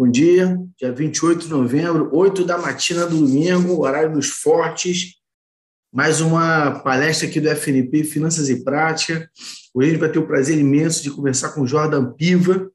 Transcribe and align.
Bom 0.00 0.10
dia, 0.10 0.58
dia 0.78 0.90
28 0.90 1.40
de 1.40 1.50
novembro, 1.50 2.08
8 2.10 2.42
da 2.46 2.56
matina 2.56 3.04
do 3.04 3.18
domingo, 3.18 3.82
horário 3.82 4.14
dos 4.14 4.30
fortes. 4.30 5.16
Mais 5.92 6.22
uma 6.22 6.80
palestra 6.80 7.28
aqui 7.28 7.38
do 7.38 7.50
FNP 7.50 8.04
Finanças 8.04 8.48
e 8.48 8.64
Prática. 8.64 9.30
Hoje 9.74 9.88
a 9.88 9.92
gente 9.92 10.00
vai 10.00 10.10
ter 10.10 10.18
o 10.18 10.26
prazer 10.26 10.56
imenso 10.56 11.02
de 11.02 11.10
conversar 11.10 11.50
com 11.50 11.60
o 11.60 11.66
Jordan 11.66 12.14
Piva. 12.14 12.70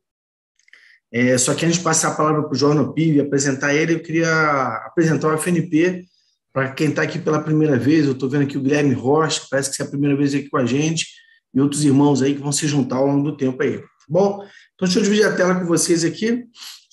É, 1.11 1.35
só 1.39 1.55
que 1.55 1.65
antes 1.65 1.79
de 1.79 1.83
passar 1.83 2.09
a 2.09 2.15
palavra 2.15 2.43
para 2.43 2.53
o 2.53 2.55
Jordan 2.55 2.91
Piva 2.91 3.17
e 3.17 3.21
apresentar 3.21 3.73
ele, 3.73 3.95
eu 3.95 4.03
queria 4.03 4.83
apresentar 4.85 5.29
o 5.29 5.35
FNP 5.35 6.05
para 6.53 6.73
quem 6.73 6.89
está 6.89 7.01
aqui 7.01 7.17
pela 7.17 7.41
primeira 7.41 7.75
vez. 7.75 8.05
Eu 8.05 8.11
estou 8.11 8.29
vendo 8.29 8.43
aqui 8.43 8.55
o 8.55 8.61
Guilherme 8.61 8.93
Rocha, 8.93 9.41
parece 9.49 9.75
que 9.75 9.81
é 9.81 9.85
a 9.85 9.89
primeira 9.89 10.15
vez 10.15 10.35
aqui 10.35 10.47
com 10.47 10.57
a 10.57 10.65
gente, 10.67 11.07
e 11.51 11.59
outros 11.59 11.83
irmãos 11.83 12.21
aí 12.21 12.35
que 12.35 12.41
vão 12.41 12.51
se 12.51 12.67
juntar 12.67 12.97
ao 12.97 13.07
longo 13.07 13.31
do 13.31 13.35
tempo 13.35 13.63
aí. 13.63 13.83
Bom, 14.07 14.47
então 14.75 14.87
deixa 14.87 14.99
eu 14.99 15.03
dividir 15.03 15.25
a 15.25 15.35
tela 15.35 15.59
com 15.59 15.65
vocês 15.65 16.03
aqui. 16.03 16.45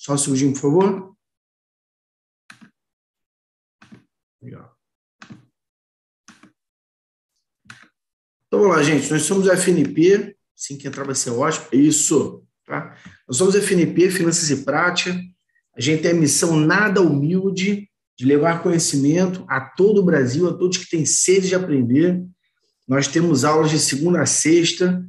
Só 0.03 0.15
um 0.15 0.17
segundinho, 0.17 0.51
por 0.51 0.59
favor. 0.59 1.15
Legal. 4.41 4.75
Então 8.45 8.59
vamos 8.59 8.75
lá, 8.75 8.83
gente. 8.83 9.09
Nós 9.09 9.21
somos 9.21 9.47
FNP. 9.47 10.35
Assim 10.53 10.77
que 10.77 10.89
entrar 10.89 11.05
vai 11.05 11.15
ser 11.15 11.29
ótimo. 11.29 11.67
Isso. 11.71 12.45
Tá? 12.65 12.97
Nós 13.25 13.37
somos 13.37 13.55
FNP, 13.55 14.11
Finanças 14.11 14.49
e 14.49 14.65
Prática. 14.65 15.17
A 15.73 15.79
gente 15.79 16.01
tem 16.01 16.11
a 16.11 16.15
missão 16.15 16.57
nada 16.57 17.01
humilde 17.01 17.89
de 18.17 18.25
levar 18.25 18.61
conhecimento 18.61 19.45
a 19.47 19.61
todo 19.61 20.01
o 20.01 20.05
Brasil, 20.05 20.49
a 20.49 20.53
todos 20.53 20.79
que 20.79 20.89
têm 20.89 21.05
sede 21.05 21.47
de 21.47 21.55
aprender. 21.55 22.21
Nós 22.85 23.07
temos 23.07 23.45
aulas 23.45 23.71
de 23.71 23.79
segunda 23.79 24.21
a 24.21 24.25
sexta. 24.25 25.01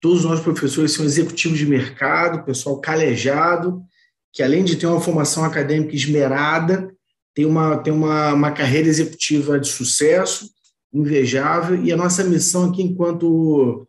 Todos 0.00 0.20
os 0.20 0.24
nossos 0.24 0.44
professores 0.44 0.92
são 0.92 1.04
executivos 1.04 1.58
de 1.58 1.66
mercado, 1.66 2.44
pessoal 2.44 2.80
calejado, 2.80 3.84
que 4.32 4.42
além 4.42 4.64
de 4.64 4.76
ter 4.76 4.86
uma 4.86 5.00
formação 5.00 5.44
acadêmica 5.44 5.94
esmerada, 5.94 6.88
tem 7.34 7.44
uma, 7.44 7.78
tem 7.78 7.92
uma, 7.92 8.34
uma 8.34 8.50
carreira 8.50 8.88
executiva 8.88 9.58
de 9.58 9.68
sucesso, 9.68 10.50
invejável, 10.92 11.82
e 11.82 11.92
a 11.92 11.96
nossa 11.96 12.24
missão 12.24 12.70
aqui, 12.70 12.82
enquanto, 12.82 13.86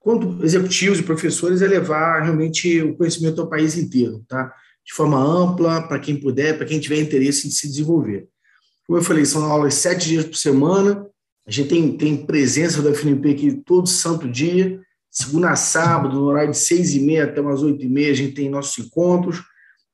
enquanto 0.00 0.44
executivos 0.44 0.98
e 0.98 1.02
professores, 1.02 1.62
é 1.62 1.66
levar 1.66 2.22
realmente 2.22 2.82
o 2.82 2.96
conhecimento 2.96 3.40
ao 3.40 3.48
país 3.48 3.76
inteiro, 3.76 4.24
tá? 4.28 4.52
de 4.84 4.94
forma 4.94 5.18
ampla, 5.18 5.86
para 5.86 5.98
quem 5.98 6.16
puder, 6.16 6.56
para 6.56 6.66
quem 6.66 6.80
tiver 6.80 7.00
interesse 7.00 7.46
em 7.46 7.50
se 7.50 7.68
desenvolver. 7.68 8.26
Como 8.86 8.98
eu 8.98 9.02
falei, 9.04 9.24
são 9.24 9.44
aulas 9.44 9.74
sete 9.74 10.08
dias 10.08 10.24
por 10.24 10.36
semana, 10.36 11.06
a 11.46 11.50
gente 11.50 11.68
tem, 11.68 11.96
tem 11.96 12.26
presença 12.26 12.82
do 12.82 12.94
FNP 12.94 13.30
aqui 13.30 13.62
todo 13.64 13.88
santo 13.88 14.28
dia, 14.28 14.80
segunda 15.10 15.50
a 15.50 15.56
sábado, 15.56 16.16
no 16.16 16.24
horário 16.24 16.50
de 16.50 16.58
seis 16.58 16.94
e 16.94 17.00
meia 17.00 17.24
até 17.24 17.40
umas 17.40 17.62
oito 17.62 17.84
e 17.84 17.88
meia, 17.88 18.10
a 18.10 18.14
gente 18.14 18.34
tem 18.34 18.50
nossos 18.50 18.84
encontros, 18.84 19.42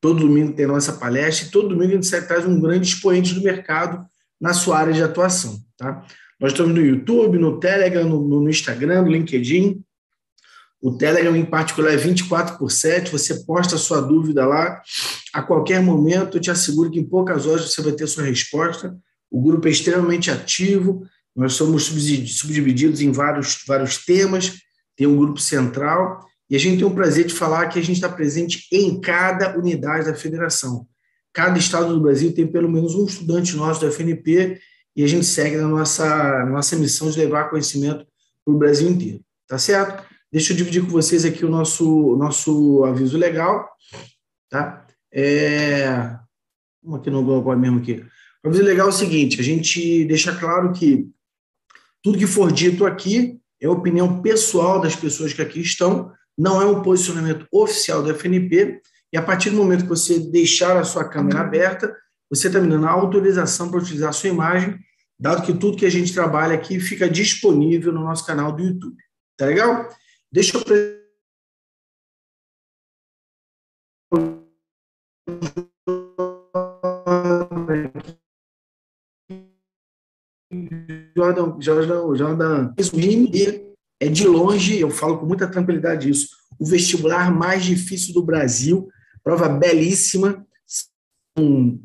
Todo 0.07 0.21
domingo 0.21 0.53
tem 0.53 0.69
nossa 0.69 0.93
palestra 0.93 1.49
e 1.49 1.51
todo 1.51 1.71
domingo 1.71 1.99
a 1.99 2.01
gente 2.01 2.27
traz 2.29 2.47
um 2.47 2.61
grande 2.61 2.87
expoente 2.87 3.35
do 3.35 3.43
mercado 3.43 4.07
na 4.41 4.55
sua 4.55 4.79
área 4.79 4.93
de 4.93 5.03
atuação. 5.03 5.59
Tá? 5.77 6.07
Nós 6.39 6.53
estamos 6.53 6.73
no 6.73 6.81
YouTube, 6.81 7.39
no 7.39 7.59
Telegram, 7.59 8.09
no, 8.09 8.41
no 8.41 8.49
Instagram, 8.49 9.03
no 9.03 9.11
LinkedIn. 9.11 9.83
O 10.81 10.97
Telegram, 10.97 11.34
em 11.34 11.45
particular, 11.45 11.93
é 11.93 11.97
24 11.97 12.57
por 12.57 12.71
7. 12.71 13.11
Você 13.11 13.43
posta 13.45 13.75
a 13.75 13.79
sua 13.79 14.01
dúvida 14.01 14.47
lá. 14.47 14.81
A 15.33 15.43
qualquer 15.43 15.83
momento, 15.83 16.37
eu 16.37 16.41
te 16.41 16.53
asseguro 16.53 16.89
que 16.89 17.01
em 17.01 17.05
poucas 17.05 17.45
horas 17.45 17.69
você 17.69 17.83
vai 17.83 17.91
ter 17.91 18.07
sua 18.07 18.23
resposta. 18.23 18.97
O 19.29 19.43
grupo 19.43 19.67
é 19.67 19.73
extremamente 19.73 20.31
ativo. 20.31 21.05
Nós 21.34 21.55
somos 21.55 21.87
subdivididos 21.87 23.01
em 23.01 23.11
vários, 23.11 23.59
vários 23.67 24.05
temas. 24.05 24.53
Tem 24.97 25.05
um 25.05 25.17
grupo 25.17 25.41
central 25.41 26.25
e 26.48 26.56
a 26.56 26.58
gente 26.58 26.78
tem 26.78 26.86
o 26.86 26.94
prazer 26.94 27.27
de 27.27 27.34
falar 27.34 27.66
que 27.66 27.78
a 27.78 27.83
gente 27.83 27.97
está 27.97 28.08
presente 28.08 28.66
em 28.70 29.00
cada 29.00 29.58
unidade 29.58 30.06
da 30.06 30.14
federação. 30.14 30.86
Cada 31.33 31.58
estado 31.58 31.92
do 31.92 32.00
Brasil 32.00 32.33
tem 32.33 32.47
pelo 32.47 32.70
menos 32.70 32.94
um 32.94 33.05
estudante 33.05 33.56
nosso 33.56 33.80
do 33.80 33.91
FNP 33.91 34.61
e 34.94 35.05
a 35.05 35.06
gente 35.06 35.27
segue 35.27 35.56
na 35.56 35.69
nossa, 35.69 36.47
nossa 36.47 36.77
missão 36.77 37.11
de 37.11 37.19
levar 37.19 37.50
conhecimento 37.50 38.06
para 38.44 38.54
o 38.54 38.59
Brasil 38.59 38.88
inteiro. 38.88 39.21
Tá 39.47 39.59
certo? 39.59 40.04
Deixa 40.32 40.53
eu 40.53 40.56
dividir 40.56 40.82
com 40.82 40.88
vocês 40.88 41.25
aqui 41.25 41.44
o 41.44 41.50
nosso, 41.50 42.16
nosso 42.16 42.84
aviso 42.84 43.19
legal. 43.19 43.69
Tá? 44.48 44.87
É... 45.12 46.16
Vamos 46.82 47.00
aqui 47.00 47.10
no 47.10 47.22
Google 47.22 47.56
mesmo 47.56 47.81
aqui. 47.81 48.04
O 48.42 48.48
aviso 48.48 48.62
legal 48.62 48.87
é 48.87 48.91
o 48.91 48.92
seguinte: 48.92 49.41
a 49.41 49.44
gente 49.44 50.04
deixa 50.04 50.34
claro 50.34 50.72
que 50.72 51.09
tudo 52.03 52.19
que 52.19 52.26
for 52.26 52.53
dito 52.53 52.87
aqui 52.87 53.38
é 53.60 53.69
opinião 53.69 54.22
pessoal 54.22 54.81
das 54.81 54.94
pessoas 54.94 55.32
que 55.32 55.42
aqui 55.42 55.60
estão, 55.60 56.12
não 56.36 56.60
é 56.60 56.66
um 56.66 56.82
posicionamento 56.82 57.47
oficial 57.50 58.02
do 58.02 58.10
FNP, 58.10 58.80
e 59.12 59.16
a 59.16 59.22
partir 59.22 59.50
do 59.50 59.56
momento 59.56 59.82
que 59.82 59.88
você 59.88 60.19
deixar 60.19 60.76
a 60.76 60.84
sua 60.84 61.08
câmera 61.08 61.41
aberta, 61.41 61.97
você 62.28 62.48
está 62.48 62.60
me 62.60 62.69
dando 62.69 62.86
a 62.86 62.91
autorização 62.91 63.70
para 63.70 63.80
utilizar 63.80 64.10
a 64.10 64.12
sua 64.12 64.28
imagem, 64.28 64.78
dado 65.19 65.42
que 65.42 65.54
tudo 65.54 65.76
que 65.76 65.86
a 65.86 65.91
gente 65.91 66.12
trabalha 66.12 66.54
aqui 66.54 66.78
fica 66.80 67.08
disponível 67.08 67.92
no 67.92 68.02
nosso 68.02 68.26
canal 68.26 68.52
do 68.52 68.62
YouTube. 68.62 68.97
Tá 69.36 69.47
legal? 69.47 69.88
Deixa 70.30 70.56
eu 70.56 70.64
Jordan, 81.16 81.60
Jordan, 81.60 82.16
Jordan, 82.16 82.74
é 84.01 84.09
de 84.09 84.27
longe, 84.27 84.79
eu 84.79 84.91
falo 84.91 85.19
com 85.19 85.27
muita 85.27 85.49
tranquilidade 85.49 86.11
isso, 86.11 86.29
o 86.59 86.67
vestibular 86.67 87.33
mais 87.33 87.65
difícil 87.65 88.15
do 88.15 88.23
Brasil, 88.23 88.89
prova 89.23 89.49
belíssima, 89.49 90.47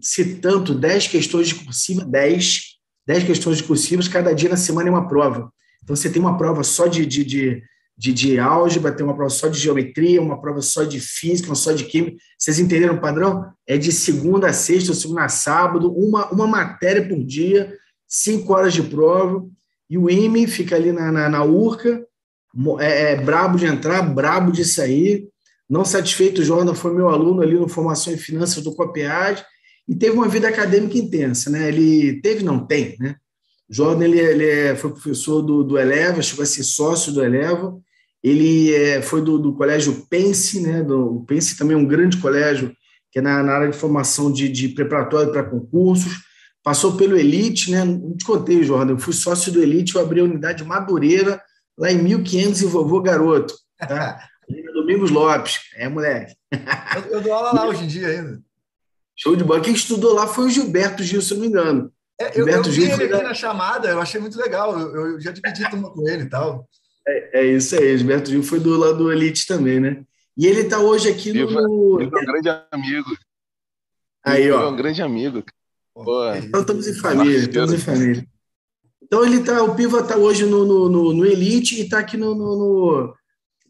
se 0.02 0.36
tanto 0.36 0.74
10 0.74 1.08
questões 1.08 1.50
de 1.50 1.56
cursiva, 1.56 2.06
10, 2.06 2.62
10 3.06 3.24
questões 3.24 3.58
de 3.58 3.64
cursivas, 3.64 4.08
cada 4.08 4.34
dia 4.34 4.50
na 4.50 4.58
semana 4.58 4.88
é 4.88 4.92
uma 4.92 5.08
prova. 5.08 5.52
Então, 5.84 5.96
você 5.96 6.10
tem 6.10 6.22
uma 6.22 6.38
prova 6.38 6.64
só 6.64 6.88
de, 6.88 7.06
de, 7.06 7.26
de, 7.26 7.64
de, 7.98 8.14
de 8.14 8.40
álgebra, 8.40 8.94
tem 8.94 9.06
uma 9.06 9.16
prova 9.16 9.30
só 9.30 9.48
de 9.48 9.60
geometria, 9.60 10.22
uma 10.22 10.40
prova 10.40 10.62
só 10.62 10.84
de 10.84 11.00
física, 11.00 11.50
uma 11.50 11.56
só 11.56 11.74
de 11.74 11.86
química. 11.86 12.18
Vocês 12.38 12.60
entenderam 12.60 12.96
o 12.96 13.02
padrão? 13.02 13.52
É 13.68 13.78
de 13.78 13.92
segunda 13.92 14.48
a 14.48 14.54
sexta, 14.54 14.94
segunda 14.94 15.26
a 15.26 15.30
sábado, 15.30 15.92
uma, 15.94 16.30
uma 16.32 16.48
matéria 16.48 17.06
por 17.06 17.22
dia, 17.24 17.76
cinco 18.08 18.54
horas 18.54 18.74
de 18.74 18.84
prova. 18.84 19.46
E 19.92 19.98
o 19.98 20.10
IME 20.10 20.48
fica 20.48 20.78
ali 20.78 20.94
na, 20.94 21.12
na, 21.12 21.28
na 21.28 21.44
URCA, 21.44 22.02
é, 22.80 23.12
é, 23.12 23.16
brabo 23.18 23.58
de 23.58 23.66
entrar, 23.66 24.02
brabo 24.02 24.50
de 24.50 24.64
sair. 24.64 25.28
Não 25.70 25.84
satisfeito, 25.84 26.40
o 26.40 26.46
Jordan 26.46 26.74
foi 26.74 26.94
meu 26.94 27.10
aluno 27.10 27.42
ali 27.42 27.56
no 27.56 27.68
Formação 27.68 28.14
em 28.14 28.18
Finanças 28.18 28.64
do 28.64 28.74
Copiage 28.74 29.44
e 29.86 29.94
teve 29.94 30.16
uma 30.16 30.30
vida 30.30 30.48
acadêmica 30.48 30.98
intensa, 30.98 31.50
né? 31.50 31.68
Ele 31.68 32.22
teve, 32.22 32.42
não 32.42 32.66
tem, 32.66 32.96
né? 33.02 33.18
Jordan 33.70 34.06
ele, 34.06 34.18
ele 34.18 34.50
é, 34.50 34.76
foi 34.78 34.92
professor 34.92 35.42
do, 35.42 35.62
do 35.62 35.78
Eleva, 35.78 36.22
chegou 36.22 36.44
a 36.44 36.46
ser 36.46 36.64
sócio 36.64 37.12
do 37.12 37.22
Eleva. 37.22 37.78
Ele 38.24 38.74
é, 38.74 39.02
foi 39.02 39.22
do, 39.22 39.38
do 39.38 39.54
colégio 39.54 40.06
Pense, 40.10 40.62
né? 40.62 40.82
Do, 40.82 41.18
o 41.18 41.26
Pense 41.26 41.58
também 41.58 41.76
é 41.76 41.80
um 41.80 41.86
grande 41.86 42.16
colégio 42.16 42.74
que 43.12 43.20
é 43.20 43.22
na, 43.22 43.44
na 43.44 43.52
área 43.52 43.70
de 43.70 43.78
formação 43.78 44.32
de, 44.32 44.48
de 44.48 44.70
preparatório 44.70 45.34
para 45.34 45.44
concursos 45.44 46.31
passou 46.64 46.96
pelo 46.96 47.18
Elite, 47.18 47.72
né? 47.72 47.84
Não 47.84 48.16
te 48.16 48.26
contei, 48.26 48.64
Jordan, 48.64 48.94
eu 48.94 49.00
fui 49.00 49.14
sócio 49.14 49.52
do 49.52 49.62
Elite, 49.62 49.96
eu 49.96 50.02
abri 50.02 50.20
a 50.20 50.24
unidade 50.24 50.64
Madureira, 50.64 51.42
lá 51.78 51.92
em 51.92 52.02
1500 52.02 52.62
e 52.62 52.66
vovô 52.66 53.02
garoto, 53.02 53.54
tá? 53.78 54.28
Domingos 54.74 55.12
Lopes, 55.12 55.60
é, 55.76 55.88
moleque. 55.88 56.36
Eu, 56.52 57.02
eu, 57.14 57.22
dou 57.22 57.34
aula 57.34 57.54
lá 57.54 57.68
hoje 57.68 57.84
em 57.84 57.88
dia 57.88 58.08
ainda. 58.08 58.42
Show 59.16 59.36
de 59.36 59.44
bola. 59.44 59.62
Quem 59.62 59.74
estudou 59.74 60.14
lá 60.14 60.28
foi 60.28 60.46
o 60.46 60.50
Gilberto 60.50 61.04
Gil, 61.04 61.22
se 61.22 61.34
não 61.34 61.42
me 61.42 61.48
engano. 61.48 61.92
É, 62.20 62.30
eu, 62.30 62.34
Gilberto 62.34 62.70
eu 62.70 62.74
vi 62.74 62.82
Gil 62.82 63.02
ele 63.02 63.14
aqui 63.14 63.24
na 63.24 63.34
chamada, 63.34 63.90
eu 63.90 64.02
achei 64.02 64.20
muito 64.20 64.38
legal. 64.38 64.78
Eu, 64.78 65.14
eu 65.14 65.22
já 65.22 65.32
dividi 65.32 65.70
turma 65.70 65.92
com 65.92 66.08
ele 66.10 66.24
e 66.24 66.30
tal. 66.30 66.68
É, 67.08 67.40
é, 67.40 67.46
isso 67.46 67.76
aí, 67.76 67.98
Gilberto 67.98 68.30
Gil 68.30 68.44
foi 68.44 68.60
do 68.60 68.78
lado 68.78 68.98
do 68.98 69.12
Elite 69.12 69.48
também, 69.48 69.80
né? 69.80 70.04
E 70.38 70.48
ele 70.48 70.62
está 70.62 70.80
hoje 70.80 71.10
aqui 71.10 71.32
no. 71.32 72.02
Ele 72.02 72.10
é 72.14 72.20
um 72.20 72.26
grande 72.26 72.50
amigo. 72.72 73.18
Aí, 74.26 74.52
ó. 74.52 74.58
Ele 74.58 74.66
é 74.66 74.70
um 74.70 74.76
grande 74.76 75.02
amigo. 75.02 75.44
Pô, 75.94 76.34
então 76.34 76.62
estamos 76.62 76.88
em 76.88 76.94
família, 76.94 77.38
estamos 77.40 77.74
em 77.74 77.78
família. 77.78 78.26
Então 79.04 79.26
ele 79.26 79.44
tá, 79.44 79.62
o 79.62 79.76
Piva 79.76 80.00
está 80.00 80.16
hoje 80.16 80.46
no, 80.46 80.64
no, 80.64 80.90
no, 80.90 81.14
no, 81.14 81.26
Elite 81.26 81.76
e 81.76 81.82
está 81.82 82.00
aqui 82.00 82.16
no, 82.16 82.34
no, 82.34 83.14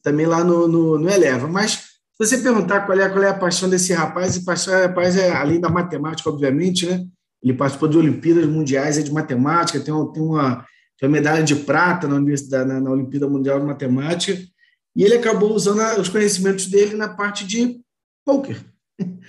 também 0.04 0.28
lá 0.28 0.44
no, 0.44 0.68
no, 0.68 1.10
Eleva. 1.10 1.48
Mas 1.48 1.72
se 1.72 2.18
você 2.20 2.38
perguntar 2.38 2.82
qual 2.82 3.00
é, 3.00 3.10
qual 3.10 3.24
é 3.24 3.30
a 3.30 3.34
paixão 3.38 3.68
desse 3.68 3.92
rapaz, 3.92 4.36
e 4.36 4.46
paixão, 4.46 4.74
rapaz 4.74 5.18
é 5.18 5.32
além 5.32 5.60
da 5.60 5.68
matemática, 5.68 6.30
obviamente, 6.30 6.86
né? 6.86 7.04
Ele 7.42 7.56
participou 7.56 7.90
de 7.90 7.98
Olimpíadas 7.98 8.46
Mundiais 8.46 9.00
é 9.00 9.02
de 9.02 9.12
Matemática, 9.12 9.80
tem, 9.80 9.92
uma, 9.92 10.14
tem, 10.14 10.22
uma, 10.22 10.66
tem 11.00 11.10
uma 11.10 11.14
medalha 11.14 11.44
de 11.44 11.56
prata 11.56 12.08
na, 12.08 12.20
na, 12.20 12.80
na 12.80 12.92
Olimpíada 12.92 13.28
Mundial 13.28 13.60
de 13.60 13.66
Matemática, 13.66 14.40
e 14.96 15.04
ele 15.04 15.16
acabou 15.16 15.56
usando 15.56 15.82
os 16.00 16.08
conhecimentos 16.08 16.68
dele 16.68 16.96
na 16.96 17.10
parte 17.10 17.46
de 17.46 17.82
poker. 18.24 18.58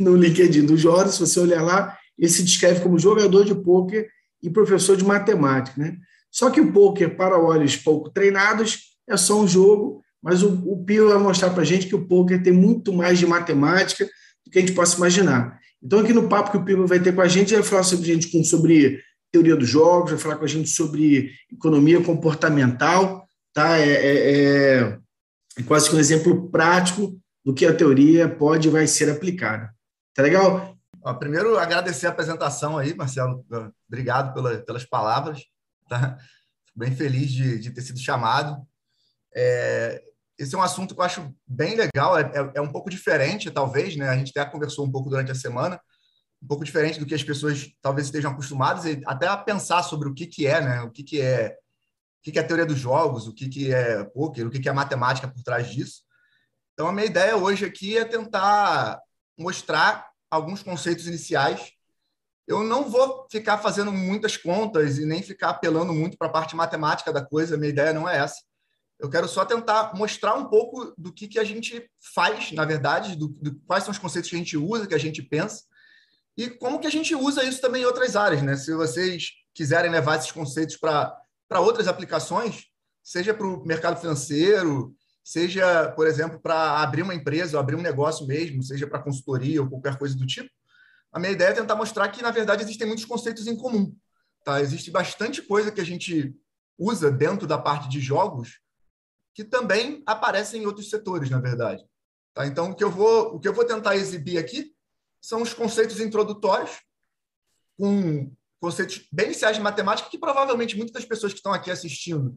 No 0.00 0.16
LinkedIn 0.16 0.64
do 0.64 0.78
Jorge, 0.78 1.12
se 1.12 1.20
você 1.20 1.38
olhar 1.38 1.60
lá, 1.60 1.94
ele 2.20 2.30
se 2.30 2.42
descreve 2.42 2.80
como 2.80 2.98
jogador 2.98 3.44
de 3.44 3.54
pôquer 3.54 4.08
e 4.42 4.50
professor 4.50 4.96
de 4.96 5.04
matemática. 5.04 5.80
Né? 5.80 5.96
Só 6.30 6.50
que 6.50 6.60
o 6.60 6.72
pôquer, 6.72 7.16
para 7.16 7.38
olhos 7.38 7.76
pouco 7.76 8.10
treinados, 8.10 8.90
é 9.08 9.16
só 9.16 9.40
um 9.40 9.48
jogo, 9.48 10.02
mas 10.22 10.42
o, 10.42 10.52
o 10.70 10.84
Pio 10.84 11.08
vai 11.08 11.18
mostrar 11.18 11.50
para 11.50 11.62
a 11.62 11.66
gente 11.66 11.86
que 11.86 11.94
o 11.94 12.06
pôquer 12.06 12.42
tem 12.42 12.52
muito 12.52 12.92
mais 12.92 13.18
de 13.18 13.26
matemática 13.26 14.04
do 14.44 14.50
que 14.50 14.58
a 14.58 14.60
gente 14.60 14.72
possa 14.74 14.96
imaginar. 14.96 15.58
Então, 15.82 16.00
aqui 16.00 16.12
no 16.12 16.28
papo 16.28 16.50
que 16.50 16.58
o 16.58 16.64
Piva 16.64 16.86
vai 16.86 17.00
ter 17.00 17.14
com 17.14 17.22
a 17.22 17.28
gente, 17.28 17.54
vai 17.54 17.62
falar 17.62 17.82
sobre, 17.82 18.06
gente, 18.06 18.44
sobre 18.44 19.00
teoria 19.32 19.56
dos 19.56 19.68
jogos, 19.68 20.10
vai 20.10 20.20
falar 20.20 20.36
com 20.36 20.44
a 20.44 20.48
gente 20.48 20.68
sobre 20.68 21.30
economia 21.50 22.02
comportamental, 22.02 23.26
tá? 23.52 23.78
É, 23.78 23.90
é, 23.90 24.32
é, 24.32 24.98
é 25.58 25.62
quase 25.62 25.88
que 25.88 25.96
um 25.96 26.00
exemplo 26.00 26.50
prático 26.50 27.18
do 27.44 27.54
que 27.54 27.64
a 27.64 27.74
teoria 27.74 28.28
pode 28.28 28.68
e 28.68 28.70
vai 28.70 28.86
ser 28.86 29.08
aplicada. 29.08 29.70
Tá 30.14 30.22
legal? 30.22 30.69
Primeiro, 31.18 31.58
agradecer 31.58 32.06
a 32.06 32.10
apresentação 32.10 32.76
aí, 32.76 32.94
Marcelo. 32.94 33.44
Obrigado 33.88 34.34
pela, 34.34 34.58
pelas 34.58 34.84
palavras. 34.84 35.44
Tá? 35.88 36.18
Bem 36.74 36.94
feliz 36.94 37.30
de, 37.30 37.58
de 37.58 37.70
ter 37.70 37.82
sido 37.82 37.98
chamado. 37.98 38.66
É, 39.34 40.02
esse 40.38 40.54
é 40.54 40.58
um 40.58 40.62
assunto 40.62 40.94
que 40.94 41.00
eu 41.00 41.04
acho 41.04 41.34
bem 41.46 41.76
legal, 41.76 42.18
é, 42.18 42.22
é, 42.22 42.52
é, 42.54 42.60
um 42.60 42.72
pouco 42.72 42.88
diferente, 42.88 43.50
talvez, 43.50 43.94
né? 43.96 44.08
A 44.08 44.16
gente 44.16 44.30
até 44.30 44.50
conversou 44.50 44.86
um 44.86 44.90
pouco 44.90 45.10
durante 45.10 45.30
a 45.30 45.34
semana, 45.34 45.80
um 46.42 46.46
pouco 46.46 46.64
diferente 46.64 46.98
do 46.98 47.04
que 47.04 47.14
as 47.14 47.22
pessoas 47.22 47.70
talvez 47.82 48.06
estejam 48.06 48.30
acostumadas, 48.30 48.86
e 48.86 49.02
até 49.06 49.26
a 49.26 49.36
pensar 49.36 49.82
sobre 49.82 50.08
o 50.08 50.14
que, 50.14 50.26
que 50.26 50.46
é, 50.46 50.60
né? 50.60 50.80
O 50.82 50.90
que, 50.90 51.02
que 51.02 51.20
é 51.20 51.58
o 52.18 52.22
que, 52.22 52.32
que 52.32 52.38
é 52.38 52.42
a 52.42 52.46
teoria 52.46 52.66
dos 52.66 52.78
jogos, 52.78 53.26
o 53.26 53.34
que, 53.34 53.48
que 53.48 53.72
é 53.72 54.04
poker, 54.04 54.46
o 54.46 54.50
que, 54.50 54.60
que 54.60 54.68
é 54.68 54.72
a 54.72 54.74
matemática 54.74 55.28
por 55.28 55.42
trás 55.42 55.70
disso. 55.70 56.02
Então, 56.74 56.86
a 56.86 56.92
minha 56.92 57.06
ideia 57.06 57.36
hoje 57.36 57.64
aqui 57.64 57.96
é 57.96 58.04
tentar 58.04 59.00
mostrar 59.38 60.09
alguns 60.30 60.62
conceitos 60.62 61.06
iniciais. 61.06 61.72
Eu 62.46 62.62
não 62.62 62.88
vou 62.88 63.26
ficar 63.30 63.58
fazendo 63.58 63.92
muitas 63.92 64.36
contas 64.36 64.98
e 64.98 65.04
nem 65.04 65.22
ficar 65.22 65.50
apelando 65.50 65.92
muito 65.92 66.16
para 66.16 66.28
a 66.28 66.32
parte 66.32 66.56
matemática 66.56 67.12
da 67.12 67.24
coisa, 67.24 67.56
minha 67.56 67.70
ideia 67.70 67.92
não 67.92 68.08
é 68.08 68.18
essa 68.18 68.40
eu 69.00 69.08
quero 69.08 69.26
só 69.26 69.44
tentar 69.44 69.94
mostrar 69.94 70.34
um 70.34 70.44
pouco 70.44 70.92
do 70.96 71.12
que, 71.12 71.26
que 71.26 71.38
a 71.38 71.44
gente 71.44 71.90
faz, 72.14 72.52
na 72.52 72.64
verdade, 72.64 73.16
do, 73.16 73.28
do, 73.28 73.58
quais 73.66 73.82
são 73.82 73.92
os 73.92 73.98
conceitos 73.98 74.28
que 74.28 74.36
a 74.36 74.38
gente 74.38 74.56
usa, 74.56 74.86
que 74.86 74.94
a 74.94 74.98
gente 74.98 75.22
pensa, 75.22 75.64
e 76.36 76.50
como 76.50 76.78
que 76.78 76.86
a 76.86 76.90
gente 76.90 77.14
usa 77.14 77.42
isso 77.42 77.60
também 77.60 77.82
em 77.82 77.86
outras 77.86 78.14
áreas. 78.14 78.42
Né? 78.42 78.56
Se 78.56 78.74
vocês 78.74 79.30
quiserem 79.54 79.90
levar 79.90 80.18
esses 80.18 80.30
conceitos 80.30 80.76
para 80.76 81.60
outras 81.60 81.88
aplicações, 81.88 82.66
seja 83.02 83.32
para 83.32 83.46
o 83.46 83.64
mercado 83.64 83.98
financeiro, 83.98 84.94
seja, 85.24 85.90
por 85.92 86.06
exemplo, 86.06 86.40
para 86.40 86.80
abrir 86.82 87.02
uma 87.02 87.14
empresa 87.14 87.56
ou 87.56 87.60
abrir 87.60 87.76
um 87.76 87.82
negócio 87.82 88.26
mesmo, 88.26 88.62
seja 88.62 88.86
para 88.86 89.02
consultoria 89.02 89.62
ou 89.62 89.68
qualquer 89.68 89.98
coisa 89.98 90.16
do 90.16 90.26
tipo, 90.26 90.50
a 91.12 91.18
minha 91.18 91.32
ideia 91.32 91.48
é 91.48 91.54
tentar 91.54 91.74
mostrar 91.74 92.08
que, 92.08 92.22
na 92.22 92.30
verdade, 92.30 92.62
existem 92.62 92.86
muitos 92.86 93.04
conceitos 93.04 93.46
em 93.46 93.56
comum. 93.56 93.94
Tá? 94.44 94.60
Existe 94.60 94.90
bastante 94.90 95.42
coisa 95.42 95.70
que 95.72 95.80
a 95.80 95.84
gente 95.84 96.34
usa 96.78 97.10
dentro 97.10 97.46
da 97.46 97.58
parte 97.58 97.88
de 97.88 98.00
jogos 98.00 98.60
que 99.34 99.44
também 99.44 100.02
aparecem 100.06 100.62
em 100.62 100.66
outros 100.66 100.90
setores, 100.90 101.30
na 101.30 101.40
verdade. 101.40 101.84
Tá? 102.34 102.46
Então, 102.46 102.70
o 102.70 102.74
que, 102.74 102.84
eu 102.84 102.90
vou, 102.90 103.34
o 103.34 103.40
que 103.40 103.48
eu 103.48 103.54
vou 103.54 103.64
tentar 103.64 103.96
exibir 103.96 104.38
aqui 104.38 104.74
são 105.20 105.42
os 105.42 105.52
conceitos 105.52 106.00
introdutórios, 106.00 106.80
com 107.78 108.32
conceitos 108.60 109.06
bem 109.12 109.26
iniciais 109.26 109.56
de 109.56 109.62
matemática, 109.62 110.10
que 110.10 110.18
provavelmente 110.18 110.76
muitas 110.76 110.92
das 110.92 111.04
pessoas 111.04 111.32
que 111.32 111.38
estão 111.38 111.52
aqui 111.52 111.70
assistindo 111.70 112.36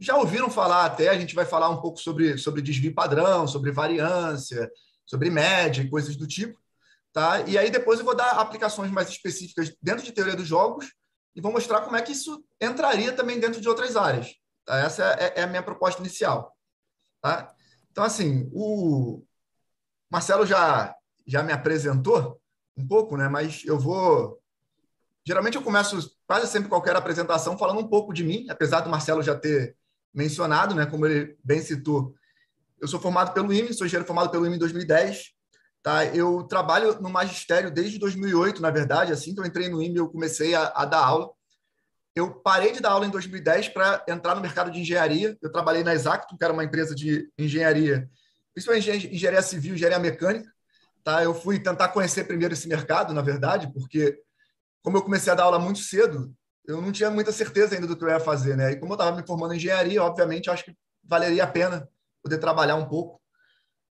já 0.00 0.16
ouviram 0.16 0.48
falar 0.48 0.86
até. 0.86 1.08
A 1.08 1.18
gente 1.18 1.34
vai 1.34 1.44
falar 1.44 1.68
um 1.68 1.80
pouco 1.80 2.00
sobre, 2.00 2.38
sobre 2.38 2.62
desvio 2.62 2.94
padrão, 2.94 3.46
sobre 3.46 3.70
variância, 3.70 4.70
sobre 5.04 5.30
média 5.30 5.82
e 5.82 5.90
coisas 5.90 6.16
do 6.16 6.26
tipo. 6.26 6.58
Tá? 7.12 7.42
E 7.42 7.58
aí 7.58 7.70
depois 7.70 7.98
eu 7.98 8.04
vou 8.04 8.16
dar 8.16 8.30
aplicações 8.30 8.90
mais 8.90 9.08
específicas 9.08 9.76
dentro 9.82 10.04
de 10.04 10.12
teoria 10.12 10.36
dos 10.36 10.46
jogos 10.46 10.92
e 11.34 11.40
vou 11.40 11.52
mostrar 11.52 11.82
como 11.82 11.96
é 11.96 12.02
que 12.02 12.12
isso 12.12 12.42
entraria 12.60 13.12
também 13.12 13.38
dentro 13.38 13.60
de 13.60 13.68
outras 13.68 13.96
áreas. 13.96 14.34
Tá? 14.64 14.78
Essa 14.78 15.04
é, 15.18 15.40
é, 15.40 15.42
a 15.42 15.46
minha 15.46 15.62
proposta 15.62 16.00
inicial. 16.00 16.56
Tá? 17.20 17.54
Então, 17.90 18.04
assim, 18.04 18.48
o 18.54 19.22
Marcelo 20.08 20.46
já, 20.46 20.94
já 21.26 21.42
me 21.42 21.52
apresentou 21.52 22.40
um 22.76 22.86
pouco, 22.86 23.16
né? 23.16 23.28
mas 23.28 23.64
eu 23.64 23.78
vou. 23.78 24.40
Geralmente 25.26 25.56
eu 25.56 25.62
começo 25.62 26.16
quase 26.26 26.46
sempre 26.46 26.68
qualquer 26.68 26.96
apresentação 26.96 27.58
falando 27.58 27.80
um 27.80 27.88
pouco 27.88 28.12
de 28.12 28.24
mim, 28.24 28.46
apesar 28.48 28.80
do 28.80 28.88
Marcelo 28.88 29.22
já 29.22 29.36
ter 29.36 29.76
mencionado, 30.12 30.74
né? 30.74 30.86
como 30.86 31.06
ele 31.06 31.36
bem 31.44 31.60
citou. 31.60 32.14
Eu 32.80 32.88
sou 32.88 33.00
formado 33.00 33.32
pelo 33.32 33.52
IME, 33.52 33.74
sou 33.74 33.86
engenheiro 33.86 34.06
formado 34.06 34.30
pelo 34.30 34.46
IME 34.46 34.56
em 34.56 34.58
2010. 34.58 35.32
Tá? 35.82 36.04
Eu 36.06 36.42
trabalho 36.44 37.00
no 37.00 37.10
magistério 37.10 37.70
desde 37.70 37.98
2008, 37.98 38.60
na 38.60 38.70
verdade. 38.70 39.12
Assim 39.12 39.34
que 39.34 39.40
eu 39.40 39.44
entrei 39.44 39.68
no 39.68 39.82
IME, 39.82 39.96
eu 39.96 40.08
comecei 40.08 40.54
a, 40.54 40.68
a 40.74 40.84
dar 40.84 41.04
aula 41.04 41.30
eu 42.14 42.34
parei 42.34 42.72
de 42.72 42.80
dar 42.80 42.90
aula 42.90 43.06
em 43.06 43.10
2010 43.10 43.68
para 43.68 44.04
entrar 44.08 44.34
no 44.34 44.40
mercado 44.40 44.70
de 44.70 44.80
engenharia. 44.80 45.36
Eu 45.40 45.50
trabalhei 45.50 45.84
na 45.84 45.94
Exactum, 45.94 46.36
que 46.36 46.44
era 46.44 46.52
uma 46.52 46.64
empresa 46.64 46.94
de 46.94 47.30
engenharia, 47.38 48.08
principalmente 48.52 49.14
engenharia 49.14 49.42
civil, 49.42 49.74
engenharia 49.74 49.98
mecânica. 49.98 50.50
Tá? 51.04 51.22
Eu 51.22 51.32
fui 51.32 51.58
tentar 51.60 51.88
conhecer 51.88 52.24
primeiro 52.24 52.52
esse 52.52 52.68
mercado, 52.68 53.14
na 53.14 53.22
verdade, 53.22 53.72
porque 53.72 54.18
como 54.82 54.96
eu 54.96 55.02
comecei 55.02 55.32
a 55.32 55.36
dar 55.36 55.44
aula 55.44 55.58
muito 55.58 55.78
cedo, 55.78 56.34
eu 56.70 56.82
não 56.82 56.92
tinha 56.92 57.10
muita 57.10 57.32
certeza 57.32 57.74
ainda 57.74 57.86
do 57.86 57.96
que 57.96 58.04
eu 58.04 58.08
ia 58.08 58.20
fazer, 58.20 58.56
né? 58.56 58.72
E 58.72 58.76
como 58.76 58.92
eu 58.92 58.96
estava 58.96 59.16
me 59.16 59.26
formando 59.26 59.54
em 59.54 59.56
engenharia, 59.56 60.02
obviamente, 60.02 60.50
acho 60.50 60.64
que 60.64 60.76
valeria 61.04 61.44
a 61.44 61.46
pena 61.46 61.88
poder 62.22 62.38
trabalhar 62.38 62.76
um 62.76 62.86
pouco. 62.86 63.20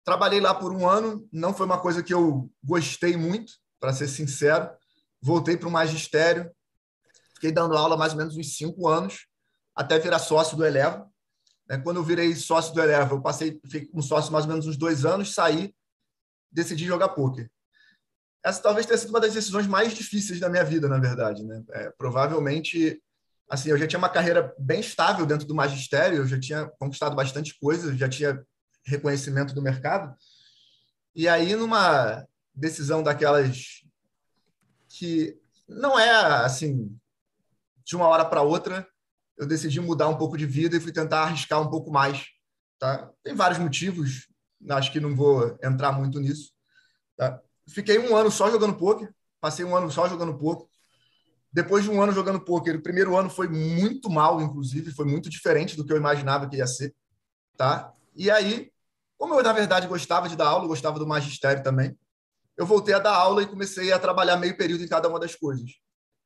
Trabalhei 0.03 0.39
lá 0.39 0.53
por 0.53 0.71
um 0.71 0.87
ano, 0.87 1.27
não 1.31 1.53
foi 1.53 1.65
uma 1.65 1.79
coisa 1.79 2.01
que 2.01 2.13
eu 2.13 2.49
gostei 2.63 3.17
muito, 3.17 3.53
para 3.79 3.93
ser 3.93 4.07
sincero. 4.07 4.69
Voltei 5.21 5.57
para 5.57 5.67
o 5.67 5.71
magistério, 5.71 6.51
Fiquei 7.37 7.51
dando 7.51 7.77
aula 7.77 7.95
mais 7.95 8.13
ou 8.13 8.17
menos 8.17 8.35
uns 8.35 8.57
cinco 8.57 8.87
anos, 8.87 9.27
até 9.75 9.99
virar 9.99 10.17
sócio 10.17 10.57
do 10.57 10.65
Eleva. 10.65 11.07
Né? 11.69 11.77
Quando 11.77 11.97
eu 11.97 12.03
virei 12.03 12.35
sócio 12.35 12.73
do 12.73 12.81
Eleva, 12.81 13.13
eu 13.13 13.21
passei, 13.21 13.61
fiquei 13.63 13.91
um 13.93 14.01
sócio 14.01 14.33
mais 14.33 14.45
ou 14.45 14.49
menos 14.49 14.65
uns 14.65 14.75
dois 14.75 15.05
anos, 15.05 15.35
saí, 15.35 15.71
decidi 16.51 16.85
jogar 16.85 17.09
pôquer. 17.09 17.51
Essa 18.43 18.61
talvez 18.61 18.85
tenha 18.85 18.97
sido 18.97 19.09
uma 19.09 19.19
das 19.19 19.33
decisões 19.33 19.67
mais 19.67 19.93
difíceis 19.93 20.39
da 20.39 20.49
minha 20.49 20.63
vida, 20.63 20.87
na 20.87 20.99
verdade. 20.99 21.43
Né? 21.43 21.63
É, 21.71 21.91
provavelmente, 21.97 23.01
assim, 23.49 23.69
eu 23.69 23.77
já 23.77 23.87
tinha 23.87 23.99
uma 23.99 24.09
carreira 24.09 24.53
bem 24.57 24.79
estável 24.79 25.25
dentro 25.25 25.47
do 25.47 25.55
magistério, 25.55 26.17
eu 26.17 26.27
já 26.27 26.39
tinha 26.39 26.65
conquistado 26.79 27.15
bastante 27.15 27.57
coisas, 27.59 27.97
já 27.97 28.07
tinha 28.07 28.41
reconhecimento 28.85 29.53
do 29.53 29.61
mercado. 29.61 30.15
E 31.15 31.27
aí, 31.27 31.55
numa 31.55 32.25
decisão 32.53 33.03
daquelas 33.03 33.83
que 34.87 35.37
não 35.67 35.99
é 35.99 36.09
assim 36.45 36.97
de 37.83 37.95
uma 37.95 38.07
hora 38.07 38.25
para 38.25 38.41
outra, 38.41 38.87
eu 39.37 39.45
decidi 39.45 39.79
mudar 39.79 40.07
um 40.07 40.17
pouco 40.17 40.37
de 40.37 40.45
vida 40.45 40.75
e 40.75 40.79
fui 40.79 40.91
tentar 40.91 41.23
arriscar 41.23 41.61
um 41.61 41.69
pouco 41.69 41.91
mais. 41.91 42.25
Tá? 42.79 43.11
Tem 43.23 43.35
vários 43.35 43.59
motivos, 43.59 44.27
acho 44.69 44.91
que 44.91 44.99
não 44.99 45.15
vou 45.15 45.57
entrar 45.63 45.91
muito 45.91 46.19
nisso. 46.19 46.51
Tá? 47.15 47.41
Fiquei 47.67 47.99
um 47.99 48.15
ano 48.15 48.31
só 48.31 48.49
jogando 48.49 48.75
poker, 48.75 49.13
passei 49.41 49.65
um 49.65 49.75
ano 49.75 49.91
só 49.91 50.07
jogando 50.07 50.37
poker. 50.37 50.67
Depois 51.51 51.83
de 51.83 51.89
um 51.89 52.01
ano 52.01 52.11
jogando 52.11 52.39
poker, 52.39 52.75
o 52.75 52.81
primeiro 52.81 53.15
ano 53.17 53.29
foi 53.29 53.47
muito 53.47 54.09
mal, 54.09 54.41
inclusive, 54.41 54.91
foi 54.91 55.05
muito 55.05 55.29
diferente 55.29 55.75
do 55.75 55.85
que 55.85 55.91
eu 55.91 55.97
imaginava 55.97 56.47
que 56.47 56.57
ia 56.57 56.67
ser. 56.67 56.95
Tá? 57.55 57.91
E 58.15 58.29
aí, 58.29 58.71
como 59.17 59.33
eu, 59.33 59.43
na 59.43 59.53
verdade, 59.53 59.87
gostava 59.87 60.29
de 60.29 60.35
dar 60.35 60.47
aula, 60.47 60.67
gostava 60.67 60.99
do 60.99 61.07
magistério 61.07 61.63
também, 61.63 61.97
eu 62.55 62.65
voltei 62.65 62.93
a 62.93 62.99
dar 62.99 63.15
aula 63.15 63.43
e 63.43 63.47
comecei 63.47 63.91
a 63.91 63.99
trabalhar 63.99 64.37
meio 64.37 64.57
período 64.57 64.83
em 64.83 64.87
cada 64.87 65.07
uma 65.07 65.19
das 65.19 65.35
coisas. 65.35 65.71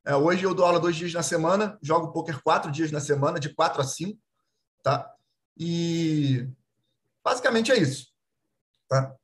É, 0.06 0.16
hoje 0.16 0.44
eu 0.44 0.54
dou 0.54 0.66
aula 0.66 0.80
dois 0.80 0.96
dias 0.96 1.13
na 1.13 1.22
semana, 1.22 1.77
jogo 1.82 2.12
poker 2.12 2.42
quatro 2.42 2.72
dias 2.72 2.92
na 2.92 3.00
semana, 3.00 3.39
de 3.39 3.54
quatro 3.54 3.82
a 3.82 3.84
cinco, 3.84 4.20
tá? 4.82 5.13
E 5.58 6.48
basicamente 7.24 7.72
é 7.72 7.77
isso, 7.77 8.08
tá? 8.88 9.16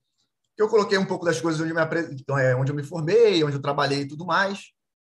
Eu 0.57 0.67
coloquei 0.67 0.97
um 0.97 1.05
pouco 1.05 1.25
das 1.25 1.39
coisas 1.39 1.61
onde 1.61 1.71
eu 1.71 1.75
me, 1.75 2.41
é, 2.41 2.55
onde 2.55 2.71
eu 2.71 2.75
me 2.75 2.83
formei, 2.83 3.43
onde 3.43 3.55
eu 3.55 3.61
trabalhei 3.61 4.01
e 4.01 4.07
tudo 4.07 4.25
mais, 4.25 4.71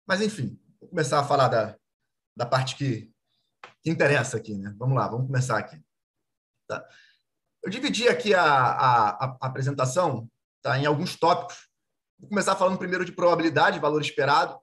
mas 0.08 0.22
enfim, 0.22 0.60
vou 0.80 0.90
começar 0.90 1.20
a 1.20 1.24
falar 1.24 1.48
da, 1.48 1.78
da 2.36 2.46
parte 2.46 2.76
que, 2.76 3.10
que 3.82 3.90
interessa 3.90 4.38
aqui, 4.38 4.58
né? 4.58 4.74
Vamos 4.78 4.96
lá, 4.96 5.08
vamos 5.08 5.28
começar 5.28 5.58
aqui. 5.58 5.82
Tá? 6.68 6.86
Eu 7.64 7.70
dividi 7.70 8.08
aqui 8.08 8.34
a, 8.34 8.44
a, 8.44 9.10
a 9.26 9.38
apresentação 9.42 10.30
tá, 10.62 10.78
em 10.78 10.86
alguns 10.86 11.16
tópicos. 11.16 11.70
Vou 12.20 12.30
começar 12.30 12.56
falando 12.56 12.78
primeiro 12.78 13.06
de 13.06 13.14
probabilidade, 13.14 13.80
valor 13.80 14.02
esperado 14.02 14.60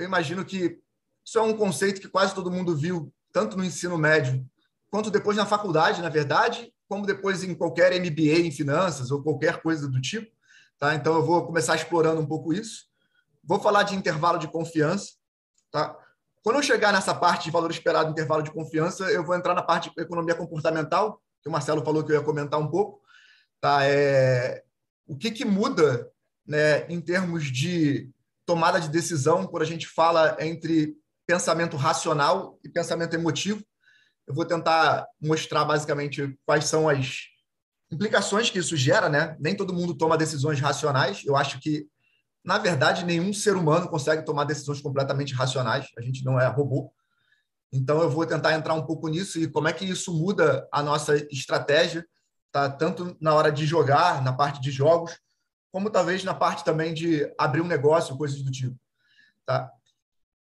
eu 0.00 0.06
imagino 0.06 0.44
que 0.44 0.80
isso 1.24 1.38
é 1.38 1.42
um 1.42 1.56
conceito 1.56 2.00
que 2.00 2.08
quase 2.08 2.34
todo 2.34 2.50
mundo 2.50 2.74
viu, 2.74 3.12
tanto 3.32 3.56
no 3.56 3.64
ensino 3.64 3.98
médio, 3.98 4.44
quanto 4.90 5.10
depois 5.10 5.36
na 5.36 5.44
faculdade, 5.44 6.00
na 6.00 6.08
verdade, 6.08 6.72
como 6.90 7.06
depois 7.06 7.44
em 7.44 7.54
qualquer 7.54 7.92
MBA 8.00 8.40
em 8.40 8.50
finanças 8.50 9.12
ou 9.12 9.22
qualquer 9.22 9.62
coisa 9.62 9.88
do 9.88 10.00
tipo. 10.00 10.28
Tá? 10.76 10.92
Então, 10.96 11.14
eu 11.14 11.24
vou 11.24 11.46
começar 11.46 11.76
explorando 11.76 12.20
um 12.20 12.26
pouco 12.26 12.52
isso. 12.52 12.86
Vou 13.44 13.60
falar 13.60 13.84
de 13.84 13.94
intervalo 13.94 14.40
de 14.40 14.48
confiança. 14.48 15.12
Tá? 15.70 15.96
Quando 16.42 16.56
eu 16.56 16.62
chegar 16.64 16.92
nessa 16.92 17.14
parte 17.14 17.44
de 17.44 17.52
valor 17.52 17.70
esperado, 17.70 18.10
intervalo 18.10 18.42
de 18.42 18.50
confiança, 18.50 19.04
eu 19.04 19.24
vou 19.24 19.36
entrar 19.36 19.54
na 19.54 19.62
parte 19.62 19.88
de 19.94 20.02
economia 20.02 20.34
comportamental, 20.34 21.22
que 21.40 21.48
o 21.48 21.52
Marcelo 21.52 21.84
falou 21.84 22.02
que 22.02 22.10
eu 22.10 22.16
ia 22.16 22.24
comentar 22.24 22.58
um 22.58 22.68
pouco. 22.68 23.00
Tá? 23.60 23.84
É... 23.84 24.64
O 25.06 25.16
que, 25.16 25.30
que 25.30 25.44
muda 25.44 26.10
né, 26.44 26.88
em 26.88 27.00
termos 27.00 27.44
de 27.44 28.10
tomada 28.44 28.80
de 28.80 28.88
decisão, 28.88 29.46
quando 29.46 29.62
a 29.62 29.66
gente 29.66 29.86
fala 29.86 30.36
entre 30.40 30.96
pensamento 31.24 31.76
racional 31.76 32.58
e 32.64 32.68
pensamento 32.68 33.14
emotivo. 33.14 33.64
Eu 34.30 34.34
vou 34.34 34.44
tentar 34.44 35.08
mostrar 35.20 35.64
basicamente 35.64 36.38
quais 36.46 36.66
são 36.66 36.88
as 36.88 37.22
implicações 37.90 38.48
que 38.48 38.60
isso 38.60 38.76
gera, 38.76 39.08
né? 39.08 39.36
Nem 39.40 39.56
todo 39.56 39.74
mundo 39.74 39.92
toma 39.92 40.16
decisões 40.16 40.60
racionais. 40.60 41.24
Eu 41.24 41.36
acho 41.36 41.58
que, 41.58 41.88
na 42.44 42.56
verdade, 42.56 43.04
nenhum 43.04 43.32
ser 43.32 43.56
humano 43.56 43.88
consegue 43.88 44.24
tomar 44.24 44.44
decisões 44.44 44.80
completamente 44.80 45.34
racionais. 45.34 45.88
A 45.98 46.00
gente 46.00 46.24
não 46.24 46.38
é 46.38 46.46
robô. 46.46 46.92
Então, 47.72 48.00
eu 48.00 48.08
vou 48.08 48.24
tentar 48.24 48.54
entrar 48.54 48.74
um 48.74 48.86
pouco 48.86 49.08
nisso 49.08 49.36
e 49.40 49.48
como 49.48 49.66
é 49.66 49.72
que 49.72 49.84
isso 49.84 50.14
muda 50.14 50.64
a 50.70 50.80
nossa 50.80 51.16
estratégia, 51.32 52.06
tá? 52.52 52.70
Tanto 52.70 53.16
na 53.20 53.34
hora 53.34 53.50
de 53.50 53.66
jogar, 53.66 54.22
na 54.22 54.32
parte 54.32 54.60
de 54.60 54.70
jogos, 54.70 55.18
como 55.72 55.90
talvez 55.90 56.22
na 56.22 56.34
parte 56.34 56.64
também 56.64 56.94
de 56.94 57.28
abrir 57.36 57.62
um 57.62 57.66
negócio, 57.66 58.16
coisas 58.16 58.40
do 58.40 58.50
tipo, 58.52 58.78
tá? 59.44 59.72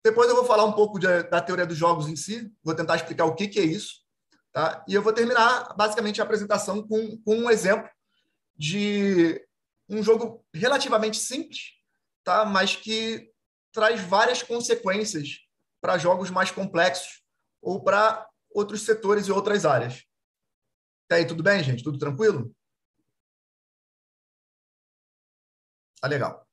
Depois 0.05 0.29
eu 0.29 0.37
vou 0.37 0.45
falar 0.45 0.65
um 0.65 0.73
pouco 0.73 0.99
de, 0.99 1.23
da 1.25 1.41
teoria 1.41 1.67
dos 1.67 1.77
jogos 1.77 2.09
em 2.09 2.17
si, 2.17 2.51
vou 2.63 2.75
tentar 2.75 2.97
explicar 2.97 3.25
o 3.25 3.35
que, 3.35 3.49
que 3.49 3.59
é 3.59 3.65
isso, 3.65 4.07
Tá? 4.53 4.85
E 4.89 4.95
eu 4.95 5.03
vou 5.03 5.13
terminar 5.13 5.73
basicamente 5.77 6.21
a 6.21 6.25
apresentação 6.25 6.83
com, 6.87 7.17
com 7.19 7.37
um 7.37 7.51
exemplo 7.51 7.89
de 8.57 9.41
um 9.89 10.03
jogo 10.03 10.45
relativamente 10.53 11.17
simples, 11.17 11.75
tá? 12.25 12.45
mas 12.45 12.75
que 12.75 13.33
traz 13.73 14.01
várias 14.01 14.43
consequências 14.43 15.47
para 15.81 15.99
jogos 15.99 16.31
mais 16.31 16.51
complexos 16.51 17.23
ou 17.63 17.83
para 17.83 18.29
outros 18.51 18.83
setores 18.83 19.27
e 19.27 19.33
outras 19.33 19.65
áreas. 19.65 20.05
Tá 21.07 21.17
aí, 21.17 21.27
tudo 21.27 21.43
bem, 21.43 21.63
gente? 21.63 21.85
Tudo 21.85 21.99
tranquilo? 21.99 22.53
Tá 26.01 26.09
legal. 26.09 26.47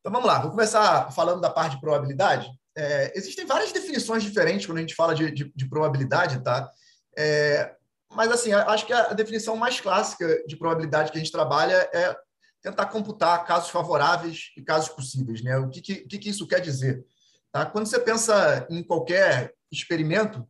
Então 0.00 0.10
vamos 0.10 0.26
lá, 0.26 0.40
vou 0.40 0.50
começar 0.50 1.10
falando 1.12 1.40
da 1.40 1.50
parte 1.50 1.74
de 1.74 1.80
probabilidade. 1.80 2.48
É, 2.78 3.12
existem 3.16 3.44
várias 3.44 3.72
definições 3.72 4.22
diferentes 4.22 4.64
quando 4.64 4.78
a 4.78 4.80
gente 4.80 4.94
fala 4.94 5.12
de, 5.12 5.32
de, 5.32 5.52
de 5.52 5.68
probabilidade, 5.68 6.40
tá? 6.44 6.70
É, 7.16 7.74
mas, 8.14 8.30
assim, 8.30 8.52
acho 8.52 8.86
que 8.86 8.92
a 8.92 9.12
definição 9.12 9.56
mais 9.56 9.80
clássica 9.80 10.44
de 10.46 10.56
probabilidade 10.56 11.10
que 11.10 11.18
a 11.18 11.20
gente 11.20 11.32
trabalha 11.32 11.90
é 11.92 12.16
tentar 12.62 12.86
computar 12.86 13.44
casos 13.44 13.70
favoráveis 13.70 14.52
e 14.56 14.62
casos 14.62 14.90
possíveis. 14.90 15.42
Né? 15.42 15.58
O 15.58 15.68
que, 15.68 15.80
que, 15.80 16.18
que 16.18 16.30
isso 16.30 16.46
quer 16.46 16.60
dizer? 16.60 17.04
Tá? 17.52 17.66
Quando 17.66 17.86
você 17.86 17.98
pensa 17.98 18.64
em 18.70 18.82
qualquer 18.82 19.52
experimento, 19.72 20.48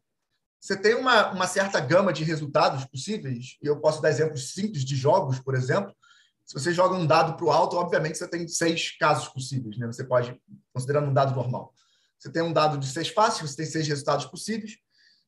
você 0.61 0.77
tem 0.77 0.95
uma, 0.95 1.33
uma 1.33 1.47
certa 1.47 1.81
gama 1.81 2.13
de 2.13 2.25
resultados 2.25 2.85
possíveis, 2.85 3.57
e 3.63 3.67
eu 3.67 3.81
posso 3.81 4.03
dar 4.03 4.11
exemplos 4.11 4.53
simples 4.53 4.85
de 4.85 4.97
jogos, 4.97 5.41
por 5.41 5.55
exemplo. 5.55 5.97
Se 6.45 6.55
você 6.55 6.73
joga 6.73 6.95
um 6.95 7.07
dado 7.07 7.37
para 7.37 7.47
o 7.47 7.51
alto, 7.51 7.77
obviamente 7.77 8.19
você 8.19 8.29
tem 8.29 8.47
seis 8.47 8.97
casos 8.99 9.29
possíveis, 9.29 9.79
né? 9.79 9.87
Você 9.87 10.05
pode, 10.05 10.39
considerando 10.73 11.09
um 11.09 11.15
dado 11.15 11.35
normal. 11.35 11.73
Você 12.19 12.31
tem 12.33 12.43
um 12.43 12.53
dado 12.53 12.79
de 12.79 12.89
seis 12.89 13.09
faces, 13.09 13.51
você 13.51 13.57
tem 13.57 13.67
seis 13.67 13.87
resultados 13.87 14.27
possíveis. 14.27 14.79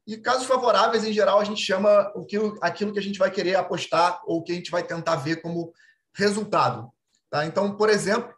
E 0.06 0.16
casos 0.16 0.46
favoráveis, 0.46 1.04
em 1.04 1.12
geral, 1.12 1.38
a 1.38 1.44
gente 1.44 1.62
chama 1.62 2.10
o 2.14 2.24
que, 2.24 2.36
aquilo 2.60 2.92
que 2.92 2.98
a 2.98 3.02
gente 3.02 3.18
vai 3.18 3.30
querer 3.30 3.54
apostar 3.54 4.20
ou 4.24 4.42
que 4.42 4.52
a 4.52 4.54
gente 4.54 4.70
vai 4.70 4.82
tentar 4.82 5.16
ver 5.16 5.40
como 5.40 5.72
resultado. 6.14 6.90
Tá? 7.30 7.46
Então, 7.46 7.76
por 7.76 7.88
exemplo, 7.88 8.34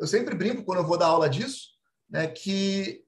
eu 0.00 0.06
sempre 0.06 0.34
brinco 0.34 0.64
quando 0.64 0.78
eu 0.78 0.86
vou 0.86 0.98
dar 0.98 1.06
aula 1.06 1.28
disso, 1.28 1.68
né, 2.10 2.26
que 2.26 3.04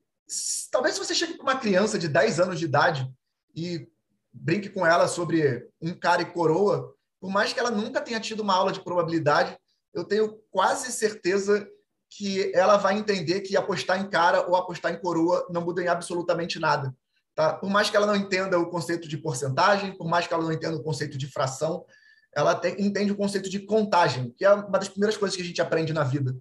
talvez 0.71 0.95
se 0.95 1.01
você 1.01 1.15
chegue 1.15 1.35
para 1.35 1.43
uma 1.43 1.59
criança 1.59 1.99
de 1.99 2.09
10 2.09 2.41
anos 2.41 2.59
de 2.59 2.67
idade 2.67 3.13
e 3.55 3.89
brinque 4.33 4.69
com 4.69 4.87
ela 4.87 5.09
sobre 5.09 5.69
um 5.81 5.93
cara 5.93 6.23
e 6.23 6.33
coroa, 6.33 6.95
por 7.21 7.31
mais 7.31 7.53
que 7.53 7.59
ela 7.59 7.71
nunca 7.71 8.01
tenha 8.01 8.21
tido 8.21 8.41
uma 8.41 8.55
aula 8.55 8.73
de 8.73 8.83
probabilidade, 8.83 9.57
eu 9.93 10.05
tenho 10.05 10.41
quase 10.51 10.93
certeza 10.93 11.69
que 12.17 12.53
ela 12.55 12.77
vai 12.77 12.97
entender 12.97 13.41
que 13.41 13.57
apostar 13.57 14.01
em 14.01 14.09
cara 14.09 14.49
ou 14.49 14.55
apostar 14.55 14.93
em 14.93 15.01
coroa 15.01 15.47
não 15.51 15.63
muda 15.63 15.83
em 15.83 15.89
absolutamente 15.89 16.61
nada. 16.61 16.95
Tá? 17.35 17.53
Por 17.53 17.69
mais 17.69 17.91
que 17.91 17.97
ela 17.97 18.07
não 18.07 18.15
entenda 18.15 18.59
o 18.59 18.71
conceito 18.71 19.09
de 19.09 19.19
porcentagem, 19.19 19.97
por 19.97 20.07
mais 20.07 20.27
que 20.27 20.33
ela 20.33 20.45
não 20.45 20.53
entenda 20.53 20.77
o 20.77 20.83
conceito 20.83 21.19
de 21.19 21.27
fração, 21.27 21.85
ela 22.33 22.55
tem, 22.55 22.81
entende 22.81 23.11
o 23.11 23.17
conceito 23.17 23.51
de 23.51 23.61
contagem, 23.61 24.33
que 24.37 24.45
é 24.45 24.53
uma 24.53 24.79
das 24.79 24.89
primeiras 24.89 25.17
coisas 25.17 25.37
que 25.37 25.43
a 25.43 25.45
gente 25.45 25.61
aprende 25.61 25.93
na 25.93 26.05
vida. 26.05 26.37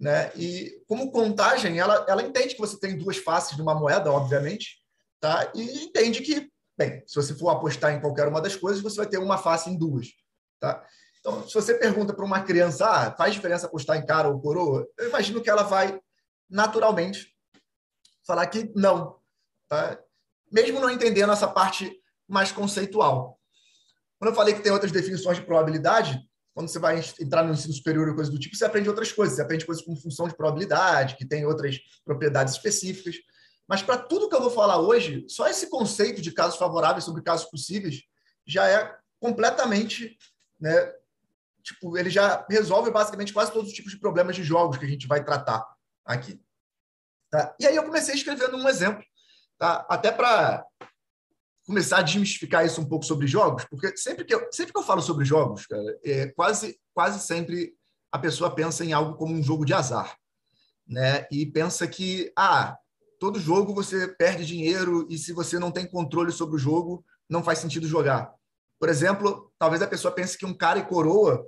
Né? 0.00 0.30
E 0.34 0.80
como 0.86 1.10
contagem, 1.10 1.78
ela, 1.78 2.06
ela 2.08 2.22
entende 2.22 2.54
que 2.54 2.60
você 2.60 2.78
tem 2.78 2.96
duas 2.96 3.18
faces 3.18 3.54
de 3.54 3.60
uma 3.60 3.74
moeda, 3.74 4.10
obviamente, 4.10 4.78
tá? 5.20 5.50
e 5.54 5.84
entende 5.84 6.22
que, 6.22 6.48
bem, 6.76 7.02
se 7.06 7.14
você 7.14 7.34
for 7.34 7.50
apostar 7.50 7.92
em 7.92 8.00
qualquer 8.00 8.28
uma 8.28 8.40
das 8.40 8.56
coisas, 8.56 8.82
você 8.82 8.96
vai 8.96 9.06
ter 9.06 9.18
uma 9.18 9.36
face 9.36 9.68
em 9.68 9.76
duas. 9.76 10.08
Tá? 10.58 10.82
Então, 11.28 11.46
se 11.46 11.54
você 11.54 11.74
pergunta 11.74 12.14
para 12.14 12.24
uma 12.24 12.42
criança, 12.42 12.88
ah, 12.88 13.14
faz 13.14 13.34
diferença 13.34 13.66
apostar 13.66 13.98
em 13.98 14.06
cara 14.06 14.28
ou 14.28 14.40
coroa? 14.40 14.88
Eu 14.96 15.10
imagino 15.10 15.42
que 15.42 15.50
ela 15.50 15.62
vai, 15.62 16.00
naturalmente, 16.48 17.34
falar 18.26 18.46
que 18.46 18.72
não. 18.74 19.18
Tá? 19.68 19.98
mesmo 20.50 20.80
não 20.80 20.88
entendendo 20.88 21.30
essa 21.30 21.46
parte 21.46 21.94
mais 22.26 22.50
conceitual. 22.50 23.38
Quando 24.18 24.30
eu 24.30 24.34
falei 24.34 24.54
que 24.54 24.62
tem 24.62 24.72
outras 24.72 24.90
definições 24.90 25.36
de 25.36 25.44
probabilidade, 25.44 26.18
quando 26.54 26.68
você 26.68 26.78
vai 26.78 26.98
entrar 27.20 27.44
no 27.44 27.52
ensino 27.52 27.74
superior 27.74 28.08
ou 28.08 28.14
coisa 28.14 28.30
do 28.30 28.38
tipo, 28.38 28.56
você 28.56 28.64
aprende 28.64 28.88
outras 28.88 29.12
coisas. 29.12 29.36
Você 29.36 29.42
aprende 29.42 29.66
coisas 29.66 29.84
como 29.84 30.00
função 30.00 30.26
de 30.26 30.34
probabilidade, 30.34 31.16
que 31.16 31.26
tem 31.26 31.44
outras 31.44 31.78
propriedades 32.04 32.54
específicas. 32.54 33.16
Mas 33.68 33.82
para 33.82 33.98
tudo 33.98 34.30
que 34.30 34.34
eu 34.34 34.40
vou 34.40 34.50
falar 34.50 34.80
hoje, 34.80 35.26
só 35.28 35.46
esse 35.46 35.68
conceito 35.68 36.22
de 36.22 36.32
casos 36.32 36.58
favoráveis 36.58 37.04
sobre 37.04 37.22
casos 37.22 37.50
possíveis 37.50 38.02
já 38.46 38.66
é 38.66 38.96
completamente, 39.20 40.16
né, 40.58 40.92
tipo, 41.68 41.96
ele 41.96 42.10
já 42.10 42.44
resolve 42.48 42.90
basicamente 42.90 43.32
quase 43.32 43.52
todos 43.52 43.68
os 43.68 43.74
tipos 43.74 43.92
de 43.92 43.98
problemas 43.98 44.36
de 44.36 44.42
jogos 44.42 44.76
que 44.76 44.84
a 44.84 44.88
gente 44.88 45.06
vai 45.06 45.24
tratar 45.24 45.64
aqui. 46.04 46.40
Tá? 47.30 47.54
E 47.60 47.66
aí 47.66 47.76
eu 47.76 47.84
comecei 47.84 48.14
escrevendo 48.14 48.56
um 48.56 48.68
exemplo 48.68 49.04
tá? 49.58 49.86
até 49.88 50.10
para 50.10 50.64
começar 51.66 51.98
a 51.98 52.02
desmistificar 52.02 52.64
isso 52.64 52.80
um 52.80 52.88
pouco 52.88 53.04
sobre 53.04 53.26
jogos, 53.26 53.64
porque 53.66 53.94
sempre 53.96 54.24
que 54.24 54.34
eu, 54.34 54.48
sempre 54.50 54.72
que 54.72 54.78
eu 54.78 54.82
falo 54.82 55.02
sobre 55.02 55.24
jogos, 55.26 55.66
cara, 55.66 55.98
é, 56.02 56.28
quase, 56.28 56.80
quase 56.94 57.20
sempre 57.20 57.74
a 58.10 58.18
pessoa 58.18 58.54
pensa 58.54 58.84
em 58.84 58.94
algo 58.94 59.16
como 59.16 59.34
um 59.34 59.42
jogo 59.42 59.66
de 59.66 59.74
azar. 59.74 60.16
Né? 60.86 61.26
E 61.30 61.44
pensa 61.44 61.86
que, 61.86 62.32
ah, 62.34 62.74
todo 63.20 63.38
jogo 63.38 63.74
você 63.74 64.08
perde 64.08 64.46
dinheiro 64.46 65.06
e 65.10 65.18
se 65.18 65.34
você 65.34 65.58
não 65.58 65.70
tem 65.70 65.86
controle 65.86 66.32
sobre 66.32 66.56
o 66.56 66.58
jogo, 66.58 67.04
não 67.28 67.44
faz 67.44 67.58
sentido 67.58 67.86
jogar. 67.86 68.32
Por 68.80 68.88
exemplo, 68.88 69.52
talvez 69.58 69.82
a 69.82 69.86
pessoa 69.86 70.14
pense 70.14 70.38
que 70.38 70.46
um 70.46 70.56
cara 70.56 70.78
e 70.78 70.86
coroa 70.86 71.44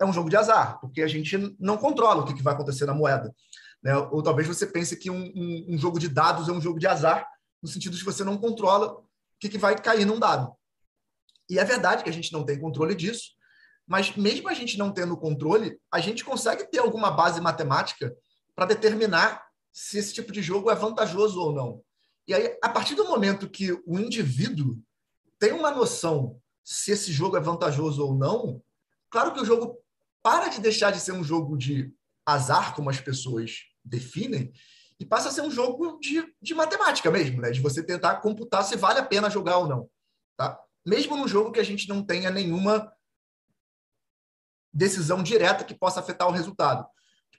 é 0.00 0.04
um 0.04 0.12
jogo 0.12 0.28
de 0.28 0.36
azar, 0.36 0.80
porque 0.80 1.02
a 1.02 1.06
gente 1.06 1.36
não 1.58 1.76
controla 1.76 2.22
o 2.22 2.34
que 2.34 2.42
vai 2.42 2.54
acontecer 2.54 2.84
na 2.84 2.94
moeda. 2.94 3.34
Né? 3.82 3.96
Ou 3.96 4.22
talvez 4.22 4.48
você 4.48 4.66
pense 4.66 4.96
que 4.96 5.10
um, 5.10 5.32
um, 5.34 5.66
um 5.70 5.78
jogo 5.78 5.98
de 5.98 6.08
dados 6.08 6.48
é 6.48 6.52
um 6.52 6.60
jogo 6.60 6.78
de 6.78 6.86
azar, 6.86 7.26
no 7.62 7.68
sentido 7.68 7.96
de 7.96 8.04
você 8.04 8.24
não 8.24 8.38
controla 8.38 8.92
o 8.92 9.04
que, 9.38 9.48
que 9.48 9.58
vai 9.58 9.76
cair 9.80 10.04
num 10.04 10.18
dado. 10.18 10.52
E 11.48 11.58
é 11.58 11.64
verdade 11.64 12.02
que 12.02 12.10
a 12.10 12.12
gente 12.12 12.32
não 12.32 12.44
tem 12.44 12.58
controle 12.58 12.94
disso, 12.94 13.32
mas 13.86 14.16
mesmo 14.16 14.48
a 14.48 14.54
gente 14.54 14.78
não 14.78 14.90
tendo 14.90 15.16
controle, 15.16 15.78
a 15.92 16.00
gente 16.00 16.24
consegue 16.24 16.64
ter 16.70 16.78
alguma 16.78 17.10
base 17.10 17.40
matemática 17.40 18.14
para 18.54 18.66
determinar 18.66 19.44
se 19.72 19.98
esse 19.98 20.14
tipo 20.14 20.32
de 20.32 20.40
jogo 20.40 20.70
é 20.70 20.74
vantajoso 20.74 21.40
ou 21.40 21.52
não. 21.52 21.82
E 22.26 22.32
aí, 22.32 22.56
a 22.62 22.68
partir 22.70 22.94
do 22.94 23.04
momento 23.04 23.50
que 23.50 23.72
o 23.86 23.98
indivíduo 23.98 24.78
tem 25.38 25.52
uma 25.52 25.70
noção 25.70 26.40
se 26.62 26.92
esse 26.92 27.12
jogo 27.12 27.36
é 27.36 27.40
vantajoso 27.40 28.02
ou 28.02 28.14
não, 28.14 28.62
claro 29.10 29.34
que 29.34 29.40
o 29.40 29.44
jogo 29.44 29.78
para 30.24 30.48
de 30.48 30.58
deixar 30.58 30.90
de 30.90 30.98
ser 30.98 31.12
um 31.12 31.22
jogo 31.22 31.54
de 31.54 31.92
azar, 32.24 32.74
como 32.74 32.88
as 32.88 32.98
pessoas 32.98 33.58
definem, 33.84 34.50
e 34.98 35.04
passa 35.04 35.28
a 35.28 35.30
ser 35.30 35.42
um 35.42 35.50
jogo 35.50 35.98
de, 36.00 36.26
de 36.40 36.54
matemática 36.54 37.10
mesmo, 37.10 37.42
né? 37.42 37.50
De 37.50 37.60
você 37.60 37.84
tentar 37.84 38.16
computar 38.22 38.64
se 38.64 38.74
vale 38.74 39.00
a 39.00 39.04
pena 39.04 39.28
jogar 39.28 39.58
ou 39.58 39.68
não, 39.68 39.90
tá? 40.34 40.58
Mesmo 40.86 41.14
num 41.14 41.28
jogo 41.28 41.52
que 41.52 41.60
a 41.60 41.64
gente 41.64 41.86
não 41.90 42.02
tenha 42.02 42.30
nenhuma 42.30 42.90
decisão 44.72 45.22
direta 45.22 45.62
que 45.62 45.74
possa 45.74 46.00
afetar 46.00 46.26
o 46.26 46.32
resultado. 46.32 46.86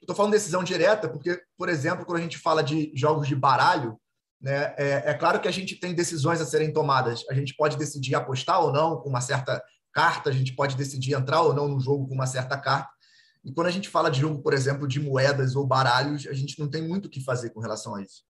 Estou 0.00 0.14
falando 0.14 0.32
decisão 0.32 0.62
direta 0.62 1.08
porque, 1.08 1.42
por 1.58 1.68
exemplo, 1.68 2.06
quando 2.06 2.18
a 2.18 2.22
gente 2.22 2.38
fala 2.38 2.62
de 2.62 2.92
jogos 2.94 3.26
de 3.26 3.34
baralho, 3.34 4.00
né, 4.40 4.74
é, 4.76 5.02
é, 5.06 5.14
claro 5.14 5.40
que 5.40 5.48
a 5.48 5.52
gente 5.52 5.74
tem 5.74 5.92
decisões 5.92 6.40
a 6.40 6.46
serem 6.46 6.72
tomadas. 6.72 7.24
A 7.28 7.34
gente 7.34 7.56
pode 7.56 7.76
decidir 7.76 8.14
apostar 8.14 8.60
ou 8.60 8.72
não 8.72 9.00
com 9.00 9.08
uma 9.08 9.20
certa 9.20 9.60
carta, 9.96 10.28
a 10.28 10.32
gente 10.32 10.54
pode 10.54 10.76
decidir 10.76 11.14
entrar 11.14 11.40
ou 11.40 11.54
não 11.54 11.68
no 11.68 11.80
jogo 11.80 12.06
com 12.06 12.14
uma 12.14 12.26
certa 12.26 12.58
carta. 12.58 12.90
E 13.42 13.50
quando 13.50 13.68
a 13.68 13.70
gente 13.70 13.88
fala 13.88 14.10
de 14.10 14.20
jogo, 14.20 14.42
por 14.42 14.52
exemplo, 14.52 14.86
de 14.86 15.00
moedas 15.00 15.56
ou 15.56 15.66
baralhos, 15.66 16.26
a 16.26 16.34
gente 16.34 16.60
não 16.60 16.68
tem 16.68 16.86
muito 16.86 17.06
o 17.06 17.08
que 17.08 17.24
fazer 17.24 17.48
com 17.48 17.60
relação 17.60 17.94
a 17.94 18.02
isso. 18.02 18.22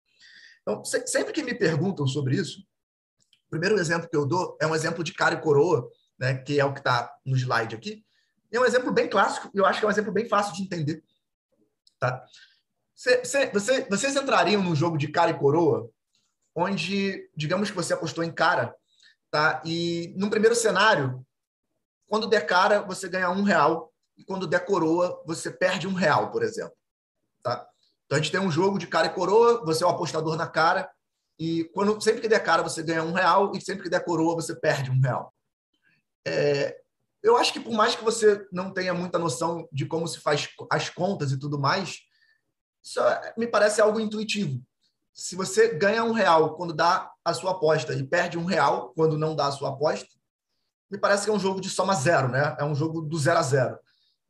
Então, 0.61 0.85
sempre 0.85 1.33
que 1.33 1.41
me 1.41 1.55
perguntam 1.55 2.05
sobre 2.05 2.35
isso, 2.35 2.59
o 3.47 3.49
primeiro 3.49 3.79
exemplo 3.79 4.07
que 4.07 4.15
eu 4.15 4.27
dou 4.27 4.55
é 4.61 4.67
um 4.67 4.75
exemplo 4.75 5.03
de 5.03 5.11
cara 5.11 5.33
e 5.33 5.41
coroa, 5.41 5.89
né, 6.19 6.35
que 6.35 6.59
é 6.59 6.65
o 6.65 6.71
que 6.71 6.81
está 6.81 7.11
no 7.25 7.35
slide 7.35 7.75
aqui. 7.75 8.05
É 8.51 8.59
um 8.59 8.65
exemplo 8.65 8.91
bem 8.91 9.09
clássico, 9.09 9.49
eu 9.51 9.65
acho 9.65 9.79
que 9.79 9.85
é 9.85 9.87
um 9.87 9.91
exemplo 9.91 10.11
bem 10.11 10.29
fácil 10.29 10.53
de 10.53 10.61
entender. 10.61 11.03
Tá? 11.99 12.23
Cê, 12.93 13.25
cê, 13.25 13.49
você, 13.51 13.87
vocês 13.89 14.15
entrariam 14.15 14.61
num 14.61 14.75
jogo 14.75 14.99
de 14.99 15.07
cara 15.07 15.31
e 15.31 15.39
coroa, 15.39 15.89
onde, 16.53 17.27
digamos 17.35 17.71
que 17.71 17.75
você 17.75 17.93
apostou 17.93 18.23
em 18.23 18.31
cara, 18.31 18.75
tá? 19.31 19.63
e 19.65 20.13
no 20.15 20.29
primeiro 20.29 20.55
cenário, 20.55 21.25
quando 22.07 22.27
der 22.27 22.45
cara, 22.45 22.81
você 22.81 23.07
ganha 23.07 23.29
um 23.29 23.43
real 23.43 23.91
e 24.17 24.23
quando 24.23 24.47
der 24.47 24.65
coroa, 24.65 25.21
você 25.25 25.51
perde 25.51 25.87
um 25.87 25.93
real, 25.93 26.31
por 26.31 26.43
exemplo. 26.43 26.75
Tá? 27.43 27.67
Então 28.05 28.17
a 28.17 28.21
gente 28.21 28.31
tem 28.31 28.39
um 28.39 28.51
jogo 28.51 28.77
de 28.77 28.87
cara 28.87 29.07
e 29.07 29.13
coroa, 29.13 29.63
você 29.65 29.83
é 29.83 29.87
o 29.87 29.89
apostador 29.89 30.35
na 30.35 30.47
cara, 30.47 30.89
e 31.37 31.65
quando 31.73 31.99
sempre 32.01 32.21
que 32.21 32.27
der 32.27 32.41
cara, 32.43 32.63
você 32.63 32.81
ganha 32.81 33.03
um 33.03 33.11
real, 33.11 33.51
e 33.55 33.61
sempre 33.61 33.83
que 33.83 33.89
der 33.89 34.03
coroa, 34.03 34.35
você 34.35 34.55
perde 34.55 34.89
um 34.89 35.01
real. 35.01 35.33
É, 36.25 36.77
eu 37.21 37.35
acho 37.35 37.51
que 37.51 37.59
por 37.59 37.73
mais 37.73 37.95
que 37.95 38.03
você 38.03 38.47
não 38.51 38.71
tenha 38.71 38.93
muita 38.93 39.19
noção 39.19 39.67
de 39.71 39.85
como 39.85 40.07
se 40.07 40.19
faz 40.19 40.47
as 40.71 40.89
contas 40.89 41.31
e 41.31 41.39
tudo 41.39 41.59
mais, 41.59 41.99
isso 42.83 43.01
me 43.37 43.47
parece 43.47 43.81
algo 43.81 43.99
intuitivo. 43.99 44.61
Se 45.13 45.35
você 45.35 45.69
ganha 45.69 46.03
um 46.03 46.11
real 46.11 46.55
quando 46.55 46.73
dá 46.73 47.11
a 47.23 47.33
sua 47.33 47.51
aposta 47.51 47.93
e 47.93 48.03
perde 48.03 48.37
um 48.37 48.45
real 48.45 48.93
quando 48.95 49.17
não 49.17 49.35
dá 49.35 49.47
a 49.47 49.51
sua 49.51 49.69
aposta, 49.69 50.14
me 50.89 50.97
parece 50.97 51.25
que 51.25 51.29
é 51.29 51.33
um 51.33 51.39
jogo 51.39 51.59
de 51.59 51.69
soma 51.69 51.93
zero, 51.93 52.27
né? 52.29 52.55
É 52.59 52.63
um 52.63 52.75
jogo 52.75 53.01
do 53.01 53.17
zero 53.17 53.39
a 53.39 53.43
zero, 53.43 53.79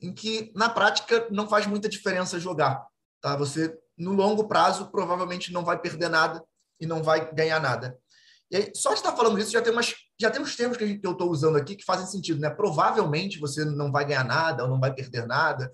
em 0.01 0.13
que 0.13 0.51
na 0.55 0.69
prática 0.69 1.27
não 1.31 1.47
faz 1.47 1.65
muita 1.67 1.89
diferença 1.89 2.39
jogar, 2.39 2.85
tá? 3.21 3.35
Você 3.37 3.77
no 3.97 4.13
longo 4.13 4.47
prazo 4.47 4.91
provavelmente 4.91 5.53
não 5.53 5.63
vai 5.63 5.79
perder 5.79 6.09
nada 6.09 6.43
e 6.79 6.85
não 6.85 7.01
vai 7.01 7.33
ganhar 7.33 7.59
nada. 7.59 7.97
E 8.51 8.57
aí, 8.57 8.71
só 8.75 8.89
de 8.89 8.95
estar 8.95 9.15
falando 9.15 9.39
isso 9.39 9.51
já 9.51 9.61
tem 9.61 9.73
umas 9.73 9.93
já 10.19 10.29
tem 10.29 10.41
uns 10.41 10.55
termos 10.55 10.77
que 10.77 10.99
eu 11.03 11.11
estou 11.11 11.29
usando 11.29 11.57
aqui 11.57 11.75
que 11.75 11.83
fazem 11.83 12.07
sentido, 12.07 12.39
né? 12.39 12.49
Provavelmente 12.49 13.39
você 13.39 13.65
não 13.65 13.91
vai 13.91 14.05
ganhar 14.05 14.23
nada 14.23 14.63
ou 14.63 14.69
não 14.69 14.79
vai 14.79 14.93
perder 14.93 15.25
nada. 15.25 15.71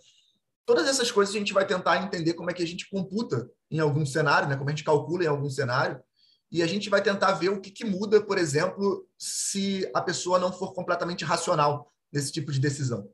Todas 0.65 0.87
essas 0.87 1.11
coisas 1.11 1.35
a 1.35 1.37
gente 1.37 1.53
vai 1.53 1.65
tentar 1.65 1.97
entender 1.97 2.33
como 2.33 2.49
é 2.49 2.53
que 2.53 2.63
a 2.63 2.67
gente 2.67 2.89
computa 2.89 3.49
em 3.69 3.79
algum 3.79 4.05
cenário, 4.05 4.47
né? 4.47 4.55
Como 4.55 4.69
a 4.69 4.71
gente 4.71 4.83
calcula 4.83 5.23
em 5.23 5.27
algum 5.27 5.49
cenário. 5.49 6.01
E 6.51 6.61
a 6.61 6.67
gente 6.67 6.89
vai 6.89 7.01
tentar 7.01 7.33
ver 7.33 7.49
o 7.49 7.61
que, 7.61 7.71
que 7.71 7.85
muda, 7.85 8.21
por 8.21 8.37
exemplo, 8.37 9.07
se 9.21 9.87
a 9.93 10.01
pessoa 10.01 10.39
não 10.39 10.51
for 10.51 10.73
completamente 10.73 11.23
racional 11.23 11.93
nesse 12.11 12.31
tipo 12.31 12.51
de 12.51 12.59
decisão, 12.59 13.07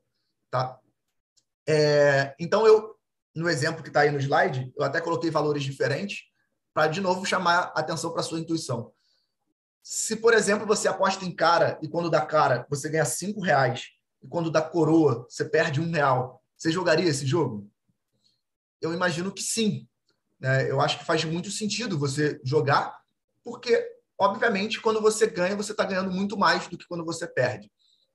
tá? 0.50 0.80
É, 1.68 2.34
então 2.40 2.66
eu, 2.66 2.96
no 3.34 3.46
exemplo 3.46 3.82
que 3.82 3.90
está 3.90 4.00
aí 4.00 4.10
no 4.10 4.18
slide, 4.18 4.72
eu 4.74 4.82
até 4.82 5.02
coloquei 5.02 5.30
valores 5.30 5.62
diferentes 5.62 6.20
para 6.72 6.86
de 6.86 7.02
novo 7.02 7.26
chamar 7.26 7.74
atenção 7.76 8.10
para 8.10 8.22
sua 8.22 8.40
intuição. 8.40 8.90
Se, 9.82 10.16
por 10.16 10.32
exemplo, 10.32 10.66
você 10.66 10.88
aposta 10.88 11.26
em 11.26 11.34
cara 11.34 11.78
e 11.82 11.88
quando 11.88 12.08
dá 12.08 12.24
cara 12.24 12.66
você 12.70 12.88
ganha 12.88 13.04
cinco 13.04 13.42
reais 13.42 13.88
e 14.22 14.26
quando 14.26 14.50
dá 14.50 14.62
coroa 14.62 15.26
você 15.28 15.44
perde 15.44 15.78
um 15.78 15.90
real, 15.90 16.42
você 16.56 16.72
jogaria 16.72 17.10
esse 17.10 17.26
jogo? 17.26 17.70
Eu 18.80 18.94
imagino 18.94 19.30
que 19.30 19.42
sim. 19.42 19.86
Né? 20.40 20.70
Eu 20.70 20.80
acho 20.80 20.98
que 20.98 21.04
faz 21.04 21.22
muito 21.24 21.50
sentido 21.50 21.98
você 21.98 22.40
jogar, 22.42 22.98
porque, 23.44 23.86
obviamente, 24.18 24.80
quando 24.80 25.00
você 25.00 25.26
ganha, 25.26 25.56
você 25.56 25.72
está 25.72 25.84
ganhando 25.84 26.10
muito 26.10 26.36
mais 26.36 26.66
do 26.66 26.76
que 26.76 26.86
quando 26.86 27.04
você 27.04 27.26
perde. 27.26 27.70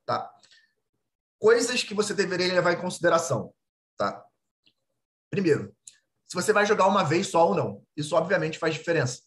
Tá? 0.05 0.29
Coisas 1.39 1.83
que 1.83 1.93
você 1.93 2.13
deveria 2.13 2.53
levar 2.53 2.73
em 2.73 2.81
consideração. 2.81 3.53
Tá? 3.97 4.23
Primeiro, 5.29 5.75
se 6.27 6.35
você 6.35 6.51
vai 6.51 6.65
jogar 6.65 6.87
uma 6.87 7.03
vez 7.03 7.27
só 7.27 7.47
ou 7.47 7.55
não. 7.55 7.83
Isso, 7.95 8.15
obviamente, 8.15 8.59
faz 8.59 8.73
diferença. 8.73 9.21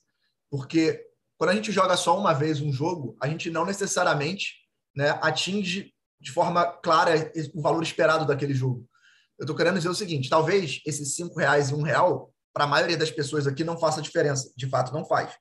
Porque 0.50 1.04
quando 1.38 1.50
a 1.50 1.54
gente 1.54 1.72
joga 1.72 1.96
só 1.96 2.18
uma 2.18 2.32
vez 2.32 2.60
um 2.60 2.72
jogo, 2.72 3.16
a 3.20 3.28
gente 3.28 3.50
não 3.50 3.64
necessariamente 3.64 4.54
né, 4.94 5.10
atinge 5.22 5.92
de 6.20 6.32
forma 6.32 6.64
clara 6.64 7.32
o 7.54 7.60
valor 7.60 7.82
esperado 7.82 8.26
daquele 8.26 8.54
jogo. 8.54 8.88
Eu 9.38 9.44
estou 9.44 9.56
querendo 9.56 9.76
dizer 9.76 9.88
o 9.88 9.94
seguinte: 9.94 10.30
talvez 10.30 10.80
esses 10.86 11.14
cinco 11.14 11.38
reais 11.38 11.70
e 11.70 11.74
um 11.74 11.82
real, 11.82 12.32
para 12.52 12.64
a 12.64 12.68
maioria 12.68 12.96
das 12.96 13.10
pessoas 13.10 13.46
aqui, 13.46 13.62
não 13.62 13.78
faça 13.78 14.00
diferença. 14.00 14.50
De 14.56 14.68
fato, 14.68 14.92
não 14.92 15.04
faz. 15.04 15.36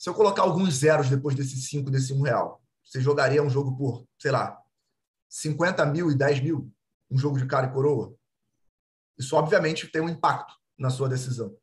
Se 0.00 0.08
eu 0.08 0.14
colocar 0.14 0.40
alguns 0.40 0.76
zeros 0.76 1.10
depois 1.10 1.36
desses 1.36 1.68
cinco, 1.68 1.90
desse 1.90 2.14
um 2.14 2.22
real, 2.22 2.64
você 2.82 3.02
jogaria 3.02 3.42
um 3.42 3.50
jogo 3.50 3.76
por, 3.76 4.08
sei 4.18 4.30
lá, 4.30 4.58
50 5.28 5.84
mil 5.84 6.10
e 6.10 6.14
10 6.14 6.40
mil? 6.40 6.72
Um 7.10 7.18
jogo 7.18 7.36
de 7.38 7.46
cara 7.46 7.66
e 7.66 7.70
coroa? 7.70 8.16
Isso, 9.18 9.36
obviamente, 9.36 9.88
tem 9.88 10.00
um 10.00 10.08
impacto 10.08 10.54
na 10.78 10.88
sua 10.88 11.06
decisão. 11.06 11.54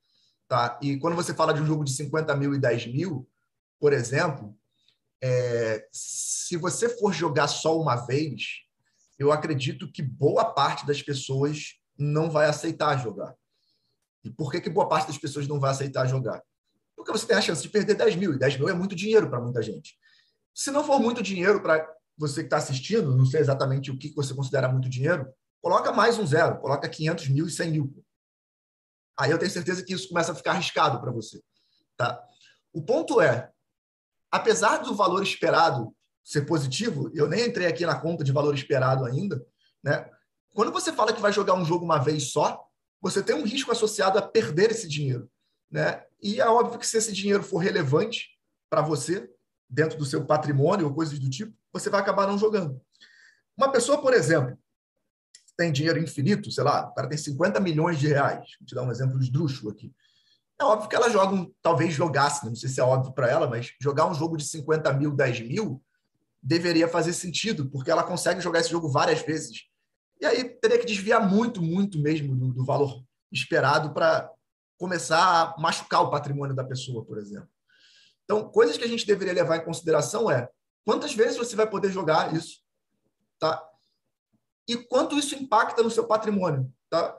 Tá? 0.48 0.77
E 0.84 1.00
quando 1.00 1.15
você 1.15 1.34
fala 1.34 1.51
de 1.51 1.63
um 1.63 1.65
jogo 1.65 1.84
de 1.84 1.91
50 1.94 2.36
mil 2.36 2.53
e 2.53 2.60
10 2.60 2.94
mil, 2.94 3.27
por 3.79 3.91
exemplo, 3.91 4.56
é, 5.20 5.88
se 5.91 6.58
você 6.58 6.89
for 6.89 7.12
jogar 7.12 7.48
só 7.48 7.75
uma 7.75 7.96
vez, 7.96 8.67
eu 9.17 9.32
acredito 9.32 9.91
que 9.91 10.03
boa 10.03 10.53
parte 10.53 10.86
das 10.86 11.01
pessoas 11.01 11.79
não 11.98 12.29
vai 12.29 12.48
aceitar 12.48 13.00
jogar. 13.00 13.34
E 14.24 14.29
por 14.29 14.51
que, 14.51 14.62
que 14.62 14.70
boa 14.70 14.88
parte 14.88 15.08
das 15.08 15.17
pessoas 15.17 15.48
não 15.48 15.60
vai 15.60 15.72
aceitar 15.72 16.06
jogar? 16.06 16.44
Porque 17.07 17.19
você 17.19 17.25
tem 17.25 17.37
a 17.37 17.41
chance 17.41 17.61
de 17.61 17.69
perder 17.69 17.96
10 17.96 18.17
mil, 18.17 18.33
e 18.33 18.37
10 18.37 18.57
mil 18.57 18.67
é 18.67 18.74
muito 18.74 18.93
dinheiro 18.93 19.29
para 19.29 19.39
muita 19.39 19.61
gente. 19.61 19.98
Se 20.53 20.72
não 20.72 20.83
for 20.83 21.00
muito 21.00 21.24
dinheiro 21.24 21.61
para 21.61 21.89
você 22.17 22.41
que 22.41 22.48
está 22.48 22.57
assistindo, 22.57 23.15
não 23.15 23.25
sei 23.25 23.39
exatamente 23.39 23.89
o 23.89 23.98
que 23.98 24.13
você 24.13 24.33
considera 24.33 24.67
muito 24.67 24.89
dinheiro, 24.89 25.25
coloca 25.61 25.93
mais 25.93 26.20
um 26.20 26.27
zero, 26.27 26.59
coloca 26.59 26.89
500 26.89 27.29
mil 27.29 27.48
e 27.48 27.50
100 27.50 27.72
mil. 27.72 28.05
Aí 29.17 29.31
eu 29.31 29.37
tenho 29.37 29.50
certeza 29.50 29.85
que 29.85 29.93
isso 29.93 30.09
começa 30.09 30.33
a 30.33 30.35
ficar 30.35 30.51
arriscado 30.51 31.00
para 31.00 31.09
você. 31.09 31.41
Tá? 31.96 32.22
O 32.74 32.81
ponto 32.83 33.22
é, 33.22 33.51
apesar 34.29 34.79
do 34.79 34.93
valor 34.93 35.24
esperado 35.24 35.96
ser 36.25 36.41
positivo, 36.41 37.09
eu 37.13 37.29
nem 37.29 37.48
entrei 37.48 37.67
aqui 37.67 37.85
na 37.85 37.98
conta 37.98 38.22
de 38.22 38.33
valor 38.33 38.53
esperado 38.53 39.05
ainda, 39.05 39.41
né? 39.81 40.09
Quando 40.53 40.74
você 40.74 40.91
fala 40.91 41.13
que 41.13 41.22
vai 41.22 41.31
jogar 41.31 41.53
um 41.53 41.63
jogo 41.63 41.85
uma 41.85 42.00
vez 42.00 42.33
só, 42.33 42.65
você 43.00 43.24
tem 43.24 43.33
um 43.33 43.46
risco 43.46 43.72
associado 43.72 44.20
a 44.20 44.22
perder 44.22 44.72
esse 44.72 44.89
dinheiro, 44.89 45.29
né? 45.72 46.03
E 46.22 46.42
é 46.42 46.48
óbvio 46.48 46.80
que 46.80 46.88
se 46.88 46.98
esse 46.98 47.14
dinheiro 47.14 47.44
for 47.44 47.58
relevante 47.60 48.38
para 48.70 48.82
você, 48.82 49.30
dentro 49.70 49.98
do 49.98 50.06
seu 50.06 50.25
patrimônio 50.25 50.88
ou 50.88 50.94
coisas 50.94 51.20
do 51.20 51.30
tipo, 51.30 51.53
você 51.72 51.90
vai 51.90 52.01
acabar 52.01 52.27
não 52.27 52.38
jogando. 52.38 52.82
Uma 53.56 53.72
pessoa, 53.72 54.01
por 54.01 54.14
exemplo, 54.14 54.58
tem 55.58 55.72
dinheiro 55.72 56.00
infinito, 56.00 56.51
sei 56.51 56.64
lá, 56.64 56.88
o 56.88 56.94
cara 56.94 57.10
tem 57.10 57.18
50 57.18 57.60
milhões 57.60 58.00
de 58.00 58.08
reais, 58.08 58.46
vou 58.60 58.68
te 58.68 58.75
dar 58.75 58.84
um 58.84 58.92
exemplo 58.92 59.20
esdrúxulo 59.20 59.72
aqui. 59.72 59.92
É 60.60 60.64
óbvio 60.64 60.90
que 60.90 60.96
ela 60.96 61.10
joga, 61.10 61.36
um, 61.36 61.51
talvez 61.62 61.94
jogasse, 61.94 62.44
né? 62.44 62.50
não 62.50 62.56
sei 62.56 62.70
se 62.70 62.80
é 62.80 62.84
óbvio 62.84 63.14
para 63.14 63.30
ela, 63.30 63.48
mas 63.48 63.74
jogar 63.82 64.10
um 64.10 64.14
jogo 64.14 64.38
de 64.38 64.46
50 64.46 64.92
mil, 64.94 65.12
10 65.12 65.42
mil, 65.42 65.84
deveria 66.42 66.88
fazer 66.88 67.14
sentido, 67.14 67.70
porque 67.70 67.92
ela 67.92 68.03
consegue 68.03 68.42
jogar 68.42 68.60
esse 68.60 68.70
jogo 68.70 68.90
várias 68.90 69.22
vezes. 69.22 69.66
E 70.20 70.25
aí 70.25 70.46
teria 70.46 70.80
que 70.80 70.86
desviar 70.86 71.27
muito, 71.27 71.62
muito 71.62 72.00
mesmo 72.00 72.36
do, 72.36 72.53
do 72.53 72.66
valor 72.66 73.03
esperado 73.32 73.94
para 73.94 74.32
começar 74.77 75.20
a 75.20 75.59
machucar 75.59 76.01
o 76.03 76.09
patrimônio 76.09 76.55
da 76.55 76.63
pessoa, 76.63 77.03
por 77.03 77.18
exemplo. 77.18 77.50
Então, 78.24 78.50
coisas 78.50 78.77
que 78.77 78.83
a 78.83 78.87
gente 78.87 79.05
deveria 79.05 79.33
levar 79.33 79.57
em 79.57 79.66
consideração 79.66 80.29
é 80.29 80.50
quantas 80.85 81.13
vezes 81.13 81.37
você 81.37 81.55
vai 81.55 81.70
poder 81.70 81.92
jogar 81.92 82.33
isso, 82.35 82.61
tá? 83.40 83.63
E 84.68 84.75
quanto 84.75 85.18
isso 85.18 85.35
impacta 85.35 85.81
no 85.81 85.90
seu 85.90 86.05
patrimônio, 86.05 86.72
tá? 86.90 87.18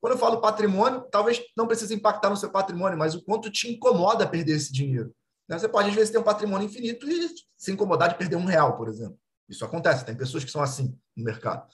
Quando 0.00 0.12
eu 0.12 0.18
falo 0.18 0.40
patrimônio, 0.40 1.02
talvez 1.10 1.42
não 1.56 1.66
precise 1.66 1.94
impactar 1.94 2.30
no 2.30 2.36
seu 2.36 2.50
patrimônio, 2.50 2.98
mas 2.98 3.14
o 3.14 3.22
quanto 3.22 3.50
te 3.50 3.68
incomoda 3.68 4.28
perder 4.28 4.56
esse 4.56 4.72
dinheiro. 4.72 5.14
Né? 5.48 5.58
Você 5.58 5.68
pode, 5.68 5.88
às 5.88 5.94
vezes, 5.94 6.10
ter 6.10 6.18
um 6.18 6.22
patrimônio 6.22 6.66
infinito 6.66 7.08
e 7.08 7.28
se 7.56 7.72
incomodar 7.72 8.10
de 8.10 8.18
perder 8.18 8.36
um 8.36 8.44
real, 8.44 8.76
por 8.76 8.88
exemplo. 8.88 9.18
Isso 9.48 9.64
acontece, 9.64 10.04
tem 10.04 10.16
pessoas 10.16 10.44
que 10.44 10.50
são 10.50 10.62
assim 10.62 10.96
no 11.16 11.24
mercado. 11.24 11.66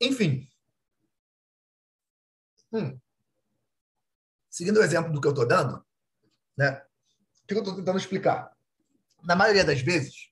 Enfim. 0.00 0.48
Hum. 2.72 2.98
Seguindo 4.50 4.78
o 4.78 4.82
exemplo 4.82 5.12
do 5.12 5.20
que 5.20 5.28
eu 5.28 5.32
estou 5.32 5.46
dando, 5.46 5.84
né? 6.58 6.82
o 7.44 7.46
que 7.46 7.54
eu 7.54 7.60
estou 7.60 7.76
tentando 7.76 7.98
explicar? 7.98 8.50
Na 9.22 9.36
maioria 9.36 9.64
das 9.64 9.80
vezes, 9.80 10.30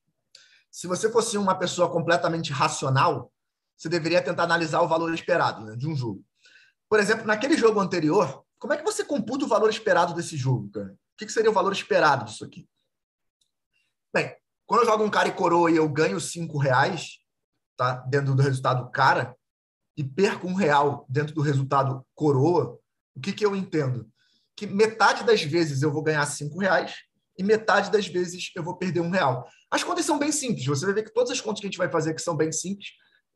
se 0.70 0.86
você 0.86 1.10
fosse 1.10 1.38
uma 1.38 1.56
pessoa 1.56 1.90
completamente 1.90 2.52
racional, 2.52 3.32
você 3.76 3.88
deveria 3.88 4.20
tentar 4.20 4.42
analisar 4.42 4.80
o 4.80 4.88
valor 4.88 5.14
esperado 5.14 5.64
né, 5.64 5.76
de 5.76 5.86
um 5.88 5.94
jogo. 5.94 6.24
Por 6.88 6.98
exemplo, 6.98 7.26
naquele 7.26 7.56
jogo 7.56 7.78
anterior, 7.78 8.44
como 8.58 8.72
é 8.72 8.76
que 8.76 8.84
você 8.84 9.04
computa 9.04 9.44
o 9.44 9.48
valor 9.48 9.70
esperado 9.70 10.14
desse 10.14 10.36
jogo, 10.36 10.68
cara? 10.70 10.92
O 10.92 11.16
que 11.16 11.28
seria 11.28 11.50
o 11.50 11.54
valor 11.54 11.72
esperado 11.72 12.24
disso 12.24 12.44
aqui? 12.44 12.68
Bem, 14.12 14.36
quando 14.66 14.82
eu 14.82 14.86
jogo 14.86 15.04
um 15.04 15.10
cara 15.10 15.28
e 15.28 15.32
coroa 15.32 15.70
e 15.70 15.76
eu 15.76 15.88
ganho 15.88 16.20
cinco 16.20 16.58
reais, 16.58 17.18
tá? 17.76 17.96
Dentro 18.08 18.34
do 18.34 18.42
resultado 18.42 18.90
cara, 18.90 19.36
e 19.96 20.02
perco 20.02 20.46
um 20.46 20.54
real 20.54 21.06
dentro 21.08 21.34
do 21.34 21.40
resultado 21.40 22.06
coroa, 22.14 22.78
o 23.18 23.20
que, 23.20 23.32
que 23.32 23.44
eu 23.44 23.54
entendo? 23.54 24.08
Que 24.56 24.66
metade 24.66 25.24
das 25.24 25.42
vezes 25.42 25.82
eu 25.82 25.92
vou 25.92 26.02
ganhar 26.02 26.24
cinco 26.26 26.58
reais 26.58 26.94
e 27.36 27.42
metade 27.42 27.90
das 27.90 28.06
vezes 28.06 28.50
eu 28.54 28.62
vou 28.62 28.76
perder 28.76 29.00
um 29.00 29.10
real. 29.10 29.46
As 29.70 29.84
contas 29.84 30.04
são 30.04 30.18
bem 30.18 30.32
simples. 30.32 30.66
Você 30.66 30.84
vai 30.84 30.94
ver 30.94 31.04
que 31.04 31.12
todas 31.12 31.30
as 31.30 31.40
contas 31.40 31.60
que 31.60 31.66
a 31.66 31.70
gente 31.70 31.78
vai 31.78 31.90
fazer 31.90 32.10
aqui 32.10 32.22
são 32.22 32.36
bem 32.36 32.50
simples, 32.50 32.88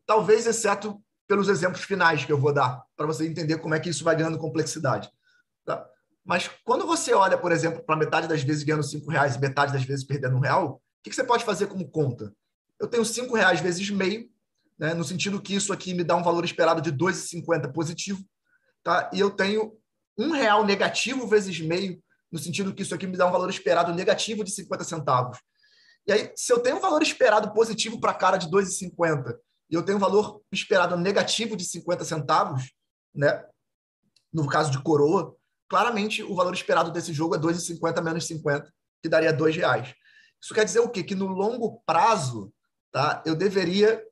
talvez 0.06 0.46
exceto 0.46 1.00
pelos 1.28 1.48
exemplos 1.48 1.82
finais 1.82 2.24
que 2.24 2.32
eu 2.32 2.38
vou 2.38 2.52
dar, 2.52 2.82
para 2.96 3.06
você 3.06 3.26
entender 3.26 3.58
como 3.58 3.74
é 3.74 3.80
que 3.80 3.88
isso 3.88 4.04
vai 4.04 4.16
ganhando 4.16 4.38
complexidade. 4.38 5.08
Tá? 5.64 5.86
Mas 6.24 6.50
quando 6.64 6.86
você 6.86 7.14
olha, 7.14 7.38
por 7.38 7.52
exemplo, 7.52 7.82
para 7.84 7.96
metade 7.96 8.28
das 8.28 8.42
vezes 8.42 8.62
ganhando 8.62 8.84
cinco 8.84 9.10
reais 9.10 9.36
e 9.36 9.40
metade 9.40 9.72
das 9.72 9.84
vezes 9.84 10.04
perdendo 10.04 10.36
um 10.36 10.40
real, 10.40 10.74
o 10.74 10.80
que, 11.02 11.10
que 11.10 11.16
você 11.16 11.24
pode 11.24 11.44
fazer 11.44 11.66
como 11.66 11.88
conta? 11.88 12.32
Eu 12.78 12.86
tenho 12.86 13.04
cinco 13.04 13.34
reais 13.34 13.60
vezes 13.60 13.88
meio, 13.90 14.28
né, 14.78 14.94
no 14.94 15.04
sentido 15.04 15.40
que 15.40 15.54
isso 15.54 15.72
aqui 15.72 15.94
me 15.94 16.04
dá 16.04 16.16
um 16.16 16.22
valor 16.22 16.44
esperado 16.44 16.80
de 16.80 16.92
2,50 16.92 17.72
positivo, 17.72 18.24
tá? 18.82 19.10
e 19.12 19.20
eu 19.20 19.30
tenho 19.30 19.76
um 20.18 20.30
real 20.32 20.64
negativo 20.64 21.26
vezes 21.26 21.60
meio, 21.60 22.02
no 22.30 22.38
sentido 22.38 22.74
que 22.74 22.82
isso 22.82 22.94
aqui 22.94 23.06
me 23.06 23.16
dá 23.16 23.26
um 23.26 23.32
valor 23.32 23.50
esperado 23.50 23.92
negativo 23.94 24.44
de 24.44 24.50
50 24.50 24.84
centavos. 24.84 25.38
E 26.06 26.12
aí, 26.12 26.32
se 26.36 26.52
eu 26.52 26.60
tenho 26.60 26.76
um 26.76 26.80
valor 26.80 27.02
esperado 27.02 27.52
positivo 27.52 28.00
para 28.00 28.10
a 28.10 28.14
cara 28.14 28.36
de 28.36 28.48
2,50 28.48 29.36
e 29.70 29.74
eu 29.74 29.82
tenho 29.82 29.98
um 29.98 30.00
valor 30.00 30.42
esperado 30.50 30.96
negativo 30.96 31.56
de 31.56 31.64
50 31.64 32.04
centavos, 32.04 32.72
né? 33.14 33.44
no 34.32 34.46
caso 34.48 34.70
de 34.70 34.82
coroa, 34.82 35.36
claramente 35.68 36.22
o 36.22 36.34
valor 36.34 36.54
esperado 36.54 36.90
desse 36.90 37.12
jogo 37.12 37.34
é 37.34 37.38
2,50 37.38 38.02
menos 38.02 38.26
50, 38.26 38.72
que 39.02 39.08
daria 39.08 39.30
R$ 39.30 39.50
reais. 39.50 39.94
Isso 40.42 40.54
quer 40.54 40.64
dizer 40.64 40.80
o 40.80 40.88
quê? 40.88 41.04
Que 41.04 41.14
no 41.14 41.26
longo 41.26 41.82
prazo, 41.86 42.52
tá? 42.90 43.22
eu 43.24 43.36
deveria 43.36 44.02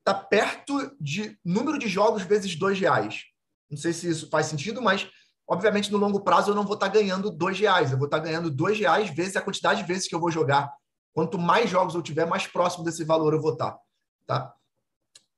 estar 0.00 0.14
tá 0.14 0.14
perto 0.14 0.94
de 1.00 1.38
número 1.44 1.78
de 1.78 1.88
jogos 1.88 2.22
vezes 2.22 2.54
dois 2.56 2.78
reais. 2.78 3.22
Não 3.70 3.76
sei 3.76 3.92
se 3.92 4.08
isso 4.08 4.28
faz 4.30 4.46
sentido, 4.46 4.80
mas 4.80 5.08
obviamente 5.46 5.90
no 5.90 5.98
longo 5.98 6.20
prazo 6.20 6.50
eu 6.50 6.54
não 6.54 6.64
vou 6.64 6.74
estar 6.74 6.88
ganhando 6.88 7.30
dois 7.30 7.58
reais. 7.58 7.92
Eu 7.92 7.98
vou 7.98 8.06
estar 8.06 8.18
ganhando 8.18 8.50
dois 8.50 8.78
reais 8.78 9.10
vezes 9.10 9.36
a 9.36 9.42
quantidade 9.42 9.80
de 9.82 9.86
vezes 9.86 10.08
que 10.08 10.14
eu 10.14 10.20
vou 10.20 10.30
jogar. 10.30 10.70
Quanto 11.12 11.38
mais 11.38 11.68
jogos 11.68 11.94
eu 11.94 12.02
tiver, 12.02 12.26
mais 12.26 12.46
próximo 12.46 12.84
desse 12.84 13.04
valor 13.04 13.34
eu 13.34 13.40
vou 13.40 13.52
estar. 13.52 13.76
Tá? 14.26 14.54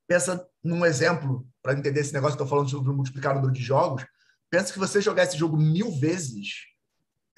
Pensa 0.07 0.45
num 0.63 0.85
exemplo, 0.85 1.47
para 1.61 1.73
entender 1.73 2.01
esse 2.01 2.13
negócio 2.13 2.35
que 2.35 2.41
eu 2.41 2.45
estou 2.45 2.57
falando 2.57 2.69
sobre 2.69 2.91
o 2.91 2.93
multiplicador 2.93 3.51
de 3.51 3.61
jogos. 3.61 4.05
Pensa 4.49 4.73
que 4.73 4.79
você 4.79 5.01
jogar 5.01 5.23
esse 5.23 5.37
jogo 5.37 5.57
mil 5.57 5.91
vezes, 5.91 6.65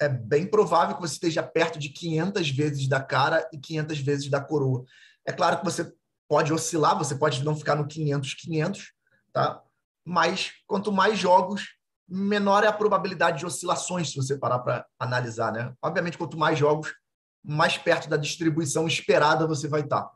é 0.00 0.08
bem 0.08 0.46
provável 0.46 0.96
que 0.96 1.00
você 1.00 1.14
esteja 1.14 1.42
perto 1.42 1.78
de 1.78 1.88
500 1.90 2.50
vezes 2.50 2.88
da 2.88 3.00
cara 3.00 3.48
e 3.52 3.58
500 3.58 3.98
vezes 4.00 4.28
da 4.28 4.40
coroa. 4.40 4.84
É 5.24 5.32
claro 5.32 5.58
que 5.58 5.64
você 5.64 5.92
pode 6.28 6.52
oscilar, 6.52 6.98
você 6.98 7.14
pode 7.14 7.44
não 7.44 7.54
ficar 7.54 7.76
no 7.76 7.86
500, 7.86 8.34
500, 8.34 8.92
tá? 9.32 9.62
Mas 10.04 10.52
quanto 10.66 10.92
mais 10.92 11.18
jogos, 11.18 11.76
menor 12.08 12.64
é 12.64 12.66
a 12.66 12.72
probabilidade 12.72 13.38
de 13.38 13.46
oscilações, 13.46 14.10
se 14.10 14.16
você 14.16 14.36
parar 14.36 14.58
para 14.58 14.86
analisar, 14.98 15.52
né? 15.52 15.72
Obviamente, 15.82 16.18
quanto 16.18 16.36
mais 16.36 16.58
jogos, 16.58 16.94
mais 17.42 17.78
perto 17.78 18.08
da 18.08 18.16
distribuição 18.16 18.86
esperada 18.86 19.46
você 19.46 19.68
vai 19.68 19.82
estar. 19.82 20.10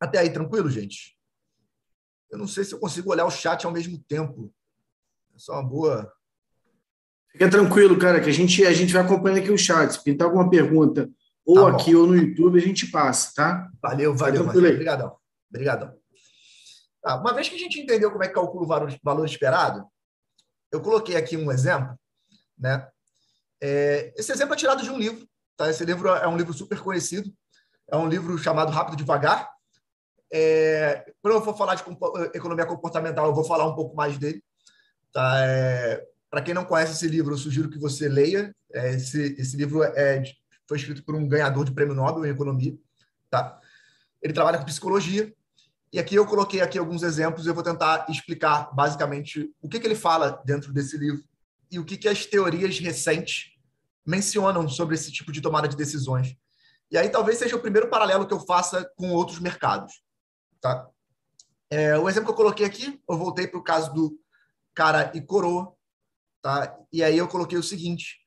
Até 0.00 0.18
aí, 0.18 0.30
tranquilo, 0.30 0.68
gente? 0.70 1.16
Eu 2.30 2.38
não 2.38 2.46
sei 2.46 2.64
se 2.64 2.74
eu 2.74 2.78
consigo 2.78 3.10
olhar 3.10 3.24
o 3.24 3.30
chat 3.30 3.64
ao 3.64 3.72
mesmo 3.72 3.98
tempo. 4.06 4.52
É 5.34 5.38
só 5.38 5.54
uma 5.54 5.62
boa. 5.62 6.12
Fica 7.30 7.48
tranquilo, 7.50 7.98
cara, 7.98 8.20
que 8.20 8.28
a 8.28 8.32
gente, 8.32 8.64
a 8.64 8.72
gente 8.72 8.92
vai 8.92 9.02
acompanhando 9.02 9.40
aqui 9.40 9.50
o 9.50 9.58
chat. 9.58 9.92
Se 9.92 10.02
pintar 10.02 10.26
alguma 10.26 10.48
pergunta 10.50 11.08
ou 11.44 11.70
tá 11.70 11.76
aqui 11.76 11.94
ou 11.94 12.06
no 12.06 12.16
YouTube, 12.16 12.58
a 12.58 12.62
gente 12.62 12.90
passa, 12.90 13.32
tá? 13.34 13.70
Valeu, 13.80 14.14
valeu. 14.14 14.42
Obrigadão. 14.42 15.16
Obrigadão. 15.48 15.94
Tá, 17.06 17.14
uma 17.14 17.32
vez 17.32 17.48
que 17.48 17.54
a 17.54 17.58
gente 17.58 17.78
entendeu 17.78 18.10
como 18.10 18.24
é 18.24 18.26
que 18.26 18.34
calcula 18.34 18.64
o 18.64 18.66
valor, 18.66 18.92
valor 19.00 19.24
esperado, 19.24 19.86
eu 20.72 20.80
coloquei 20.80 21.14
aqui 21.14 21.36
um 21.36 21.52
exemplo, 21.52 21.96
né? 22.58 22.84
É, 23.60 24.12
esse 24.16 24.32
exemplo 24.32 24.54
é 24.54 24.56
tirado 24.56 24.82
de 24.82 24.90
um 24.90 24.98
livro, 24.98 25.24
tá? 25.56 25.70
Esse 25.70 25.84
livro 25.84 26.08
é 26.08 26.26
um 26.26 26.36
livro 26.36 26.52
super 26.52 26.80
conhecido, 26.80 27.32
é 27.88 27.96
um 27.96 28.08
livro 28.08 28.36
chamado 28.36 28.72
Rápido 28.72 28.96
Devagar. 28.96 29.48
É, 30.32 31.14
quando 31.22 31.34
eu 31.34 31.42
for 31.42 31.56
falar 31.56 31.76
de 31.76 31.84
economia 32.34 32.66
comportamental, 32.66 33.26
eu 33.26 33.34
vou 33.36 33.44
falar 33.44 33.68
um 33.68 33.76
pouco 33.76 33.94
mais 33.94 34.18
dele. 34.18 34.42
Tá? 35.12 35.46
É, 35.46 36.04
Para 36.28 36.42
quem 36.42 36.54
não 36.54 36.64
conhece 36.64 36.94
esse 36.94 37.06
livro, 37.06 37.34
eu 37.34 37.38
sugiro 37.38 37.70
que 37.70 37.78
você 37.78 38.08
leia. 38.08 38.52
É, 38.72 38.94
esse, 38.94 39.36
esse 39.38 39.56
livro 39.56 39.84
é 39.84 40.24
foi 40.68 40.78
escrito 40.78 41.04
por 41.04 41.14
um 41.14 41.28
ganhador 41.28 41.64
de 41.64 41.70
prêmio 41.70 41.94
Nobel 41.94 42.26
em 42.26 42.30
economia, 42.30 42.76
tá? 43.30 43.60
Ele 44.20 44.32
trabalha 44.32 44.58
com 44.58 44.64
psicologia. 44.64 45.32
E 45.92 45.98
aqui 45.98 46.14
eu 46.14 46.26
coloquei 46.26 46.60
aqui 46.60 46.78
alguns 46.78 47.02
exemplos 47.02 47.46
e 47.46 47.48
eu 47.48 47.54
vou 47.54 47.62
tentar 47.62 48.06
explicar 48.08 48.74
basicamente 48.74 49.52
o 49.62 49.68
que, 49.68 49.78
que 49.78 49.86
ele 49.86 49.94
fala 49.94 50.42
dentro 50.44 50.72
desse 50.72 50.96
livro 50.96 51.22
e 51.70 51.78
o 51.78 51.84
que, 51.84 51.96
que 51.96 52.08
as 52.08 52.26
teorias 52.26 52.78
recentes 52.78 53.52
mencionam 54.04 54.68
sobre 54.68 54.94
esse 54.94 55.10
tipo 55.10 55.32
de 55.32 55.40
tomada 55.40 55.66
de 55.66 55.76
decisões. 55.76 56.36
E 56.90 56.96
aí 56.96 57.08
talvez 57.08 57.38
seja 57.38 57.56
o 57.56 57.60
primeiro 57.60 57.88
paralelo 57.88 58.26
que 58.26 58.34
eu 58.34 58.40
faça 58.40 58.88
com 58.96 59.10
outros 59.12 59.38
mercados. 59.38 60.02
Tá? 60.60 60.88
É, 61.70 61.98
o 61.98 62.08
exemplo 62.08 62.26
que 62.26 62.32
eu 62.32 62.36
coloquei 62.36 62.64
aqui, 62.66 63.00
eu 63.08 63.18
voltei 63.18 63.46
para 63.46 63.58
o 63.58 63.64
caso 63.64 63.92
do 63.92 64.18
cara 64.74 65.10
e 65.14 65.20
coroa. 65.20 65.74
Tá? 66.40 66.78
E 66.92 67.02
aí 67.02 67.18
eu 67.18 67.26
coloquei 67.26 67.58
o 67.58 67.62
seguinte: 67.62 68.20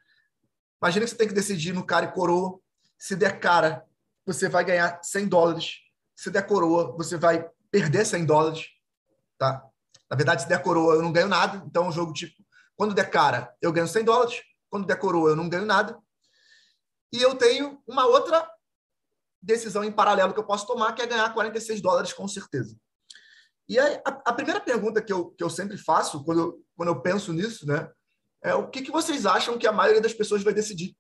Imagina 0.82 1.06
que 1.06 1.12
você 1.12 1.18
tem 1.18 1.28
que 1.28 1.34
decidir 1.34 1.74
no 1.74 1.86
cara 1.86 2.06
e 2.06 2.12
coroa. 2.12 2.60
Se 2.98 3.16
der 3.16 3.40
cara, 3.40 3.86
você 4.26 4.48
vai 4.48 4.64
ganhar 4.64 5.00
100 5.04 5.28
dólares. 5.28 5.76
Se 6.20 6.30
der 6.30 6.46
coroa, 6.46 6.92
você 6.98 7.16
vai 7.16 7.50
perder 7.72 8.06
100 8.06 8.26
dólares. 8.26 8.66
Tá? 9.38 9.64
Na 10.12 10.18
verdade, 10.18 10.42
se 10.42 10.50
der 10.50 10.62
coroa, 10.62 10.96
eu 10.96 11.02
não 11.02 11.14
ganho 11.14 11.30
nada. 11.30 11.64
Então, 11.66 11.86
é 11.86 11.88
um 11.88 11.94
jogo 11.94 12.12
tipo, 12.12 12.44
quando 12.76 12.94
der 12.94 13.10
cara, 13.10 13.56
eu 13.62 13.72
ganho 13.72 13.88
100 13.88 14.04
dólares. 14.04 14.42
Quando 14.70 14.86
der 14.86 15.00
coroa, 15.00 15.30
eu 15.30 15.36
não 15.38 15.48
ganho 15.48 15.66
nada. 15.66 15.98
E 17.14 17.22
eu 17.22 17.36
tenho 17.36 17.82
uma 17.88 18.06
outra 18.06 18.46
decisão 19.42 19.82
em 19.82 19.94
paralelo 19.94 20.34
que 20.34 20.40
eu 20.42 20.46
posso 20.46 20.68
tomar, 20.68 20.92
que 20.92 21.02
é 21.02 21.08
ganhar 21.08 21.34
46 21.34 21.80
dólares 21.80 22.12
com 22.12 22.28
certeza. 22.28 22.76
E 23.70 23.80
aí, 23.80 24.02
a, 24.06 24.10
a 24.26 24.34
primeira 24.34 24.60
pergunta 24.60 25.02
que 25.02 25.14
eu, 25.14 25.30
que 25.32 25.44
eu 25.44 25.50
sempre 25.50 25.78
faço, 25.78 26.22
quando 26.26 26.42
eu, 26.42 26.66
quando 26.76 26.90
eu 26.90 27.02
penso 27.02 27.32
nisso, 27.32 27.66
né, 27.66 27.90
é, 28.44 28.54
o 28.54 28.70
que, 28.70 28.82
que 28.82 28.92
vocês 28.92 29.26
acham 29.26 29.58
que 29.58 29.66
a 29.66 29.72
maioria 29.72 30.02
das 30.02 30.14
pessoas 30.14 30.44
vai 30.44 30.54
decidir? 30.54 30.98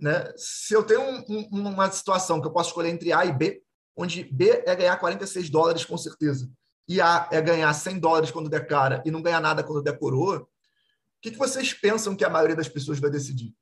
Né? 0.00 0.32
Se 0.36 0.74
eu 0.74 0.82
tenho 0.82 1.00
um, 1.00 1.24
um, 1.28 1.68
uma 1.68 1.88
situação 1.92 2.40
que 2.40 2.48
eu 2.48 2.52
posso 2.52 2.70
escolher 2.70 2.88
entre 2.88 3.12
A 3.12 3.24
e 3.24 3.32
B, 3.32 3.62
onde 3.98 4.22
B 4.22 4.62
é 4.64 4.76
ganhar 4.76 4.96
46 4.96 5.50
dólares 5.50 5.84
com 5.84 5.98
certeza, 5.98 6.48
e 6.86 7.00
A 7.00 7.28
é 7.32 7.42
ganhar 7.42 7.74
100 7.74 7.98
dólares 7.98 8.30
quando 8.30 8.48
der 8.48 8.66
cara 8.66 9.02
e 9.04 9.10
não 9.10 9.20
ganhar 9.20 9.40
nada 9.40 9.64
quando 9.64 9.82
der 9.82 9.98
coroa, 9.98 10.38
o 10.40 10.48
que, 11.20 11.32
vocês 11.32 11.74
pensam 11.74 12.14
que 12.14 12.24
a 12.24 12.30
maioria 12.30 12.54
das 12.54 12.68
pessoas 12.68 13.00
vai 13.00 13.10
decidir? 13.10 13.52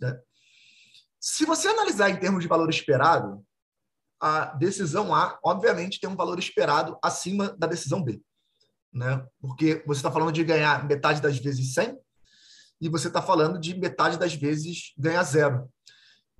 Né? 0.00 0.18
Se 1.20 1.44
você 1.44 1.68
analisar 1.68 2.08
em 2.08 2.18
termos 2.18 2.42
de 2.42 2.48
valor 2.48 2.70
esperado, 2.70 3.44
a 4.18 4.46
decisão 4.46 5.14
A, 5.14 5.38
obviamente, 5.44 6.00
tem 6.00 6.08
um 6.08 6.16
valor 6.16 6.38
esperado 6.38 6.98
acima 7.02 7.54
da 7.58 7.66
decisão 7.66 8.02
B. 8.02 8.22
Né? 8.90 9.24
Porque 9.38 9.84
você 9.86 9.98
está 9.98 10.10
falando 10.10 10.32
de 10.32 10.42
ganhar 10.42 10.86
metade 10.86 11.20
das 11.20 11.38
vezes 11.38 11.74
100, 11.74 11.98
e 12.80 12.88
você 12.88 13.08
está 13.08 13.20
falando 13.20 13.60
de 13.60 13.78
metade 13.78 14.18
das 14.18 14.34
vezes 14.34 14.92
ganhar 14.98 15.22
zero. 15.22 15.70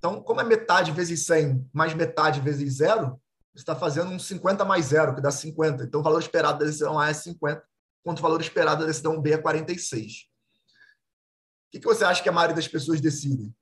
Então, 0.03 0.21
como 0.21 0.41
é 0.41 0.43
metade 0.43 0.91
vezes 0.91 1.25
100 1.25 1.69
mais 1.71 1.93
metade 1.93 2.41
vezes 2.41 2.73
zero, 2.75 3.17
você 3.53 3.61
está 3.61 3.73
fazendo 3.73 4.11
um 4.11 4.19
50 4.19 4.65
mais 4.65 4.87
zero, 4.87 5.15
que 5.15 5.21
dá 5.21 5.31
50. 5.31 5.85
Então, 5.85 6.01
o 6.01 6.03
valor 6.03 6.19
esperado 6.19 6.59
da 6.59 6.65
decisão 6.65 6.99
A 6.99 7.09
é 7.09 7.13
50, 7.13 7.65
enquanto 8.01 8.19
o 8.19 8.21
valor 8.21 8.41
esperado 8.41 8.81
da 8.81 8.87
decisão 8.87 9.21
B 9.21 9.31
é 9.31 9.37
46. 9.37 10.11
O 10.11 11.71
que, 11.71 11.79
que 11.79 11.85
você 11.85 12.03
acha 12.03 12.21
que 12.21 12.27
a 12.27 12.33
maioria 12.33 12.53
das 12.53 12.67
pessoas 12.67 12.99
decidem? 12.99 13.55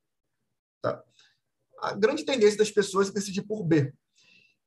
Tá. 0.81 1.03
A 1.79 1.93
grande 1.93 2.25
tendência 2.25 2.57
das 2.57 2.71
pessoas 2.71 3.09
é 3.09 3.13
decidir 3.13 3.43
por 3.43 3.63
B. 3.63 3.93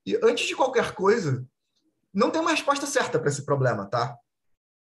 E 0.07 0.17
antes 0.23 0.47
de 0.47 0.55
qualquer 0.55 0.95
coisa, 0.95 1.45
não 2.13 2.31
tem 2.31 2.41
uma 2.41 2.53
resposta 2.53 2.87
certa 2.87 3.19
para 3.19 3.31
esse 3.31 3.45
problema, 3.45 3.85
tá? 3.87 4.17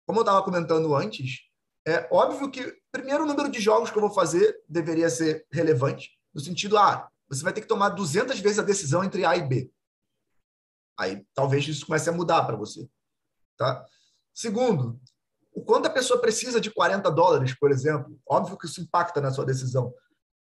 Como 0.05 0.19
eu 0.19 0.23
estava 0.23 0.41
comentando 0.41 0.95
antes, 0.95 1.49
é 1.85 2.07
óbvio 2.09 2.49
que 2.49 2.79
primeiro 2.93 3.25
o 3.25 3.27
número 3.27 3.49
de 3.51 3.59
jogos 3.59 3.91
que 3.91 3.97
eu 3.97 4.01
vou 4.01 4.13
fazer 4.13 4.57
deveria 4.69 5.09
ser 5.09 5.45
relevante, 5.51 6.16
no 6.37 6.43
sentido, 6.43 6.77
ah, 6.77 7.09
você 7.27 7.43
vai 7.43 7.51
ter 7.51 7.61
que 7.61 7.67
tomar 7.67 7.89
200 7.89 8.39
vezes 8.39 8.59
a 8.59 8.63
decisão 8.63 9.03
entre 9.03 9.25
A 9.25 9.35
e 9.35 9.45
B. 9.45 9.71
Aí 10.97 11.25
talvez 11.33 11.67
isso 11.67 11.85
comece 11.85 12.09
a 12.09 12.13
mudar 12.13 12.43
para 12.45 12.55
você. 12.55 12.87
Tá? 13.57 13.83
Segundo, 14.33 14.99
o 15.51 15.63
quanto 15.63 15.87
a 15.87 15.91
pessoa 15.91 16.21
precisa 16.21 16.61
de 16.61 16.71
40 16.71 17.09
dólares, 17.11 17.57
por 17.59 17.71
exemplo, 17.71 18.19
óbvio 18.27 18.57
que 18.57 18.67
isso 18.67 18.79
impacta 18.79 19.19
na 19.19 19.31
sua 19.31 19.45
decisão. 19.45 19.93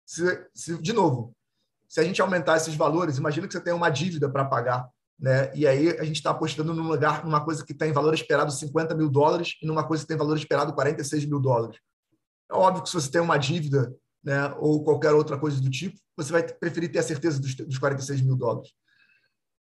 Se, 0.05 0.49
se, 0.53 0.77
de 0.83 0.93
novo, 0.93 1.35
se 1.89 2.01
a 2.01 2.05
gente 2.05 2.21
aumentar 2.21 2.57
esses 2.57 2.75
valores, 2.75 3.17
imagina 3.17 3.47
que 3.47 3.53
você 3.53 3.61
tem 3.61 3.73
uma 3.73 3.89
dívida 3.89 4.29
para 4.29 4.45
pagar 4.45 4.91
né? 5.19 5.51
E 5.55 5.67
aí 5.67 5.91
a 5.99 6.05
gente 6.05 6.17
está 6.17 6.31
apostando 6.31 6.75
num 6.75 6.87
lugar, 6.89 7.25
numa 7.25 7.43
coisa 7.43 7.65
que 7.65 7.73
tem 7.73 7.93
valor 7.93 8.13
esperado 8.13 8.53
50 8.53 8.95
mil 8.95 9.09
dólares 9.09 9.57
e 9.63 9.67
numa 9.67 9.87
coisa 9.87 10.03
que 10.03 10.09
tem 10.09 10.17
valor 10.17 10.37
esperado 10.37 10.75
46 10.75 11.25
mil 11.25 11.41
dólares. 11.41 11.79
É 12.51 12.55
óbvio 12.55 12.83
que 12.83 12.91
se 12.91 12.95
você 12.95 13.11
tem 13.11 13.21
uma 13.21 13.39
dívida 13.39 13.95
né, 14.27 14.53
ou 14.59 14.83
qualquer 14.83 15.13
outra 15.13 15.39
coisa 15.39 15.61
do 15.61 15.71
tipo, 15.71 15.97
você 16.17 16.33
vai 16.33 16.43
preferir 16.43 16.91
ter 16.91 16.99
a 16.99 17.03
certeza 17.03 17.41
dos, 17.41 17.55
dos 17.55 17.79
46 17.79 18.23
mil 18.23 18.35
dólares. 18.35 18.73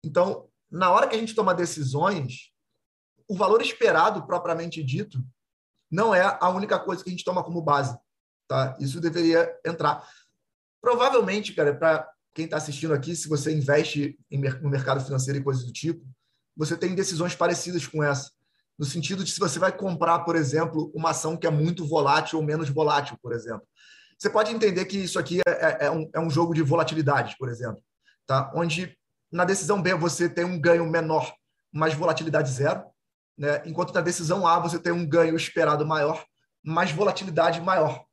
Então, 0.04 0.49
na 0.71 0.91
hora 0.91 1.08
que 1.08 1.15
a 1.15 1.19
gente 1.19 1.36
toma 1.36 1.54
decisões, 1.54 2.51
o 3.28 3.36
valor 3.38 3.62
esperado, 3.62 4.25
propriamente 4.25 4.84
dito, 4.84 5.23
não 5.91 6.15
é 6.15 6.38
a 6.41 6.49
única 6.49 6.80
coisa 6.80 7.04
que 7.04 7.10
a 7.10 7.12
gente 7.12 7.23
toma 7.23 7.43
como 7.43 7.62
base. 7.62 7.95
Tá? 8.47 8.75
Isso 8.80 8.99
deveria 8.99 9.56
entrar. 9.63 10.04
Provavelmente, 10.82 11.54
cara, 11.54 11.75
para 11.75 12.10
quem 12.34 12.45
está 12.45 12.58
assistindo 12.58 12.93
aqui, 12.93 13.15
se 13.15 13.30
você 13.30 13.56
investe 13.56 14.17
no 14.62 14.69
mercado 14.69 15.04
financeiro 15.04 15.39
e 15.39 15.43
coisas 15.43 15.63
do 15.63 15.71
tipo, 15.71 16.04
você 16.58 16.75
tem 16.75 16.95
decisões 16.95 17.36
parecidas 17.36 17.86
com 17.86 18.04
essa. 18.04 18.32
No 18.80 18.86
sentido 18.86 19.23
de 19.23 19.32
se 19.32 19.39
você 19.39 19.60
vai 19.60 19.71
comprar, 19.71 20.19
por 20.19 20.36
exemplo, 20.36 20.91
uma 20.95 21.12
ação 21.12 21.38
que 21.38 21.45
é 21.45 21.51
muito 21.51 21.86
volátil 21.88 22.39
ou 22.39 22.45
menos 22.45 22.67
volátil, 22.69 23.15
por 23.21 23.32
exemplo. 23.32 23.65
Você 24.17 24.30
pode 24.30 24.51
entender 24.51 24.86
que 24.86 24.97
isso 24.97 25.19
aqui 25.19 25.41
é, 25.45 25.51
é, 25.51 25.78
é 25.86 25.91
um, 25.91 26.10
é 26.13 26.19
um 26.19 26.30
jogo 26.30 26.54
de 26.54 26.62
volatilidade, 26.62 27.36
por 27.38 27.49
exemplo, 27.49 27.82
tá? 28.25 28.51
onde 28.56 28.97
na 29.32 29.43
decisão 29.43 29.82
B 29.82 29.93
você 29.95 30.30
tem 30.30 30.45
um 30.45 30.60
ganho 30.60 30.89
menor, 30.89 31.34
mas 31.71 31.93
volatilidade 31.93 32.49
zero, 32.49 32.86
né? 33.38 33.62
enquanto 33.65 33.93
na 33.93 34.01
decisão 34.01 34.47
A 34.47 34.60
você 34.60 34.80
tem 34.80 34.93
um 34.93 35.08
ganho 35.08 35.36
esperado 35.36 35.86
maior, 35.86 36.25
mas 36.63 36.91
volatilidade 36.91 37.60
maior. 37.62 38.06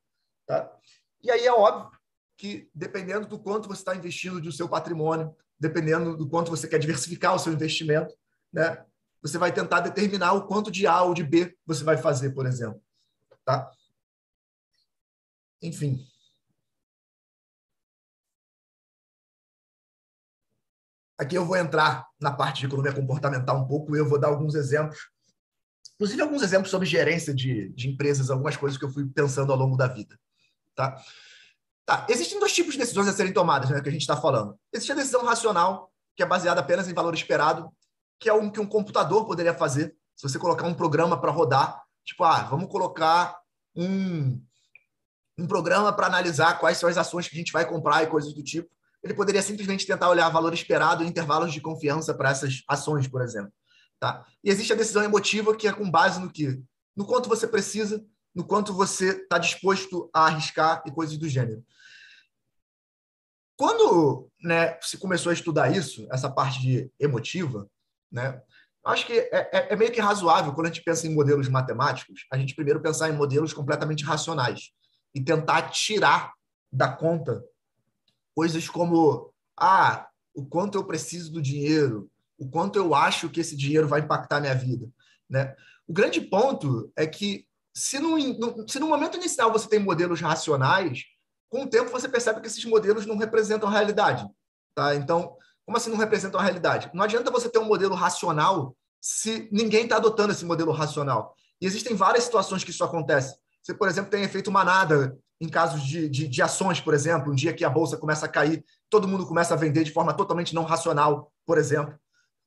Tá? 0.45 0.69
E 1.23 1.31
aí 1.31 1.45
é 1.45 1.53
óbvio 1.53 1.89
que, 2.37 2.69
dependendo 2.75 3.25
do 3.25 3.39
quanto 3.39 3.69
você 3.69 3.81
está 3.81 3.95
investindo 3.95 4.41
do 4.41 4.51
seu 4.51 4.67
patrimônio, 4.67 5.33
dependendo 5.57 6.17
do 6.17 6.27
quanto 6.27 6.51
você 6.51 6.67
quer 6.67 6.79
diversificar 6.79 7.33
o 7.33 7.39
seu 7.39 7.53
investimento, 7.53 8.13
né, 8.51 8.83
você 9.21 9.37
vai 9.37 9.53
tentar 9.53 9.79
determinar 9.79 10.33
o 10.33 10.45
quanto 10.45 10.69
de 10.69 10.85
A 10.85 11.01
ou 11.01 11.13
de 11.13 11.23
B 11.23 11.55
você 11.65 11.83
vai 11.83 11.95
fazer, 11.95 12.31
por 12.31 12.45
exemplo. 12.45 12.81
Tá? 13.45 13.71
Enfim. 15.63 16.05
aqui 21.23 21.35
eu 21.35 21.45
vou 21.45 21.57
entrar 21.57 22.07
na 22.19 22.31
parte 22.31 22.59
de 22.59 22.65
economia 22.65 22.93
comportamental 22.93 23.57
um 23.57 23.67
pouco 23.67 23.95
eu 23.95 24.07
vou 24.07 24.19
dar 24.19 24.27
alguns 24.27 24.55
exemplos. 24.55 25.09
Inclusive, 25.95 26.21
alguns 26.21 26.41
exemplos 26.41 26.69
sobre 26.69 26.87
gerência 26.87 27.33
de, 27.33 27.69
de 27.69 27.89
empresas, 27.89 28.29
algumas 28.29 28.57
coisas 28.57 28.77
que 28.77 28.85
eu 28.85 28.89
fui 28.89 29.05
pensando 29.05 29.51
ao 29.51 29.57
longo 29.57 29.77
da 29.77 29.87
vida. 29.87 30.19
Tá? 30.75 30.97
Tá, 31.85 32.05
existem 32.09 32.39
dois 32.39 32.53
tipos 32.53 32.73
de 32.73 32.79
decisões 32.79 33.07
a 33.07 33.13
serem 33.13 33.31
tomadas, 33.31 33.69
né, 33.69 33.81
que 33.81 33.89
a 33.89 33.91
gente 33.91 34.01
está 34.01 34.17
falando. 34.17 34.57
Existe 34.73 34.91
a 34.91 34.95
decisão 34.95 35.23
racional, 35.23 35.91
que 36.15 36.23
é 36.23 36.25
baseada 36.25 36.61
apenas 36.61 36.87
em 36.87 36.93
valor 36.93 37.13
esperado, 37.13 37.71
que 38.19 38.27
é 38.27 38.33
o 38.33 38.51
que 38.51 38.59
um 38.59 38.65
computador 38.65 39.25
poderia 39.25 39.53
fazer. 39.53 39.95
Se 40.15 40.27
você 40.27 40.39
colocar 40.39 40.65
um 40.65 40.73
programa 40.73 41.19
para 41.19 41.31
rodar, 41.31 41.81
tipo, 42.03 42.23
ah, 42.23 42.43
vamos 42.43 42.69
colocar 42.69 43.37
um, 43.75 44.41
um 45.37 45.47
programa 45.47 45.91
para 45.91 46.07
analisar 46.07 46.59
quais 46.59 46.77
são 46.77 46.89
as 46.89 46.97
ações 46.97 47.27
que 47.27 47.35
a 47.35 47.37
gente 47.37 47.51
vai 47.51 47.67
comprar 47.67 48.03
e 48.03 48.07
coisas 48.07 48.33
do 48.33 48.43
tipo. 48.43 48.69
Ele 49.03 49.13
poderia 49.13 49.41
simplesmente 49.41 49.85
tentar 49.85 50.09
olhar 50.09 50.29
valor 50.29 50.53
esperado 50.53 51.03
e 51.03 51.07
intervalos 51.07 51.51
de 51.51 51.59
confiança 51.59 52.13
para 52.13 52.29
essas 52.29 52.63
ações, 52.67 53.07
por 53.07 53.21
exemplo. 53.21 53.51
Tá? 53.99 54.25
E 54.43 54.49
existe 54.49 54.71
a 54.71 54.75
decisão 54.75 55.03
emotiva, 55.03 55.55
que 55.55 55.67
é 55.67 55.73
com 55.73 55.89
base 55.89 56.19
no 56.19 56.31
que? 56.31 56.61
No 56.95 57.05
quanto 57.05 57.27
você 57.27 57.47
precisa, 57.47 58.03
no 58.33 58.45
quanto 58.45 58.73
você 58.73 59.09
está 59.09 59.37
disposto 59.37 60.09
a 60.13 60.27
arriscar 60.27 60.83
e 60.85 60.91
coisas 60.91 61.17
do 61.17 61.27
gênero. 61.27 61.63
Quando 63.57 64.29
né, 64.41 64.77
se 64.81 64.97
começou 64.97 65.29
a 65.29 65.33
estudar 65.33 65.75
isso, 65.75 66.07
essa 66.11 66.29
parte 66.29 66.59
de 66.61 66.91
emotiva, 66.99 67.67
né, 68.11 68.41
acho 68.85 69.05
que 69.05 69.13
é, 69.13 69.49
é, 69.51 69.73
é, 69.73 69.75
meio 69.75 69.91
que 69.91 70.01
razoável 70.01 70.53
quando 70.53 70.67
a 70.67 70.69
gente 70.69 70.83
pensa 70.83 71.07
em 71.07 71.13
modelos 71.13 71.47
matemáticos, 71.47 72.25
a 72.31 72.37
gente 72.37 72.55
primeiro 72.55 72.81
pensar 72.81 73.09
em 73.09 73.13
modelos 73.13 73.53
completamente 73.53 74.03
racionais 74.03 74.71
e 75.13 75.21
tentar 75.21 75.69
tirar 75.69 76.33
da 76.71 76.87
conta 76.87 77.43
coisas 78.35 78.67
como 78.67 79.31
ah, 79.57 80.07
o 80.33 80.45
quanto 80.45 80.77
eu 80.77 80.83
preciso 80.83 81.31
do 81.31 81.41
dinheiro, 81.41 82.09
o 82.37 82.49
quanto 82.49 82.77
eu 82.77 82.95
acho 82.95 83.29
que 83.29 83.39
esse 83.39 83.55
dinheiro 83.55 83.87
vai 83.87 84.01
impactar 84.01 84.41
minha 84.41 84.55
vida. 84.55 84.89
Né? 85.29 85.55
O 85.87 85.93
grande 85.93 86.19
ponto 86.19 86.91
é 86.95 87.05
que 87.05 87.47
se 87.73 87.99
no, 87.99 88.17
no, 88.17 88.67
se 88.67 88.79
no 88.79 88.87
momento 88.87 89.17
inicial 89.17 89.51
você 89.51 89.67
tem 89.67 89.79
modelos 89.79 90.21
racionais, 90.21 91.03
com 91.49 91.63
o 91.63 91.69
tempo 91.69 91.91
você 91.91 92.09
percebe 92.09 92.41
que 92.41 92.47
esses 92.47 92.65
modelos 92.65 93.05
não 93.05 93.17
representam 93.17 93.69
a 93.69 93.71
realidade. 93.71 94.27
Tá? 94.75 94.95
Então, 94.95 95.37
como 95.65 95.77
assim 95.77 95.89
não 95.89 95.97
representam 95.97 96.39
a 96.39 96.43
realidade? 96.43 96.89
Não 96.93 97.03
adianta 97.03 97.31
você 97.31 97.49
ter 97.49 97.59
um 97.59 97.65
modelo 97.65 97.95
racional 97.95 98.75
se 98.99 99.49
ninguém 99.51 99.83
está 99.83 99.97
adotando 99.97 100.31
esse 100.31 100.45
modelo 100.45 100.71
racional. 100.71 101.35
E 101.61 101.65
existem 101.65 101.95
várias 101.95 102.23
situações 102.23 102.63
que 102.63 102.71
isso 102.71 102.83
acontece. 102.83 103.37
Você, 103.63 103.73
por 103.73 103.87
exemplo, 103.87 104.11
tem 104.11 104.23
efeito 104.23 104.51
manada 104.51 105.17
em 105.39 105.47
casos 105.47 105.83
de, 105.83 106.09
de, 106.09 106.27
de, 106.27 106.41
ações, 106.41 106.79
por 106.79 106.93
exemplo, 106.93 107.31
um 107.31 107.35
dia 107.35 107.53
que 107.53 107.65
a 107.65 107.69
bolsa 107.69 107.97
começa 107.97 108.25
a 108.25 108.29
cair, 108.29 108.63
todo 108.89 109.07
mundo 109.07 109.25
começa 109.25 109.53
a 109.53 109.57
vender 109.57 109.83
de 109.83 109.91
forma 109.91 110.13
totalmente 110.13 110.53
não 110.53 110.63
racional, 110.63 111.31
por 111.45 111.57
exemplo. 111.57 111.97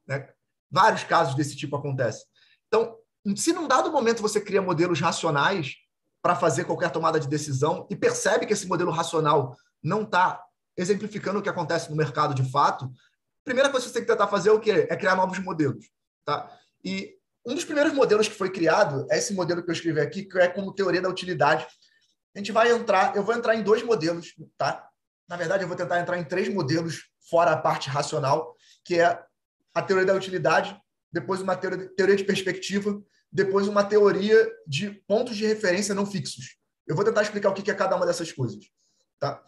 Né? 0.07 0.29
Vários 0.71 1.05
casos 1.05 1.35
desse 1.35 1.57
tipo 1.57 1.77
acontecem. 1.77 2.25
Então, 2.69 2.97
se 3.35 3.53
num 3.53 3.67
dado 3.67 3.91
momento 3.91 4.23
você 4.23 4.41
cria 4.41 4.63
modelos 4.63 5.01
racionais 5.01 5.75
para 6.23 6.35
fazer 6.35 6.65
qualquer 6.65 6.91
tomada 6.91 7.19
de 7.19 7.29
decisão 7.29 7.87
e 7.91 7.97
percebe 7.97 8.47
que 8.47 8.53
esse 8.53 8.67
modelo 8.67 8.91
racional 8.91 9.57
não 9.83 10.03
está 10.03 10.43
exemplificando 10.77 11.39
o 11.39 11.43
que 11.43 11.49
acontece 11.49 11.91
no 11.91 11.97
mercado 11.97 12.35
de 12.35 12.51
fato, 12.51 12.85
a 12.85 13.45
primeira 13.45 13.71
coisa 13.71 13.87
que 13.87 13.93
você 13.93 13.99
tem 13.99 14.07
que 14.07 14.13
tentar 14.13 14.29
fazer 14.29 14.51
é 14.51 14.53
o 14.53 14.61
quê? 14.61 14.87
É 14.91 14.97
criar 14.97 15.17
novos 15.17 15.39
modelos. 15.39 15.87
Tá? 16.25 16.51
E 16.85 17.16
um 17.47 17.55
dos 17.55 17.65
primeiros 17.65 17.93
modelos 17.93 18.29
que 18.29 18.35
foi 18.35 18.51
criado 18.51 19.07
é 19.11 19.19
esse 19.19 19.33
modelo 19.33 19.63
que 19.63 19.71
eu 19.71 19.75
escrevi 19.75 20.01
aqui, 20.01 20.25
que 20.25 20.39
é 20.39 20.49
como 20.49 20.75
teoria 20.75 21.01
da 21.01 21.09
utilidade. 21.09 21.67
A 22.35 22.39
gente 22.39 22.53
vai 22.53 22.71
entrar, 22.71 23.15
eu 23.15 23.23
vou 23.23 23.35
entrar 23.35 23.55
em 23.55 23.63
dois 23.63 23.83
modelos, 23.83 24.35
tá? 24.59 24.89
Na 25.29 25.37
verdade, 25.37 25.63
eu 25.63 25.69
vou 25.69 25.77
tentar 25.77 26.01
entrar 26.01 26.19
em 26.19 26.25
três 26.25 26.53
modelos 26.53 27.11
fora 27.31 27.53
a 27.53 27.57
parte 27.57 27.89
racional, 27.89 28.55
que 28.85 29.01
é 29.01 29.23
a 29.73 29.83
teoria 29.83 30.07
da 30.07 30.15
utilidade, 30.15 30.77
depois 31.13 31.41
uma 31.41 31.57
teoria, 31.57 32.17
de 32.17 32.25
perspectiva 32.25 33.01
depois 33.31 33.69
uma 33.69 33.85
teoria 33.85 34.51
de 34.67 34.91
pontos 34.91 35.37
de 35.37 35.47
referência 35.47 35.95
não 35.95 36.07
fixos. 36.07 36.57
Eu 36.87 36.95
vou 36.95 37.05
tentar 37.05 37.23
explicar 37.23 37.51
o 37.51 37.55
que 37.55 37.71
é 37.71 37.75
cada 37.75 37.97
uma 37.97 38.07
dessas 38.07 38.33
coisas. 38.33 38.65
Tá? 39.19 39.43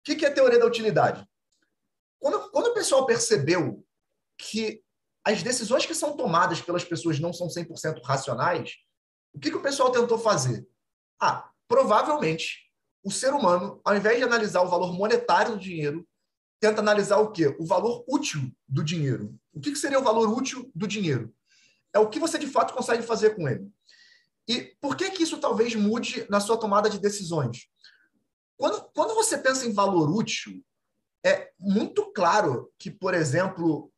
O 0.00 0.14
que 0.14 0.24
é 0.24 0.28
a 0.28 0.34
teoria 0.34 0.58
da 0.58 0.66
utilidade? 0.66 1.26
Quando, 2.18 2.50
quando 2.50 2.66
o 2.66 2.74
pessoal 2.74 3.06
percebeu 3.06 3.84
que 4.36 4.82
as 5.26 5.42
decisões 5.42 5.84
que 5.84 5.94
são 5.94 6.16
tomadas 6.16 6.60
pelas 6.60 6.84
pessoas 6.84 7.18
não 7.18 7.32
são 7.32 7.48
100% 7.48 8.00
racionais, 8.02 8.76
o 9.34 9.40
que, 9.40 9.50
que 9.50 9.56
o 9.56 9.62
pessoal 9.62 9.90
tentou 9.90 10.18
fazer? 10.18 10.66
Ah, 11.20 11.50
provavelmente 11.68 12.70
o 13.04 13.10
ser 13.10 13.34
humano, 13.34 13.80
ao 13.84 13.96
invés 13.96 14.18
de 14.18 14.24
analisar 14.24 14.62
o 14.62 14.68
valor 14.68 14.92
monetário 14.92 15.52
do 15.52 15.60
dinheiro, 15.60 16.06
tenta 16.58 16.80
analisar 16.80 17.18
o 17.18 17.30
quê? 17.30 17.54
O 17.58 17.66
valor 17.66 18.04
útil 18.08 18.50
do 18.66 18.82
dinheiro. 18.82 19.38
O 19.52 19.60
que, 19.60 19.72
que 19.72 19.78
seria 19.78 19.98
o 19.98 20.02
valor 20.02 20.28
útil 20.28 20.70
do 20.74 20.86
dinheiro? 20.86 21.34
é 21.96 21.98
o 21.98 22.08
que 22.08 22.20
você 22.20 22.38
de 22.38 22.46
fato 22.46 22.74
consegue 22.74 23.02
fazer 23.02 23.34
com 23.34 23.48
ele. 23.48 23.68
E 24.46 24.76
por 24.80 24.96
que 24.96 25.10
que 25.10 25.22
isso 25.22 25.38
talvez 25.38 25.74
mude 25.74 26.26
na 26.30 26.40
sua 26.40 26.58
tomada 26.58 26.88
de 26.90 27.00
decisões? 27.00 27.68
Quando, 28.56 28.82
quando 28.94 29.14
você 29.14 29.36
pensa 29.38 29.66
em 29.66 29.72
valor 29.72 30.14
útil, 30.14 30.62
é 31.24 31.50
muito 31.58 32.12
claro 32.12 32.70
que, 32.78 32.90
por 32.90 33.14
exemplo, 33.14 33.90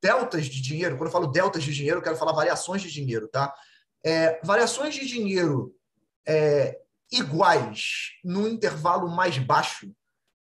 deltas 0.00 0.46
de 0.46 0.60
dinheiro, 0.60 0.96
quando 0.96 1.06
eu 1.06 1.12
falo 1.12 1.26
deltas 1.26 1.62
de 1.62 1.72
dinheiro, 1.72 1.98
eu 1.98 2.02
quero 2.02 2.16
falar 2.16 2.32
variações 2.32 2.82
de 2.82 2.90
dinheiro, 2.90 3.28
tá? 3.28 3.54
É, 4.04 4.40
variações 4.44 4.94
de 4.94 5.06
dinheiro 5.06 5.74
é, 6.26 6.80
iguais 7.10 8.12
no 8.24 8.48
intervalo 8.48 9.08
mais 9.08 9.38
baixo 9.38 9.94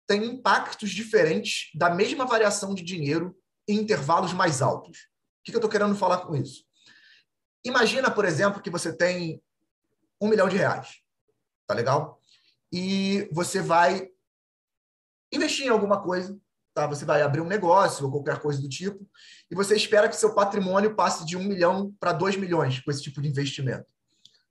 têm 0.06 0.24
impactos 0.24 0.90
diferentes 0.90 1.70
da 1.74 1.90
mesma 1.90 2.26
variação 2.26 2.74
de 2.74 2.82
dinheiro 2.82 3.36
em 3.68 3.76
intervalos 3.78 4.32
mais 4.32 4.60
altos. 4.60 5.08
O 5.40 5.44
que 5.44 5.52
eu 5.52 5.58
estou 5.58 5.70
querendo 5.70 5.94
falar 5.94 6.18
com 6.18 6.34
isso? 6.34 6.64
Imagina, 7.64 8.10
por 8.10 8.24
exemplo, 8.24 8.60
que 8.60 8.70
você 8.70 8.92
tem 8.92 9.42
um 10.20 10.28
milhão 10.28 10.48
de 10.48 10.56
reais. 10.56 11.00
Tá 11.66 11.74
legal? 11.74 12.20
E 12.72 13.28
você 13.32 13.60
vai 13.60 14.08
investir 15.32 15.66
em 15.66 15.70
alguma 15.70 16.02
coisa, 16.02 16.38
tá? 16.80 16.86
Você 16.86 17.04
vai 17.04 17.20
abrir 17.20 17.42
um 17.42 17.46
negócio 17.46 18.06
ou 18.06 18.10
qualquer 18.10 18.40
coisa 18.40 18.60
do 18.60 18.68
tipo, 18.68 19.06
e 19.50 19.54
você 19.54 19.76
espera 19.76 20.08
que 20.08 20.16
seu 20.16 20.34
patrimônio 20.34 20.94
passe 20.94 21.26
de 21.26 21.36
um 21.36 21.44
milhão 21.44 21.94
para 22.00 22.12
dois 22.12 22.36
milhões 22.36 22.80
com 22.80 22.90
esse 22.90 23.02
tipo 23.02 23.20
de 23.20 23.28
investimento, 23.28 23.86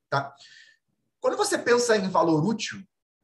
tá? 0.09 0.33
Quando 1.19 1.35
você 1.35 1.57
pensa 1.57 1.97
em 1.97 2.07
valor 2.07 2.45
útil, 2.45 2.83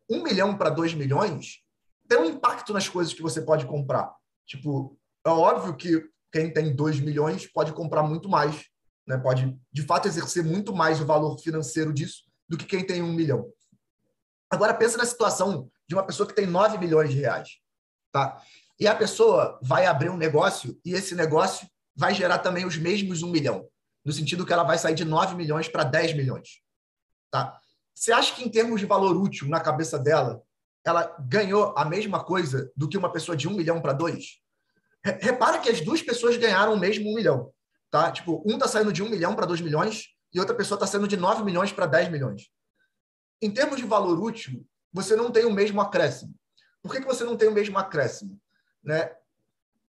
um 0.09 0.23
milhão 0.23 0.57
para 0.57 0.71
dois 0.71 0.93
milhões 0.93 1.63
tem 2.07 2.17
um 2.17 2.25
impacto 2.25 2.73
nas 2.73 2.89
coisas 2.89 3.13
que 3.13 3.21
você 3.21 3.41
pode 3.41 3.65
comprar. 3.65 4.13
Tipo, 4.45 4.97
é 5.25 5.29
óbvio 5.29 5.75
que 5.75 6.03
quem 6.31 6.51
tem 6.51 6.75
2 6.75 6.99
milhões 6.99 7.47
pode 7.47 7.73
comprar 7.73 8.03
muito 8.03 8.29
mais, 8.29 8.65
né? 9.07 9.17
pode, 9.17 9.57
de 9.71 9.81
fato, 9.83 10.07
exercer 10.07 10.43
muito 10.43 10.75
mais 10.75 11.01
o 11.01 11.05
valor 11.05 11.39
financeiro 11.39 11.91
disso 11.91 12.25
do 12.47 12.57
que 12.57 12.65
quem 12.65 12.85
tem 12.85 13.01
um 13.01 13.13
milhão. 13.13 13.51
Agora, 14.51 14.73
pensa 14.73 14.97
na 14.97 15.05
situação 15.05 15.67
de 15.87 15.95
uma 15.95 16.05
pessoa 16.05 16.27
que 16.27 16.35
tem 16.35 16.45
9 16.45 16.77
milhões 16.77 17.09
de 17.09 17.17
reais. 17.17 17.57
Tá? 18.11 18.39
E 18.79 18.87
a 18.87 18.95
pessoa 18.95 19.59
vai 19.61 19.85
abrir 19.85 20.09
um 20.09 20.17
negócio 20.17 20.79
e 20.83 20.93
esse 20.93 21.15
negócio 21.15 21.67
vai 21.95 22.13
gerar 22.13 22.39
também 22.39 22.65
os 22.65 22.77
mesmos 22.77 23.23
1 23.23 23.31
milhão, 23.31 23.67
no 24.03 24.11
sentido 24.11 24.45
que 24.45 24.51
ela 24.51 24.63
vai 24.63 24.77
sair 24.77 24.95
de 24.95 25.05
9 25.05 25.35
milhões 25.35 25.67
para 25.67 25.83
10 25.83 26.13
milhões. 26.13 26.61
Tá? 27.31 27.57
Você 27.93 28.11
acha 28.11 28.35
que, 28.35 28.43
em 28.43 28.49
termos 28.49 28.81
de 28.81 28.85
valor 28.85 29.15
útil 29.15 29.47
na 29.47 29.61
cabeça 29.61 29.97
dela, 29.97 30.41
ela 30.85 31.15
ganhou 31.19 31.73
a 31.77 31.85
mesma 31.85 32.23
coisa 32.23 32.69
do 32.75 32.89
que 32.89 32.97
uma 32.97 33.11
pessoa 33.11 33.35
de 33.35 33.47
1 33.47 33.53
milhão 33.53 33.81
para 33.81 33.93
2? 33.93 34.41
Repara 35.21 35.59
que 35.59 35.69
as 35.69 35.81
duas 35.81 36.01
pessoas 36.01 36.35
ganharam 36.35 36.73
o 36.73 36.79
mesmo 36.79 37.09
um 37.09 37.15
milhão. 37.15 37.51
Tá? 37.89 38.11
Tipo, 38.11 38.43
um 38.45 38.55
está 38.55 38.67
saindo 38.67 38.91
de 38.91 39.01
um 39.01 39.09
milhão 39.09 39.35
para 39.35 39.45
dois 39.45 39.61
milhões 39.61 40.07
e 40.33 40.39
outra 40.39 40.53
pessoa 40.55 40.75
está 40.75 40.85
saindo 40.85 41.07
de 41.07 41.15
9 41.15 41.43
milhões 41.43 41.71
para 41.71 41.85
10 41.85 42.09
milhões. 42.09 42.49
Em 43.41 43.49
termos 43.49 43.77
de 43.77 43.85
valor 43.85 44.19
útil, 44.19 44.65
você 44.91 45.15
não 45.15 45.31
tem 45.31 45.45
o 45.45 45.51
mesmo 45.51 45.79
acréscimo. 45.79 46.35
Por 46.81 46.91
que, 46.91 46.99
que 46.99 47.07
você 47.07 47.23
não 47.23 47.37
tem 47.37 47.47
o 47.47 47.53
mesmo 47.53 47.77
acréscimo? 47.77 48.39
Né? 48.85 49.11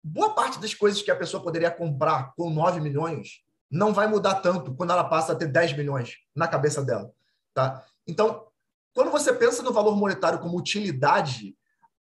Boa 0.01 0.33
parte 0.33 0.59
das 0.59 0.73
coisas 0.73 1.01
que 1.01 1.11
a 1.11 1.15
pessoa 1.15 1.43
poderia 1.43 1.69
comprar 1.69 2.33
com 2.35 2.49
9 2.49 2.79
milhões 2.79 3.43
não 3.69 3.93
vai 3.93 4.07
mudar 4.07 4.35
tanto 4.35 4.73
quando 4.73 4.91
ela 4.91 5.03
passa 5.03 5.33
a 5.33 5.35
ter 5.35 5.47
10 5.47 5.75
milhões 5.75 6.15
na 6.33 6.47
cabeça 6.47 6.81
dela. 6.83 7.11
Tá? 7.53 7.85
Então, 8.07 8.47
quando 8.93 9.11
você 9.11 9.33
pensa 9.33 9.61
no 9.61 9.73
valor 9.73 9.95
monetário 9.97 10.39
como 10.39 10.57
utilidade, 10.57 11.55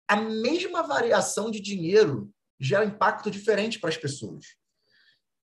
a 0.07 0.17
mesma 0.17 0.83
variação 0.83 1.51
de 1.51 1.61
dinheiro 1.61 2.33
gera 2.59 2.85
impacto 2.85 3.31
diferente 3.31 3.81
para 3.81 3.91
as 3.91 3.97
pessoas. 3.97 4.57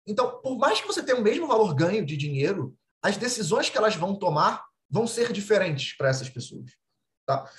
Então, 0.05 0.39
por 0.41 0.57
mais 0.57 0.79
que 0.79 0.87
você 0.87 1.03
tenha 1.03 1.17
o 1.17 1.21
mesmo 1.21 1.47
valor 1.47 1.75
ganho 1.75 2.05
de 2.05 2.15
dinheiro, 2.15 2.73
as 3.01 3.17
decisões 3.17 3.69
que 3.69 3.77
elas 3.77 3.95
vão 3.95 4.17
tomar 4.17 4.65
vão 4.89 5.05
ser 5.05 5.33
diferentes 5.33 5.97
para 5.97 6.07
essas 6.07 6.29
pessoas. 6.29 6.71
Tá? 7.25 7.49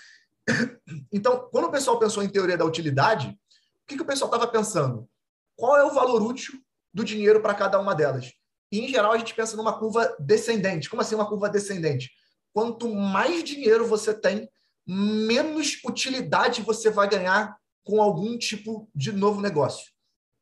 Então, 1.13 1.49
quando 1.51 1.67
o 1.67 1.71
pessoal 1.71 1.99
pensou 1.99 2.23
em 2.23 2.29
teoria 2.29 2.57
da 2.57 2.65
utilidade, 2.65 3.39
que, 3.89 3.97
que 3.97 4.03
o 4.03 4.07
pessoal 4.07 4.31
estava 4.31 4.47
pensando? 4.47 5.09
Qual 5.57 5.77
é 5.77 5.83
o 5.83 5.95
valor 5.95 6.23
útil 6.23 6.63
do 6.93 7.03
dinheiro 7.03 7.41
para 7.41 7.55
cada 7.55 7.81
uma 7.81 7.95
delas? 7.95 8.33
E, 8.71 8.81
em 8.81 8.89
geral, 8.89 9.13
a 9.13 9.19
gente 9.19 9.35
pensa 9.35 9.57
numa 9.57 9.79
curva 9.79 10.15
descendente. 10.21 10.91
Como 10.91 11.01
assim 11.01 11.15
uma 11.15 11.29
curva 11.29 11.49
descendente? 11.49 12.13
Quanto 12.53 12.95
mais 12.95 13.43
dinheiro 13.43 13.87
você 13.87 14.13
tem, 14.13 14.49
menos 14.87 15.83
utilidade 15.85 16.63
você 16.63 16.91
vai 16.91 17.09
ganhar 17.09 17.57
com 17.83 18.03
algum 18.03 18.37
tipo 18.37 18.89
de 18.95 19.11
novo 19.11 19.41
negócio. 19.41 19.91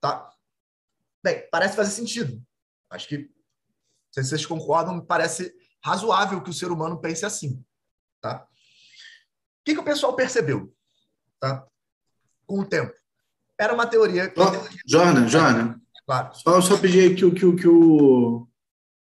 Tá? 0.00 0.28
Bem, 1.22 1.48
parece 1.50 1.76
fazer 1.76 1.92
sentido. 1.92 2.42
Acho 2.90 3.06
que, 3.08 3.30
se 4.10 4.24
vocês 4.24 4.44
concordam, 4.44 5.00
parece 5.00 5.54
razoável 5.82 6.42
que 6.42 6.50
o 6.50 6.54
ser 6.54 6.72
humano 6.72 7.00
pense 7.00 7.24
assim. 7.24 7.64
Tá? 8.20 8.44
O 8.44 9.64
que, 9.64 9.74
que 9.74 9.80
o 9.80 9.84
pessoal 9.84 10.16
percebeu? 10.16 10.74
Tá? 11.38 11.64
Com 12.44 12.60
o 12.60 12.68
tempo. 12.68 12.94
Era 13.58 13.72
uma 13.72 13.86
teoria. 13.86 14.32
Oh, 14.36 14.78
Jorna, 14.86 15.26
Jorna. 15.26 15.80
Claro. 16.06 16.34
Só, 16.34 16.60
só 16.60 16.78
pedir 16.78 17.14
que, 17.14 17.30
que, 17.30 17.40
que, 17.40 17.56
que 17.56 17.68
o, 17.68 18.46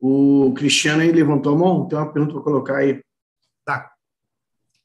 o 0.00 0.54
Cristiano 0.54 1.02
aí 1.02 1.12
levantou 1.12 1.54
a 1.54 1.58
mão. 1.58 1.86
Tem 1.86 1.98
uma 1.98 2.12
pergunta 2.12 2.34
para 2.34 2.42
colocar 2.42 2.76
aí. 2.78 3.02
Tá. 3.64 3.92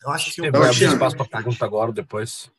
Eu 0.03 0.11
acho 0.11 0.33
que 0.33 0.41
eu 0.41 0.51
vou 0.51 0.63
abrir 0.63 0.83
espaço 0.83 1.15
para 1.15 1.25
pergunta 1.25 1.65
agora 1.65 1.87
ou 1.87 1.93
depois. 1.93 2.51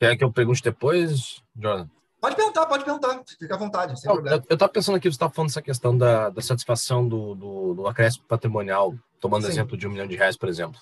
Quer 0.00 0.16
que 0.16 0.24
eu 0.24 0.32
pergunte 0.32 0.62
depois, 0.62 1.42
Jordan? 1.56 1.88
Pode 2.20 2.34
perguntar, 2.34 2.66
pode 2.66 2.84
perguntar. 2.84 3.22
Fica 3.38 3.54
à 3.54 3.58
vontade, 3.58 4.00
sem 4.00 4.08
Não, 4.08 4.16
problema. 4.16 4.44
Eu 4.48 4.54
estava 4.54 4.72
pensando 4.72 4.96
aqui, 4.96 5.08
você 5.08 5.14
estava 5.14 5.32
falando 5.32 5.50
dessa 5.50 5.62
questão 5.62 5.96
da, 5.96 6.30
da 6.30 6.42
satisfação 6.42 7.06
do, 7.06 7.34
do, 7.34 7.74
do 7.74 7.86
acréscimo 7.86 8.24
patrimonial, 8.26 8.94
tomando 9.20 9.44
Sim. 9.44 9.50
exemplo 9.50 9.76
de 9.76 9.86
um 9.86 9.90
milhão 9.90 10.06
de 10.06 10.16
reais, 10.16 10.36
por 10.36 10.48
exemplo. 10.48 10.80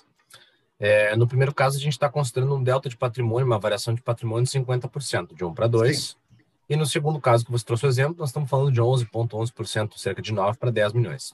É, 0.79 1.15
no 1.15 1.27
primeiro 1.27 1.53
caso, 1.53 1.77
a 1.77 1.81
gente 1.81 1.93
está 1.93 2.09
considerando 2.09 2.55
um 2.55 2.63
delta 2.63 2.87
de 2.87 2.95
patrimônio, 2.95 3.45
uma 3.45 3.59
variação 3.59 3.93
de 3.93 4.01
patrimônio 4.01 4.45
de 4.45 4.51
50%, 4.51 5.35
de 5.35 5.43
1 5.43 5.53
para 5.53 5.67
2. 5.67 6.15
E 6.69 6.75
no 6.75 6.85
segundo 6.85 7.19
caso 7.19 7.45
que 7.45 7.51
você 7.51 7.63
trouxe 7.63 7.85
o 7.85 7.89
exemplo, 7.89 8.17
nós 8.19 8.29
estamos 8.29 8.49
falando 8.49 8.71
de 8.71 8.81
11,11%, 8.81 9.29
,11%, 9.29 9.97
cerca 9.97 10.21
de 10.21 10.33
9 10.33 10.57
para 10.57 10.69
10 10.69 10.93
milhões. 10.93 11.33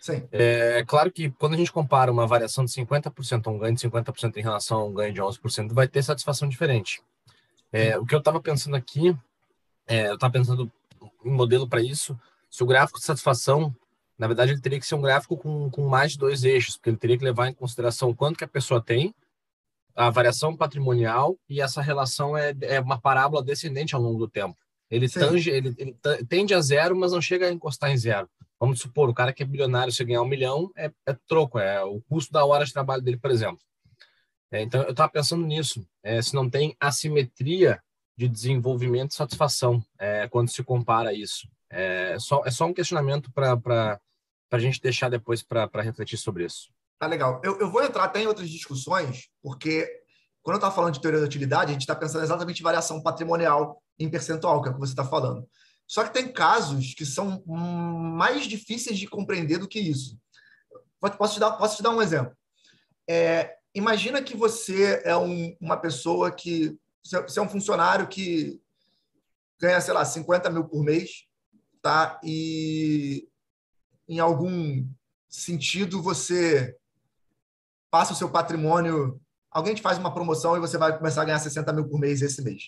Sim. 0.00 0.26
É 0.32 0.84
claro 0.84 1.12
que 1.12 1.30
quando 1.30 1.54
a 1.54 1.56
gente 1.56 1.70
compara 1.70 2.10
uma 2.10 2.26
variação 2.26 2.64
de 2.64 2.72
50% 2.72 3.46
a 3.46 3.50
um 3.50 3.58
ganho 3.58 3.74
de 3.74 3.80
50% 3.80 4.36
em 4.36 4.42
relação 4.42 4.80
a 4.80 4.84
um 4.84 4.92
ganho 4.92 5.14
de 5.14 5.22
11%, 5.22 5.72
vai 5.72 5.86
ter 5.86 6.02
satisfação 6.02 6.48
diferente. 6.48 7.00
É, 7.72 7.96
o 7.96 8.04
que 8.04 8.14
eu 8.14 8.18
estava 8.18 8.40
pensando 8.40 8.74
aqui, 8.74 9.16
é, 9.86 10.08
eu 10.08 10.14
estava 10.14 10.32
pensando 10.32 10.70
em 11.24 11.30
modelo 11.30 11.68
para 11.68 11.80
isso, 11.80 12.18
se 12.50 12.62
o 12.62 12.66
gráfico 12.66 12.98
de 12.98 13.04
satisfação, 13.04 13.74
na 14.22 14.28
verdade, 14.28 14.52
ele 14.52 14.60
teria 14.60 14.78
que 14.78 14.86
ser 14.86 14.94
um 14.94 15.02
gráfico 15.02 15.36
com, 15.36 15.68
com 15.68 15.88
mais 15.88 16.12
de 16.12 16.18
dois 16.18 16.44
eixos, 16.44 16.76
porque 16.76 16.90
ele 16.90 16.96
teria 16.96 17.18
que 17.18 17.24
levar 17.24 17.48
em 17.48 17.52
consideração 17.52 18.14
quanto 18.14 18.38
que 18.38 18.44
a 18.44 18.48
pessoa 18.48 18.80
tem, 18.80 19.12
a 19.96 20.10
variação 20.10 20.56
patrimonial, 20.56 21.36
e 21.48 21.60
essa 21.60 21.82
relação 21.82 22.36
é, 22.36 22.54
é 22.60 22.78
uma 22.78 23.00
parábola 23.00 23.42
descendente 23.42 23.96
ao 23.96 24.00
longo 24.00 24.20
do 24.20 24.28
tempo. 24.28 24.56
Ele, 24.88 25.08
tange, 25.08 25.50
ele, 25.50 25.74
ele 25.76 25.96
tende 26.28 26.54
a 26.54 26.60
zero, 26.60 26.94
mas 26.94 27.10
não 27.10 27.20
chega 27.20 27.48
a 27.48 27.52
encostar 27.52 27.90
em 27.90 27.96
zero. 27.96 28.30
Vamos 28.60 28.78
supor, 28.78 29.08
o 29.08 29.14
cara 29.14 29.32
que 29.32 29.42
é 29.42 29.46
bilionário, 29.46 29.92
se 29.92 30.04
ganhar 30.04 30.22
um 30.22 30.28
milhão, 30.28 30.70
é, 30.76 30.88
é 31.04 31.16
troco, 31.26 31.58
é 31.58 31.82
o 31.82 32.00
custo 32.02 32.32
da 32.32 32.44
hora 32.44 32.64
de 32.64 32.72
trabalho 32.72 33.02
dele, 33.02 33.16
por 33.16 33.32
exemplo. 33.32 33.58
É, 34.52 34.62
então, 34.62 34.84
eu 34.84 34.92
estava 34.92 35.10
pensando 35.10 35.44
nisso, 35.44 35.84
é, 36.00 36.22
se 36.22 36.32
não 36.32 36.48
tem 36.48 36.76
assimetria 36.78 37.82
de 38.16 38.28
desenvolvimento 38.28 39.10
e 39.10 39.16
satisfação 39.16 39.84
é, 39.98 40.28
quando 40.28 40.48
se 40.48 40.62
compara 40.62 41.12
isso. 41.12 41.48
É 41.68 42.16
só, 42.20 42.42
é 42.44 42.52
só 42.52 42.66
um 42.66 42.74
questionamento 42.74 43.32
para 43.32 43.98
a 44.56 44.60
gente 44.60 44.80
deixar 44.80 45.08
depois 45.08 45.42
para 45.42 45.82
refletir 45.82 46.16
sobre 46.16 46.44
isso. 46.44 46.70
Tá 46.98 47.06
legal. 47.06 47.40
Eu, 47.42 47.58
eu 47.58 47.70
vou 47.70 47.82
entrar 47.82 48.04
até 48.04 48.22
em 48.22 48.26
outras 48.26 48.48
discussões, 48.48 49.28
porque 49.42 49.88
quando 50.42 50.54
eu 50.54 50.58
estava 50.58 50.74
falando 50.74 50.94
de 50.94 51.00
teoria 51.00 51.20
da 51.20 51.26
utilidade, 51.26 51.70
a 51.70 51.72
gente 51.72 51.82
está 51.82 51.94
pensando 51.94 52.24
exatamente 52.24 52.60
em 52.60 52.64
variação 52.64 53.02
patrimonial 53.02 53.82
em 53.98 54.10
percentual, 54.10 54.60
que 54.60 54.68
é 54.68 54.70
o 54.70 54.74
que 54.74 54.80
você 54.80 54.92
está 54.92 55.04
falando. 55.04 55.48
Só 55.86 56.04
que 56.04 56.12
tem 56.12 56.32
casos 56.32 56.94
que 56.94 57.04
são 57.04 57.42
mais 57.46 58.44
difíceis 58.46 58.98
de 58.98 59.06
compreender 59.06 59.58
do 59.58 59.68
que 59.68 59.78
isso. 59.78 60.18
Posso 61.18 61.34
te 61.34 61.40
dar, 61.40 61.52
posso 61.52 61.76
te 61.76 61.82
dar 61.82 61.90
um 61.90 62.00
exemplo. 62.00 62.36
É, 63.08 63.54
imagina 63.74 64.22
que 64.22 64.36
você 64.36 65.02
é 65.04 65.16
um, 65.16 65.56
uma 65.60 65.76
pessoa 65.76 66.30
que. 66.30 66.76
Você 67.04 67.38
é 67.38 67.42
um 67.42 67.48
funcionário 67.48 68.06
que 68.06 68.60
ganha, 69.60 69.80
sei 69.80 69.92
lá, 69.92 70.04
50 70.04 70.50
mil 70.50 70.64
por 70.64 70.84
mês, 70.84 71.26
tá? 71.80 72.20
E 72.22 73.28
em 74.12 74.18
algum 74.18 74.86
sentido 75.26 76.02
você 76.02 76.76
passa 77.90 78.12
o 78.12 78.16
seu 78.16 78.30
patrimônio. 78.30 79.18
Alguém 79.50 79.74
te 79.74 79.80
faz 79.80 79.96
uma 79.96 80.12
promoção 80.12 80.54
e 80.54 80.60
você 80.60 80.76
vai 80.76 80.96
começar 80.96 81.22
a 81.22 81.24
ganhar 81.24 81.38
60 81.38 81.72
mil 81.72 81.88
por 81.88 81.98
mês 81.98 82.20
esse 82.20 82.42
mês. 82.42 82.64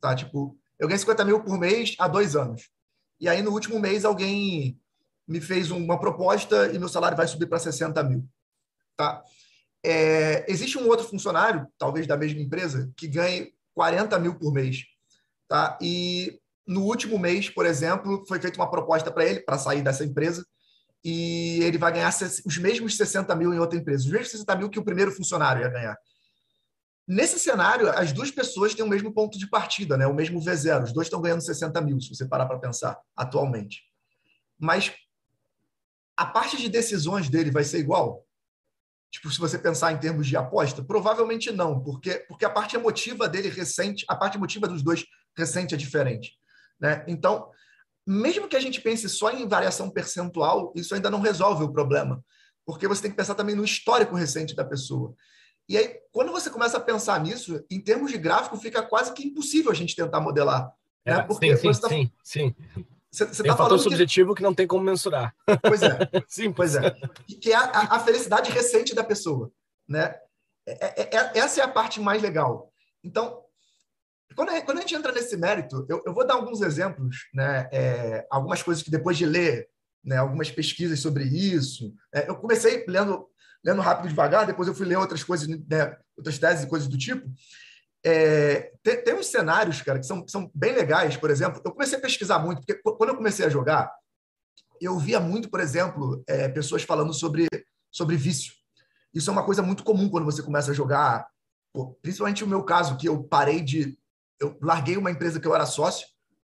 Tá? 0.00 0.14
Tipo, 0.14 0.56
eu 0.78 0.88
ganhei 0.88 0.98
50 0.98 1.24
mil 1.26 1.42
por 1.42 1.58
mês 1.58 1.94
há 1.98 2.08
dois 2.08 2.34
anos. 2.34 2.70
E 3.20 3.28
aí, 3.28 3.42
no 3.42 3.50
último 3.50 3.78
mês, 3.78 4.06
alguém 4.06 4.80
me 5.28 5.40
fez 5.40 5.70
uma 5.70 6.00
proposta 6.00 6.72
e 6.72 6.78
meu 6.78 6.88
salário 6.88 7.16
vai 7.16 7.26
subir 7.26 7.46
para 7.46 7.58
60 7.58 8.02
mil. 8.02 8.26
Tá? 8.96 9.22
É, 9.84 10.50
existe 10.50 10.78
um 10.78 10.88
outro 10.88 11.06
funcionário, 11.06 11.66
talvez 11.78 12.06
da 12.06 12.16
mesma 12.16 12.40
empresa, 12.40 12.90
que 12.96 13.06
ganhe 13.06 13.52
40 13.74 14.18
mil 14.18 14.34
por 14.38 14.50
mês. 14.50 14.84
Tá? 15.46 15.78
E 15.80 16.40
no 16.66 16.84
último 16.84 17.18
mês, 17.18 17.50
por 17.50 17.66
exemplo, 17.66 18.24
foi 18.26 18.40
feita 18.40 18.58
uma 18.58 18.70
proposta 18.70 19.10
para 19.10 19.26
ele, 19.26 19.40
para 19.40 19.58
sair 19.58 19.82
dessa 19.82 20.04
empresa, 20.04 20.46
e 21.08 21.62
ele 21.62 21.78
vai 21.78 21.92
ganhar 21.92 22.12
os 22.44 22.58
mesmos 22.58 22.96
60 22.96 23.32
mil 23.36 23.54
em 23.54 23.60
outra 23.60 23.78
empresa, 23.78 24.04
os 24.04 24.10
mesmos 24.10 24.32
60 24.32 24.56
mil 24.56 24.68
que 24.68 24.80
o 24.80 24.84
primeiro 24.84 25.12
funcionário 25.12 25.62
ia 25.62 25.68
ganhar. 25.68 25.96
Nesse 27.06 27.38
cenário, 27.38 27.88
as 27.90 28.12
duas 28.12 28.32
pessoas 28.32 28.74
têm 28.74 28.84
o 28.84 28.88
mesmo 28.88 29.14
ponto 29.14 29.38
de 29.38 29.48
partida, 29.48 29.96
né? 29.96 30.04
o 30.08 30.12
mesmo 30.12 30.40
V0. 30.40 30.82
Os 30.82 30.92
dois 30.92 31.06
estão 31.06 31.20
ganhando 31.20 31.42
60 31.42 31.80
mil, 31.80 32.00
se 32.00 32.08
você 32.08 32.26
parar 32.26 32.46
para 32.46 32.58
pensar, 32.58 32.98
atualmente. 33.14 33.84
Mas 34.58 34.92
a 36.16 36.26
parte 36.26 36.56
de 36.56 36.68
decisões 36.68 37.28
dele 37.28 37.52
vai 37.52 37.62
ser 37.62 37.78
igual? 37.78 38.26
Tipo, 39.08 39.30
se 39.30 39.38
você 39.38 39.56
pensar 39.56 39.92
em 39.92 39.98
termos 39.98 40.26
de 40.26 40.36
aposta, 40.36 40.82
provavelmente 40.82 41.52
não, 41.52 41.80
porque, 41.84 42.14
porque 42.28 42.44
a 42.44 42.50
parte 42.50 42.74
emotiva 42.74 43.28
dele 43.28 43.48
recente, 43.48 44.04
a 44.08 44.16
parte 44.16 44.38
emotiva 44.38 44.66
dos 44.66 44.82
dois 44.82 45.04
recente 45.38 45.72
é 45.72 45.78
diferente. 45.78 46.32
Né? 46.80 47.04
Então, 47.06 47.48
mesmo 48.06 48.48
que 48.48 48.56
a 48.56 48.60
gente 48.60 48.80
pense 48.80 49.08
só 49.08 49.30
em 49.30 49.48
variação 49.48 49.90
percentual, 49.90 50.72
isso 50.76 50.94
ainda 50.94 51.10
não 51.10 51.20
resolve 51.20 51.64
o 51.64 51.72
problema, 51.72 52.24
porque 52.64 52.86
você 52.86 53.02
tem 53.02 53.10
que 53.10 53.16
pensar 53.16 53.34
também 53.34 53.54
no 53.54 53.64
histórico 53.64 54.14
recente 54.14 54.54
da 54.54 54.64
pessoa. 54.64 55.14
E 55.68 55.76
aí, 55.76 55.98
quando 56.12 56.30
você 56.30 56.48
começa 56.48 56.76
a 56.76 56.80
pensar 56.80 57.20
nisso, 57.20 57.64
em 57.68 57.80
termos 57.80 58.12
de 58.12 58.18
gráfico, 58.18 58.56
fica 58.56 58.82
quase 58.82 59.12
que 59.12 59.26
impossível 59.26 59.72
a 59.72 59.74
gente 59.74 59.96
tentar 59.96 60.20
modelar. 60.20 60.72
Né? 61.04 61.14
É, 61.14 61.22
Porque 61.22 61.56
sim, 61.56 61.72
sim, 61.72 61.80
tá... 61.80 61.88
sim, 61.88 62.10
sim. 62.22 62.54
Você, 63.10 63.26
você 63.26 63.42
tem 63.42 63.50
tá 63.50 63.54
um 63.54 63.58
fator 63.58 63.78
subjetivo 63.78 64.34
que... 64.34 64.36
que... 64.38 64.42
não 64.42 64.54
tem 64.54 64.66
como 64.66 64.84
mensurar. 64.84 65.34
Pois 65.62 65.82
é. 65.82 65.98
sim, 66.28 66.52
pois 66.52 66.76
é. 66.76 66.94
Que 67.40 67.52
é 67.52 67.56
a, 67.56 67.94
a, 67.96 68.00
felicidade 68.00 68.50
recente 68.50 68.94
da 68.94 69.02
pessoa, 69.02 69.50
né? 69.88 70.14
É, 70.66 71.02
é, 71.02 71.16
é, 71.16 71.38
essa 71.38 71.60
é 71.60 71.64
a 71.64 71.68
parte 71.68 72.00
mais 72.00 72.20
legal. 72.20 72.72
Então, 73.02 73.42
quando 74.34 74.50
a, 74.50 74.60
quando 74.62 74.78
a 74.78 74.80
gente 74.80 74.94
entra 74.94 75.12
nesse 75.12 75.36
mérito, 75.36 75.86
eu, 75.88 76.02
eu 76.04 76.12
vou 76.12 76.26
dar 76.26 76.34
alguns 76.34 76.60
exemplos, 76.60 77.28
né? 77.32 77.68
É, 77.72 78.26
algumas 78.30 78.62
coisas 78.62 78.82
que 78.82 78.90
depois 78.90 79.16
de 79.16 79.26
ler, 79.26 79.68
né? 80.04 80.16
Algumas 80.16 80.50
pesquisas 80.50 81.00
sobre 81.00 81.24
isso. 81.24 81.94
É, 82.14 82.28
eu 82.28 82.36
comecei 82.36 82.84
lendo 82.86 83.26
lendo 83.66 83.82
rápido 83.82 84.06
e 84.06 84.08
devagar, 84.10 84.46
depois 84.46 84.68
eu 84.68 84.74
fui 84.74 84.86
ler 84.86 84.96
outras 84.96 85.24
coisas, 85.24 85.48
né, 85.48 85.96
outras 86.16 86.38
teses 86.38 86.64
e 86.64 86.68
coisas 86.68 86.86
do 86.86 86.96
tipo. 86.96 87.28
É, 88.04 88.72
tem, 88.80 89.02
tem, 89.02 89.14
uns 89.14 89.26
cenários, 89.26 89.82
cara, 89.82 89.98
que 89.98 90.06
são, 90.06 90.24
são 90.28 90.48
bem 90.54 90.72
legais. 90.72 91.16
Por 91.16 91.30
exemplo, 91.30 91.60
eu 91.64 91.72
comecei 91.72 91.98
a 91.98 92.00
pesquisar 92.00 92.38
muito, 92.38 92.64
porque 92.64 92.80
quando 92.80 93.10
eu 93.10 93.16
comecei 93.16 93.44
a 93.44 93.50
jogar, 93.50 93.92
eu 94.80 94.96
via 95.00 95.18
muito, 95.18 95.50
por 95.50 95.58
exemplo, 95.58 96.22
é, 96.28 96.48
pessoas 96.48 96.84
falando 96.84 97.12
sobre, 97.12 97.48
sobre 97.90 98.16
vício. 98.16 98.52
Isso 99.12 99.28
é 99.28 99.32
uma 99.32 99.44
coisa 99.44 99.62
muito 99.62 99.82
comum 99.82 100.08
quando 100.08 100.24
você 100.24 100.42
começa 100.42 100.70
a 100.70 100.74
jogar, 100.74 101.26
pô, 101.72 101.98
principalmente 102.00 102.44
o 102.44 102.48
meu 102.48 102.62
caso, 102.62 102.96
que 102.96 103.08
eu 103.08 103.24
parei 103.24 103.60
de. 103.60 103.98
Eu 104.40 104.58
larguei 104.60 104.96
uma 104.96 105.10
empresa 105.10 105.40
que 105.40 105.46
eu 105.46 105.54
era 105.54 105.66
sócio 105.66 106.06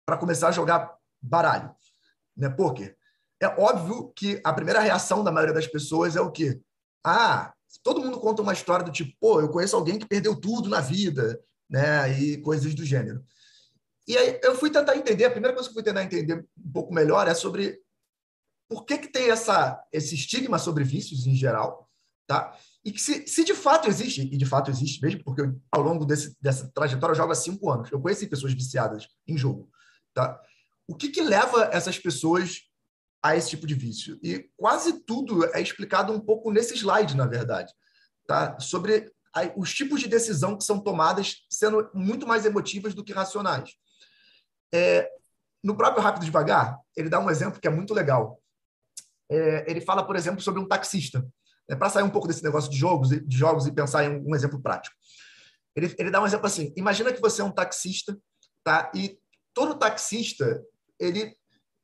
para 0.06 0.18
começar 0.18 0.50
a 0.50 0.52
jogar 0.52 0.96
baralho, 1.22 1.74
né, 2.36 2.50
poker. 2.50 2.96
É 3.42 3.48
óbvio 3.48 4.12
que 4.16 4.42
a 4.44 4.54
primeira 4.54 4.80
reação 4.80 5.24
da 5.24 5.32
maioria 5.32 5.54
das 5.54 5.68
pessoas 5.68 6.16
é 6.16 6.22
o 6.22 6.32
quê? 6.32 6.62
Ah, 7.04 7.54
todo 7.84 8.02
mundo 8.02 8.20
conta 8.20 8.42
uma 8.42 8.54
história 8.54 8.86
do 8.86 8.92
tipo, 8.92 9.16
pô, 9.20 9.42
eu 9.42 9.50
conheço 9.50 9.76
alguém 9.76 10.00
que 10.00 10.08
perdeu 10.08 10.40
tudo 10.40 10.70
na 10.70 10.80
vida, 10.82 11.40
né? 11.70 12.10
E 12.20 12.38
coisas 12.42 12.74
do 12.74 12.86
gênero. 12.86 13.24
E 14.08 14.18
aí 14.18 14.40
eu 14.44 14.56
fui 14.56 14.70
tentar 14.70 14.96
entender, 14.96 15.26
a 15.26 15.32
primeira 15.32 15.54
coisa 15.54 15.68
que 15.68 15.72
eu 15.72 15.76
fui 15.76 15.84
tentar 15.84 16.04
entender 16.04 16.46
um 16.58 16.72
pouco 16.72 16.94
melhor 16.94 17.28
é 17.28 17.34
sobre 17.34 17.80
por 18.70 18.86
que, 18.86 18.98
que 18.98 19.08
tem 19.08 19.30
essa, 19.30 19.84
esse 19.92 20.16
estigma 20.16 20.58
sobre 20.58 20.84
vícios 20.84 21.28
em 21.28 21.36
geral, 21.36 21.90
tá? 22.28 22.56
E 22.86 22.92
que 22.92 23.02
se, 23.02 23.28
se 23.28 23.44
de 23.44 23.56
fato 23.56 23.90
existe, 23.90 24.22
e 24.22 24.38
de 24.38 24.46
fato 24.46 24.70
existe 24.70 25.02
mesmo, 25.02 25.24
porque 25.24 25.42
eu, 25.42 25.60
ao 25.72 25.82
longo 25.82 26.06
desse, 26.06 26.38
dessa 26.40 26.72
trajetória 26.72 27.14
eu 27.14 27.18
jogo 27.18 27.32
há 27.32 27.36
cinco 27.36 27.72
anos, 27.72 27.92
eu 27.92 28.00
conheci 28.00 28.28
pessoas 28.28 28.54
viciadas 28.54 29.08
em 29.28 29.36
jogo, 29.36 29.68
tá? 30.14 30.40
O 30.88 30.96
que, 30.96 31.10
que 31.10 31.22
leva 31.22 31.70
essas 31.74 31.98
pessoas 31.98 32.62
a 33.26 33.36
esse 33.36 33.50
tipo 33.50 33.66
de 33.66 33.74
vício. 33.74 34.20
E 34.22 34.48
quase 34.56 35.04
tudo 35.04 35.44
é 35.56 35.60
explicado 35.60 36.14
um 36.14 36.20
pouco 36.20 36.52
nesse 36.52 36.76
slide, 36.76 37.18
na 37.18 37.26
verdade, 37.26 37.74
tá? 38.28 38.60
sobre 38.60 39.12
os 39.58 39.74
tipos 39.74 40.00
de 40.00 40.08
decisão 40.08 40.56
que 40.56 40.64
são 40.64 40.80
tomadas 40.80 41.44
sendo 41.50 41.90
muito 41.92 42.28
mais 42.28 42.46
emotivas 42.46 42.94
do 42.94 43.04
que 43.04 43.12
racionais. 43.12 43.72
É, 44.72 45.10
no 45.64 45.76
próprio 45.76 46.04
Rápido 46.04 46.24
Devagar, 46.24 46.80
ele 46.96 47.10
dá 47.10 47.20
um 47.20 47.30
exemplo 47.30 47.60
que 47.60 47.68
é 47.68 47.72
muito 47.72 47.96
legal. 47.96 48.40
É, 49.28 49.70
ele 49.70 49.82
fala, 49.82 50.06
por 50.06 50.16
exemplo, 50.16 50.40
sobre 50.40 50.62
um 50.62 50.68
taxista. 50.68 51.28
É, 51.70 51.76
Para 51.76 51.90
sair 51.90 52.04
um 52.04 52.10
pouco 52.10 52.28
desse 52.28 52.44
negócio 52.44 52.70
de 52.70 52.78
jogos, 52.78 53.10
de 53.10 53.38
jogos 53.38 53.66
e 53.66 53.72
pensar 53.72 54.04
em 54.06 54.24
um 54.26 54.36
exemplo 54.36 54.62
prático. 54.62 54.96
Ele, 55.76 55.94
ele 55.98 56.12
dá 56.12 56.22
um 56.22 56.26
exemplo 56.26 56.46
assim: 56.46 56.74
imagina 56.76 57.12
que 57.12 57.22
você 57.22 57.42
é 57.42 57.46
um 57.46 57.52
taxista 57.52 58.18
tá? 58.66 58.92
E 58.94 59.18
todo 59.54 59.78
taxista, 59.78 60.62
ele 61.00 61.38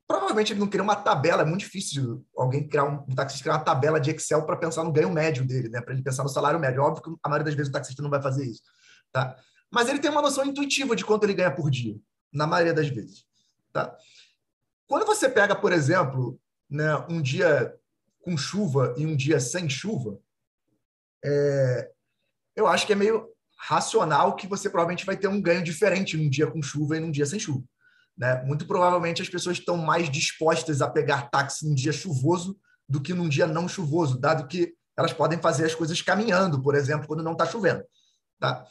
provavelmente 0.06 0.52
ele 0.52 0.60
não 0.60 0.66
cria 0.66 0.82
uma 0.82 0.96
tabela, 0.96 1.40
é 1.40 1.44
muito 1.44 1.60
difícil 1.60 2.26
alguém 2.36 2.68
criar 2.68 2.84
um, 2.84 3.04
um 3.08 3.14
taxista 3.14 3.44
criar 3.44 3.56
uma 3.56 3.64
tabela 3.64 3.98
de 3.98 4.10
Excel 4.10 4.44
para 4.44 4.58
pensar 4.58 4.84
no 4.84 4.92
ganho 4.92 5.10
médio 5.10 5.46
dele, 5.46 5.70
né? 5.70 5.80
Para 5.80 5.94
ele 5.94 6.02
pensar 6.02 6.24
no 6.24 6.28
salário 6.28 6.60
médio. 6.60 6.82
Óbvio 6.82 7.02
que 7.02 7.10
a 7.22 7.28
maioria 7.28 7.46
das 7.46 7.54
vezes 7.54 7.70
o 7.70 7.72
taxista 7.72 8.02
não 8.02 8.10
vai 8.10 8.20
fazer 8.20 8.44
isso, 8.44 8.62
tá? 9.10 9.36
Mas 9.70 9.88
ele 9.88 10.00
tem 10.00 10.10
uma 10.10 10.20
noção 10.20 10.44
intuitiva 10.44 10.94
de 10.94 11.04
quanto 11.04 11.22
ele 11.22 11.32
ganha 11.32 11.54
por 11.54 11.70
dia, 11.70 11.96
na 12.30 12.46
maioria 12.46 12.74
das 12.74 12.88
vezes, 12.88 13.24
tá? 13.72 13.96
Quando 14.86 15.06
você 15.06 15.30
pega, 15.30 15.54
por 15.54 15.72
exemplo, 15.72 16.38
né, 16.68 16.94
um 17.08 17.22
dia 17.22 17.74
com 18.22 18.36
chuva 18.36 18.94
e 18.96 19.04
um 19.04 19.14
dia 19.14 19.38
sem 19.38 19.68
chuva, 19.68 20.18
é, 21.24 21.90
eu 22.56 22.66
acho 22.66 22.86
que 22.86 22.92
é 22.92 22.96
meio 22.96 23.28
racional 23.58 24.34
que 24.34 24.46
você 24.46 24.70
provavelmente 24.70 25.06
vai 25.06 25.16
ter 25.16 25.28
um 25.28 25.40
ganho 25.40 25.62
diferente 25.62 26.16
num 26.16 26.28
dia 26.30 26.46
com 26.46 26.62
chuva 26.62 26.96
e 26.96 27.00
num 27.00 27.10
dia 27.10 27.26
sem 27.26 27.38
chuva. 27.38 27.62
Né? 28.16 28.42
Muito 28.44 28.66
provavelmente 28.66 29.22
as 29.22 29.28
pessoas 29.28 29.58
estão 29.58 29.76
mais 29.76 30.10
dispostas 30.10 30.82
a 30.82 30.88
pegar 30.88 31.30
táxi 31.30 31.68
num 31.68 31.74
dia 31.74 31.92
chuvoso 31.92 32.58
do 32.88 33.00
que 33.00 33.14
num 33.14 33.28
dia 33.28 33.46
não 33.46 33.68
chuvoso, 33.68 34.18
dado 34.18 34.46
que 34.46 34.74
elas 34.96 35.12
podem 35.12 35.38
fazer 35.40 35.64
as 35.64 35.74
coisas 35.74 36.00
caminhando, 36.02 36.62
por 36.62 36.74
exemplo, 36.74 37.06
quando 37.06 37.22
não 37.22 37.32
está 37.32 37.46
chovendo. 37.46 37.82
Tá? 38.38 38.66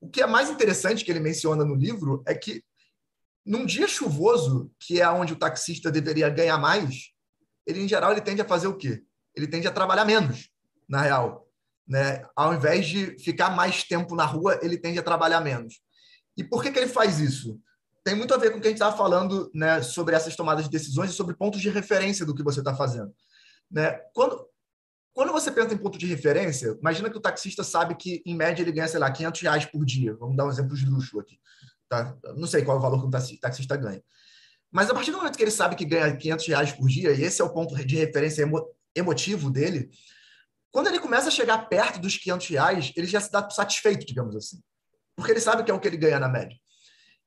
O 0.00 0.08
que 0.08 0.22
é 0.22 0.26
mais 0.26 0.50
interessante 0.50 1.04
que 1.04 1.10
ele 1.10 1.20
menciona 1.20 1.64
no 1.64 1.74
livro 1.74 2.22
é 2.26 2.34
que 2.34 2.64
num 3.44 3.66
dia 3.66 3.86
chuvoso, 3.86 4.72
que 4.80 5.00
é 5.00 5.08
onde 5.08 5.34
o 5.34 5.38
taxista 5.38 5.90
deveria 5.90 6.30
ganhar 6.30 6.58
mais, 6.58 7.13
ele 7.66 7.80
em 7.80 7.88
geral 7.88 8.12
ele 8.12 8.20
tende 8.20 8.40
a 8.40 8.44
fazer 8.44 8.66
o 8.66 8.76
quê? 8.76 9.02
Ele 9.34 9.46
tende 9.46 9.66
a 9.66 9.72
trabalhar 9.72 10.04
menos, 10.04 10.50
na 10.88 11.02
real, 11.02 11.48
né? 11.86 12.24
Ao 12.34 12.54
invés 12.54 12.86
de 12.86 13.18
ficar 13.18 13.50
mais 13.50 13.84
tempo 13.84 14.14
na 14.14 14.24
rua, 14.24 14.58
ele 14.62 14.78
tende 14.78 14.98
a 14.98 15.02
trabalhar 15.02 15.40
menos. 15.40 15.80
E 16.36 16.42
por 16.42 16.62
que, 16.62 16.70
que 16.70 16.78
ele 16.78 16.88
faz 16.88 17.20
isso? 17.20 17.60
Tem 18.04 18.14
muito 18.14 18.34
a 18.34 18.36
ver 18.36 18.50
com 18.50 18.58
o 18.58 18.60
que 18.60 18.66
a 18.66 18.70
gente 18.70 18.78
estava 18.78 18.96
falando 18.96 19.50
né, 19.54 19.80
sobre 19.80 20.14
essas 20.14 20.36
tomadas 20.36 20.64
de 20.64 20.70
decisões 20.70 21.10
e 21.10 21.14
sobre 21.14 21.34
pontos 21.34 21.60
de 21.60 21.70
referência 21.70 22.26
do 22.26 22.34
que 22.34 22.42
você 22.42 22.60
está 22.60 22.74
fazendo. 22.74 23.14
Né? 23.70 23.92
Quando, 24.12 24.46
quando 25.14 25.32
você 25.32 25.50
pensa 25.50 25.72
em 25.72 25.78
ponto 25.78 25.96
de 25.96 26.06
referência, 26.06 26.76
imagina 26.80 27.08
que 27.08 27.16
o 27.16 27.20
taxista 27.20 27.64
sabe 27.64 27.94
que, 27.94 28.22
em 28.26 28.34
média, 28.34 28.62
ele 28.62 28.72
ganha, 28.72 28.88
sei 28.88 29.00
lá, 29.00 29.10
500 29.10 29.40
reais 29.40 29.64
por 29.64 29.84
dia. 29.86 30.14
Vamos 30.16 30.36
dar 30.36 30.44
um 30.44 30.50
exemplo 30.50 30.76
de 30.76 30.84
luxo 30.84 31.18
aqui. 31.18 31.38
Tá? 31.88 32.14
Não 32.36 32.46
sei 32.46 32.62
qual 32.62 32.76
é 32.76 32.80
o 32.80 32.82
valor 32.82 33.00
que 33.00 33.06
um 33.06 33.38
taxista 33.40 33.76
ganha. 33.76 34.02
Mas 34.74 34.90
a 34.90 34.94
partir 34.94 35.12
do 35.12 35.18
momento 35.18 35.36
que 35.36 35.42
ele 35.44 35.52
sabe 35.52 35.76
que 35.76 35.84
ganha 35.84 36.16
500 36.16 36.46
reais 36.48 36.72
por 36.72 36.88
dia, 36.88 37.12
e 37.12 37.22
esse 37.22 37.40
é 37.40 37.44
o 37.44 37.52
ponto 37.52 37.76
de 37.76 37.96
referência 37.96 38.42
emo 38.42 38.60
emotivo 38.92 39.48
dele, 39.48 39.88
quando 40.72 40.88
ele 40.88 40.98
começa 40.98 41.28
a 41.28 41.30
chegar 41.30 41.68
perto 41.68 42.00
dos 42.00 42.16
500 42.16 42.48
reais, 42.48 42.92
ele 42.96 43.06
já 43.06 43.20
se 43.20 43.30
dá 43.30 43.48
satisfeito, 43.50 44.04
digamos 44.04 44.34
assim. 44.34 44.60
Porque 45.14 45.30
ele 45.30 45.40
sabe 45.40 45.62
que 45.62 45.70
é 45.70 45.74
o 45.74 45.78
que 45.78 45.86
ele 45.86 45.96
ganha 45.96 46.18
na 46.18 46.28
média. 46.28 46.56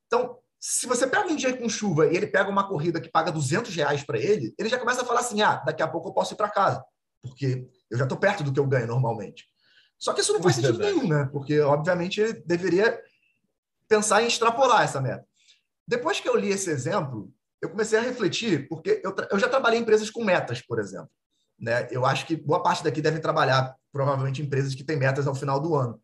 Então, 0.07 0.37
se 0.59 0.85
você 0.87 1.07
pega 1.07 1.29
um 1.29 1.35
dia 1.37 1.55
com 1.55 1.69
chuva 1.69 2.07
e 2.07 2.17
ele 2.17 2.27
pega 2.27 2.49
uma 2.49 2.67
corrida 2.67 2.99
que 2.99 3.09
paga 3.09 3.31
200 3.31 3.73
reais 3.73 4.03
para 4.03 4.19
ele, 4.19 4.53
ele 4.59 4.67
já 4.67 4.77
começa 4.77 5.01
a 5.01 5.05
falar 5.05 5.21
assim: 5.21 5.41
ah, 5.41 5.55
daqui 5.65 5.81
a 5.81 5.87
pouco 5.87 6.09
eu 6.09 6.13
posso 6.13 6.33
ir 6.33 6.37
para 6.37 6.49
casa, 6.49 6.83
porque 7.21 7.65
eu 7.89 7.97
já 7.97 8.03
estou 8.03 8.17
perto 8.17 8.43
do 8.43 8.51
que 8.51 8.59
eu 8.59 8.67
ganho 8.67 8.87
normalmente. 8.87 9.45
Só 9.97 10.13
que 10.13 10.19
isso 10.19 10.33
não 10.33 10.41
faz 10.41 10.57
Muito 10.57 10.67
sentido 10.67 10.83
verdade. 10.83 11.07
nenhum, 11.07 11.17
né? 11.17 11.29
Porque, 11.31 11.59
obviamente, 11.61 12.19
ele 12.19 12.33
deveria 12.45 13.01
pensar 13.87 14.21
em 14.21 14.27
extrapolar 14.27 14.83
essa 14.83 14.99
meta. 14.99 15.25
Depois 15.87 16.19
que 16.19 16.27
eu 16.27 16.35
li 16.35 16.49
esse 16.49 16.69
exemplo, 16.69 17.33
eu 17.61 17.69
comecei 17.69 17.97
a 17.97 18.01
refletir, 18.01 18.67
porque 18.67 19.01
eu, 19.03 19.15
eu 19.31 19.39
já 19.39 19.49
trabalhei 19.49 19.79
em 19.79 19.81
empresas 19.81 20.09
com 20.09 20.23
metas, 20.23 20.61
por 20.61 20.79
exemplo. 20.79 21.09
Né? 21.59 21.87
Eu 21.89 22.05
acho 22.05 22.25
que 22.25 22.35
boa 22.35 22.61
parte 22.61 22.83
daqui 22.83 23.01
devem 23.01 23.21
trabalhar, 23.21 23.75
provavelmente, 23.91 24.41
em 24.41 24.45
empresas 24.45 24.75
que 24.75 24.83
têm 24.83 24.97
metas 24.97 25.25
ao 25.27 25.35
final 25.35 25.59
do 25.59 25.75
ano. 25.75 25.99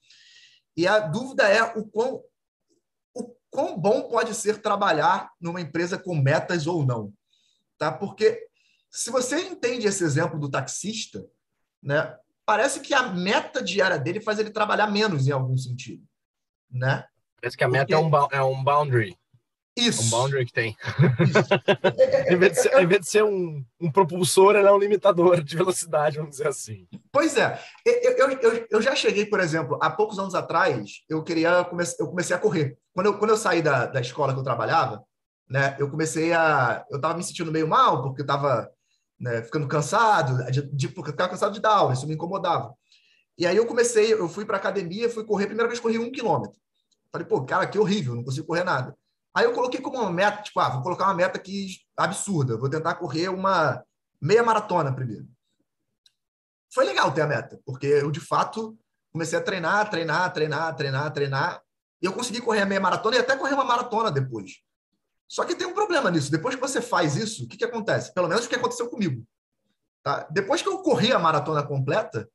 E 0.76 0.88
a 0.88 1.00
dúvida 1.00 1.48
é 1.48 1.62
o 1.78 1.86
quão, 1.86 2.24
o 3.14 3.36
quão 3.52 3.78
bom 3.78 4.10
pode 4.10 4.34
ser 4.34 4.62
trabalhar 4.62 5.32
numa 5.40 5.62
empresa 5.62 5.98
com 5.98 6.16
metas 6.16 6.66
ou 6.66 6.84
não. 6.84 7.14
Tá? 7.78 7.92
Porque 7.92 8.48
se 8.90 9.12
você 9.12 9.42
entende 9.42 9.88
esse 9.88 10.04
exemplo 10.04 10.40
do 10.40 10.50
taxista, 10.50 11.24
né, 11.82 12.18
parece 12.46 12.80
que 12.80 12.94
a 12.94 13.04
meta 13.04 13.62
diária 13.62 14.00
dele 14.00 14.22
faz 14.22 14.40
ele 14.40 14.50
trabalhar 14.50 14.88
menos 14.88 15.28
em 15.28 15.32
algum 15.32 15.58
sentido. 15.58 16.04
Né? 16.72 17.06
Parece 17.40 17.56
que 17.56 17.64
a 17.64 17.68
meta 17.68 17.86
Porque... 17.86 17.94
é, 17.94 18.42
um, 18.42 18.42
é 18.42 18.44
um 18.44 18.64
boundary. 18.64 19.16
Isso. 19.76 20.04
Um 20.04 20.10
boundary 20.10 20.46
que 20.46 20.54
tem. 20.54 20.78
em, 22.30 22.38
vez 22.38 22.54
de 22.54 22.62
ser, 22.62 22.80
em 22.80 22.86
vez 22.86 23.02
de 23.02 23.08
ser 23.08 23.24
um, 23.24 23.66
um 23.82 23.92
propulsor, 23.92 24.56
ele 24.56 24.68
é 24.68 24.72
um 24.72 24.78
limitador 24.78 25.42
de 25.44 25.58
velocidade, 25.58 26.18
vamos 26.18 26.32
dizer 26.32 26.48
assim. 26.48 26.88
Pois 27.12 27.36
é. 27.36 27.60
Eu, 27.86 28.30
eu, 28.30 28.68
eu 28.70 28.82
já 28.82 28.96
cheguei, 28.96 29.26
por 29.26 29.40
exemplo, 29.40 29.80
há 29.82 29.90
poucos 29.90 30.20
anos 30.20 30.36
atrás, 30.36 31.02
eu 31.10 31.24
queria 31.24 31.68
eu 32.00 32.08
comecei 32.08 32.36
a 32.36 32.40
correr. 32.40 32.78
Quando 32.94 33.08
eu, 33.08 33.18
quando 33.18 33.32
eu 33.32 33.38
saí 33.38 33.62
da, 33.62 33.88
da 33.88 34.00
escola 34.00 34.34
que 34.34 34.40
eu 34.40 34.44
trabalhava, 34.44 35.04
né, 35.50 35.76
eu 35.80 35.90
comecei 35.90 36.34
a. 36.34 36.86
Eu 36.92 36.98
estava 36.98 37.16
me 37.16 37.24
sentindo 37.24 37.52
meio 37.52 37.68
mal, 37.68 38.04
porque 38.04 38.22
eu 38.22 38.26
estava 38.26 38.70
né, 39.20 39.42
ficando 39.42 39.68
cansado, 39.68 40.46
de, 40.52 40.62
de, 40.62 40.90
porque 40.90 41.10
eu 41.10 41.14
ficava 41.14 41.32
cansado 41.32 41.54
de 41.54 41.62
dar 41.62 41.76
aula, 41.76 41.94
isso 41.94 42.08
me 42.08 42.14
incomodava. 42.14 42.74
E 43.38 43.48
aí 43.48 43.58
eu 43.58 43.66
comecei, 43.66 44.14
eu 44.14 44.30
fui 44.30 44.46
para 44.46 44.58
academia, 44.58 45.10
fui 45.10 45.26
correr, 45.26 45.46
a 45.46 45.48
primeira 45.48 45.68
vez 45.68 45.80
corri 45.80 45.98
um 45.98 46.12
quilômetro. 46.12 46.60
Falei, 47.12 47.28
pô, 47.28 47.44
cara, 47.44 47.66
que 47.66 47.80
horrível, 47.80 48.16
não 48.16 48.24
consigo 48.24 48.46
correr 48.46 48.64
nada. 48.64 48.96
Aí 49.36 49.46
eu 49.46 49.54
coloquei 49.54 49.82
como 49.82 50.00
uma 50.00 50.12
meta, 50.12 50.44
tipo, 50.44 50.60
ah, 50.60 50.70
vou 50.70 50.84
colocar 50.84 51.06
uma 51.06 51.14
meta 51.14 51.38
aqui 51.38 51.78
absurda, 51.98 52.58
vou 52.58 52.70
tentar 52.70 52.96
correr 52.96 53.30
uma 53.30 53.84
meia 54.22 54.44
maratona 54.44 54.94
primeiro. 54.94 55.28
Foi 56.74 56.86
legal 56.86 57.12
ter 57.12 57.22
a 57.22 57.28
meta, 57.28 57.60
porque 57.66 57.88
eu, 57.88 58.12
de 58.12 58.20
fato, 58.20 58.78
comecei 59.12 59.38
a 59.38 59.42
treinar, 59.42 59.90
treinar, 59.90 60.32
treinar, 60.34 60.76
treinar, 60.76 61.14
treinar, 61.14 61.62
e 62.02 62.06
eu 62.06 62.14
consegui 62.14 62.42
correr 62.42 62.62
a 62.62 62.66
meia 62.66 62.82
maratona 62.82 63.16
e 63.16 63.20
até 63.20 63.36
correr 63.36 63.54
uma 63.54 63.64
maratona 63.64 64.12
depois. 64.12 64.62
Só 65.28 65.46
que 65.46 65.56
tem 65.56 65.66
um 65.66 65.74
problema 65.74 66.12
nisso. 66.12 66.30
Depois 66.30 66.54
que 66.54 66.62
você 66.62 66.82
faz 66.82 67.16
isso, 67.16 67.46
o 67.46 67.48
que, 67.48 67.58
que 67.58 67.66
acontece? 67.66 68.14
Pelo 68.14 68.28
menos 68.28 68.46
o 68.46 68.50
que 68.50 68.56
aconteceu 68.56 68.90
comigo. 68.90 69.26
Tá? 70.04 70.28
Depois 70.30 70.62
que 70.62 70.68
eu 70.68 70.80
corri 70.80 71.12
a 71.12 71.18
maratona 71.18 71.64
completa, 71.64 72.30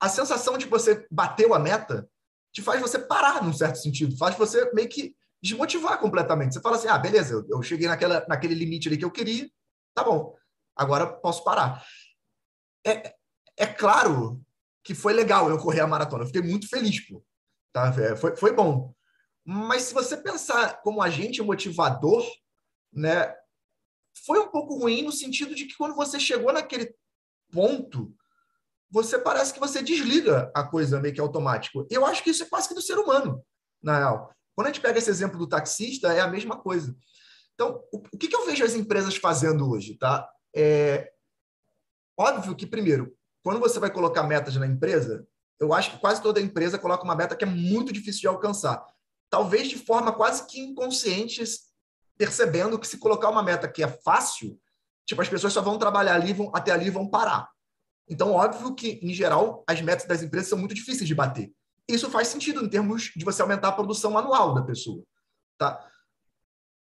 a 0.00 0.08
sensação 0.08 0.58
de 0.58 0.64
que 0.64 0.70
você 0.70 1.06
bateu 1.10 1.54
a 1.54 1.58
meta 1.58 2.08
te 2.52 2.60
faz 2.60 2.80
você 2.80 2.98
parar, 2.98 3.42
num 3.42 3.52
certo 3.52 3.76
sentido. 3.76 4.16
Faz 4.16 4.36
você 4.36 4.70
meio 4.72 4.88
que 4.88 5.14
desmotivar 5.44 6.00
completamente. 6.00 6.54
Você 6.54 6.60
fala 6.62 6.76
assim, 6.76 6.88
ah, 6.88 6.96
beleza, 6.96 7.34
eu, 7.34 7.46
eu 7.50 7.62
cheguei 7.62 7.86
naquela, 7.86 8.24
naquele 8.26 8.54
limite 8.54 8.88
ali 8.88 8.96
que 8.96 9.04
eu 9.04 9.10
queria, 9.10 9.46
tá 9.94 10.02
bom, 10.02 10.34
agora 10.74 11.06
posso 11.06 11.44
parar. 11.44 11.84
É, 12.86 13.14
é 13.58 13.66
claro 13.66 14.40
que 14.82 14.94
foi 14.94 15.12
legal 15.12 15.50
eu 15.50 15.58
correr 15.58 15.80
a 15.80 15.86
maratona, 15.86 16.22
eu 16.22 16.26
fiquei 16.26 16.40
muito 16.40 16.66
feliz, 16.66 16.98
pô. 17.06 17.22
Tá? 17.74 17.94
É, 18.00 18.16
foi, 18.16 18.34
foi 18.36 18.54
bom. 18.54 18.94
Mas 19.44 19.82
se 19.82 19.94
você 19.94 20.16
pensar 20.16 20.80
como 20.80 21.02
agente 21.02 21.42
motivador, 21.42 22.24
né, 22.90 23.34
foi 24.24 24.38
um 24.38 24.48
pouco 24.48 24.78
ruim 24.78 25.02
no 25.02 25.12
sentido 25.12 25.54
de 25.54 25.66
que 25.66 25.76
quando 25.76 25.94
você 25.94 26.18
chegou 26.18 26.54
naquele 26.54 26.94
ponto, 27.52 28.14
você 28.90 29.18
parece 29.18 29.52
que 29.52 29.60
você 29.60 29.82
desliga 29.82 30.50
a 30.54 30.64
coisa 30.64 31.00
meio 31.00 31.12
que 31.12 31.20
automático. 31.20 31.86
Eu 31.90 32.06
acho 32.06 32.22
que 32.22 32.30
isso 32.30 32.44
é 32.44 32.46
quase 32.46 32.68
que 32.68 32.74
do 32.74 32.80
ser 32.80 32.98
humano, 32.98 33.44
na 33.82 33.98
real. 33.98 34.34
Quando 34.54 34.68
a 34.68 34.70
gente 34.70 34.80
pega 34.80 34.98
esse 34.98 35.10
exemplo 35.10 35.38
do 35.38 35.48
taxista, 35.48 36.12
é 36.12 36.20
a 36.20 36.28
mesma 36.28 36.56
coisa. 36.56 36.96
Então, 37.54 37.82
o, 37.92 38.00
que, 38.18 38.28
que 38.28 38.36
eu 38.36 38.46
vejo 38.46 38.64
as 38.64 38.74
empresas 38.74 39.16
fazendo 39.16 39.68
hoje? 39.68 39.96
Tá? 39.96 40.28
É 40.54 41.10
óbvio 42.18 42.54
que, 42.54 42.66
primeiro, 42.66 43.16
quando 43.42 43.60
você 43.60 43.78
vai 43.78 43.90
colocar 43.90 44.22
metas 44.22 44.56
na 44.56 44.66
empresa, 44.66 45.26
eu 45.60 45.72
acho 45.72 45.92
que 45.92 45.98
quase 45.98 46.22
toda 46.22 46.40
empresa 46.40 46.78
coloca 46.78 47.04
uma 47.04 47.14
meta 47.14 47.36
que 47.36 47.44
é 47.44 47.48
muito 47.48 47.92
difícil 47.92 48.20
de 48.22 48.28
alcançar. 48.28 48.84
Talvez 49.30 49.68
de 49.68 49.78
forma 49.78 50.12
quase 50.12 50.46
que 50.46 50.60
inconsciente, 50.60 51.42
percebendo 52.16 52.78
que 52.78 52.86
se 52.86 52.98
colocar 52.98 53.28
uma 53.28 53.42
meta 53.42 53.68
que 53.68 53.82
é 53.82 53.88
fácil, 53.88 54.58
tipo, 55.06 55.20
as 55.20 55.28
pessoas 55.28 55.52
só 55.52 55.60
vão 55.60 55.78
trabalhar 55.78 56.14
ali, 56.14 56.32
vão, 56.32 56.50
até 56.54 56.70
ali 56.70 56.90
vão 56.90 57.08
parar. 57.08 57.48
Então, 58.08 58.32
óbvio 58.32 58.74
que, 58.74 59.00
em 59.02 59.14
geral, 59.14 59.64
as 59.66 59.80
metas 59.80 60.06
das 60.06 60.22
empresas 60.22 60.48
são 60.48 60.58
muito 60.58 60.74
difíceis 60.74 61.08
de 61.08 61.14
bater. 61.14 61.52
Isso 61.88 62.10
faz 62.10 62.28
sentido 62.28 62.64
em 62.64 62.68
termos 62.68 63.12
de 63.14 63.24
você 63.24 63.42
aumentar 63.42 63.68
a 63.68 63.72
produção 63.72 64.16
anual 64.16 64.54
da 64.54 64.62
pessoa. 64.62 65.02
Tá? 65.58 65.86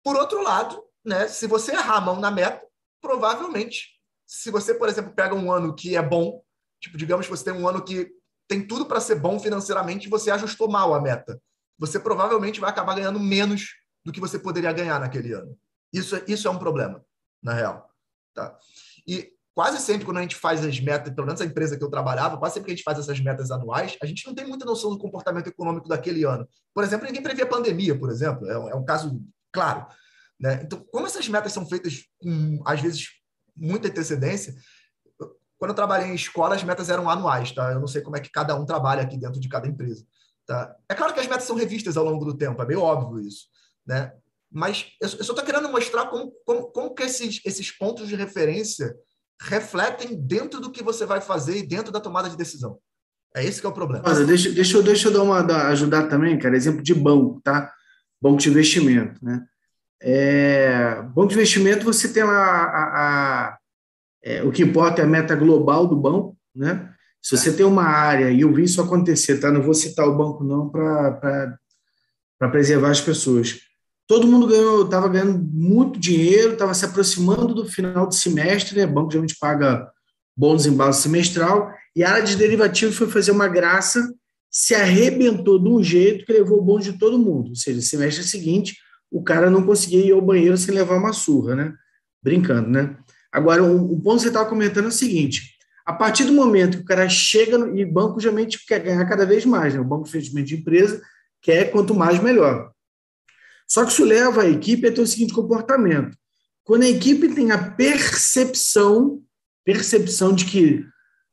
Por 0.04 0.16
outro 0.16 0.42
lado, 0.42 0.84
né, 1.06 1.28
se 1.28 1.48
você 1.48 1.74
errar 1.74 1.98
a 1.98 2.02
mão 2.02 2.20
na 2.20 2.32
meta, 2.32 2.66
provavelmente, 3.02 4.00
se 4.26 4.50
você, 4.50 4.74
por 4.74 4.90
exemplo, 4.90 5.14
pega 5.14 5.36
um 5.36 5.52
ano 5.52 5.76
que 5.76 5.96
é 5.96 6.02
bom, 6.02 6.42
tipo, 6.82 6.98
digamos 6.98 7.26
que 7.26 7.32
você 7.32 7.46
tem 7.46 7.54
um 7.54 7.68
ano 7.68 7.84
que 7.84 8.12
tem 8.48 8.66
tudo 8.66 8.86
para 8.86 9.00
ser 9.00 9.16
bom 9.16 9.40
financeiramente 9.40 10.08
e 10.08 10.10
você 10.10 10.32
ajustou 10.32 10.70
mal 10.70 10.94
a 10.94 11.02
meta, 11.02 11.42
você 11.78 12.00
provavelmente 12.00 12.60
vai 12.60 12.70
acabar 12.70 12.96
ganhando 12.96 13.20
menos 13.20 13.76
do 14.04 14.12
que 14.12 14.20
você 14.20 14.40
poderia 14.40 14.72
ganhar 14.72 15.00
naquele 15.00 15.34
ano. 15.34 15.58
Isso, 15.94 16.16
é, 16.16 16.24
isso 16.28 16.48
é 16.48 16.52
um 16.52 16.58
problema, 16.58 17.06
na 17.42 17.54
real. 17.54 17.90
Tá? 18.34 18.58
E 19.06 19.37
quase 19.58 19.80
sempre 19.80 20.06
quando 20.06 20.18
a 20.18 20.22
gente 20.22 20.36
faz 20.36 20.64
as 20.64 20.80
metas, 20.80 21.12
pelo 21.16 21.26
menos 21.26 21.42
a 21.42 21.46
empresa 21.46 21.76
que 21.76 21.84
eu 21.84 21.90
trabalhava, 21.90 22.38
quase 22.38 22.54
sempre 22.54 22.68
que 22.68 22.74
a 22.74 22.76
gente 22.76 22.84
faz 22.84 23.00
essas 23.00 23.20
metas 23.20 23.50
anuais, 23.50 23.98
a 24.00 24.06
gente 24.06 24.24
não 24.28 24.36
tem 24.36 24.46
muita 24.46 24.64
noção 24.64 24.92
do 24.92 25.00
comportamento 25.00 25.48
econômico 25.48 25.88
daquele 25.88 26.24
ano. 26.24 26.48
Por 26.76 26.84
exemplo, 26.84 27.08
ninguém 27.08 27.24
previa 27.24 27.44
pandemia, 27.44 27.98
por 27.98 28.12
exemplo, 28.12 28.48
é 28.48 28.60
um, 28.60 28.70
é 28.70 28.76
um 28.76 28.86
caso 28.86 29.20
claro. 29.52 29.88
Né? 30.40 30.62
Então, 30.62 30.86
como 30.92 31.08
essas 31.08 31.28
metas 31.28 31.54
são 31.54 31.66
feitas 31.66 32.04
com, 32.20 32.62
às 32.68 32.80
vezes, 32.80 33.08
muita 33.56 33.88
antecedência, 33.88 34.54
quando 35.58 35.72
eu 35.72 35.76
trabalhei 35.76 36.10
em 36.10 36.14
escola, 36.14 36.54
as 36.54 36.64
metas 36.64 36.92
eram 36.92 37.10
anuais, 37.10 37.52
tá? 37.52 37.72
Eu 37.72 37.80
não 37.80 37.88
sei 37.88 38.04
como 38.04 38.16
é 38.16 38.20
que 38.20 38.30
cada 38.30 38.56
um 38.56 38.64
trabalha 38.64 39.02
aqui 39.02 39.18
dentro 39.18 39.40
de 39.40 39.50
cada 39.50 39.68
empresa. 39.68 40.06
Tá? 40.46 40.72
É 40.88 40.94
claro 40.94 41.16
que 41.16 41.20
as 41.20 41.26
metas 41.26 41.46
são 41.46 41.56
revistas 41.56 41.98
ao 41.98 42.06
longo 42.06 42.24
do 42.24 42.38
tempo, 42.38 42.62
é 42.62 42.66
meio 42.68 42.82
óbvio 42.82 43.28
isso. 43.28 43.48
Né? 43.88 44.14
Mas 44.52 44.92
eu, 45.02 45.10
eu 45.10 45.24
só 45.24 45.34
estou 45.34 45.44
querendo 45.44 45.68
mostrar 45.68 46.06
como, 46.12 46.32
como, 46.46 46.68
como 46.68 46.94
que 46.94 47.02
esses, 47.02 47.42
esses 47.44 47.72
pontos 47.72 48.08
de 48.08 48.16
referência 48.16 48.96
refletem 49.42 50.16
dentro 50.16 50.60
do 50.60 50.72
que 50.72 50.84
você 50.84 51.06
vai 51.06 51.22
fazer 51.22 51.58
e 51.58 51.68
dentro 51.68 51.92
da 51.92 52.00
tomada 52.00 52.30
de 52.30 52.38
decisão. 52.38 52.80
É 53.36 53.44
esse 53.46 53.62
que 53.62 53.68
é 53.68 53.70
o 53.70 53.74
problema. 53.74 54.04
Olha, 54.08 54.26
deixa, 54.26 54.52
deixa, 54.52 54.78
eu, 54.78 54.84
deixa 54.84 55.08
eu 55.08 55.14
dar 55.14 55.22
uma, 55.22 55.42
dar, 55.44 55.68
ajudar 55.68 56.08
também, 56.08 56.40
cara, 56.40 56.56
exemplo 56.56 56.82
de 56.82 56.94
banco, 56.94 57.40
tá? 57.44 57.72
Banco 58.22 58.38
de 58.38 58.50
investimento, 58.50 59.24
né? 59.24 59.46
É, 60.02 61.02
banco 61.14 61.28
de 61.28 61.36
investimento, 61.36 61.86
você 61.86 62.12
tem 62.12 62.24
lá 62.24 62.34
a, 62.34 62.84
a, 62.84 63.58
é, 64.24 64.44
o 64.44 64.52
que 64.52 64.64
importa 64.64 65.02
é 65.02 65.06
a 65.06 65.08
meta 65.08 65.36
global 65.36 65.88
do 65.88 65.96
banco, 65.96 66.38
né? 66.56 66.94
Se 67.22 67.36
você 67.36 67.52
tem 67.52 67.66
uma 67.66 67.84
área, 67.84 68.32
e 68.32 68.42
eu 68.42 68.54
vi 68.54 68.64
isso 68.64 68.82
acontecer, 68.82 69.40
tá? 69.40 69.52
Não 69.52 69.62
vou 69.62 69.74
citar 69.74 70.08
o 70.08 70.18
banco 70.18 70.44
não 70.44 70.70
para 70.70 71.60
preservar 72.52 72.92
as 72.92 73.02
pessoas. 73.02 73.60
Todo 74.08 74.28
mundo 74.28 74.48
ganhou, 74.48 74.86
estava 74.86 75.10
ganhando 75.10 75.38
muito 75.52 76.00
dinheiro, 76.00 76.54
estava 76.54 76.74
se 76.74 76.86
aproximando 76.86 77.54
do 77.54 77.66
final 77.66 78.08
do 78.08 78.16
semestre, 78.16 78.78
né? 78.78 78.86
O 78.86 78.94
banco 78.94 79.12
geralmente 79.12 79.38
paga 79.38 79.92
bônus 80.36 80.66
em 80.66 80.72
base 80.72 81.02
semestral, 81.02 81.74
e 81.96 82.04
a 82.04 82.12
área 82.12 82.24
de 82.24 82.38
derivativos 82.38 82.96
foi 82.96 83.08
fazer 83.08 83.32
uma 83.32 83.48
graça, 83.48 84.14
se 84.50 84.74
arrebentou 84.74 85.60
de 85.60 85.68
um 85.68 85.84
jeito 85.84 86.26
que 86.26 86.32
levou 86.32 86.60
o 86.60 86.62
bônus 86.62 86.86
de 86.86 86.94
todo 86.94 87.20
mundo. 87.20 87.50
Ou 87.50 87.56
seja, 87.56 87.82
semestre 87.82 88.24
seguinte, 88.24 88.78
o 89.12 89.22
cara 89.22 89.50
não 89.50 89.64
conseguia 89.64 90.06
ir 90.06 90.12
ao 90.12 90.22
banheiro 90.22 90.56
sem 90.58 90.74
levar 90.74 90.98
uma 90.98 91.12
surra, 91.12 91.56
né? 91.56 91.74
Brincando, 92.24 92.70
né? 92.70 92.96
Agora, 93.32 93.64
o, 93.64 93.94
o 93.94 94.02
ponto 94.02 94.18
que 94.18 94.22
você 94.24 94.28
estava 94.30 94.48
comentando 94.48 94.86
é 94.86 94.90
o 94.90 94.92
seguinte: 94.92 95.58
a 95.86 95.92
partir 95.94 96.24
do 96.24 96.34
momento 96.34 96.78
que 96.78 96.84
o 96.84 96.88
cara 96.88 97.10
chega, 97.10 97.58
no, 97.58 97.78
e 97.78 97.86
banco 97.86 98.20
geralmente 98.20 98.64
quer 98.66 98.80
ganhar 98.80 99.06
cada 99.06 99.26
vez 99.26 99.46
mais, 99.46 99.74
né? 99.74 99.80
O 99.80 99.86
banco 99.86 100.04
de 100.04 100.10
investimento 100.10 100.48
de 100.48 100.56
empresa 100.56 101.02
quer 101.42 101.72
quanto 101.72 101.94
mais 101.94 102.22
melhor. 102.22 102.72
Só 103.68 103.84
que 103.84 103.92
isso 103.92 104.06
leva 104.06 104.44
a 104.44 104.50
equipe 104.50 104.88
a 104.88 104.92
ter 104.92 105.02
o 105.02 105.08
seguinte 105.08 105.34
comportamento. 105.34 106.18
Quando 106.64 106.84
a 106.84 106.90
equipe 106.90 107.34
tem 107.34 107.52
a 107.52 107.72
percepção, 107.72 109.22
percepção 109.64 110.34
de 110.34 110.46
que 110.46 110.86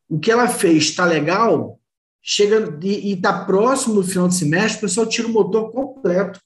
o 0.09 0.19
que 0.19 0.31
ela 0.31 0.49
fez 0.49 0.85
está 0.85 1.05
legal, 1.05 1.81
chega 2.23 2.79
e 2.83 3.13
está 3.13 3.45
próximo 3.45 3.97
do 3.97 4.05
final 4.05 4.29
do 4.29 4.35
semestre, 4.35 4.79
o 4.79 4.81
pessoal 4.83 5.07
tira 5.07 5.29
o 5.29 5.33
motor 5.33 5.71
completo. 5.71 6.41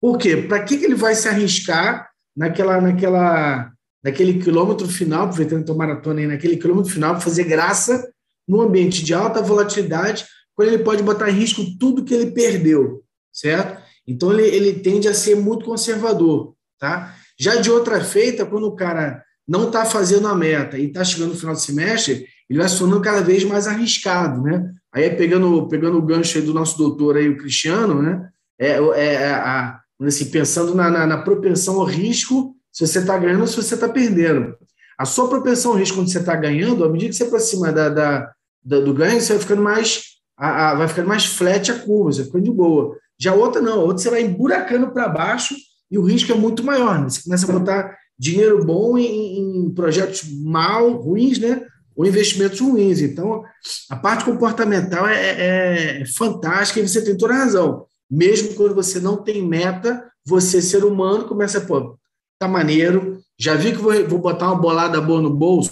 Por 0.00 0.18
quê? 0.18 0.36
Para 0.36 0.62
que, 0.64 0.76
que 0.76 0.84
ele 0.84 0.94
vai 0.94 1.14
se 1.14 1.28
arriscar 1.28 2.10
naquela, 2.36 2.80
naquela, 2.80 3.72
naquele 4.02 4.42
quilômetro 4.42 4.88
final, 4.88 5.24
aproveitando 5.24 5.70
a 5.70 5.74
maratona 5.74 6.20
aí, 6.20 6.26
naquele 6.26 6.56
quilômetro 6.56 6.90
final, 6.90 7.12
para 7.12 7.20
fazer 7.20 7.44
graça 7.44 8.10
num 8.46 8.60
ambiente 8.60 9.04
de 9.04 9.14
alta 9.14 9.40
volatilidade, 9.40 10.26
quando 10.54 10.68
ele 10.68 10.82
pode 10.82 11.02
botar 11.02 11.30
em 11.30 11.34
risco 11.34 11.62
tudo 11.78 12.04
que 12.04 12.12
ele 12.12 12.32
perdeu, 12.32 13.04
certo? 13.32 13.81
Então 14.06 14.32
ele, 14.32 14.46
ele 14.48 14.72
tende 14.74 15.08
a 15.08 15.14
ser 15.14 15.36
muito 15.36 15.64
conservador, 15.64 16.54
tá? 16.78 17.14
Já 17.38 17.56
de 17.56 17.70
outra 17.70 18.02
feita, 18.02 18.44
quando 18.46 18.66
o 18.66 18.76
cara 18.76 19.22
não 19.46 19.66
está 19.66 19.84
fazendo 19.84 20.28
a 20.28 20.34
meta 20.34 20.78
e 20.78 20.86
está 20.86 21.04
chegando 21.04 21.30
no 21.30 21.38
final 21.38 21.54
do 21.54 21.60
semestre, 21.60 22.26
ele 22.48 22.58
vai 22.58 22.68
se 22.68 22.78
tornando 22.78 23.02
cada 23.02 23.20
vez 23.20 23.44
mais 23.44 23.66
arriscado, 23.66 24.42
né? 24.42 24.70
Aí, 24.92 25.08
pegando, 25.10 25.66
pegando 25.68 25.96
o 25.96 26.02
gancho 26.02 26.40
do 26.42 26.52
nosso 26.52 26.76
doutor 26.76 27.16
aí, 27.16 27.28
o 27.28 27.36
Cristiano, 27.38 28.02
né? 28.02 28.28
É, 28.58 28.72
é, 28.72 29.14
é 29.14 29.30
a, 29.30 29.80
assim, 30.02 30.26
pensando 30.26 30.74
na, 30.74 30.90
na, 30.90 31.06
na 31.06 31.18
propensão 31.18 31.80
ao 31.80 31.86
risco, 31.86 32.54
se 32.70 32.86
você 32.86 32.98
está 32.98 33.16
ganhando 33.18 33.40
ou 33.40 33.46
se 33.46 33.56
você 33.56 33.74
está 33.74 33.88
perdendo. 33.88 34.54
A 34.98 35.04
sua 35.04 35.28
propensão 35.28 35.72
ao 35.72 35.78
risco 35.78 35.96
quando 35.96 36.10
você 36.10 36.18
está 36.18 36.36
ganhando, 36.36 36.84
à 36.84 36.88
medida 36.88 37.10
que 37.10 37.16
você 37.16 37.24
aproxima 37.24 37.72
da, 37.72 37.88
da, 37.88 38.32
da, 38.62 38.80
do 38.80 38.94
ganho, 38.94 39.20
você 39.20 39.32
vai 39.32 39.42
ficando 39.42 39.62
mais 39.62 40.12
a, 40.36 40.70
a, 40.70 40.74
vai 40.74 40.88
ficando 40.88 41.08
mais 41.08 41.24
flat 41.24 41.70
a 41.70 41.78
curva, 41.78 42.12
você 42.12 42.18
vai 42.18 42.26
ficando 42.26 42.44
de 42.44 42.50
boa. 42.50 42.96
Já 43.22 43.32
outra 43.32 43.62
não, 43.62 43.78
outra 43.78 43.98
você 43.98 44.10
vai 44.10 44.22
emburacando 44.22 44.90
para 44.90 45.08
baixo 45.08 45.54
e 45.88 45.96
o 45.96 46.02
risco 46.02 46.32
é 46.32 46.34
muito 46.34 46.64
maior. 46.64 46.98
Né? 46.98 47.08
Você 47.08 47.22
começa 47.22 47.48
a 47.48 47.56
botar 47.56 47.96
dinheiro 48.18 48.64
bom 48.64 48.98
em, 48.98 49.38
em 49.38 49.70
projetos 49.72 50.24
mal, 50.42 50.90
ruins, 50.94 51.38
né? 51.38 51.64
ou 51.94 52.04
investimentos 52.04 52.58
ruins. 52.58 53.00
Então, 53.00 53.44
a 53.88 53.94
parte 53.94 54.24
comportamental 54.24 55.06
é, 55.06 55.14
é, 55.14 56.00
é 56.02 56.06
fantástica 56.06 56.80
e 56.80 56.88
você 56.88 57.00
tem 57.04 57.16
toda 57.16 57.32
a 57.32 57.36
razão. 57.38 57.86
Mesmo 58.10 58.54
quando 58.54 58.74
você 58.74 58.98
não 58.98 59.22
tem 59.22 59.46
meta, 59.46 60.04
você, 60.26 60.60
ser 60.60 60.84
humano, 60.84 61.28
começa 61.28 61.58
a, 61.58 61.60
pô, 61.60 61.96
tá 62.40 62.48
maneiro, 62.48 63.20
já 63.38 63.54
vi 63.54 63.70
que 63.70 63.78
vou, 63.78 63.92
vou 64.08 64.18
botar 64.18 64.46
uma 64.46 64.60
bolada 64.60 65.00
boa 65.00 65.22
no 65.22 65.30
bolso, 65.30 65.70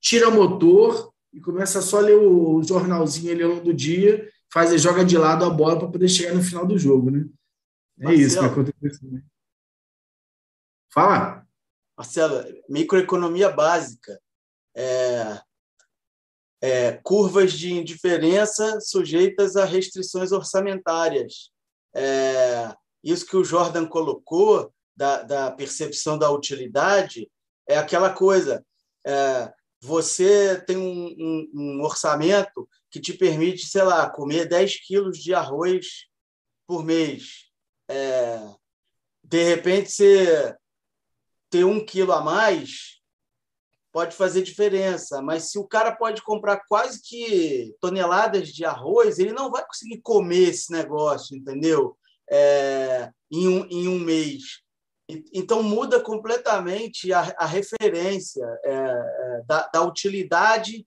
tira 0.00 0.28
o 0.28 0.32
motor 0.32 1.10
e 1.34 1.40
começa 1.40 1.82
só 1.82 1.98
a 1.98 2.02
ler 2.02 2.16
o 2.16 2.62
jornalzinho 2.62 3.32
ali 3.32 3.42
ao 3.42 3.50
longo 3.50 3.64
do 3.64 3.74
dia, 3.74 4.28
faz 4.52 4.80
joga 4.80 5.04
de 5.04 5.16
lado 5.16 5.44
a 5.44 5.50
bola 5.50 5.78
para 5.78 5.88
poder 5.88 6.08
chegar 6.08 6.34
no 6.34 6.42
final 6.42 6.66
do 6.66 6.78
jogo, 6.78 7.10
né? 7.10 7.24
É 7.98 8.04
Marcelo, 8.04 8.26
isso 8.26 8.38
que 8.38 8.44
acontece. 8.44 9.06
Né? 9.06 9.22
Fala. 10.92 11.46
Marcelo, 11.96 12.44
microeconomia 12.68 13.50
básica. 13.50 14.20
É, 14.74 15.40
é, 16.62 16.92
curvas 17.02 17.52
de 17.52 17.72
indiferença 17.72 18.80
sujeitas 18.80 19.56
a 19.56 19.64
restrições 19.64 20.32
orçamentárias. 20.32 21.50
É, 21.94 22.74
isso 23.02 23.26
que 23.26 23.36
o 23.36 23.44
Jordan 23.44 23.86
colocou, 23.86 24.72
da, 24.94 25.22
da, 25.22 25.50
percepção 25.50 26.18
da 26.18 26.30
utilidade, 26.30 27.28
é 27.68 27.76
aquela 27.76 28.10
coisa. 28.10 28.64
É, 29.04 29.52
você 29.80 30.60
tem 30.60 30.76
um, 30.76 31.06
um, 31.18 31.50
um, 31.54 31.82
orçamento 31.82 32.68
que 32.92 33.00
te 33.00 33.14
permite, 33.14 33.66
sei 33.66 33.82
lá, 33.82 34.08
comer 34.08 34.46
10 34.46 34.86
quilos 34.86 35.18
de 35.18 35.32
arroz 35.32 36.06
por 36.66 36.84
mês. 36.84 37.50
É, 37.88 38.38
de 39.24 39.42
repente, 39.42 39.90
você 39.90 40.54
ter 41.50 41.64
um 41.64 41.84
quilo 41.84 42.12
a 42.12 42.20
mais 42.20 43.00
pode 43.90 44.14
fazer 44.14 44.42
diferença, 44.42 45.20
mas 45.20 45.50
se 45.50 45.58
o 45.58 45.66
cara 45.66 45.94
pode 45.94 46.22
comprar 46.22 46.62
quase 46.66 47.02
que 47.02 47.74
toneladas 47.80 48.48
de 48.48 48.64
arroz, 48.64 49.18
ele 49.18 49.32
não 49.32 49.50
vai 49.50 49.64
conseguir 49.66 50.00
comer 50.00 50.50
esse 50.50 50.70
negócio, 50.70 51.36
entendeu? 51.36 51.96
É, 52.30 53.10
em, 53.30 53.48
um, 53.48 53.66
em 53.70 53.88
um 53.88 53.98
mês. 53.98 54.62
Então, 55.32 55.62
muda 55.62 56.00
completamente 56.00 57.12
a, 57.12 57.34
a 57.38 57.44
referência 57.44 58.44
é, 58.64 58.72
é, 58.72 59.42
da, 59.46 59.68
da, 59.68 59.82
utilidade 59.82 60.86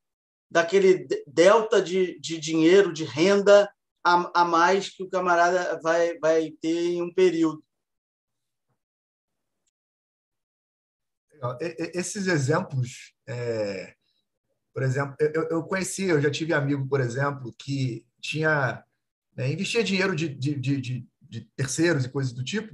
daquele 0.56 1.06
delta 1.28 1.82
de, 1.82 2.18
de 2.22 2.40
dinheiro, 2.40 2.94
de 2.94 3.04
renda 3.04 3.70
a, 4.02 4.42
a 4.42 4.46
mais 4.46 4.88
que 4.88 5.04
o 5.04 5.10
camarada 5.10 5.78
vai, 5.84 6.18
vai 6.18 6.50
ter 6.62 6.94
em 6.94 7.02
um 7.02 7.14
período. 7.14 7.62
Esses 11.94 12.28
exemplos, 12.28 13.14
é, 13.28 13.94
por 14.74 14.82
exemplo, 14.82 15.14
eu, 15.20 15.44
eu 15.50 15.64
conheci, 15.64 16.06
eu 16.06 16.22
já 16.22 16.32
tive 16.32 16.54
amigo, 16.54 16.88
por 16.88 17.02
exemplo, 17.02 17.54
que 17.60 18.06
tinha 18.22 18.82
né, 19.36 19.52
investia 19.52 19.84
dinheiro 19.84 20.16
de, 20.16 20.30
de, 20.30 20.56
de, 20.56 21.06
de, 21.22 21.42
terceiros 21.58 22.06
e 22.06 22.10
coisas 22.10 22.32
do 22.32 22.46
tipo, 22.46 22.74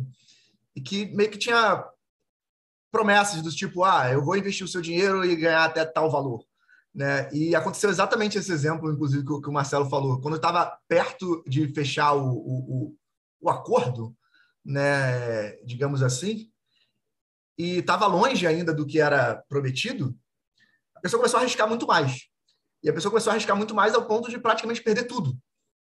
e 0.76 0.82
que 0.82 1.08
meio 1.16 1.32
que 1.32 1.40
tinha 1.40 1.84
promessas 2.92 3.42
do 3.42 3.50
tipo, 3.50 3.84
ah, 3.84 4.12
eu 4.12 4.24
vou 4.24 4.38
investir 4.38 4.64
o 4.64 4.70
seu 4.70 4.82
dinheiro 4.82 5.26
e 5.26 5.36
ganhar 5.36 5.66
até 5.66 5.84
tal 5.84 6.12
valor. 6.12 6.46
Né? 6.94 7.32
E 7.32 7.56
aconteceu 7.56 7.89
exatamente 7.89 8.38
esse 8.38 8.52
exemplo, 8.52 8.92
inclusive, 8.92 9.26
que, 9.26 9.50
o 9.50 9.54
Marcelo 9.54 9.89
falou. 9.89 10.20
Quando 10.20 10.34
eu 10.34 10.39
estava 10.39 10.78
perto 10.88 11.44
de 11.48 11.74
fechar 11.74 12.14
o, 12.14 12.28
o, 12.28 12.96
o 13.42 13.50
acordo, 13.50 14.16
né, 14.64 15.56
digamos 15.64 16.04
assim, 16.04 16.52
e 17.58 17.78
estava 17.78 18.06
longe 18.08 18.46
ainda 18.46 18.74
do 18.74 18.86
que 18.86 19.00
era 19.00 19.44
prometido, 19.48 20.18
a 20.96 21.00
pessoa 21.00 21.20
começou 21.20 21.38
a 21.39 21.42
arriscar 21.42 21.68
muito 21.68 21.88
mais. 21.88 22.28
E 22.84 22.89
a 22.89 22.94
pessoa 22.94 23.12
começou 23.12 23.32
a 23.32 23.34
arriscar 23.34 23.56
muito 23.56 23.74
mais 23.74 23.94
ao 23.94 24.06
ponto 24.06 24.30
de 24.30 24.39
praticamente 24.39 24.84
perder 24.84 25.06
tudo, 25.06 25.38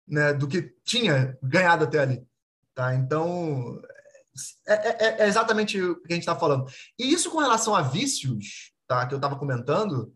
né, 0.06 0.32
do 0.32 0.46
que 0.46 0.74
tinha 0.84 1.38
ganhado 1.42 1.84
até 1.84 2.00
ali. 2.00 2.26
Tá? 2.74 2.94
Então, 2.94 3.80
é, 4.66 4.74
é, 5.06 5.22
é 5.22 5.26
exatamente 5.26 5.80
o 5.80 6.00
que 6.02 6.12
a 6.12 6.14
gente 6.14 6.22
está 6.22 6.36
falando. 6.36 6.70
E 6.98 7.12
isso 7.12 7.30
com 7.30 7.38
relação 7.38 7.74
a 7.74 7.82
vícios, 7.82 8.72
tá, 8.86 9.06
que 9.06 9.14
eu 9.14 9.18
estava 9.18 9.38
comentando, 9.38 10.12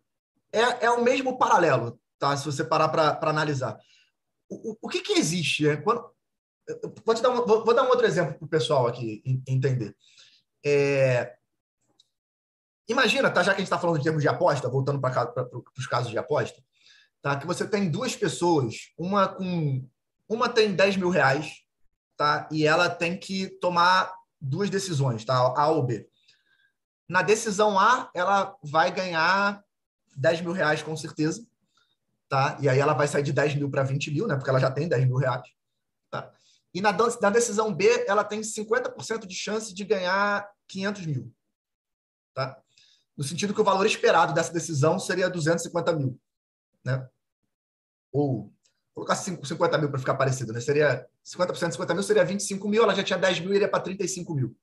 é, 0.53 0.87
é 0.87 0.91
o 0.91 1.03
mesmo 1.03 1.39
paralelo, 1.39 2.01
tá? 2.19 2.37
se 2.37 2.45
você 2.45 2.65
parar 2.65 2.89
para 2.89 3.31
analisar. 3.31 3.79
O, 4.49 4.73
o, 4.73 4.79
o, 4.83 4.89
que, 4.89 5.01
que 5.01 5.15
existe? 5.15 5.69
É, 5.69 5.77
quando, 5.77 6.05
vou, 7.05 7.15
dar 7.15 7.31
um, 7.31 7.47
vou, 7.47 7.65
vou, 7.65 7.75
dar 7.75 7.85
um 7.85 7.89
outro 7.89 8.07
exemplo 8.07 8.35
para 8.35 8.45
o 8.45 8.49
pessoal 8.49 8.87
aqui 8.87 9.23
entender. 9.47 9.97
É, 10.65 11.37
Imagina, 12.89 13.31
tá, 13.31 13.43
já 13.43 13.53
que 13.53 13.57
a 13.57 13.61
gente 13.61 13.67
está 13.67 13.79
falando 13.79 13.99
de 13.99 14.05
termos 14.05 14.23
de 14.23 14.29
aposta, 14.29 14.69
voltando 14.69 15.01
para 15.01 15.49
os 15.79 15.87
casos 15.87 16.11
de 16.11 16.19
aposta, 16.19 16.63
tá, 17.23 17.39
que 17.39 17.47
você 17.47 17.67
tem 17.67 17.91
duas 17.91 18.17
pessoas, 18.17 18.93
uma 18.99 19.29
com 19.29 19.89
uma 20.29 20.49
tem 20.49 20.75
10 20.75 20.97
mil 20.97 21.11
reais, 21.11 21.63
tá, 22.17 22.49
e 22.51 22.67
ela 22.67 22.89
tem 22.89 23.19
que 23.19 23.49
tomar 23.61 24.13
duas 24.41 24.69
decisões, 24.69 25.25
tá, 25.25 25.35
A 25.35 25.69
ou 25.69 25.83
B. 25.83 26.09
Na 27.09 27.23
decisão 27.23 27.79
A, 27.79 28.11
ela 28.15 28.57
vai 28.63 28.91
ganhar 28.91 29.63
10 30.17 30.41
mil 30.43 30.53
reais 30.53 30.83
com 30.83 30.97
certeza, 30.97 31.47
tá, 32.29 32.57
e 32.61 32.69
aí 32.69 32.79
ela 32.79 32.95
vai 32.95 33.07
sair 33.07 33.23
de 33.23 33.33
10 33.33 33.57
mil 33.57 33.71
para 33.71 33.83
20 33.83 34.11
mil, 34.11 34.27
né, 34.27 34.37
porque 34.37 34.51
ela 34.51 34.61
já 34.61 34.71
tem 34.71 34.89
10 34.89 35.07
mil 35.07 35.17
reais, 35.17 35.43
tá. 36.11 36.33
E 36.75 36.81
na, 36.81 36.93
na 36.93 37.31
decisão 37.31 37.73
B, 37.73 38.05
ela 38.09 38.25
tem 38.25 38.41
50% 38.41 39.27
de 39.27 39.35
chance 39.35 39.75
de 39.75 39.85
ganhar 39.85 40.49
500 40.69 41.07
mil. 41.07 41.35
Tá? 42.35 42.59
No 43.17 43.23
sentido 43.23 43.53
que 43.53 43.61
o 43.61 43.65
valor 43.65 43.85
esperado 43.85 44.33
dessa 44.33 44.53
decisão 44.53 44.99
seria 44.99 45.29
250 45.29 45.93
mil. 45.93 46.19
Né? 46.83 47.07
Ou 48.11 48.51
colocar 48.95 49.15
50 49.15 49.79
mil 49.79 49.91
para 49.91 49.99
ficar 49.99 50.15
parecido, 50.15 50.53
né? 50.53 50.61
Seria 50.61 51.07
50% 51.25 51.69
de 51.69 51.73
50 51.73 51.95
mil, 51.95 52.03
seria 52.03 52.25
25 52.25 52.69
mil, 52.69 52.83
ela 52.83 52.95
já 52.95 53.03
tinha 53.03 53.19
10 53.19 53.41
mil, 53.41 53.55
iria 53.55 53.69
para 53.69 53.83
35 53.83 54.35
mil. 54.35 54.57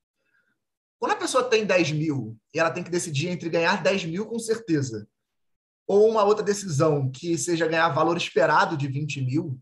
Quando 1.00 1.14
a 1.14 1.16
pessoa 1.16 1.43
tem 1.43 1.66
10 1.66 1.91
mil 1.93 2.38
e 2.54 2.60
ela 2.60 2.70
tem 2.70 2.84
que 2.84 2.91
decidir 2.91 3.30
entre 3.30 3.50
ganhar 3.50 3.82
10 3.82 4.06
mil 4.06 4.26
com 4.28 4.38
certeza 4.38 5.08
ou 5.90 6.08
uma 6.08 6.24
outra 6.24 6.44
decisão 6.44 7.10
que 7.10 7.36
seja 7.36 7.68
ganhar 7.68 7.90
valor 7.90 8.16
esperado 8.16 8.78
de 8.78 8.88
20 8.88 9.22
mil, 9.26 9.60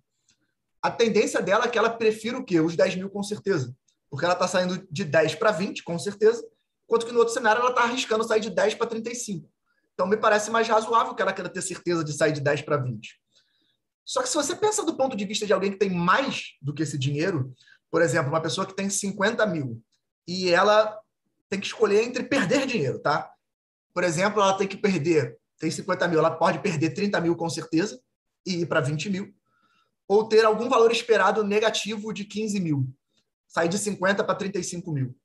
a 0.82 0.91
tendência 0.91 1.41
dela 1.41 1.63
é 1.63 1.67
que 1.69 1.78
ela 1.78 1.89
prefira 1.89 2.38
o 2.38 2.43
quê? 2.43 2.59
Os 2.59 2.75
10 2.75 2.97
mil 2.97 3.09
com 3.09 3.23
certeza. 3.23 3.73
Porque 4.09 4.25
ela 4.25 4.34
está 4.34 4.45
saindo 4.45 4.86
de 4.91 5.05
10 5.05 5.36
para 5.36 5.51
20, 5.51 5.86
com 5.86 5.97
certeza, 5.97 6.45
enquanto 6.84 7.05
que 7.05 7.13
no 7.13 7.19
outro 7.19 7.34
cenário 7.34 7.61
ela 7.61 7.69
está 7.69 7.84
arriscando 7.84 8.25
sair 8.25 8.41
de 8.41 8.49
10 8.49 8.75
para 8.75 8.88
35. 8.88 9.49
Então, 9.93 10.05
me 10.05 10.17
parece 10.17 10.51
mais 10.51 10.67
razoável 10.67 11.15
que 11.15 11.21
ela 11.21 11.32
queira 11.32 11.49
ter 11.49 11.61
certeza 11.61 12.03
de 12.03 12.11
sair 12.11 12.34
de 12.34 12.41
10 12.41 12.61
para 12.63 12.75
20. 12.75 13.17
Só 14.05 14.21
que 14.21 14.28
se 14.28 14.36
você 14.36 14.53
pensa 14.53 14.84
do 14.84 14.97
ponto 14.97 15.15
de 15.15 15.23
vista 15.23 15.45
de 15.45 15.53
alguém 15.53 15.71
que 15.71 15.80
tem 15.80 15.89
mais 15.89 16.57
do 16.61 16.73
que 16.73 16.84
esse 16.84 16.97
dinheiro, 16.97 17.53
por 17.89 18.01
exemplo, 18.01 18.30
uma 18.30 18.41
pessoa 18.41 18.67
que 18.67 18.75
tem 18.75 18.89
50 18.89 19.45
mil 19.45 19.82
e 20.28 20.49
ela 20.49 20.99
tem 21.49 21.57
que 21.57 21.67
escolher 21.67 22.03
entre 22.03 22.23
perder 22.23 22.67
dinheiro, 22.67 22.99
tá? 22.99 23.32
Por 23.93 24.03
exemplo, 24.03 24.41
ela 24.41 24.57
tem 24.57 24.67
que 24.67 24.78
perder, 24.78 25.38
tem 25.60 25.72
50 25.72 26.08
mil, 26.08 26.20
ela 26.20 26.32
pode 26.32 26.60
perder 26.60 26.91
30 26.91 27.20
mil 27.22 27.36
com 27.36 27.49
certeza 27.49 27.99
e 28.45 28.62
ir 28.62 28.66
para 28.66 28.82
20 28.82 29.10
mil, 29.10 29.34
ou 30.08 30.28
ter 30.28 30.45
algum 30.45 30.70
valor 30.70 30.91
esperado 30.91 31.43
negativo 31.43 32.14
de 32.14 32.24
15 32.24 32.60
mil, 32.60 32.88
sair 33.47 33.68
de 33.68 33.78
50 33.78 34.24
para 34.24 34.36
35 34.36 34.91
mil. 34.91 35.16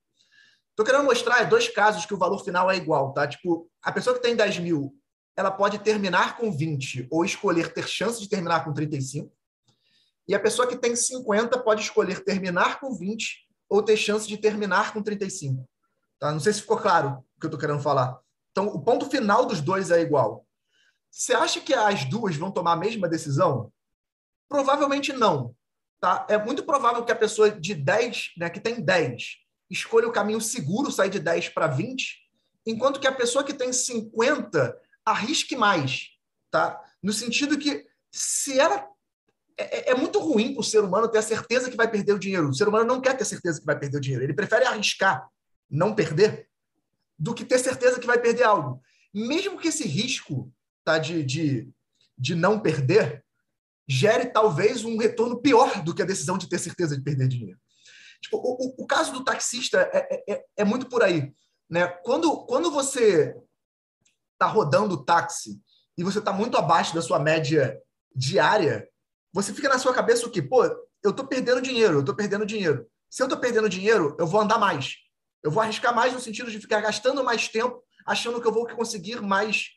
Estou 0.70 0.86
querendo 0.86 1.04
mostrar 1.04 1.44
dois 1.44 1.68
casos 1.68 2.06
que 2.06 2.14
o 2.14 2.18
valor 2.18 2.42
final 2.42 2.70
é 2.70 2.76
igual, 2.76 3.12
tá? 3.12 3.26
Tipo, 3.26 3.70
a 3.82 3.92
pessoa 3.92 4.16
que 4.16 4.22
tem 4.22 4.34
10 4.34 4.58
mil 4.58 4.96
ela 5.36 5.50
pode 5.50 5.78
terminar 5.78 6.36
com 6.36 6.52
20 6.52 7.08
ou 7.10 7.24
escolher 7.24 7.72
ter 7.72 7.88
chance 7.88 8.20
de 8.20 8.28
terminar 8.28 8.64
com 8.64 8.72
35. 8.72 9.32
E 10.28 10.34
a 10.34 10.40
pessoa 10.40 10.68
que 10.68 10.76
tem 10.76 10.94
50 10.94 11.58
pode 11.62 11.82
escolher 11.82 12.22
terminar 12.22 12.80
com 12.80 12.94
20 12.94 13.48
ou 13.68 13.82
ter 13.82 13.96
chance 13.96 14.28
de 14.28 14.36
terminar 14.36 14.92
com 14.92 15.02
35. 15.02 15.68
Tá? 16.18 16.30
Não 16.30 16.40
sei 16.40 16.52
se 16.52 16.60
ficou 16.60 16.76
claro 16.76 17.24
o 17.36 17.40
que 17.40 17.46
eu 17.46 17.48
estou 17.48 17.58
querendo 17.58 17.80
falar. 17.80 18.20
Então, 18.52 18.68
o 18.68 18.80
ponto 18.80 19.08
final 19.10 19.46
dos 19.46 19.60
dois 19.60 19.90
é 19.90 20.00
igual. 20.00 20.46
Você 21.10 21.34
acha 21.34 21.60
que 21.60 21.74
as 21.74 22.04
duas 22.04 22.36
vão 22.36 22.50
tomar 22.50 22.72
a 22.72 22.76
mesma 22.76 23.08
decisão? 23.08 23.72
Provavelmente 24.48 25.12
não. 25.12 25.54
Tá? 26.00 26.26
É 26.28 26.38
muito 26.38 26.64
provável 26.64 27.04
que 27.04 27.12
a 27.12 27.16
pessoa 27.16 27.50
de 27.50 27.74
10, 27.74 28.32
né, 28.36 28.50
que 28.50 28.60
tem 28.60 28.80
10, 28.80 29.36
escolha 29.70 30.08
o 30.08 30.12
caminho 30.12 30.40
seguro, 30.40 30.90
sair 30.90 31.10
de 31.10 31.18
10 31.18 31.50
para 31.50 31.66
20, 31.66 32.18
enquanto 32.66 33.00
que 33.00 33.06
a 33.06 33.12
pessoa 33.12 33.44
que 33.44 33.54
tem 33.54 33.72
50 33.72 34.76
arrisque 35.04 35.56
mais, 35.56 36.08
tá? 36.50 36.80
No 37.02 37.12
sentido 37.12 37.58
que 37.58 37.86
se 38.10 38.58
ela 38.58 38.86
é, 39.56 39.90
é, 39.90 39.90
é 39.90 39.94
muito 39.94 40.18
ruim 40.18 40.52
para 40.52 40.60
o 40.60 40.64
ser 40.64 40.80
humano 40.80 41.08
ter 41.08 41.18
a 41.18 41.22
certeza 41.22 41.70
que 41.70 41.76
vai 41.76 41.90
perder 41.90 42.12
o 42.12 42.18
dinheiro. 42.18 42.48
O 42.48 42.54
ser 42.54 42.68
humano 42.68 42.84
não 42.84 43.00
quer 43.00 43.16
ter 43.16 43.24
certeza 43.24 43.60
que 43.60 43.66
vai 43.66 43.78
perder 43.78 43.98
o 43.98 44.00
dinheiro. 44.00 44.24
Ele 44.24 44.34
prefere 44.34 44.64
arriscar, 44.64 45.26
não 45.70 45.94
perder, 45.94 46.48
do 47.22 47.32
que 47.32 47.44
ter 47.44 47.60
certeza 47.60 48.00
que 48.00 48.06
vai 48.06 48.18
perder 48.18 48.42
algo. 48.42 48.82
Mesmo 49.14 49.56
que 49.56 49.68
esse 49.68 49.86
risco 49.86 50.52
tá, 50.84 50.98
de, 50.98 51.22
de, 51.22 51.70
de 52.18 52.34
não 52.34 52.58
perder 52.58 53.24
gere 53.86 54.26
talvez 54.26 54.84
um 54.84 54.98
retorno 54.98 55.40
pior 55.40 55.84
do 55.84 55.94
que 55.94 56.02
a 56.02 56.06
decisão 56.06 56.36
de 56.36 56.48
ter 56.48 56.58
certeza 56.58 56.96
de 56.96 57.02
perder 57.02 57.28
dinheiro. 57.28 57.60
Tipo, 58.20 58.38
o, 58.38 58.74
o, 58.82 58.86
caso 58.88 59.12
do 59.12 59.22
taxista 59.22 59.88
é, 59.92 59.98
é, 60.10 60.34
é, 60.34 60.44
é 60.58 60.64
muito 60.64 60.88
por 60.88 61.00
aí. 61.00 61.32
Né? 61.70 61.86
Quando, 61.86 62.44
quando 62.46 62.72
você 62.72 63.36
está 64.32 64.46
rodando 64.46 64.94
o 64.94 65.04
táxi 65.04 65.60
e 65.96 66.02
você 66.02 66.18
está 66.18 66.32
muito 66.32 66.56
abaixo 66.56 66.92
da 66.92 67.02
sua 67.02 67.20
média 67.20 67.80
diária, 68.14 68.88
você 69.32 69.54
fica 69.54 69.68
na 69.68 69.78
sua 69.78 69.94
cabeça 69.94 70.26
o 70.26 70.30
quê? 70.30 70.42
Pô, 70.42 70.64
eu 70.64 71.10
estou 71.10 71.26
perdendo 71.26 71.62
dinheiro, 71.62 71.94
eu 71.94 72.00
estou 72.00 72.16
perdendo 72.16 72.44
dinheiro. 72.44 72.84
Se 73.08 73.22
eu 73.22 73.26
estou 73.26 73.38
perdendo 73.38 73.68
dinheiro, 73.68 74.16
eu 74.18 74.26
vou 74.26 74.40
andar 74.40 74.58
mais. 74.58 74.96
Eu 75.42 75.50
vou 75.50 75.62
arriscar 75.62 75.94
mais 75.94 76.12
no 76.12 76.20
sentido 76.20 76.50
de 76.50 76.60
ficar 76.60 76.80
gastando 76.80 77.24
mais 77.24 77.48
tempo, 77.48 77.82
achando 78.06 78.40
que 78.40 78.46
eu 78.46 78.52
vou 78.52 78.66
conseguir 78.66 79.20
mais, 79.20 79.68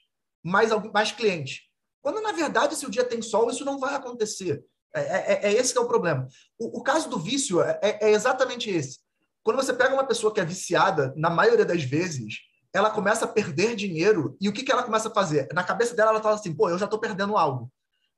mais, 0.43 0.69
mais 0.93 1.11
clientes. 1.11 1.61
Quando, 2.01 2.21
na 2.21 2.31
verdade, 2.31 2.75
se 2.75 2.85
o 2.85 2.89
dia 2.89 3.03
tem 3.03 3.21
sol, 3.21 3.49
isso 3.49 3.65
não 3.65 3.79
vai 3.79 3.95
acontecer. 3.95 4.63
É, 4.93 5.01
é, 5.01 5.33
é, 5.33 5.47
é 5.47 5.53
esse 5.53 5.73
que 5.73 5.79
é 5.79 5.81
o 5.81 5.87
problema. 5.87 6.27
O, 6.57 6.79
o 6.79 6.83
caso 6.83 7.09
do 7.09 7.19
vício 7.19 7.61
é, 7.61 7.79
é, 7.81 8.09
é 8.09 8.11
exatamente 8.11 8.69
esse. 8.69 8.99
Quando 9.43 9.57
você 9.57 9.73
pega 9.73 9.93
uma 9.93 10.05
pessoa 10.05 10.33
que 10.33 10.39
é 10.39 10.45
viciada, 10.45 11.13
na 11.15 11.29
maioria 11.29 11.65
das 11.65 11.83
vezes, 11.83 12.39
ela 12.73 12.89
começa 12.89 13.25
a 13.25 13.27
perder 13.27 13.75
dinheiro 13.75 14.35
e 14.39 14.49
o 14.49 14.53
que, 14.53 14.63
que 14.63 14.71
ela 14.71 14.83
começa 14.83 15.07
a 15.07 15.13
fazer? 15.13 15.47
Na 15.53 15.63
cabeça 15.63 15.95
dela, 15.95 16.11
ela 16.11 16.21
fala 16.21 16.35
assim, 16.35 16.53
pô, 16.53 16.69
eu 16.69 16.77
já 16.77 16.85
estou 16.85 16.99
perdendo 16.99 17.37
algo. 17.37 17.71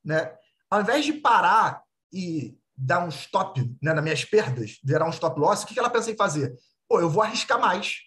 Né? 0.03 0.33
Ao 0.69 0.81
invés 0.81 1.05
de 1.05 1.13
parar 1.13 1.81
e 2.11 2.57
dar 2.75 3.03
um 3.03 3.09
stop 3.09 3.61
né, 3.81 3.93
nas 3.93 4.03
minhas 4.03 4.23
perdas, 4.23 4.79
gerar 4.83 5.05
um 5.05 5.11
stop 5.11 5.39
loss, 5.39 5.63
o 5.63 5.67
que, 5.67 5.73
que 5.73 5.79
ela 5.79 5.89
pensa 5.89 6.11
em 6.11 6.15
fazer? 6.15 6.55
Pô, 6.87 6.99
eu 6.99 7.09
vou 7.09 7.21
arriscar 7.21 7.59
mais 7.59 8.01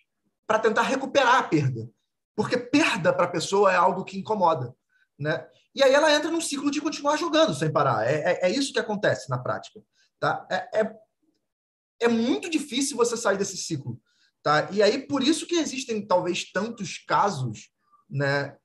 para 0.46 0.58
tentar 0.58 0.82
recuperar 0.82 1.36
a 1.36 1.42
perda. 1.42 1.88
Porque 2.34 2.56
perda 2.56 3.12
para 3.12 3.24
a 3.24 3.30
pessoa 3.30 3.72
é 3.72 3.76
algo 3.76 4.04
que 4.04 4.18
incomoda. 4.18 4.74
Né? 5.18 5.46
E 5.74 5.82
aí 5.82 5.92
ela 5.92 6.12
entra 6.12 6.30
num 6.30 6.40
ciclo 6.40 6.70
de 6.70 6.80
continuar 6.80 7.16
jogando 7.16 7.54
sem 7.54 7.70
parar. 7.70 8.06
É, 8.06 8.32
é, 8.32 8.46
é 8.46 8.50
isso 8.50 8.72
que 8.72 8.78
acontece 8.78 9.28
na 9.28 9.38
prática. 9.38 9.80
Tá? 10.18 10.46
É, 10.50 10.80
é, 10.80 10.96
é 12.00 12.08
muito 12.08 12.48
difícil 12.48 12.96
você 12.96 13.16
sair 13.16 13.36
desse 13.36 13.56
ciclo. 13.56 14.00
Tá? 14.42 14.68
E 14.72 14.82
aí, 14.82 15.06
por 15.06 15.22
isso 15.22 15.46
que 15.46 15.56
existem 15.56 16.06
talvez 16.06 16.50
tantos 16.50 16.98
casos, 16.98 17.70
né, 18.08 18.56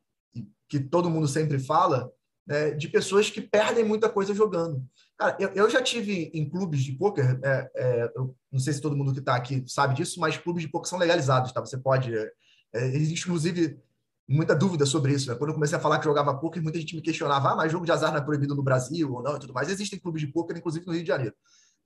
que 0.70 0.80
todo 0.80 1.10
mundo 1.10 1.28
sempre 1.28 1.60
fala, 1.60 2.10
né, 2.46 2.72
de 2.72 2.88
pessoas 2.88 3.30
que 3.30 3.42
perdem 3.42 3.84
muita 3.84 4.10
coisa 4.10 4.34
jogando. 4.34 4.84
Cara, 5.18 5.38
eu, 5.40 5.50
eu 5.50 5.70
já 5.70 5.82
tive 5.82 6.30
em 6.34 6.50
clubes 6.50 6.84
de 6.84 6.92
poker, 6.92 7.40
é, 7.44 7.72
é, 7.76 8.12
não 8.52 8.60
sei 8.60 8.74
se 8.74 8.82
todo 8.82 8.96
mundo 8.96 9.14
que 9.14 9.20
está 9.20 9.36
aqui 9.36 9.64
sabe 9.68 9.96
disso, 9.96 10.20
mas 10.20 10.38
clubes 10.38 10.64
de 10.64 10.70
poker 10.70 10.90
são 10.90 11.00
legalizados, 11.00 11.52
tá? 11.52 11.62
Você 11.62 11.78
pode. 11.78 12.16
É, 12.16 12.32
é, 12.74 12.88
existe, 12.88 13.26
inclusive, 13.26 13.80
muita 14.28 14.56
dúvida 14.56 14.86
sobre 14.86 15.14
isso. 15.14 15.30
Né? 15.30 15.36
Quando 15.36 15.52
eu 15.52 15.54
comecei 15.54 15.78
a 15.78 15.82
falar 15.82 16.00
que 16.00 16.06
jogava 16.06 16.38
poker, 16.38 16.62
muita 16.62 16.80
gente 16.80 16.96
me 16.96 17.02
questionava, 17.02 17.52
ah, 17.52 17.56
mas 17.56 17.72
jogo 17.72 17.86
de 17.86 17.92
azar 17.92 18.12
não 18.12 18.20
é 18.20 18.22
proibido 18.22 18.56
no 18.56 18.64
Brasil 18.64 19.14
ou 19.14 19.24
não 19.24 19.38
e 19.38 19.40
tudo 19.40 19.54
mais. 19.54 19.70
Existem 19.70 20.00
clubes 20.00 20.22
de 20.22 20.28
poker, 20.28 20.58
inclusive 20.58 20.86
no 20.86 20.94
Rio 20.94 21.02
de 21.02 21.08
Janeiro. 21.08 21.36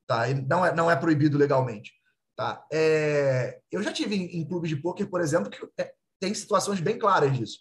Tá? 0.07 0.27
E 0.27 0.33
não 0.33 0.65
é, 0.65 0.73
não 0.73 0.89
é 0.89 0.95
proibido 0.95 1.37
legalmente. 1.37 1.91
Tá? 2.35 2.65
É, 2.71 3.59
eu 3.71 3.83
já 3.83 3.91
tive 3.91 4.15
em, 4.15 4.39
em 4.39 4.47
clubes 4.47 4.69
de 4.69 4.77
pôquer, 4.77 5.07
por 5.07 5.21
exemplo, 5.21 5.51
que 5.51 5.59
é, 5.77 5.91
tem 6.19 6.33
situações 6.33 6.79
bem 6.79 6.97
claras 6.97 7.37
disso. 7.37 7.59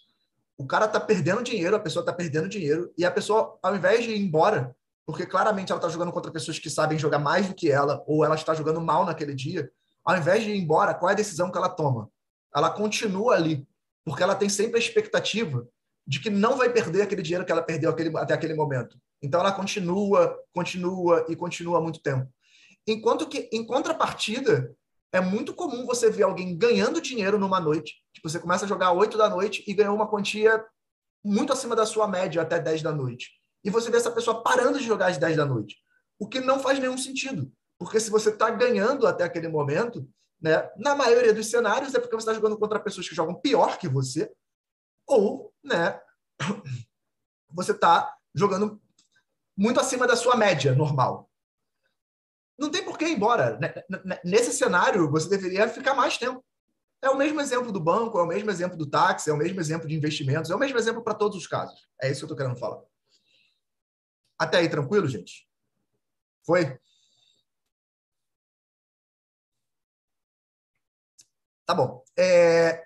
O 0.59 0.67
cara 0.67 0.85
está 0.85 0.99
perdendo 0.99 1.41
dinheiro, 1.41 1.73
a 1.73 1.79
pessoa 1.79 2.01
está 2.01 2.11
perdendo 2.11 2.49
dinheiro, 2.49 2.93
e 2.97 3.05
a 3.05 3.09
pessoa, 3.09 3.57
ao 3.63 3.77
invés 3.77 4.03
de 4.03 4.11
ir 4.11 4.19
embora, 4.19 4.75
porque 5.05 5.25
claramente 5.25 5.71
ela 5.71 5.79
está 5.79 5.87
jogando 5.87 6.11
contra 6.11 6.29
pessoas 6.33 6.59
que 6.59 6.69
sabem 6.69 6.99
jogar 6.99 7.17
mais 7.17 7.47
do 7.47 7.55
que 7.55 7.71
ela, 7.71 8.03
ou 8.05 8.25
ela 8.25 8.35
está 8.35 8.53
jogando 8.53 8.81
mal 8.81 9.05
naquele 9.05 9.33
dia, 9.33 9.71
ao 10.03 10.17
invés 10.17 10.43
de 10.43 10.51
ir 10.51 10.57
embora, 10.57 10.93
qual 10.93 11.09
é 11.09 11.13
a 11.13 11.15
decisão 11.15 11.49
que 11.49 11.57
ela 11.57 11.69
toma? 11.69 12.09
Ela 12.53 12.69
continua 12.69 13.35
ali, 13.35 13.65
porque 14.03 14.21
ela 14.21 14.35
tem 14.35 14.49
sempre 14.49 14.75
a 14.75 14.79
expectativa 14.79 15.65
de 16.05 16.19
que 16.19 16.29
não 16.29 16.57
vai 16.57 16.69
perder 16.69 17.03
aquele 17.03 17.21
dinheiro 17.21 17.45
que 17.45 17.51
ela 17.53 17.63
perdeu 17.63 17.89
aquele, 17.89 18.17
até 18.17 18.33
aquele 18.33 18.53
momento. 18.53 18.99
Então 19.21 19.39
ela 19.39 19.53
continua, 19.53 20.37
continua 20.53 21.25
e 21.29 21.37
continua 21.37 21.77
há 21.77 21.81
muito 21.81 22.01
tempo. 22.01 22.27
Enquanto 22.85 23.29
que, 23.29 23.49
em 23.53 23.65
contrapartida, 23.65 24.75
é 25.11 25.19
muito 25.19 25.53
comum 25.53 25.85
você 25.85 26.09
ver 26.09 26.23
alguém 26.23 26.57
ganhando 26.57 27.01
dinheiro 27.01 27.39
numa 27.39 27.59
noite. 27.59 27.95
Tipo, 28.13 28.29
você 28.29 28.39
começa 28.39 28.65
a 28.65 28.67
jogar 28.67 28.91
8 28.91 29.17
da 29.17 29.29
noite 29.29 29.63
e 29.67 29.73
ganhou 29.73 29.95
uma 29.95 30.07
quantia 30.07 30.63
muito 31.23 31.51
acima 31.51 31.75
da 31.75 31.85
sua 31.85 32.07
média 32.07 32.41
até 32.41 32.59
10 32.59 32.81
da 32.81 32.91
noite. 32.91 33.31
E 33.63 33.69
você 33.69 33.89
vê 33.89 33.97
essa 33.97 34.11
pessoa 34.11 34.43
parando 34.43 34.77
de 34.77 34.85
jogar 34.85 35.07
às 35.07 35.17
10 35.17 35.37
da 35.37 35.45
noite. 35.45 35.77
O 36.17 36.27
que 36.27 36.39
não 36.39 36.59
faz 36.59 36.79
nenhum 36.79 36.97
sentido. 36.97 37.51
Porque 37.77 37.99
se 37.99 38.09
você 38.09 38.29
está 38.29 38.49
ganhando 38.49 39.07
até 39.07 39.23
aquele 39.23 39.47
momento, 39.47 40.07
né, 40.41 40.69
na 40.77 40.95
maioria 40.95 41.33
dos 41.33 41.47
cenários 41.47 41.95
é 41.95 41.99
porque 41.99 42.15
você 42.15 42.29
está 42.29 42.33
jogando 42.33 42.57
contra 42.57 42.79
pessoas 42.79 43.07
que 43.07 43.15
jogam 43.15 43.35
pior 43.35 43.77
que 43.77 43.87
você, 43.87 44.31
ou 45.07 45.53
né, 45.63 45.99
você 47.51 47.71
está 47.71 48.15
jogando 48.33 48.79
muito 49.57 49.79
acima 49.79 50.05
da 50.05 50.15
sua 50.15 50.35
média 50.35 50.73
normal 50.73 51.28
não 52.59 52.69
tem 52.69 52.83
por 52.83 52.97
que 52.97 53.05
ir 53.05 53.15
embora. 53.15 53.57
Nesse 54.23 54.51
cenário, 54.51 55.09
você 55.09 55.29
deveria 55.29 55.67
ficar 55.69 55.93
mais 55.93 56.17
tempo. 56.17 56.43
É 57.01 57.09
o 57.09 57.17
mesmo 57.17 57.39
exemplo 57.39 57.71
do 57.71 57.79
banco, 57.79 58.19
é 58.19 58.21
o 58.21 58.27
mesmo 58.27 58.51
exemplo 58.51 58.77
do 58.77 58.89
táxi, 58.89 59.29
é 59.29 59.33
o 59.33 59.37
mesmo 59.37 59.59
exemplo 59.61 59.87
de 59.87 59.95
investimentos, 59.95 60.51
é 60.51 60.55
o 60.55 60.59
mesmo 60.59 60.77
exemplo 60.77 61.01
para 61.01 61.13
todos 61.13 61.37
os 61.37 61.47
casos. 61.47 61.87
É 62.01 62.11
isso 62.11 62.19
que 62.19 62.23
eu 62.25 62.33
estou 62.33 62.37
querendo 62.37 62.59
falar. 62.59 62.83
Até 64.37 64.57
aí, 64.57 64.69
tranquilo, 64.69 65.07
gente? 65.07 65.47
Foi? 66.45 66.77
Tá 71.65 71.73
bom. 71.73 72.03
É... 72.17 72.83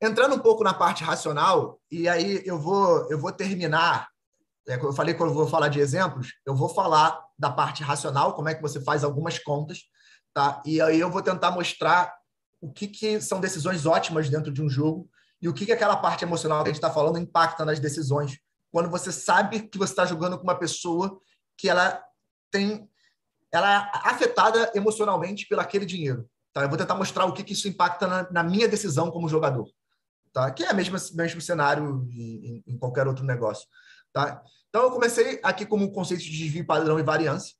Entrando 0.00 0.34
um 0.34 0.40
pouco 0.40 0.62
na 0.64 0.74
parte 0.74 1.04
racional, 1.04 1.80
e 1.90 2.08
aí 2.08 2.42
eu 2.44 2.58
vou, 2.58 3.08
eu 3.10 3.18
vou 3.18 3.32
terminar 3.32 4.11
eu 4.66 4.92
falei 4.92 5.14
que 5.14 5.22
eu 5.22 5.32
vou 5.32 5.46
falar 5.46 5.68
de 5.68 5.80
exemplos, 5.80 6.34
eu 6.46 6.54
vou 6.54 6.68
falar 6.68 7.20
da 7.38 7.50
parte 7.50 7.82
racional, 7.82 8.34
como 8.34 8.48
é 8.48 8.54
que 8.54 8.62
você 8.62 8.80
faz 8.80 9.02
algumas 9.02 9.38
contas, 9.38 9.80
tá? 10.32 10.62
E 10.64 10.80
aí 10.80 11.00
eu 11.00 11.10
vou 11.10 11.22
tentar 11.22 11.50
mostrar 11.50 12.14
o 12.60 12.72
que, 12.72 12.86
que 12.86 13.20
são 13.20 13.40
decisões 13.40 13.86
ótimas 13.86 14.28
dentro 14.28 14.52
de 14.52 14.62
um 14.62 14.68
jogo 14.68 15.10
e 15.40 15.48
o 15.48 15.52
que, 15.52 15.66
que 15.66 15.72
aquela 15.72 15.96
parte 15.96 16.24
emocional 16.24 16.62
que 16.62 16.70
a 16.70 16.72
gente 16.72 16.82
está 16.82 16.92
falando 16.92 17.18
impacta 17.18 17.64
nas 17.64 17.80
decisões. 17.80 18.38
Quando 18.70 18.88
você 18.88 19.10
sabe 19.10 19.62
que 19.62 19.76
você 19.76 19.92
está 19.92 20.06
jogando 20.06 20.38
com 20.38 20.44
uma 20.44 20.58
pessoa 20.58 21.20
que 21.58 21.68
ela 21.68 22.00
tem, 22.50 22.88
ela 23.52 23.72
é 23.72 24.08
afetada 24.08 24.70
emocionalmente 24.74 25.46
pelo 25.48 25.60
aquele 25.60 25.84
dinheiro. 25.84 26.28
Tá? 26.52 26.62
Eu 26.62 26.68
vou 26.68 26.78
tentar 26.78 26.94
mostrar 26.94 27.24
o 27.24 27.32
que, 27.32 27.42
que 27.42 27.54
isso 27.54 27.66
impacta 27.66 28.06
na, 28.06 28.30
na 28.30 28.42
minha 28.44 28.68
decisão 28.68 29.10
como 29.10 29.28
jogador. 29.28 29.66
Tá? 30.32 30.50
Que 30.52 30.62
é 30.62 30.72
o 30.72 30.76
mesmo, 30.76 30.96
mesmo 31.14 31.40
cenário 31.40 32.06
em, 32.12 32.62
em 32.66 32.78
qualquer 32.78 33.08
outro 33.08 33.24
negócio. 33.24 33.66
Tá? 34.12 34.42
Então, 34.68 34.82
eu 34.82 34.90
comecei 34.90 35.40
aqui 35.42 35.66
como 35.66 35.92
conceito 35.92 36.22
de 36.22 36.30
desvio 36.30 36.66
padrão 36.66 36.98
e 36.98 37.02
variância. 37.02 37.54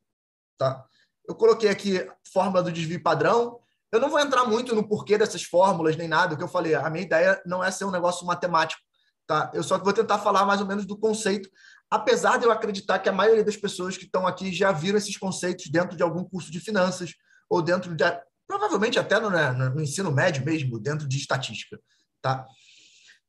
Tá? 0.58 0.84
Eu 1.28 1.34
coloquei 1.34 1.68
aqui 1.68 2.06
fórmula 2.32 2.62
do 2.62 2.72
desvio 2.72 3.02
padrão. 3.02 3.58
Eu 3.90 4.00
não 4.00 4.08
vou 4.08 4.18
entrar 4.18 4.44
muito 4.44 4.74
no 4.74 4.86
porquê 4.86 5.18
dessas 5.18 5.42
fórmulas, 5.42 5.96
nem 5.96 6.08
nada. 6.08 6.34
O 6.34 6.38
que 6.38 6.44
eu 6.44 6.48
falei, 6.48 6.74
a 6.74 6.88
minha 6.88 7.04
ideia 7.04 7.40
não 7.44 7.62
é 7.62 7.70
ser 7.70 7.84
um 7.84 7.90
negócio 7.90 8.26
matemático. 8.26 8.80
Tá? 9.26 9.50
Eu 9.54 9.62
só 9.62 9.78
vou 9.78 9.92
tentar 9.92 10.18
falar 10.18 10.44
mais 10.44 10.60
ou 10.60 10.66
menos 10.66 10.84
do 10.84 10.96
conceito, 10.96 11.48
apesar 11.90 12.38
de 12.38 12.44
eu 12.44 12.50
acreditar 12.50 12.98
que 12.98 13.08
a 13.08 13.12
maioria 13.12 13.44
das 13.44 13.56
pessoas 13.56 13.96
que 13.96 14.04
estão 14.04 14.26
aqui 14.26 14.52
já 14.52 14.72
viram 14.72 14.98
esses 14.98 15.16
conceitos 15.16 15.70
dentro 15.70 15.96
de 15.96 16.02
algum 16.02 16.24
curso 16.24 16.50
de 16.50 16.58
finanças 16.58 17.14
ou 17.48 17.62
dentro 17.62 17.94
de 17.94 18.04
provavelmente 18.46 18.98
até 18.98 19.18
no, 19.18 19.30
né, 19.30 19.50
no 19.50 19.80
ensino 19.80 20.10
médio 20.10 20.44
mesmo, 20.44 20.78
dentro 20.78 21.08
de 21.08 21.16
estatística, 21.16 21.80
tá? 22.20 22.46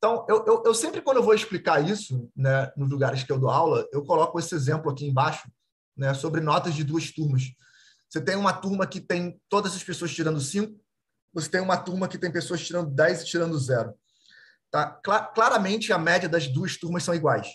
Então, 0.03 0.25
eu, 0.27 0.43
eu, 0.45 0.63
eu, 0.65 0.73
sempre, 0.73 1.01
quando 1.01 1.15
eu 1.15 1.23
vou 1.23 1.33
explicar 1.33 1.81
isso, 1.81 2.29
né, 2.35 2.69
nos 2.75 2.89
lugares 2.89 3.23
que 3.23 3.31
eu 3.31 3.39
dou 3.39 3.49
aula, 3.49 3.87
eu 3.93 4.03
coloco 4.03 4.37
esse 4.37 4.53
exemplo 4.53 4.91
aqui 4.91 5.07
embaixo, 5.07 5.49
né, 5.95 6.13
sobre 6.13 6.41
notas 6.41 6.75
de 6.75 6.83
duas 6.83 7.09
turmas. 7.09 7.43
Você 8.09 8.19
tem 8.19 8.35
uma 8.35 8.51
turma 8.51 8.85
que 8.85 8.99
tem 8.99 9.39
todas 9.47 9.73
as 9.73 9.81
pessoas 9.81 10.13
tirando 10.13 10.41
cinco, 10.41 10.77
você 11.33 11.49
tem 11.49 11.61
uma 11.61 11.77
turma 11.77 12.09
que 12.09 12.17
tem 12.17 12.29
pessoas 12.29 12.67
tirando 12.67 12.91
10 12.93 13.21
e 13.21 13.25
tirando 13.27 13.57
zero. 13.57 13.93
Tá? 14.69 14.87
Claramente, 15.33 15.93
a 15.93 15.97
média 15.97 16.27
das 16.27 16.49
duas 16.49 16.75
turmas 16.75 17.03
são 17.03 17.15
iguais. 17.15 17.47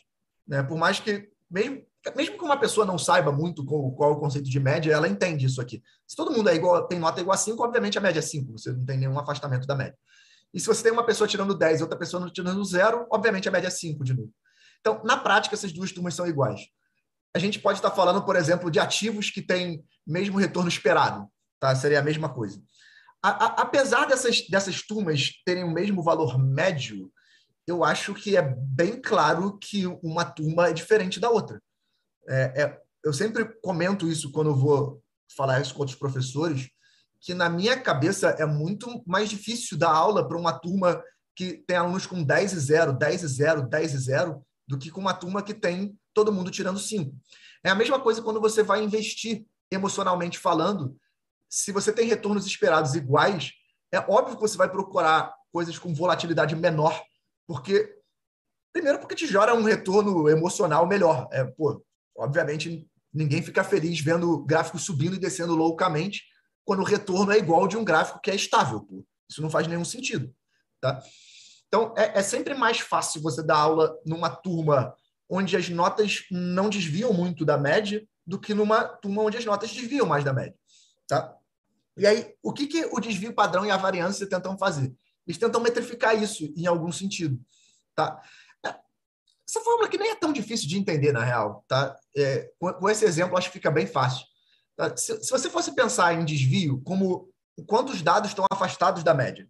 Né? 0.47 0.63
Por 0.63 0.79
mais 0.79 0.99
que, 0.99 1.29
mesmo, 1.51 1.85
mesmo 2.17 2.39
que 2.39 2.45
uma 2.45 2.59
pessoa 2.59 2.87
não 2.87 2.97
saiba 2.97 3.31
muito 3.31 3.63
qual, 3.63 3.93
qual 3.93 4.13
é 4.13 4.15
o 4.15 4.21
conceito 4.21 4.49
de 4.49 4.59
média, 4.59 4.91
ela 4.91 5.07
entende 5.07 5.45
isso 5.45 5.61
aqui. 5.61 5.83
Se 6.07 6.17
todo 6.17 6.33
mundo 6.33 6.49
é 6.49 6.55
igual, 6.55 6.89
tem 6.89 6.99
nota 6.99 7.21
igual 7.21 7.35
a 7.35 7.39
5, 7.39 7.63
obviamente 7.63 7.99
a 7.99 8.01
média 8.01 8.21
é 8.21 8.23
5, 8.23 8.53
você 8.53 8.73
não 8.73 8.87
tem 8.87 8.97
nenhum 8.97 9.19
afastamento 9.19 9.67
da 9.67 9.77
média. 9.77 9.99
E 10.53 10.61
se 10.61 10.67
você 10.67 10.83
tem 10.83 10.93
uma 10.93 11.05
pessoa 11.05 11.29
tirando 11.29 11.55
10 11.55 11.81
e 11.81 11.83
outra 11.83 11.99
pessoa 11.99 12.31
tirando 12.31 12.65
0, 12.65 13.07
obviamente 13.11 13.49
a 13.49 13.53
média 13.53 13.69
é 13.69 13.71
5 13.71 14.03
de 14.03 14.15
novo. 14.15 14.33
Então, 14.81 15.03
na 15.05 15.17
prática, 15.17 15.55
essas 15.55 15.73
duas 15.73 15.93
turmas 15.93 16.15
são 16.15 16.27
iguais. 16.27 16.69
A 17.35 17.39
gente 17.39 17.59
pode 17.59 17.79
estar 17.79 17.91
falando, 17.91 18.25
por 18.25 18.37
exemplo, 18.37 18.71
de 18.71 18.79
ativos 18.79 19.31
que 19.31 19.43
têm 19.43 19.85
mesmo 20.07 20.39
retorno 20.39 20.69
esperado. 20.69 21.29
Tá? 21.61 21.75
Seria 21.75 21.99
a 21.99 22.03
mesma 22.03 22.33
coisa. 22.33 22.63
A, 23.23 23.31
a, 23.31 23.47
apesar 23.63 24.07
dessas, 24.07 24.49
dessas 24.49 24.83
turmas 24.83 25.33
terem 25.45 25.65
o 25.65 25.73
mesmo 25.73 26.03
valor 26.03 26.39
médio, 26.39 27.13
eu 27.67 27.85
acho 27.85 28.15
que 28.15 28.37
é 28.37 28.43
bem 28.43 29.01
claro 29.01 29.59
que 29.59 29.87
uma 30.03 30.25
turma 30.25 30.69
é 30.69 30.73
diferente 30.73 31.21
da 31.21 31.29
outra. 31.29 31.61
É, 32.29 32.63
é, 32.63 32.81
eu 33.05 33.13
sempre 33.13 33.45
comento 33.61 34.09
isso 34.09 34.33
quando 34.33 34.55
vou 34.55 35.03
falar 35.37 35.61
isso 35.61 35.75
com 35.75 35.81
outros 35.81 35.99
professores, 35.99 36.69
que 37.21 37.35
na 37.35 37.49
minha 37.49 37.81
cabeça 37.81 38.29
é 38.31 38.47
muito 38.47 39.03
mais 39.07 39.29
difícil 39.29 39.77
dar 39.77 39.91
aula 39.91 40.27
para 40.27 40.39
uma 40.39 40.53
turma 40.53 41.03
que 41.35 41.55
tem 41.67 41.77
alunos 41.77 42.07
com 42.07 42.23
10 42.23 42.53
e 42.53 42.59
0, 42.61 42.93
10 42.93 43.23
e 43.23 43.29
0, 43.29 43.63
10 43.69 43.95
e 43.95 43.99
0, 43.99 44.47
do 44.67 44.79
que 44.79 44.91
com 44.91 45.01
uma 45.01 45.15
turma 45.15 45.43
que 45.43 45.55
tem 45.55 45.97
todo 46.13 46.33
mundo 46.33 46.51
tirando 46.51 46.79
5. 46.79 47.15
É 47.65 47.71
a 47.71 47.75
mesma 47.75 48.01
coisa 48.01 48.23
quando 48.23 48.41
você 48.41 48.63
vai 48.63 48.83
investir 48.83 49.45
emocionalmente 49.71 50.39
falando. 50.39 50.97
Se 51.49 51.73
você 51.73 51.93
tem 51.93 52.07
retornos 52.07 52.47
esperados 52.47 52.95
iguais, 52.95 53.53
é 53.93 53.99
óbvio 53.99 54.37
que 54.37 54.41
você 54.41 54.57
vai 54.57 54.71
procurar 54.71 55.33
coisas 55.53 55.79
com 55.79 55.95
volatilidade 55.95 56.55
menor, 56.55 57.03
porque 57.47 57.97
primeiro 58.73 58.99
porque 58.99 59.15
te 59.15 59.27
gera 59.27 59.55
um 59.55 59.63
retorno 59.63 60.29
emocional 60.29 60.87
melhor. 60.87 61.29
É, 61.33 61.45
pô, 61.45 61.83
obviamente 62.17 62.87
ninguém 63.13 63.43
fica 63.43 63.65
feliz 63.65 64.01
vendo 64.01 64.45
gráficos 64.45 64.83
subindo 64.83 65.17
e 65.17 65.19
descendo 65.19 65.55
loucamente, 65.55 66.23
quando 66.69 66.81
o 66.81 66.85
retorno 66.85 67.33
é 67.33 67.39
igual 67.39 67.67
de 67.67 67.79
um 67.79 67.85
gráfico 67.85 68.21
que 68.21 68.31
é 68.31 68.35
estável. 68.35 68.81
Pô. 68.83 69.03
Isso 69.27 69.41
não 69.41 69.49
faz 69.49 69.67
nenhum 69.67 69.87
sentido. 69.87 70.31
Tá? 70.79 71.03
Então, 71.67 71.95
é, 71.97 72.19
é 72.19 72.23
sempre 72.23 72.53
mais 72.53 72.79
fácil 72.79 73.23
você 73.23 73.43
dar 73.43 73.57
aula 73.57 73.99
numa 74.05 74.29
turma 74.29 74.95
onde 75.31 75.57
as 75.57 75.71
notas 75.71 76.27
não 76.31 76.69
desviam 76.69 77.11
muito 77.11 77.43
da 77.43 77.57
média 77.57 78.07
do 78.27 78.39
que 78.39 78.53
numa 78.53 78.85
turma 78.85 79.23
onde 79.23 79.39
as 79.39 79.47
notas 79.47 79.73
desviam 79.73 80.05
mais 80.05 80.25
da 80.25 80.35
média. 80.35 80.55
Tá? 81.07 81.35
E 81.97 82.07
aí, 82.07 82.35
o 82.43 82.53
que, 82.53 82.67
que 82.67 82.85
o 82.93 83.01
desvio 83.01 83.33
padrão 83.33 83.65
e 83.65 83.71
a 83.71 83.77
variância 83.79 84.29
tentam 84.29 84.59
fazer? 84.59 84.95
Eles 85.27 85.39
tentam 85.39 85.63
metrificar 85.63 86.23
isso 86.23 86.53
em 86.55 86.67
algum 86.67 86.93
sentido. 86.93 87.41
Tá? 87.95 88.21
Essa 88.63 89.61
fórmula 89.63 89.89
que 89.89 89.97
nem 89.97 90.11
é 90.11 90.15
tão 90.15 90.35
difícil 90.35 90.69
de 90.69 90.77
entender, 90.77 91.13
na 91.13 91.25
real. 91.25 91.65
Tá? 91.67 91.99
É, 92.15 92.51
com, 92.59 92.91
esse 92.91 93.07
exemplo, 93.07 93.39
acho 93.39 93.49
que 93.49 93.55
fica 93.55 93.71
bem 93.71 93.87
fácil. 93.87 94.27
Tá? 94.79 94.97
Se, 94.97 95.21
se, 95.25 95.31
você 95.31 95.51
fosse 95.51 95.75
pensar 95.75 96.15
em 96.15 96.25
desvio 96.25 96.81
como 96.83 97.29
quantos 97.67 98.01
dados 98.01 98.31
estão 98.31 98.47
afastados 98.49 99.03
da 99.03 99.13
média, 99.13 99.49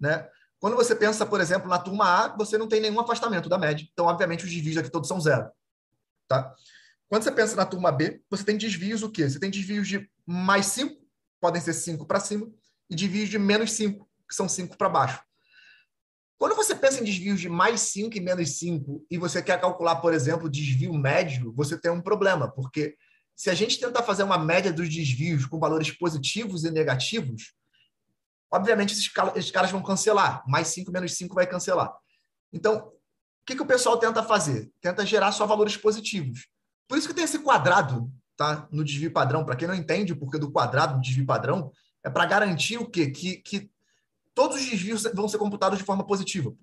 né? 0.00 0.26
Quando 0.58 0.74
você 0.74 0.96
pensa, 0.96 1.26
por 1.26 1.38
exemplo, 1.38 1.68
na 1.68 1.78
turma 1.78 2.24
A, 2.24 2.34
você 2.34 2.56
não 2.56 2.66
tem 2.66 2.80
nenhum 2.80 2.98
afastamento 2.98 3.46
da 3.50 3.58
média. 3.58 3.86
Então, 3.92 4.06
obviamente, 4.06 4.46
os 4.46 4.50
desvios 4.50 4.78
aqui 4.78 4.90
todos 4.90 5.06
são 5.06 5.20
zero. 5.20 5.50
Tá? 6.26 6.54
Quando 7.08 7.22
você 7.22 7.30
pensa 7.30 7.54
na 7.54 7.66
turma 7.66 7.92
B, 7.92 8.22
você 8.30 8.42
tem 8.42 8.56
desvios 8.56 9.02
o 9.02 9.10
quê? 9.10 9.28
Você 9.28 9.38
tem 9.38 9.50
desvios 9.50 9.86
de 9.86 10.10
mais 10.24 10.64
5, 10.66 10.98
podem 11.38 11.60
ser 11.60 11.74
5 11.74 12.06
para 12.06 12.18
cima, 12.18 12.50
e 12.88 12.96
desvios 12.96 13.28
de 13.28 13.38
menos 13.38 13.72
5, 13.72 14.08
que 14.26 14.34
são 14.34 14.48
5 14.48 14.78
para 14.78 14.88
baixo. 14.88 15.22
Quando 16.38 16.56
você 16.56 16.74
pensa 16.74 17.00
em 17.00 17.04
desvios 17.04 17.38
de 17.38 17.50
mais 17.50 17.82
5 17.82 18.16
e 18.16 18.20
menos 18.20 18.58
5, 18.58 19.06
e 19.10 19.18
você 19.18 19.42
quer 19.42 19.60
calcular, 19.60 19.96
por 19.96 20.14
exemplo, 20.14 20.48
desvio 20.48 20.94
médio, 20.94 21.52
você 21.54 21.78
tem 21.78 21.90
um 21.90 22.00
problema, 22.00 22.50
porque 22.50 22.96
se 23.36 23.50
a 23.50 23.54
gente 23.54 23.78
tentar 23.78 24.02
fazer 24.02 24.22
uma 24.22 24.38
média 24.38 24.72
dos 24.72 24.88
desvios 24.88 25.44
com 25.44 25.60
valores 25.60 25.90
positivos 25.90 26.64
e 26.64 26.70
negativos, 26.70 27.52
obviamente 28.50 28.94
esses, 28.94 29.12
esses 29.34 29.50
caras 29.50 29.70
vão 29.70 29.82
cancelar. 29.82 30.42
Mais 30.48 30.68
5 30.68 30.90
menos 30.90 31.12
5 31.12 31.34
vai 31.34 31.46
cancelar. 31.46 31.94
Então, 32.50 32.88
o 32.88 32.92
que, 33.44 33.54
que 33.54 33.62
o 33.62 33.66
pessoal 33.66 33.98
tenta 33.98 34.22
fazer? 34.22 34.72
Tenta 34.80 35.04
gerar 35.04 35.32
só 35.32 35.46
valores 35.46 35.76
positivos. 35.76 36.48
Por 36.88 36.96
isso 36.96 37.06
que 37.06 37.12
tem 37.14 37.24
esse 37.24 37.38
quadrado 37.40 38.10
tá, 38.36 38.66
no 38.72 38.82
desvio 38.82 39.12
padrão. 39.12 39.44
Para 39.44 39.54
quem 39.54 39.68
não 39.68 39.74
entende 39.74 40.14
o 40.14 40.16
porquê 40.16 40.38
do 40.38 40.50
quadrado 40.50 40.96
no 40.96 41.02
desvio 41.02 41.26
padrão, 41.26 41.70
é 42.02 42.08
para 42.08 42.24
garantir 42.24 42.78
o 42.78 42.88
quê? 42.88 43.10
Que, 43.10 43.36
que 43.36 43.70
todos 44.34 44.56
os 44.56 44.64
desvios 44.64 45.02
vão 45.14 45.28
ser 45.28 45.36
computados 45.36 45.78
de 45.78 45.84
forma 45.84 46.06
positiva. 46.06 46.54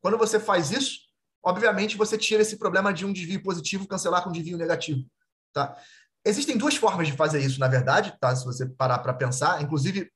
Quando 0.00 0.16
você 0.16 0.38
faz 0.38 0.70
isso, 0.70 1.00
obviamente 1.42 1.96
você 1.96 2.16
tira 2.16 2.42
esse 2.42 2.56
problema 2.56 2.92
de 2.92 3.04
um 3.04 3.12
desvio 3.12 3.42
positivo 3.42 3.88
cancelar 3.88 4.22
com 4.22 4.30
um 4.30 4.32
desvio 4.32 4.56
negativo. 4.56 5.04
Tá? 5.52 5.76
Existem 6.24 6.56
duas 6.56 6.76
formas 6.76 7.08
de 7.08 7.14
fazer 7.14 7.40
isso, 7.40 7.58
na 7.58 7.68
verdade, 7.68 8.16
tá? 8.20 8.34
Se 8.34 8.44
você 8.44 8.66
parar 8.66 8.98
para 8.98 9.12
pensar, 9.12 9.60
inclusive, 9.60 10.10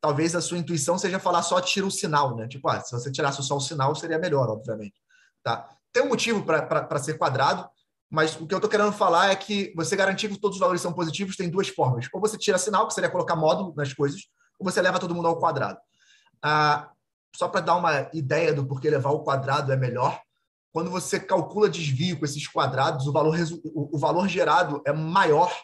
talvez 0.00 0.34
a 0.34 0.40
sua 0.40 0.58
intuição 0.58 0.98
seja 0.98 1.18
falar 1.18 1.42
só 1.42 1.60
tira 1.60 1.86
o 1.86 1.90
sinal, 1.90 2.36
né? 2.36 2.46
Tipo, 2.48 2.68
ah, 2.68 2.80
se 2.80 2.92
você 2.92 3.10
tirasse 3.10 3.42
só 3.42 3.56
o 3.56 3.60
sinal, 3.60 3.94
seria 3.94 4.18
melhor, 4.18 4.48
obviamente. 4.50 4.94
Tá? 5.42 5.68
Tem 5.92 6.02
um 6.02 6.08
motivo 6.08 6.44
para 6.44 6.98
ser 6.98 7.14
quadrado, 7.14 7.68
mas 8.10 8.36
o 8.36 8.46
que 8.46 8.52
eu 8.54 8.58
estou 8.58 8.70
querendo 8.70 8.92
falar 8.92 9.30
é 9.30 9.36
que 9.36 9.72
você 9.74 9.96
garantir 9.96 10.28
que 10.28 10.38
todos 10.38 10.56
os 10.56 10.60
valores 10.60 10.82
são 10.82 10.92
positivos 10.92 11.36
tem 11.36 11.48
duas 11.48 11.68
formas. 11.68 12.08
Ou 12.12 12.20
você 12.20 12.36
tira 12.36 12.58
sinal, 12.58 12.86
que 12.86 12.94
seria 12.94 13.08
colocar 13.08 13.36
módulo 13.36 13.72
nas 13.74 13.94
coisas, 13.94 14.22
ou 14.58 14.70
você 14.70 14.82
leva 14.82 14.98
todo 14.98 15.14
mundo 15.14 15.28
ao 15.28 15.38
quadrado. 15.38 15.78
Ah, 16.42 16.90
só 17.34 17.48
para 17.48 17.62
dar 17.62 17.76
uma 17.76 18.10
ideia 18.12 18.52
do 18.52 18.66
porquê 18.66 18.90
levar 18.90 19.10
ao 19.10 19.24
quadrado 19.24 19.72
é 19.72 19.76
melhor, 19.76 20.20
quando 20.72 20.90
você 20.90 21.20
calcula 21.20 21.68
desvio 21.68 22.18
com 22.18 22.24
esses 22.24 22.48
quadrados, 22.48 23.06
o 23.06 23.12
valor, 23.12 23.36
o 23.74 23.98
valor 23.98 24.26
gerado 24.26 24.82
é 24.86 24.92
maior 24.92 25.54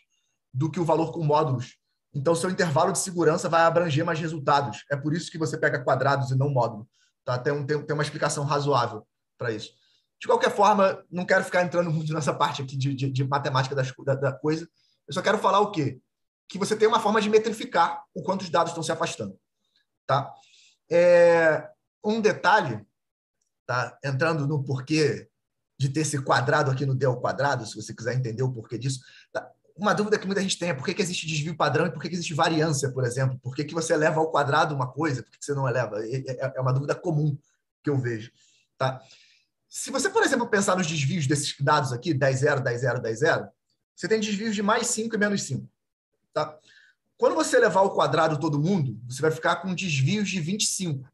do 0.53 0.71
que 0.71 0.79
o 0.79 0.85
valor 0.85 1.13
com 1.13 1.25
módulos. 1.25 1.77
Então, 2.15 2.35
seu 2.35 2.51
intervalo 2.51 2.93
de 2.93 2.99
segurança 2.99 3.49
vai 3.49 3.63
abranger 3.63 4.05
mais 4.05 4.21
resultados. 4.21 4.85
É 4.91 4.97
por 4.97 5.15
isso 5.15 5.31
que 5.31 5.39
você 5.39 5.57
pega 5.57 5.83
quadrados 5.83 6.31
e 6.31 6.37
não 6.37 6.51
módulo. 6.51 6.89
Tá? 7.25 7.39
Tem, 7.39 7.53
um, 7.53 7.65
tem, 7.65 7.81
tem 7.83 7.95
uma 7.95 8.03
explicação 8.03 8.45
razoável 8.45 9.07
para 9.39 9.51
isso. 9.51 9.73
De 10.21 10.27
qualquer 10.27 10.51
forma, 10.51 11.05
não 11.11 11.25
quero 11.25 11.45
ficar 11.45 11.63
entrando 11.63 11.91
muito 11.91 12.13
nessa 12.13 12.35
parte 12.35 12.61
aqui 12.61 12.77
de, 12.77 12.93
de, 12.93 13.11
de 13.11 13.25
matemática 13.25 13.75
das, 13.75 13.93
da, 14.05 14.15
da, 14.15 14.33
coisa. 14.33 14.69
Eu 15.07 15.15
só 15.15 15.23
quero 15.23 15.39
falar 15.39 15.61
o 15.61 15.71
quê? 15.71 16.01
Que 16.49 16.59
você 16.59 16.75
tem 16.75 16.89
uma 16.89 17.01
forma 17.01 17.21
de 17.21 17.31
metrificar 17.31 18.03
o 18.15 18.23
quanto 18.23 18.43
os 18.43 18.51
dados 18.51 18.73
estão 18.73 18.83
se 18.83 18.91
afastando. 18.91 19.39
Tá? 20.07 20.35
É, 20.91 21.69
um 22.05 22.21
detalhe 22.21 22.85
tá? 23.69 23.99
entrando 24.03 24.47
no 24.47 24.65
porquê 24.65 25.29
de 25.79 25.91
ter 25.91 26.01
esse 26.01 26.21
quadrado 26.23 26.71
aqui 26.71 26.87
no 26.87 26.95
D 26.95 27.05
ao 27.05 27.21
quadrado, 27.21 27.67
se 27.67 27.77
você 27.77 27.95
quiser 27.95 28.17
entender 28.17 28.43
o 28.43 28.51
porquê 28.51 28.79
disso. 28.79 29.01
Tá? 29.31 29.49
Uma 29.77 29.95
dúvida 29.95 30.19
que 30.19 30.27
muita 30.27 30.41
gente 30.41 30.59
tem 30.59 30.71
é 30.71 30.75
por 30.75 30.85
que, 30.85 30.95
que 30.95 31.03
existe 31.03 31.27
desvio 31.27 31.55
padrão 31.55 31.87
e 31.87 31.91
por 31.91 32.01
que, 32.01 32.09
que 32.09 32.15
existe 32.15 32.35
variância, 32.35 32.91
por 32.91 33.05
exemplo? 33.05 33.39
Por 33.41 33.55
que, 33.55 33.63
que 33.63 33.75
você 33.75 33.93
eleva 33.93 34.19
ao 34.19 34.33
quadrado 34.33 34.75
uma 34.75 34.91
coisa, 34.91 35.23
por 35.23 35.31
que, 35.31 35.39
que 35.39 35.45
você 35.45 35.55
não 35.55 35.69
eleva? 35.69 36.03
É, 36.05 36.17
é, 36.17 36.53
é 36.57 36.61
uma 36.61 36.73
dúvida 36.73 36.95
comum 36.95 37.39
que 37.85 37.91
eu 37.91 37.99
vejo. 37.99 38.33
Tá? 38.77 39.01
Se 39.69 39.91
você, 39.91 40.09
por 40.09 40.23
exemplo, 40.23 40.49
pensar 40.49 40.75
nos 40.75 40.87
desvios 40.87 41.27
desses 41.27 41.55
dados 41.61 41.93
aqui, 41.93 42.15
10, 42.15 42.39
0, 42.41 42.61
10, 42.63 42.81
0, 42.81 43.03
10, 43.03 43.19
0, 43.19 43.49
você 43.95 44.09
tem 44.09 44.19
desvios 44.19 44.55
de 44.55 44.63
mais 44.63 44.87
5 44.87 45.15
e 45.15 45.19
menos 45.19 45.43
5. 45.43 45.69
Tá? 46.33 46.59
Quando 47.19 47.35
você 47.35 47.59
levar 47.59 47.81
ao 47.81 47.95
quadrado 47.95 48.41
todo 48.41 48.59
mundo, 48.59 48.99
você 49.07 49.21
vai 49.21 49.31
ficar 49.31 49.57
com 49.57 49.75
desvios 49.75 50.29
de 50.29 50.41
25. 50.41 51.07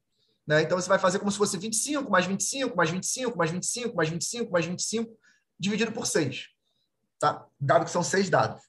Né? 0.46 0.62
Então, 0.62 0.78
você 0.78 0.88
vai 0.88 0.98
fazer 0.98 1.18
como 1.18 1.30
se 1.30 1.38
fosse 1.38 1.56
25, 1.56 2.10
mais 2.10 2.26
25, 2.26 2.76
mais 2.76 2.90
25, 2.90 3.36
mais 3.36 3.50
25, 3.50 3.96
mais 3.96 4.08
25, 4.08 4.52
mais 4.52 4.66
25, 4.66 5.18
dividido 5.58 5.92
por 5.92 6.06
6. 6.06 6.48
Tá? 7.18 7.46
Dado 7.58 7.84
que 7.84 7.90
são 7.90 8.02
seis 8.02 8.28
dados. 8.28 8.62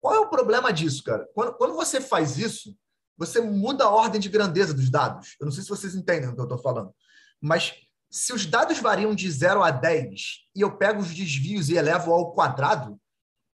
Qual 0.00 0.14
é 0.14 0.18
o 0.18 0.30
problema 0.30 0.72
disso, 0.72 1.04
cara? 1.04 1.28
Quando, 1.34 1.54
quando 1.54 1.74
você 1.74 2.00
faz 2.00 2.38
isso, 2.38 2.74
você 3.16 3.40
muda 3.40 3.84
a 3.84 3.90
ordem 3.90 4.20
de 4.20 4.28
grandeza 4.28 4.72
dos 4.72 4.90
dados. 4.90 5.36
Eu 5.38 5.44
não 5.44 5.52
sei 5.52 5.62
se 5.62 5.68
vocês 5.68 5.94
entendem 5.94 6.30
o 6.30 6.34
que 6.34 6.40
eu 6.40 6.44
estou 6.44 6.58
falando. 6.58 6.92
Mas 7.40 7.74
se 8.10 8.32
os 8.32 8.46
dados 8.46 8.78
variam 8.78 9.14
de 9.14 9.30
0 9.30 9.62
a 9.62 9.70
10 9.70 10.48
e 10.56 10.62
eu 10.62 10.76
pego 10.76 11.00
os 11.00 11.14
desvios 11.14 11.68
e 11.68 11.76
elevo 11.76 12.12
ao 12.12 12.32
quadrado, 12.32 12.98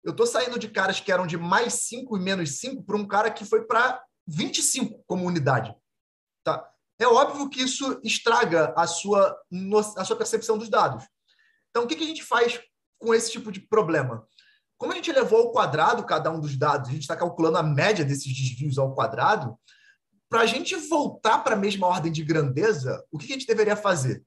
eu 0.04 0.12
estou 0.12 0.26
saindo 0.26 0.58
de 0.58 0.68
caras 0.68 1.00
que 1.00 1.12
eram 1.12 1.28
de 1.28 1.38
mais 1.38 1.74
5 1.74 2.18
e 2.18 2.20
menos 2.20 2.58
5 2.60 2.84
para 2.84 2.98
um 2.98 3.08
cara 3.08 3.30
que 3.30 3.46
foi 3.46 3.66
para 3.66 4.04
25 4.28 5.04
como 5.06 5.28
unidade. 5.28 5.76
Tá? 6.44 6.68
É 7.02 7.08
óbvio 7.08 7.50
que 7.50 7.64
isso 7.64 8.00
estraga 8.04 8.76
a 8.78 8.86
sua, 8.86 9.36
a 9.98 10.06
sua 10.06 10.16
percepção 10.16 10.56
dos 10.56 10.70
dados. 10.70 11.04
Então, 11.72 11.84
o 11.84 11.88
que, 11.88 11.96
a 11.96 12.08
gente 12.08 12.24
faz 12.24 12.62
com 13.00 13.12
esse 13.12 13.32
tipo 13.32 13.52
de 13.52 13.60
problema? 13.60 14.24
Como 14.78 14.92
a 14.92 14.96
gente 14.96 15.12
levou 15.12 15.40
ao 15.40 15.52
quadrado 15.52 16.06
cada 16.06 16.30
um 16.30 16.40
dos 16.40 16.56
dados, 16.56 16.90
a 16.90 16.92
gente 16.92 17.02
está 17.02 17.16
calculando 17.16 17.58
a 17.58 17.64
média 17.64 18.06
desses 18.06 18.32
desvios 18.32 18.78
ao 18.78 18.94
quadrado, 18.94 19.58
para 20.30 20.42
a 20.42 20.46
gente 20.46 20.76
voltar 20.76 21.40
para 21.40 21.56
a 21.56 21.60
mesma 21.60 21.88
ordem 21.88 22.12
de 22.12 22.24
grandeza, 22.24 23.04
o 23.12 23.18
que, 23.18 23.26
que 23.26 23.34
a 23.34 23.36
gente 23.36 23.48
deveria 23.48 23.76
fazer? 23.76 24.24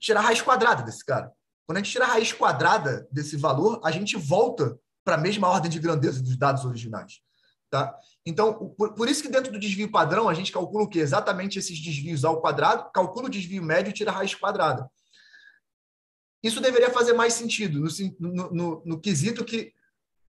Tirar 0.00 0.18
a 0.18 0.24
raiz 0.24 0.42
quadrada 0.42 0.82
desse 0.82 1.04
cara. 1.04 1.30
Quando 1.64 1.78
a 1.78 1.80
gente 1.80 1.92
tira 1.92 2.06
a 2.06 2.08
raiz 2.08 2.32
quadrada 2.32 3.06
desse 3.08 3.36
valor, 3.36 3.80
a 3.84 3.92
gente 3.92 4.16
volta 4.16 4.76
para 5.04 5.14
a 5.14 5.20
mesma 5.20 5.48
ordem 5.48 5.70
de 5.70 5.78
grandeza 5.78 6.20
dos 6.20 6.36
dados 6.36 6.64
originais. 6.64 7.20
Tá? 7.70 7.98
Então, 8.24 8.70
por, 8.76 8.94
por, 8.94 9.08
isso 9.08 9.22
que 9.22 9.28
dentro 9.28 9.52
do 9.52 9.58
desvio 9.58 9.90
padrão, 9.90 10.28
a 10.28 10.34
gente 10.34 10.52
calcula 10.52 10.84
o 10.84 10.88
quê? 10.88 11.00
Exatamente 11.00 11.58
esses 11.58 11.80
desvios 11.80 12.24
ao 12.24 12.40
quadrado, 12.40 12.90
calcula 12.92 13.26
o 13.26 13.30
desvio 13.30 13.62
médio 13.62 13.90
e 13.90 13.92
tira 13.92 14.10
a 14.10 14.14
raiz 14.14 14.34
quadrada. 14.34 14.88
Isso 16.42 16.60
deveria 16.60 16.90
fazer 16.90 17.12
mais 17.12 17.32
sentido 17.32 17.80
no, 17.80 17.88
no, 18.20 18.50
no, 18.52 18.82
no 18.84 19.00
quesito 19.00 19.44
que, 19.44 19.72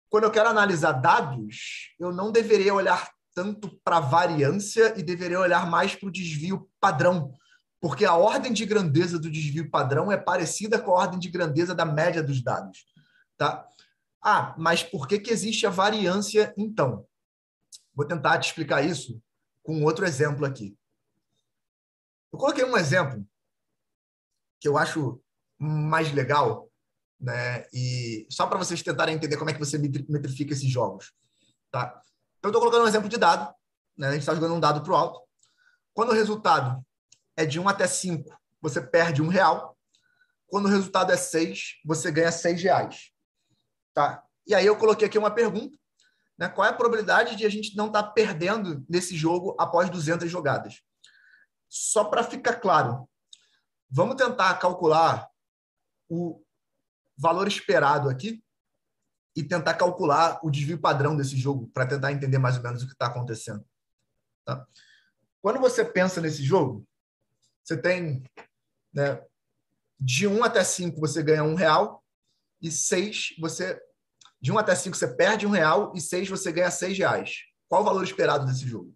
quando 0.10 0.24
eu 0.24 0.32
quero 0.32 0.50
analisar 0.50 0.94
dados, 0.94 1.94
eu 2.00 2.12
não 2.12 2.32
deveria 2.32 2.74
olhar 2.74 3.12
tanto 3.36 3.80
para 3.84 3.98
a 3.98 4.02
variância 4.02 4.96
e 4.98 5.04
deveria 5.04 5.40
olhar 5.40 5.70
mais 5.70 5.94
para 5.94 6.08
o 6.08 6.12
desvio 6.12 6.68
padrão, 6.80 7.32
porque 7.80 8.04
a 8.04 8.16
ordem 8.16 8.52
de 8.52 8.66
grandeza 8.66 9.20
do 9.20 9.30
desvio 9.30 9.70
padrão 9.70 10.12
é 10.12 10.18
parecida 10.18 10.80
com 10.80 10.90
a 10.90 10.96
ordem 10.96 11.20
de 11.20 11.30
grandeza 11.30 11.76
da 11.76 11.86
média 11.86 12.24
dos 12.24 12.42
dados. 12.42 12.88
Tá? 13.38 13.68
Ah, 14.24 14.56
mas 14.58 14.82
por 14.82 15.08
que, 15.08 15.20
que 15.20 15.32
existe 15.32 15.68
a 15.68 15.70
variância 15.70 16.52
então? 16.58 17.06
Vou 17.98 18.06
tentar 18.06 18.38
te 18.38 18.50
explicar 18.50 18.86
isso 18.86 19.20
com 19.64 19.84
outro 19.84 20.06
exemplo 20.06 20.45
aqui. 20.45 20.78
Eu 22.32 22.38
coloquei 22.38 22.64
um 22.64 22.78
exemplo 22.78 23.28
que 24.60 24.68
eu 24.68 24.78
acho 24.78 25.20
mais 25.58 26.14
legal, 26.14 26.70
né? 27.20 27.66
E 27.74 28.28
só 28.30 28.45
para 28.45 28.60
vocês 28.60 28.84
tentarem 28.84 29.16
entender 29.16 29.36
como 29.36 29.50
é 29.50 29.54
que 29.54 29.60
você 29.60 29.80
metrifica 29.80 30.54
esses 30.54 30.70
jogos, 30.70 31.12
tá? 31.72 32.00
Então, 32.38 32.50
eu 32.50 32.50
estou 32.50 32.62
colocando 32.62 32.84
um 32.86 32.88
exemplo 32.88 33.10
de 33.10 33.18
dado, 33.18 33.52
né? 33.98 34.10
A 34.10 34.12
gente 34.12 34.22
está 34.22 34.36
jogando 34.36 34.54
um 34.54 34.60
dado 34.60 34.84
para 34.84 34.93
o 34.93 34.95
alto. 34.95 35.20
Quando 35.91 36.10
o 36.10 36.14
resultado 36.14 36.86
é 37.36 37.48
de 37.48 37.60
1 37.60 37.68
até 37.68 37.88
5, 37.88 38.30
você 38.62 38.80
perde 38.80 39.24
um 39.24 39.28
real. 39.28 39.76
Quando 40.45 40.66
o 40.66 40.70
resultado 40.70 41.12
é 41.12 41.18
6, 41.18 41.80
você 41.84 42.12
ganha 42.12 42.32
6 42.32 42.62
reais. 42.62 43.12
Tá? 43.91 44.24
E 44.45 44.54
aí 44.54 44.68
eu 44.68 44.78
coloquei 44.78 45.08
aqui 45.08 45.18
uma 45.18 45.32
pergunta. 45.32 45.76
Né? 46.38 46.48
Qual 46.50 46.66
é 46.66 46.70
a 46.70 46.74
probabilidade 46.74 47.36
de 47.36 47.46
a 47.46 47.50
gente 47.50 47.76
não 47.76 47.88
estar 47.88 48.04
tá 48.04 48.12
perdendo 48.12 48.86
nesse 48.88 49.16
jogo 49.16 49.56
após 49.60 49.90
200 49.90 50.30
jogadas? 50.30 50.82
Só 51.68 52.06
para 52.06 52.24
ficar 52.24 52.58
claro, 52.58 53.10
vamos 53.90 54.16
tentar 54.16 54.54
calcular 54.56 55.30
o 56.10 56.42
valor 57.18 57.48
esperado 57.48 58.10
aqui 58.10 58.44
e 59.36 59.44
tentar 59.44 59.74
calcular 59.74 60.40
o 60.44 60.50
desvio 60.50 60.80
padrão 60.80 61.16
desse 61.16 61.36
jogo 61.38 61.68
para 61.68 61.86
tentar 61.86 62.12
entender 62.12 62.38
mais 62.38 62.58
ou 62.58 62.64
menos 62.64 62.84
o 62.84 62.88
que 62.88 62.94
está 62.94 63.08
acontecendo. 63.08 63.66
Tá? 64.46 64.66
Quando 65.42 65.60
você 65.60 65.84
pensa 65.84 66.22
nesse 66.22 66.44
jogo, 66.44 66.88
você 67.64 67.78
tem 67.78 68.24
né, 68.94 69.22
de 70.00 70.28
1 70.28 70.44
até 70.44 70.64
5 70.64 71.00
você 71.00 71.22
ganha 71.22 71.44
um 71.44 71.56
real 71.56 72.04
e 72.62 72.72
6 72.72 73.36
você 73.40 73.82
de 74.48 74.52
1 74.54 74.58
até 74.60 74.74
5 74.74 74.95
você 74.95 75.14
perde 75.14 75.45
um 75.45 75.50
real 75.50 75.91
e 75.93 76.00
6 76.00 76.30
você 76.30 76.54
ganha 76.54 76.72
6 76.72 76.98
reais. 76.98 77.39
Qual 77.68 77.82
o 77.82 77.86
valor 77.86 78.02
esperado 78.02 78.45
desse 78.45 78.66
jogo? 78.66 78.95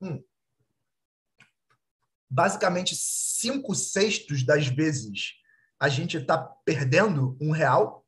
Hum. 0.00 0.24
Basicamente, 2.30 2.96
5 2.96 3.74
sextos 3.74 4.46
das 4.46 4.66
vezes 4.66 5.34
a 5.78 5.90
gente 5.90 6.16
está 6.16 6.38
perdendo 6.38 7.36
um 7.38 7.50
real, 7.50 8.06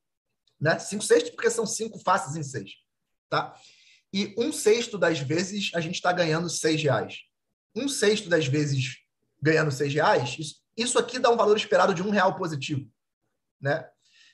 né? 0.59 0.79
5 0.79 1.05
sextos 1.05 1.33
porque 1.33 1.51
são 1.51 1.67
5 1.67 1.99
faces 1.99 2.35
em 2.35 2.43
6, 2.43 2.71
tá? 3.29 3.55
E 4.11 4.35
um 4.39 4.55
sexto 4.55 4.97
das 4.97 5.21
vezes 5.21 5.71
a 5.75 5.81
gente 5.81 5.97
está 5.97 6.15
ganhando 6.15 6.49
6 6.49 6.83
reais. 6.83 7.19
Um 7.77 7.87
sexto 7.91 8.31
das 8.31 8.47
vezes 8.47 9.03
ganhando 9.43 9.71
6 9.71 9.93
reais, 9.93 10.39
isso, 10.39 10.63
isso 10.75 10.99
aqui 10.99 11.19
dá 11.19 11.29
um 11.29 11.37
valor 11.37 11.59
esperado 11.59 11.93
de 11.93 12.03
um 12.03 12.09
real 12.09 12.39
positivo, 12.39 12.91
né? 13.61 13.87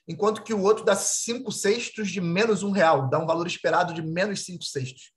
Enquanto 0.08 0.42
que 0.42 0.54
o 0.54 0.62
outro 0.62 0.84
dá 0.84 0.94
5 0.94 1.50
sextos 1.50 2.10
de 2.10 2.20
menos 2.20 2.62
um 2.62 2.70
real, 2.70 3.08
dá 3.08 3.18
um 3.18 3.26
valor 3.26 3.46
esperado 3.46 3.92
de 3.92 4.02
menos 4.02 4.44
5 4.44 4.62
sextos. 4.64 5.12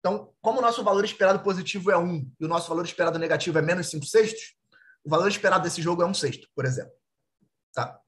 Então, 0.00 0.34
como 0.40 0.58
o 0.58 0.62
nosso 0.62 0.82
valor 0.82 1.04
esperado 1.04 1.42
positivo 1.44 1.90
é 1.90 1.96
1 1.96 2.02
um, 2.02 2.32
e 2.40 2.44
o 2.44 2.48
nosso 2.48 2.68
valor 2.68 2.84
esperado 2.84 3.18
negativo 3.18 3.58
é 3.58 3.62
menos 3.62 3.88
5 3.88 4.04
sextos, 4.04 4.56
o 5.04 5.10
valor 5.10 5.28
esperado 5.28 5.62
desse 5.62 5.80
jogo 5.80 6.02
é 6.02 6.06
um 6.06 6.14
sexto, 6.14 6.48
por 6.54 6.64
exemplo. 6.64 6.92
Tá? 7.72 8.00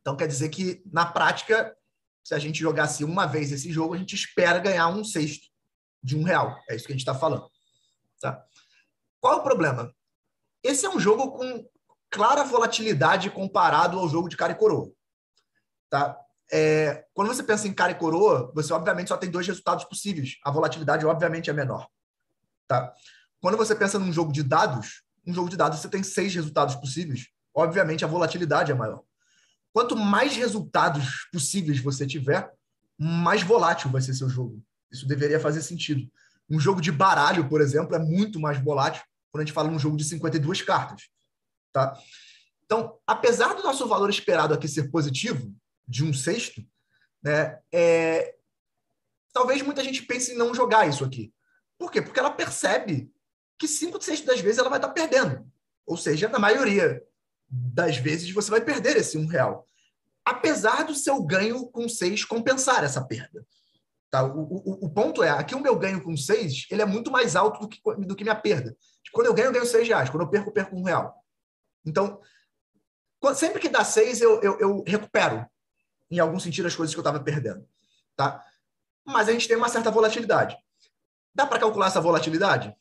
Então, 0.00 0.16
quer 0.16 0.26
dizer 0.26 0.50
que, 0.50 0.82
na 0.92 1.06
prática, 1.06 1.74
se 2.22 2.34
a 2.34 2.38
gente 2.38 2.60
jogasse 2.60 3.04
uma 3.04 3.26
vez 3.26 3.52
esse 3.52 3.72
jogo, 3.72 3.94
a 3.94 3.98
gente 3.98 4.14
espera 4.14 4.58
ganhar 4.58 4.88
um 4.88 5.02
sexto 5.02 5.48
de 6.02 6.16
um 6.16 6.22
real. 6.22 6.58
É 6.68 6.76
isso 6.76 6.86
que 6.86 6.92
a 6.92 6.94
gente 6.94 7.02
está 7.02 7.14
falando. 7.14 7.48
Tá? 8.20 8.42
Qual 9.20 9.34
é 9.34 9.36
o 9.36 9.42
problema? 9.42 9.94
Esse 10.62 10.84
é 10.84 10.90
um 10.90 11.00
jogo 11.00 11.32
com 11.32 11.66
clara 12.10 12.44
volatilidade 12.44 13.30
comparado 13.30 13.98
ao 13.98 14.08
jogo 14.08 14.28
de 14.28 14.36
cara 14.36 14.52
e 14.52 14.56
coroa. 14.56 14.92
Tá? 15.90 16.16
É, 16.52 17.04
quando 17.12 17.28
você 17.28 17.42
pensa 17.42 17.68
em 17.68 17.74
cara 17.74 17.92
e 17.92 17.96
coroa, 17.96 18.50
você 18.54 18.72
obviamente 18.72 19.08
só 19.08 19.16
tem 19.16 19.30
dois 19.30 19.46
resultados 19.46 19.84
possíveis. 19.84 20.38
A 20.44 20.50
volatilidade, 20.50 21.04
obviamente, 21.04 21.50
é 21.50 21.52
menor. 21.52 21.88
Tá? 22.66 22.94
Quando 23.40 23.56
você 23.56 23.74
pensa 23.74 23.98
num 23.98 24.12
jogo 24.12 24.32
de 24.32 24.42
dados, 24.42 25.02
um 25.26 25.34
jogo 25.34 25.48
de 25.48 25.56
dados 25.56 25.80
você 25.80 25.88
tem 25.88 26.02
seis 26.02 26.34
resultados 26.34 26.76
possíveis. 26.76 27.28
Obviamente, 27.54 28.04
a 28.04 28.08
volatilidade 28.08 28.70
é 28.70 28.74
maior. 28.74 29.02
Quanto 29.72 29.96
mais 29.96 30.36
resultados 30.36 31.28
possíveis 31.32 31.80
você 31.80 32.06
tiver, 32.06 32.50
mais 32.98 33.42
volátil 33.42 33.90
vai 33.90 34.00
ser 34.00 34.14
seu 34.14 34.28
jogo. 34.28 34.62
Isso 34.90 35.06
deveria 35.06 35.40
fazer 35.40 35.62
sentido. 35.62 36.08
Um 36.48 36.58
jogo 36.58 36.80
de 36.80 36.90
baralho, 36.90 37.48
por 37.48 37.60
exemplo, 37.60 37.94
é 37.94 37.98
muito 37.98 38.40
mais 38.40 38.62
volátil 38.62 39.02
quando 39.30 39.42
a 39.42 39.44
gente 39.44 39.54
fala 39.54 39.70
num 39.70 39.78
jogo 39.78 39.96
de 39.96 40.04
52 40.04 40.62
cartas. 40.62 41.08
Tá? 41.72 41.96
Então, 42.64 42.98
apesar 43.06 43.54
do 43.54 43.62
nosso 43.62 43.86
valor 43.86 44.10
esperado 44.10 44.52
aqui 44.52 44.66
ser 44.66 44.90
positivo, 44.90 45.54
de 45.90 46.04
um 46.04 46.14
sexto, 46.14 46.64
né, 47.20 47.58
é, 47.72 48.36
talvez 49.32 49.60
muita 49.60 49.82
gente 49.82 50.02
pense 50.02 50.32
em 50.32 50.36
não 50.36 50.54
jogar 50.54 50.88
isso 50.88 51.04
aqui. 51.04 51.34
Por 51.76 51.90
quê? 51.90 52.00
Porque 52.00 52.20
ela 52.20 52.30
percebe 52.30 53.12
que 53.58 53.66
cinco 53.66 54.00
sextos 54.00 54.26
das 54.26 54.40
vezes 54.40 54.58
ela 54.58 54.70
vai 54.70 54.78
estar 54.78 54.90
perdendo. 54.90 55.44
Ou 55.84 55.96
seja, 55.96 56.28
na 56.28 56.38
maioria 56.38 57.02
das 57.48 57.96
vezes 57.96 58.30
você 58.30 58.50
vai 58.50 58.60
perder 58.60 58.96
esse 58.96 59.18
um 59.18 59.26
real. 59.26 59.66
Apesar 60.24 60.84
do 60.84 60.94
seu 60.94 61.20
ganho 61.22 61.66
com 61.66 61.88
seis 61.88 62.24
compensar 62.24 62.84
essa 62.84 63.04
perda. 63.04 63.44
Tá? 64.10 64.22
O, 64.24 64.42
o, 64.42 64.86
o 64.86 64.90
ponto 64.90 65.22
é, 65.22 65.30
aqui 65.30 65.54
o 65.54 65.60
meu 65.60 65.76
ganho 65.76 66.02
com 66.02 66.16
seis 66.16 66.66
ele 66.70 66.82
é 66.82 66.86
muito 66.86 67.10
mais 67.10 67.34
alto 67.34 67.60
do 67.60 67.68
que, 67.68 67.80
do 68.06 68.14
que 68.14 68.22
minha 68.22 68.36
perda. 68.36 68.76
Quando 69.12 69.26
eu 69.26 69.34
ganho, 69.34 69.48
eu 69.48 69.52
ganho 69.52 69.66
seis 69.66 69.88
reais. 69.88 70.08
Quando 70.08 70.22
eu 70.22 70.30
perco, 70.30 70.50
eu 70.50 70.54
perco 70.54 70.76
um 70.76 70.84
real. 70.84 71.14
Então, 71.84 72.20
sempre 73.34 73.58
que 73.58 73.68
dá 73.68 73.84
seis, 73.84 74.20
eu, 74.20 74.40
eu, 74.40 74.58
eu 74.60 74.84
recupero 74.86 75.44
em 76.10 76.18
algum 76.18 76.40
sentido, 76.40 76.66
as 76.66 76.74
coisas 76.74 76.94
que 76.94 76.98
eu 76.98 77.02
estava 77.02 77.20
perdendo. 77.20 77.66
Tá? 78.16 78.44
Mas 79.04 79.28
a 79.28 79.32
gente 79.32 79.46
tem 79.46 79.56
uma 79.56 79.68
certa 79.68 79.90
volatilidade. 79.90 80.56
Dá 81.34 81.46
para 81.46 81.60
calcular 81.60 81.86
essa 81.86 82.00
volatilidade? 82.00 82.74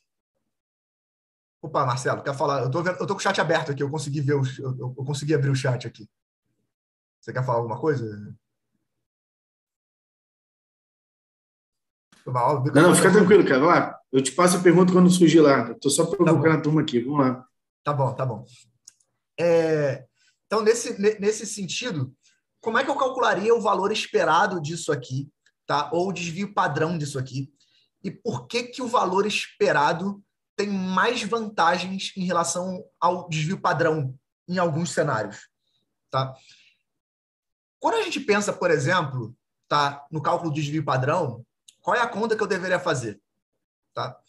Opa, 1.62 1.86
Marcelo, 1.86 2.24
quer 2.24 2.36
falar? 2.36 2.64
Eu 2.64 2.72
tô, 2.72 2.82
vendo, 2.82 2.98
eu 3.00 3.06
tô 3.06 3.14
com 3.14 3.20
o 3.20 3.24
chat 3.24 3.40
aberto 3.40 3.72
aqui, 3.72 3.84
eu 3.84 3.90
consegui 3.90 4.22
ver, 4.22 4.36
o, 4.36 4.44
eu, 4.60 4.96
eu 4.98 5.06
consegui 5.06 5.36
abrir 5.36 5.50
o 5.50 5.56
chat 5.56 5.86
aqui. 5.86 6.10
Você 7.20 7.34
quer 7.34 7.46
falar 7.46 7.60
alguma 7.60 7.80
coisa? 7.80 8.36
Não, 12.26 12.72
não, 12.74 12.96
fica 12.96 13.12
tranquilo, 13.12 13.46
cara. 13.46 13.60
Vai 13.60 13.80
lá. 13.80 14.00
Eu 14.12 14.22
te 14.22 14.32
passo 14.32 14.58
a 14.58 14.62
pergunta 14.62 14.94
quando 14.94 15.10
surgir 15.10 15.42
lá. 15.42 15.72
Estou 15.72 15.92
só 15.92 16.06
provocando 16.06 16.54
tá 16.54 16.60
a 16.60 16.62
turma 16.62 16.82
aqui. 16.82 17.00
Vamos 17.00 17.20
lá. 17.20 17.48
Tá 17.84 17.94
bom, 17.94 18.14
tá 18.14 18.26
bom. 18.26 18.46
é, 19.40 20.06
então, 20.46 20.64
nesse, 20.64 21.00
nesse 21.20 21.46
sentido, 21.46 22.14
como 22.62 22.78
é 22.78 22.84
que 22.84 22.90
eu 22.90 22.96
calcularia 22.96 23.54
o 23.54 23.62
valor 23.62 23.92
esperado 23.92 24.62
disso 24.62 24.92
aqui, 24.92 25.30
tá? 25.66 25.90
ou 25.94 26.10
o 26.10 26.14
desvio 26.14 26.54
padrão 26.54 26.98
disso 26.98 27.18
aqui? 27.18 27.52
E 28.04 28.12
por 28.12 28.48
que, 28.48 28.64
que 28.64 28.82
o 28.82 28.88
valor 28.88 29.26
esperado 29.26 30.24
tem 30.56 30.68
mais 30.68 31.24
vantagens 31.24 32.12
em 32.16 32.26
relação 32.26 32.84
ao 33.00 33.30
desvio 33.30 33.60
padrão 33.60 34.18
em 34.48 34.58
alguns 34.58 34.92
cenários? 34.92 35.50
Tá? 36.10 36.34
Quando 37.80 37.96
a 37.96 38.02
gente 38.02 38.20
pensa, 38.20 38.52
por 38.52 38.72
exemplo, 38.72 39.36
tá, 39.68 40.06
no 40.12 40.22
cálculo 40.22 40.52
do 40.52 40.56
desvio 40.56 40.84
padrão, 40.84 41.46
qual 41.82 41.96
é 41.96 42.02
a 42.02 42.08
conta 42.08 42.36
que 42.36 42.44
eu 42.44 42.48
deveria 42.48 42.80
fazer? 42.80 43.22
Tá? 43.94 44.20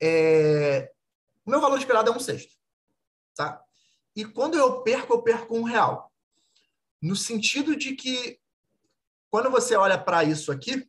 É... 0.00 0.92
O 1.44 1.50
meu 1.50 1.60
valor 1.60 1.78
esperado 1.78 2.10
é 2.10 2.14
um 2.14 2.20
sexto. 2.20 2.52
Tá? 3.34 3.62
E 4.14 4.24
quando 4.24 4.58
eu 4.58 4.82
perco, 4.82 5.14
eu 5.14 5.22
perco 5.22 5.56
um 5.56 5.62
real. 5.62 6.11
No 7.02 7.16
sentido 7.16 7.76
de 7.76 7.96
que, 7.96 8.38
quando 9.28 9.50
você 9.50 9.74
olha 9.74 9.98
para 9.98 10.22
isso 10.22 10.52
aqui, 10.52 10.88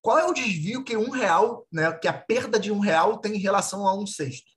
qual 0.00 0.18
é 0.18 0.24
o 0.24 0.32
desvio 0.32 0.84
que 0.84 0.96
um 0.96 1.10
real, 1.10 1.66
né, 1.72 1.92
que 1.92 2.06
a 2.06 2.12
perda 2.12 2.60
de 2.60 2.70
um 2.70 2.78
real 2.78 3.18
tem 3.18 3.34
em 3.34 3.38
relação 3.38 3.88
a 3.88 3.94
um 3.94 4.06
sexto? 4.06 4.52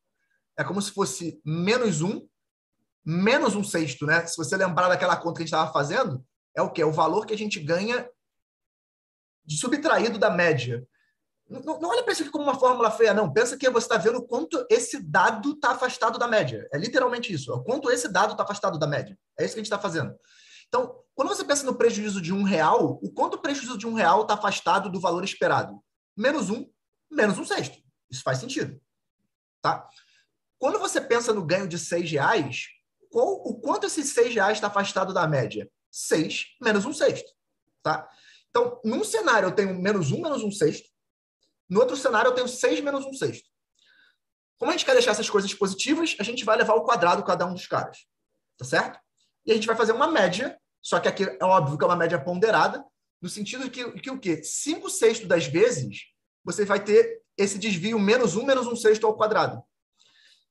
É 0.56 0.64
como 0.64 0.82
se 0.82 0.92
fosse 0.92 1.42
menos 1.44 2.02
um, 2.02 2.28
menos 3.04 3.56
um 3.56 3.64
sexto, 3.64 4.06
né? 4.06 4.26
Se 4.28 4.36
você 4.36 4.58
lembrar 4.58 4.90
daquela 4.90 5.16
conta 5.16 5.38
que 5.38 5.44
a 5.44 5.46
gente 5.46 5.54
estava 5.54 5.72
fazendo, 5.72 6.24
é 6.56 6.62
o 6.62 6.70
quê? 6.70 6.82
É 6.82 6.86
o 6.86 6.92
valor 6.92 7.26
que 7.26 7.34
a 7.34 7.38
gente 7.38 7.60
ganha 7.60 8.10
subtraído 9.48 10.20
da 10.20 10.30
média. 10.30 10.86
Não, 11.50 11.80
não 11.80 11.90
olha 11.90 12.04
para 12.04 12.12
isso 12.12 12.24
aqui 12.24 12.32
como 12.32 12.44
uma 12.44 12.60
fórmula 12.60 12.92
feia, 12.92 13.14
não. 13.14 13.32
Pensa 13.32 13.58
que 13.58 13.70
você 13.70 13.86
está 13.86 13.98
vendo 13.98 14.22
quanto 14.26 14.66
esse 14.70 15.02
dado 15.02 15.52
está 15.52 15.72
afastado 15.72 16.20
da 16.20 16.28
média. 16.28 16.68
É 16.74 16.78
literalmente 16.78 17.32
isso. 17.32 17.54
O 17.54 17.64
quanto 17.64 17.90
esse 17.90 18.10
dado 18.10 18.32
está 18.32 18.44
afastado 18.44 18.78
da 18.78 18.86
média. 18.86 19.18
É 19.40 19.46
isso 19.46 19.54
que 19.54 19.60
a 19.60 19.64
gente 19.64 19.72
está 19.72 19.80
fazendo. 19.80 20.14
Então, 20.68 21.00
quando 21.16 21.30
você 21.30 21.44
pensa 21.44 21.66
no 21.66 21.76
prejuízo 21.76 22.22
de 22.22 22.34
um 22.34 22.44
real, 22.44 23.00
o 23.02 23.12
quanto 23.12 23.36
o 23.36 23.42
prejuízo 23.42 23.78
de 23.78 23.88
um 23.88 23.94
real 23.94 24.24
está 24.24 24.34
afastado 24.34 24.90
do 24.90 25.00
valor 25.00 25.24
esperado? 25.24 25.82
Menos 26.16 26.50
um, 26.50 26.70
menos 27.10 27.38
um 27.40 27.46
sexto. 27.46 27.78
Isso 28.10 28.24
faz 28.24 28.40
sentido. 28.40 28.80
Tá? 29.62 29.88
Quando 30.60 30.80
você 30.80 31.00
pensa 31.00 31.34
no 31.34 31.46
ganho 31.46 31.68
de 31.68 31.80
seis 31.80 32.12
reais, 32.12 32.66
qual, 33.10 33.28
o 33.28 33.60
quanto 33.60 33.88
esses 33.88 34.10
seis 34.10 34.34
reais 34.34 34.58
está 34.58 34.68
afastado 34.68 35.14
da 35.14 35.28
média? 35.28 35.70
Seis 35.90 36.46
menos 36.62 36.86
um 36.86 36.94
sexto. 36.94 37.32
Tá? 37.82 38.08
Então, 38.50 38.82
num 38.84 39.04
cenário 39.04 39.48
eu 39.48 39.56
tenho 39.56 39.74
menos 39.80 40.12
um 40.12 40.22
menos 40.22 40.44
um 40.44 40.52
sexto, 40.52 40.90
no 41.70 41.80
outro 41.80 41.98
cenário, 41.98 42.30
eu 42.30 42.36
tenho 42.36 42.48
6 42.48 42.82
menos 42.82 43.06
1 43.06 43.14
sexto. 43.14 43.50
Como 44.58 44.72
a 44.72 44.74
gente 44.74 44.86
quer 44.86 44.94
deixar 44.94 45.12
essas 45.12 45.30
coisas 45.30 45.54
positivas, 45.54 46.16
a 46.20 46.24
gente 46.24 46.44
vai 46.44 46.58
levar 46.58 46.74
ao 46.74 46.84
quadrado 46.84 47.24
cada 47.24 47.46
um 47.46 47.54
dos 47.54 47.68
caras. 47.68 48.06
Tá 48.58 48.66
certo? 48.66 49.00
E 49.46 49.52
a 49.52 49.56
gente 49.56 49.68
vai 49.68 49.76
fazer 49.76 49.92
uma 49.92 50.08
média, 50.08 50.58
só 50.82 51.00
que 51.00 51.08
aqui 51.08 51.24
é 51.24 51.46
óbvio 51.46 51.78
que 51.78 51.84
é 51.84 51.88
uma 51.88 51.96
média 51.96 52.20
ponderada, 52.20 52.84
no 53.22 53.30
sentido 53.30 53.66
de 53.66 53.70
que, 53.70 53.92
que 54.00 54.12
o 54.12 54.20
quê? 54.20 54.44
5 54.44 54.90
sextos 54.90 55.28
das 55.28 55.46
vezes, 55.46 56.06
você 56.44 56.66
vai 56.66 56.84
ter 56.84 57.22
esse 57.38 57.58
desvio 57.58 58.00
menos 58.00 58.36
1 58.36 58.46
menos 58.46 58.68
1 58.68 58.76
sexto 58.76 59.06
ao 59.06 59.16
quadrado. 59.16 59.62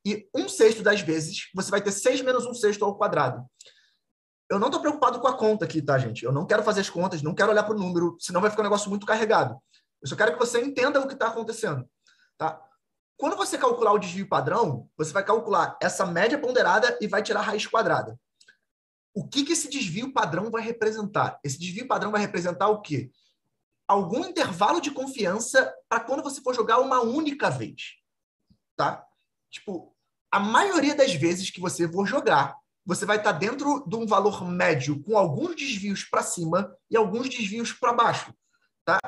E 0.04 0.28
1 0.34 0.48
sexto 0.48 0.82
das 0.82 1.00
vezes, 1.00 1.50
você 1.54 1.70
vai 1.70 1.82
ter 1.82 1.90
6 1.90 2.20
menos 2.22 2.46
1 2.46 2.54
sexto 2.54 2.84
ao 2.84 2.96
quadrado. 2.96 3.44
Eu 4.48 4.60
não 4.60 4.68
estou 4.68 4.80
preocupado 4.80 5.18
com 5.20 5.26
a 5.26 5.36
conta 5.36 5.64
aqui, 5.64 5.82
tá, 5.82 5.98
gente? 5.98 6.24
Eu 6.24 6.32
não 6.32 6.46
quero 6.46 6.62
fazer 6.62 6.80
as 6.80 6.90
contas, 6.90 7.22
não 7.22 7.34
quero 7.34 7.50
olhar 7.50 7.64
para 7.64 7.74
o 7.74 7.78
número, 7.78 8.16
senão 8.20 8.40
vai 8.40 8.50
ficar 8.50 8.62
um 8.62 8.66
negócio 8.66 8.88
muito 8.88 9.04
carregado. 9.04 9.60
Eu 10.02 10.08
só 10.08 10.16
quero 10.16 10.32
que 10.32 10.38
você 10.38 10.60
entenda 10.60 11.00
o 11.00 11.06
que 11.06 11.14
está 11.14 11.28
acontecendo. 11.28 11.88
Tá? 12.36 12.62
Quando 13.16 13.36
você 13.36 13.56
calcular 13.56 13.92
o 13.92 13.98
desvio 13.98 14.28
padrão, 14.28 14.88
você 14.96 15.12
vai 15.12 15.24
calcular 15.24 15.78
essa 15.80 16.04
média 16.04 16.38
ponderada 16.38 16.98
e 17.00 17.06
vai 17.06 17.22
tirar 17.22 17.40
a 17.40 17.44
raiz 17.44 17.66
quadrada. 17.66 18.18
O 19.14 19.26
que, 19.26 19.44
que 19.44 19.54
esse 19.54 19.70
desvio 19.70 20.12
padrão 20.12 20.50
vai 20.50 20.62
representar? 20.62 21.40
Esse 21.42 21.58
desvio 21.58 21.88
padrão 21.88 22.10
vai 22.12 22.20
representar 22.20 22.68
o 22.68 22.82
quê? 22.82 23.10
Algum 23.88 24.26
intervalo 24.26 24.80
de 24.80 24.90
confiança 24.90 25.74
para 25.88 26.00
quando 26.00 26.22
você 26.22 26.42
for 26.42 26.54
jogar 26.54 26.80
uma 26.80 27.00
única 27.00 27.48
vez. 27.48 27.94
Tá? 28.76 29.02
Tipo, 29.50 29.96
a 30.30 30.38
maioria 30.38 30.94
das 30.94 31.14
vezes 31.14 31.50
que 31.50 31.60
você 31.60 31.90
for 31.90 32.06
jogar, 32.06 32.58
você 32.84 33.06
vai 33.06 33.16
estar 33.16 33.32
tá 33.32 33.38
dentro 33.38 33.82
de 33.88 33.96
um 33.96 34.06
valor 34.06 34.44
médio 34.44 35.02
com 35.02 35.16
alguns 35.16 35.56
desvios 35.56 36.04
para 36.04 36.22
cima 36.22 36.76
e 36.90 36.96
alguns 36.96 37.30
desvios 37.30 37.72
para 37.72 37.94
baixo. 37.94 38.34
Tá? 38.84 39.00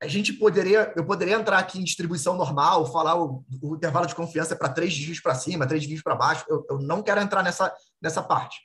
A 0.00 0.06
gente 0.06 0.32
poderia, 0.34 0.92
eu 0.94 1.04
poderia 1.06 1.36
entrar 1.36 1.58
aqui 1.58 1.78
em 1.78 1.84
distribuição 1.84 2.36
normal, 2.36 2.90
falar 2.92 3.14
o, 3.14 3.44
o 3.62 3.76
intervalo 3.76 4.06
de 4.06 4.14
confiança 4.14 4.54
para 4.54 4.68
três 4.68 4.94
desvios 4.94 5.20
para 5.20 5.34
cima, 5.34 5.66
três 5.66 5.82
desvios 5.82 6.02
para 6.02 6.14
baixo. 6.14 6.44
Eu, 6.48 6.66
eu, 6.68 6.78
não 6.78 7.02
quero 7.02 7.20
entrar 7.20 7.42
nessa, 7.42 7.74
nessa 8.00 8.22
parte. 8.22 8.58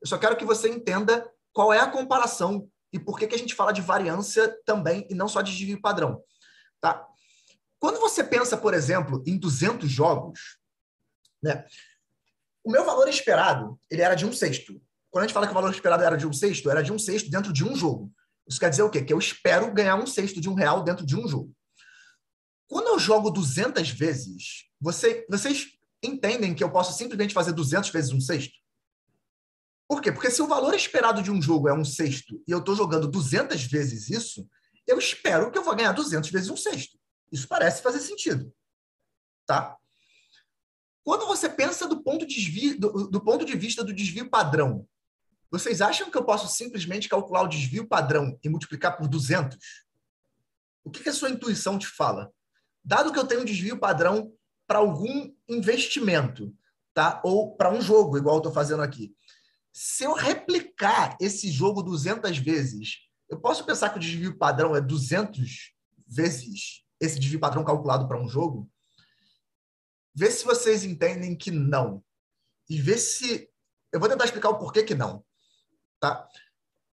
Eu 0.00 0.06
só 0.06 0.16
quero 0.16 0.36
que 0.36 0.44
você 0.44 0.68
entenda 0.68 1.28
qual 1.52 1.72
é 1.72 1.80
a 1.80 1.90
comparação 1.90 2.68
e 2.92 3.00
por 3.00 3.18
que, 3.18 3.26
que 3.26 3.34
a 3.34 3.38
gente 3.38 3.54
fala 3.54 3.72
de 3.72 3.80
variância 3.80 4.56
também 4.64 5.06
e 5.10 5.14
não 5.14 5.26
só 5.26 5.42
de 5.42 5.50
desvio 5.50 5.80
padrão. 5.80 6.22
Tá? 6.80 7.04
Quando 7.80 7.98
você 7.98 8.22
pensa, 8.22 8.56
por 8.56 8.72
exemplo, 8.72 9.22
em 9.26 9.36
200 9.36 9.90
jogos, 9.90 10.58
né, 11.42 11.64
o 12.64 12.70
meu 12.70 12.84
valor 12.84 13.08
esperado 13.08 13.78
ele 13.90 14.02
era 14.02 14.14
de 14.14 14.24
um 14.24 14.32
sexto. 14.32 14.80
Quando 15.10 15.24
a 15.24 15.26
gente 15.26 15.34
fala 15.34 15.46
que 15.46 15.52
o 15.52 15.54
valor 15.54 15.70
esperado 15.70 16.04
era 16.04 16.16
de 16.16 16.26
um 16.26 16.32
sexto, 16.32 16.70
era 16.70 16.82
de 16.82 16.92
um 16.92 16.98
sexto 16.98 17.28
dentro 17.28 17.52
de 17.52 17.64
um 17.64 17.74
jogo. 17.74 18.12
Isso 18.48 18.60
quer 18.60 18.70
dizer 18.70 18.82
o 18.82 18.90
quê? 18.90 19.02
Que 19.02 19.12
eu 19.12 19.18
espero 19.18 19.72
ganhar 19.72 19.96
um 19.96 20.06
sexto 20.06 20.40
de 20.40 20.48
um 20.48 20.54
real 20.54 20.84
dentro 20.84 21.04
de 21.04 21.16
um 21.16 21.26
jogo. 21.26 21.52
Quando 22.68 22.88
eu 22.88 22.98
jogo 22.98 23.30
200 23.30 23.90
vezes, 23.90 24.68
você, 24.80 25.26
vocês 25.28 25.66
entendem 26.02 26.54
que 26.54 26.62
eu 26.62 26.70
posso 26.70 26.96
simplesmente 26.96 27.34
fazer 27.34 27.52
200 27.52 27.90
vezes 27.90 28.12
um 28.12 28.20
sexto? 28.20 28.54
Por 29.88 30.00
quê? 30.00 30.10
Porque 30.10 30.30
se 30.30 30.42
o 30.42 30.48
valor 30.48 30.74
esperado 30.74 31.22
de 31.22 31.30
um 31.30 31.40
jogo 31.40 31.68
é 31.68 31.74
um 31.74 31.84
sexto 31.84 32.42
e 32.46 32.50
eu 32.50 32.58
estou 32.58 32.74
jogando 32.74 33.08
200 33.08 33.62
vezes 33.64 34.10
isso, 34.10 34.48
eu 34.86 34.98
espero 34.98 35.50
que 35.50 35.58
eu 35.58 35.64
vou 35.64 35.76
ganhar 35.76 35.92
200 35.92 36.30
vezes 36.30 36.50
um 36.50 36.56
sexto. 36.56 36.98
Isso 37.30 37.46
parece 37.46 37.82
fazer 37.82 38.00
sentido. 38.00 38.52
Tá? 39.46 39.76
Quando 41.04 41.26
você 41.26 41.48
pensa 41.48 41.86
do 41.86 42.02
ponto 42.02 42.26
de, 42.26 42.74
do, 42.74 43.08
do 43.08 43.20
ponto 43.20 43.44
de 43.44 43.56
vista 43.56 43.84
do 43.84 43.94
desvio 43.94 44.28
padrão, 44.28 44.88
vocês 45.50 45.80
acham 45.80 46.10
que 46.10 46.16
eu 46.16 46.24
posso 46.24 46.48
simplesmente 46.48 47.08
calcular 47.08 47.42
o 47.42 47.48
desvio 47.48 47.86
padrão 47.86 48.38
e 48.42 48.48
multiplicar 48.48 48.96
por 48.96 49.08
200? 49.08 49.56
O 50.84 50.90
que, 50.90 51.02
que 51.02 51.08
a 51.08 51.12
sua 51.12 51.30
intuição 51.30 51.78
te 51.78 51.86
fala? 51.86 52.32
Dado 52.84 53.12
que 53.12 53.18
eu 53.18 53.26
tenho 53.26 53.42
um 53.42 53.44
desvio 53.44 53.78
padrão 53.78 54.32
para 54.66 54.78
algum 54.78 55.32
investimento, 55.48 56.54
tá? 56.94 57.20
ou 57.24 57.56
para 57.56 57.72
um 57.72 57.80
jogo, 57.80 58.18
igual 58.18 58.36
eu 58.36 58.40
estou 58.40 58.52
fazendo 58.52 58.82
aqui, 58.82 59.14
se 59.72 60.04
eu 60.04 60.14
replicar 60.14 61.16
esse 61.20 61.50
jogo 61.50 61.82
200 61.82 62.38
vezes, 62.38 62.98
eu 63.28 63.38
posso 63.38 63.64
pensar 63.64 63.90
que 63.90 63.98
o 63.98 64.00
desvio 64.00 64.38
padrão 64.38 64.74
é 64.74 64.80
200 64.80 65.74
vezes 66.06 66.84
esse 67.00 67.18
desvio 67.18 67.40
padrão 67.40 67.64
calculado 67.64 68.08
para 68.08 68.20
um 68.20 68.28
jogo? 68.28 68.70
Vê 70.14 70.30
se 70.30 70.44
vocês 70.44 70.84
entendem 70.84 71.36
que 71.36 71.50
não. 71.50 72.02
E 72.68 72.80
vê 72.80 72.96
se. 72.96 73.50
Eu 73.92 74.00
vou 74.00 74.08
tentar 74.08 74.24
explicar 74.24 74.48
o 74.48 74.58
porquê 74.58 74.82
que 74.82 74.94
não. 74.94 75.24
Tá? 76.00 76.28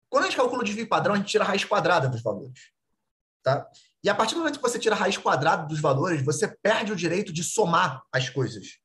Quando 0.09 0.23
a 0.23 0.27
gente 0.27 0.37
calcula 0.37 0.61
o 0.61 0.65
desvio 0.65 0.87
padrão, 0.87 1.15
a 1.15 1.17
gente 1.17 1.29
tira 1.29 1.43
a 1.43 1.47
raiz 1.47 1.65
quadrada 1.65 2.07
dos 2.07 2.21
valores. 2.21 2.71
Tá? 3.41 3.67
E 4.03 4.09
a 4.09 4.15
partir 4.15 4.35
do 4.35 4.39
momento 4.39 4.57
que 4.57 4.61
você 4.61 4.77
tira 4.77 4.95
a 4.95 4.97
raiz 4.97 5.17
quadrada 5.17 5.65
dos 5.65 5.79
valores, 5.79 6.23
você 6.23 6.47
perde 6.47 6.91
o 6.91 6.95
direito 6.95 7.31
de 7.33 7.43
somar 7.43 8.03
as 8.11 8.29
coisas. 8.29 8.79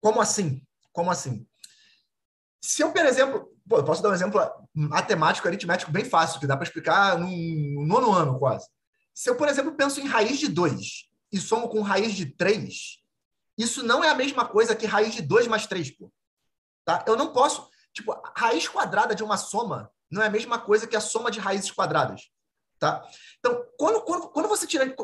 Como 0.00 0.20
assim? 0.20 0.66
Como 0.92 1.10
assim? 1.10 1.46
Se 2.60 2.82
eu, 2.82 2.92
por 2.92 3.04
exemplo, 3.04 3.52
pô, 3.68 3.78
eu 3.78 3.84
posso 3.84 4.02
dar 4.02 4.10
um 4.10 4.14
exemplo 4.14 4.40
matemático, 4.74 5.46
aritmético 5.46 5.90
bem 5.90 6.04
fácil, 6.04 6.40
que 6.40 6.46
dá 6.46 6.56
para 6.56 6.64
explicar 6.64 7.18
no 7.18 7.86
nono 7.86 8.12
ano 8.12 8.38
quase. 8.38 8.68
Se 9.14 9.28
eu, 9.28 9.36
por 9.36 9.48
exemplo, 9.48 9.74
penso 9.74 10.00
em 10.00 10.06
raiz 10.06 10.38
de 10.38 10.48
2 10.48 11.10
e 11.32 11.38
somo 11.38 11.68
com 11.68 11.82
raiz 11.82 12.14
de 12.14 12.26
3, 12.26 13.02
isso 13.58 13.82
não 13.82 14.02
é 14.02 14.08
a 14.08 14.14
mesma 14.14 14.46
coisa 14.46 14.74
que 14.74 14.86
raiz 14.86 15.14
de 15.14 15.22
2 15.22 15.46
mais 15.46 15.66
3, 15.66 15.90
pô. 15.96 16.10
Tá? 16.84 17.04
Eu 17.06 17.16
não 17.16 17.32
posso. 17.32 17.68
Tipo, 17.92 18.20
raiz 18.36 18.68
quadrada 18.68 19.14
de 19.14 19.22
uma 19.22 19.36
soma 19.36 19.90
não 20.10 20.22
é 20.22 20.26
a 20.26 20.30
mesma 20.30 20.58
coisa 20.58 20.86
que 20.86 20.96
a 20.96 21.00
soma 21.00 21.30
de 21.30 21.40
raízes 21.40 21.70
quadradas. 21.70 22.30
Tá? 22.78 23.02
Então, 23.38 23.64
quando, 23.78 24.02
quando, 24.02 24.28
quando, 24.28 24.48
você 24.48 24.66
tira, 24.66 24.94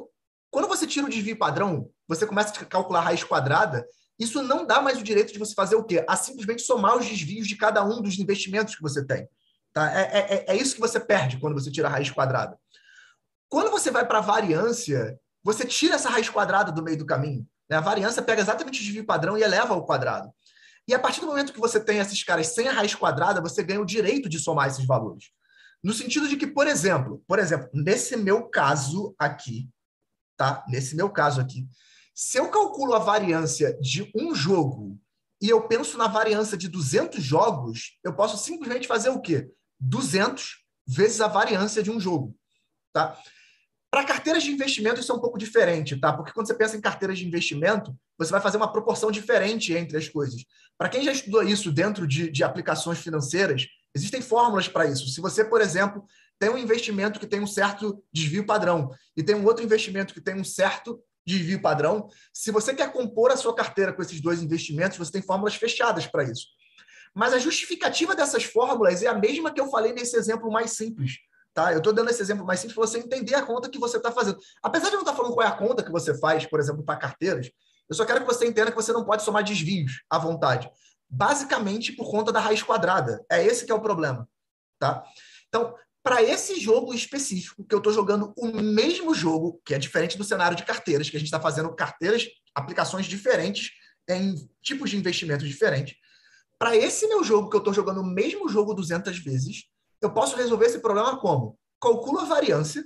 quando 0.50 0.68
você 0.68 0.86
tira 0.86 1.06
o 1.06 1.10
desvio 1.10 1.38
padrão, 1.38 1.90
você 2.06 2.26
começa 2.26 2.52
a 2.60 2.66
calcular 2.66 3.00
a 3.00 3.04
raiz 3.04 3.24
quadrada, 3.24 3.86
isso 4.18 4.42
não 4.42 4.66
dá 4.66 4.82
mais 4.82 4.98
o 4.98 5.02
direito 5.02 5.32
de 5.32 5.38
você 5.38 5.54
fazer 5.54 5.76
o 5.76 5.84
quê? 5.84 6.04
A 6.08 6.16
simplesmente 6.16 6.62
somar 6.62 6.96
os 6.96 7.06
desvios 7.06 7.46
de 7.46 7.56
cada 7.56 7.84
um 7.84 8.02
dos 8.02 8.18
investimentos 8.18 8.74
que 8.74 8.82
você 8.82 9.04
tem. 9.04 9.28
Tá? 9.72 9.92
É, 9.96 10.02
é, 10.02 10.34
é, 10.34 10.44
é 10.48 10.56
isso 10.56 10.74
que 10.74 10.80
você 10.80 10.98
perde 10.98 11.38
quando 11.38 11.54
você 11.54 11.70
tira 11.70 11.88
a 11.88 11.90
raiz 11.90 12.10
quadrada. 12.10 12.58
Quando 13.48 13.70
você 13.70 13.90
vai 13.90 14.06
para 14.06 14.18
a 14.18 14.22
variância, 14.22 15.18
você 15.42 15.64
tira 15.64 15.94
essa 15.94 16.10
raiz 16.10 16.28
quadrada 16.28 16.72
do 16.72 16.82
meio 16.82 16.98
do 16.98 17.06
caminho. 17.06 17.46
Né? 17.70 17.76
A 17.76 17.80
variância 17.80 18.22
pega 18.22 18.42
exatamente 18.42 18.80
o 18.80 18.82
desvio 18.82 19.06
padrão 19.06 19.38
e 19.38 19.42
eleva 19.42 19.74
ao 19.74 19.86
quadrado. 19.86 20.30
E 20.88 20.94
a 20.94 20.98
partir 20.98 21.20
do 21.20 21.26
momento 21.26 21.52
que 21.52 21.60
você 21.60 21.78
tem 21.78 21.98
esses 21.98 22.24
caras 22.24 22.46
sem 22.48 22.66
a 22.66 22.72
raiz 22.72 22.94
quadrada, 22.94 23.42
você 23.42 23.62
ganha 23.62 23.80
o 23.80 23.84
direito 23.84 24.26
de 24.26 24.38
somar 24.38 24.68
esses 24.68 24.86
valores. 24.86 25.26
No 25.84 25.92
sentido 25.92 26.26
de 26.26 26.36
que, 26.36 26.46
por 26.46 26.66
exemplo, 26.66 27.22
por 27.28 27.38
exemplo, 27.38 27.68
nesse 27.74 28.16
meu 28.16 28.48
caso 28.48 29.14
aqui, 29.18 29.68
tá? 30.34 30.64
Nesse 30.66 30.96
meu 30.96 31.10
caso 31.10 31.42
aqui, 31.42 31.68
se 32.14 32.38
eu 32.38 32.50
calculo 32.50 32.94
a 32.94 32.98
variância 32.98 33.78
de 33.80 34.10
um 34.14 34.34
jogo 34.34 34.98
e 35.40 35.48
eu 35.48 35.68
penso 35.68 35.98
na 35.98 36.08
variância 36.08 36.56
de 36.56 36.68
200 36.68 37.22
jogos, 37.22 37.98
eu 38.02 38.14
posso 38.14 38.38
simplesmente 38.38 38.88
fazer 38.88 39.10
o 39.10 39.20
quê? 39.20 39.48
200 39.78 40.64
vezes 40.86 41.20
a 41.20 41.28
variância 41.28 41.82
de 41.82 41.90
um 41.90 42.00
jogo, 42.00 42.34
tá? 42.92 43.16
Para 43.90 44.04
carteiras 44.04 44.42
de 44.42 44.50
investimento, 44.50 45.00
isso 45.00 45.10
é 45.10 45.14
um 45.14 45.20
pouco 45.20 45.38
diferente, 45.38 45.98
tá? 45.98 46.12
Porque 46.12 46.32
quando 46.32 46.46
você 46.46 46.54
pensa 46.54 46.76
em 46.76 46.80
carteiras 46.80 47.18
de 47.18 47.26
investimento, 47.26 47.96
você 48.18 48.30
vai 48.30 48.40
fazer 48.40 48.58
uma 48.58 48.70
proporção 48.70 49.10
diferente 49.10 49.72
entre 49.72 49.96
as 49.96 50.08
coisas. 50.08 50.44
Para 50.76 50.90
quem 50.90 51.02
já 51.02 51.12
estudou 51.12 51.42
isso 51.42 51.72
dentro 51.72 52.06
de, 52.06 52.30
de 52.30 52.44
aplicações 52.44 52.98
financeiras, 52.98 53.66
existem 53.94 54.20
fórmulas 54.20 54.68
para 54.68 54.84
isso. 54.86 55.08
Se 55.08 55.20
você, 55.22 55.42
por 55.42 55.62
exemplo, 55.62 56.04
tem 56.38 56.50
um 56.50 56.58
investimento 56.58 57.18
que 57.18 57.26
tem 57.26 57.40
um 57.40 57.46
certo 57.46 58.02
desvio 58.12 58.44
padrão 58.44 58.90
e 59.16 59.22
tem 59.22 59.34
um 59.34 59.44
outro 59.44 59.64
investimento 59.64 60.12
que 60.12 60.20
tem 60.20 60.34
um 60.34 60.44
certo 60.44 61.02
desvio 61.26 61.60
padrão, 61.60 62.08
se 62.32 62.50
você 62.50 62.74
quer 62.74 62.92
compor 62.92 63.30
a 63.30 63.36
sua 63.36 63.54
carteira 63.54 63.92
com 63.92 64.02
esses 64.02 64.20
dois 64.20 64.42
investimentos, 64.42 64.98
você 64.98 65.12
tem 65.12 65.22
fórmulas 65.22 65.54
fechadas 65.54 66.06
para 66.06 66.24
isso. 66.24 66.46
Mas 67.14 67.32
a 67.32 67.38
justificativa 67.38 68.14
dessas 68.14 68.44
fórmulas 68.44 69.02
é 69.02 69.06
a 69.06 69.14
mesma 69.14 69.52
que 69.52 69.60
eu 69.60 69.70
falei 69.70 69.92
nesse 69.92 70.16
exemplo 70.16 70.50
mais 70.50 70.72
simples. 70.72 71.18
Tá? 71.58 71.72
Eu 71.72 71.78
estou 71.78 71.92
dando 71.92 72.08
esse 72.08 72.22
exemplo 72.22 72.46
mais 72.46 72.60
simples 72.60 72.76
para 72.76 72.86
você 72.86 72.98
entender 73.00 73.34
a 73.34 73.42
conta 73.42 73.68
que 73.68 73.80
você 73.80 73.96
está 73.96 74.12
fazendo. 74.12 74.38
Apesar 74.62 74.90
de 74.90 74.94
eu 74.94 74.98
não 74.98 75.00
estar 75.00 75.10
tá 75.10 75.16
falando 75.16 75.34
qual 75.34 75.44
é 75.44 75.50
a 75.50 75.56
conta 75.56 75.82
que 75.82 75.90
você 75.90 76.16
faz, 76.16 76.46
por 76.46 76.60
exemplo, 76.60 76.84
para 76.84 76.94
carteiras, 76.94 77.50
eu 77.88 77.96
só 77.96 78.04
quero 78.04 78.20
que 78.20 78.26
você 78.32 78.46
entenda 78.46 78.70
que 78.70 78.76
você 78.76 78.92
não 78.92 79.04
pode 79.04 79.24
somar 79.24 79.42
desvios 79.42 80.04
à 80.08 80.18
vontade. 80.18 80.70
Basicamente 81.10 81.90
por 81.90 82.08
conta 82.08 82.30
da 82.30 82.38
raiz 82.38 82.62
quadrada. 82.62 83.26
É 83.28 83.44
esse 83.44 83.66
que 83.66 83.72
é 83.72 83.74
o 83.74 83.80
problema. 83.80 84.28
Tá? 84.78 85.02
Então, 85.48 85.74
para 86.00 86.22
esse 86.22 86.60
jogo 86.60 86.94
específico, 86.94 87.64
que 87.64 87.74
eu 87.74 87.78
estou 87.78 87.92
jogando 87.92 88.32
o 88.36 88.46
mesmo 88.46 89.12
jogo, 89.12 89.60
que 89.64 89.74
é 89.74 89.78
diferente 89.78 90.16
do 90.16 90.22
cenário 90.22 90.56
de 90.56 90.62
carteiras, 90.62 91.10
que 91.10 91.16
a 91.16 91.18
gente 91.18 91.26
está 91.26 91.40
fazendo 91.40 91.74
carteiras, 91.74 92.24
aplicações 92.54 93.06
diferentes, 93.06 93.72
em 94.08 94.48
tipos 94.62 94.90
de 94.90 94.96
investimentos 94.96 95.48
diferentes. 95.48 95.96
Para 96.56 96.76
esse 96.76 97.08
meu 97.08 97.24
jogo, 97.24 97.50
que 97.50 97.56
eu 97.56 97.58
estou 97.58 97.74
jogando 97.74 98.00
o 98.00 98.06
mesmo 98.06 98.48
jogo 98.48 98.74
200 98.74 99.18
vezes, 99.18 99.64
eu 100.00 100.12
posso 100.12 100.36
resolver 100.36 100.66
esse 100.66 100.80
problema 100.80 101.18
como? 101.18 101.58
Calculo 101.80 102.20
a 102.20 102.24
variância, 102.24 102.84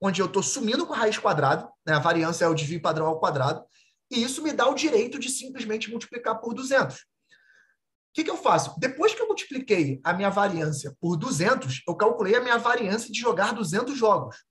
onde 0.00 0.20
eu 0.20 0.26
estou 0.26 0.42
sumindo 0.42 0.86
com 0.86 0.92
a 0.92 0.96
raiz 0.96 1.18
quadrada, 1.18 1.68
né? 1.86 1.94
a 1.94 1.98
variância 1.98 2.44
é 2.44 2.48
o 2.48 2.54
desvio 2.54 2.80
padrão 2.80 3.06
ao 3.06 3.18
quadrado, 3.18 3.64
e 4.10 4.22
isso 4.22 4.42
me 4.42 4.52
dá 4.52 4.68
o 4.68 4.74
direito 4.74 5.18
de 5.18 5.28
simplesmente 5.28 5.90
multiplicar 5.90 6.40
por 6.40 6.54
200 6.54 7.04
que, 8.18 8.24
que 8.24 8.30
eu 8.30 8.36
faço? 8.36 8.74
Depois 8.80 9.14
que 9.14 9.22
eu 9.22 9.28
multipliquei 9.28 10.00
a 10.02 10.12
minha 10.12 10.28
variância 10.28 10.96
por 11.00 11.16
200, 11.16 11.82
eu 11.86 11.94
calculei 11.94 12.34
a 12.34 12.40
minha 12.40 12.58
variância 12.58 13.12
de 13.12 13.20
jogar 13.20 13.54
200 13.54 13.96
jogos. 13.96 14.44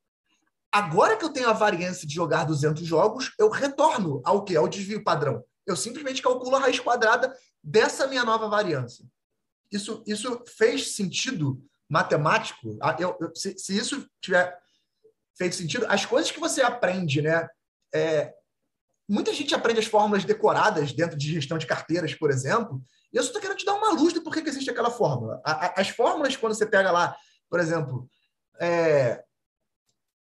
Agora 0.72 1.18
que 1.18 1.26
eu 1.26 1.34
tenho 1.34 1.50
a 1.50 1.54
variância 1.54 2.08
de 2.08 2.14
jogar 2.14 2.46
200 2.46 2.86
jogos, 2.88 3.34
eu 3.38 3.50
retorno 3.50 4.22
ao 4.24 4.46
que? 4.46 4.56
Ao 4.56 4.70
desvio 4.70 5.04
padrão. 5.04 5.44
Eu 5.66 5.76
simplesmente 5.76 6.22
calculo 6.22 6.56
a 6.56 6.60
raiz 6.60 6.80
quadrada 6.80 7.36
dessa 7.62 8.08
minha 8.08 8.24
nova 8.24 8.48
variância. 8.48 9.06
Isso, 9.70 10.02
isso 10.08 10.42
fez 10.58 10.96
sentido 10.96 11.62
matemático? 11.90 12.78
Eu, 13.00 13.18
eu, 13.20 13.36
se, 13.36 13.58
se, 13.58 13.78
isso 13.78 14.08
tiver 14.22 14.58
feito 15.38 15.56
sentido, 15.56 15.86
as 15.90 16.06
coisas 16.06 16.32
que 16.32 16.40
você 16.40 16.62
aprende, 16.62 17.22
né? 17.22 17.48
É, 17.94 18.34
muita 19.08 19.34
gente 19.34 19.56
aprende 19.56 19.80
as 19.80 19.86
fórmulas 19.86 20.26
decoradas 20.26 20.92
dentro 20.92 21.18
de 21.18 21.34
gestão 21.34 21.58
de 21.58 21.66
carteiras, 21.66 22.14
por 22.14 22.30
exemplo, 22.30 22.82
e 23.14 23.18
eu 23.18 23.24
só 23.24 23.40
querendo 23.40 23.58
te 23.58 23.66
dar 23.66 23.76
uma 23.76 23.92
luz 23.92 24.14
do 24.14 24.22
porquê 24.22 24.42
que 24.42 24.50
existe 24.50 24.70
aquela 24.70 24.92
fórmula. 24.92 25.42
as 25.44 25.90
fórmulas, 25.90 26.36
quando 26.36 26.54
você 26.54 26.66
pega 26.66 26.92
lá, 26.92 27.16
por 27.50 27.60
exemplo, 27.60 28.10
é, 28.60 29.24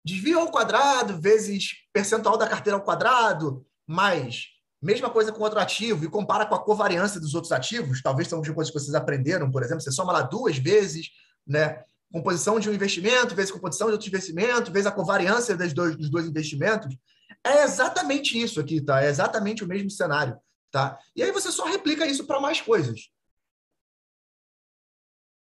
desvio 0.04 0.40
ao 0.40 0.50
quadrado 0.50 1.18
vezes 1.18 1.70
percentual 1.92 2.36
da 2.36 2.46
carteira 2.46 2.76
ao 2.76 2.84
quadrado, 2.84 3.66
mais 3.86 4.48
mesma 4.80 5.10
coisa 5.10 5.32
com 5.32 5.42
outro 5.42 5.58
ativo 5.58 6.04
e 6.04 6.08
compara 6.08 6.46
com 6.46 6.54
a 6.54 6.62
covariância 6.62 7.20
dos 7.20 7.34
outros 7.34 7.52
ativos, 7.52 8.00
talvez 8.00 8.28
são 8.28 8.40
coisas 8.42 8.72
que 8.72 8.78
vocês 8.78 8.94
aprenderam, 8.94 9.50
por 9.50 9.62
exemplo, 9.62 9.80
você 9.80 9.90
soma 9.90 10.12
lá 10.12 10.22
duas 10.22 10.56
vezes, 10.56 11.10
né? 11.48 11.84
Composição 12.12 12.60
de 12.60 12.68
um 12.68 12.74
investimento, 12.74 13.34
vezes 13.34 13.50
composição 13.50 13.88
de 13.88 13.94
outro 13.94 14.08
investimento, 14.08 14.70
vezes 14.70 14.86
a 14.86 14.92
covariância 14.92 15.56
dos 15.56 15.72
dois, 15.72 15.96
dos 15.96 16.10
dois 16.10 16.26
investimentos. 16.26 16.96
É 17.44 17.62
exatamente 17.62 18.40
isso 18.40 18.60
aqui, 18.60 18.80
tá? 18.80 19.02
É 19.02 19.08
exatamente 19.08 19.64
o 19.64 19.66
mesmo 19.66 19.90
cenário. 19.90 20.38
Tá? 20.70 20.98
E 21.16 21.22
aí 21.22 21.32
você 21.32 21.50
só 21.50 21.64
replica 21.64 22.06
isso 22.06 22.26
para 22.26 22.40
mais 22.40 22.60
coisas. 22.60 23.10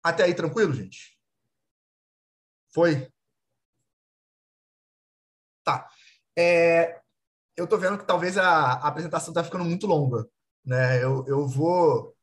Até 0.02 0.24
aí 0.24 0.34
tranquilo, 0.34 0.74
gente? 0.74 1.16
Foi? 2.74 3.08
Tá. 5.64 5.88
É, 6.36 7.00
eu 7.56 7.64
estou 7.64 7.78
vendo 7.78 7.98
que 7.98 8.06
talvez 8.06 8.36
a, 8.36 8.48
a 8.48 8.88
apresentação 8.88 9.30
está 9.30 9.44
ficando 9.44 9.64
muito 9.64 9.86
longa. 9.86 10.28
Né? 10.64 11.02
Eu, 11.02 11.24
eu 11.28 11.46
vou. 11.46 12.16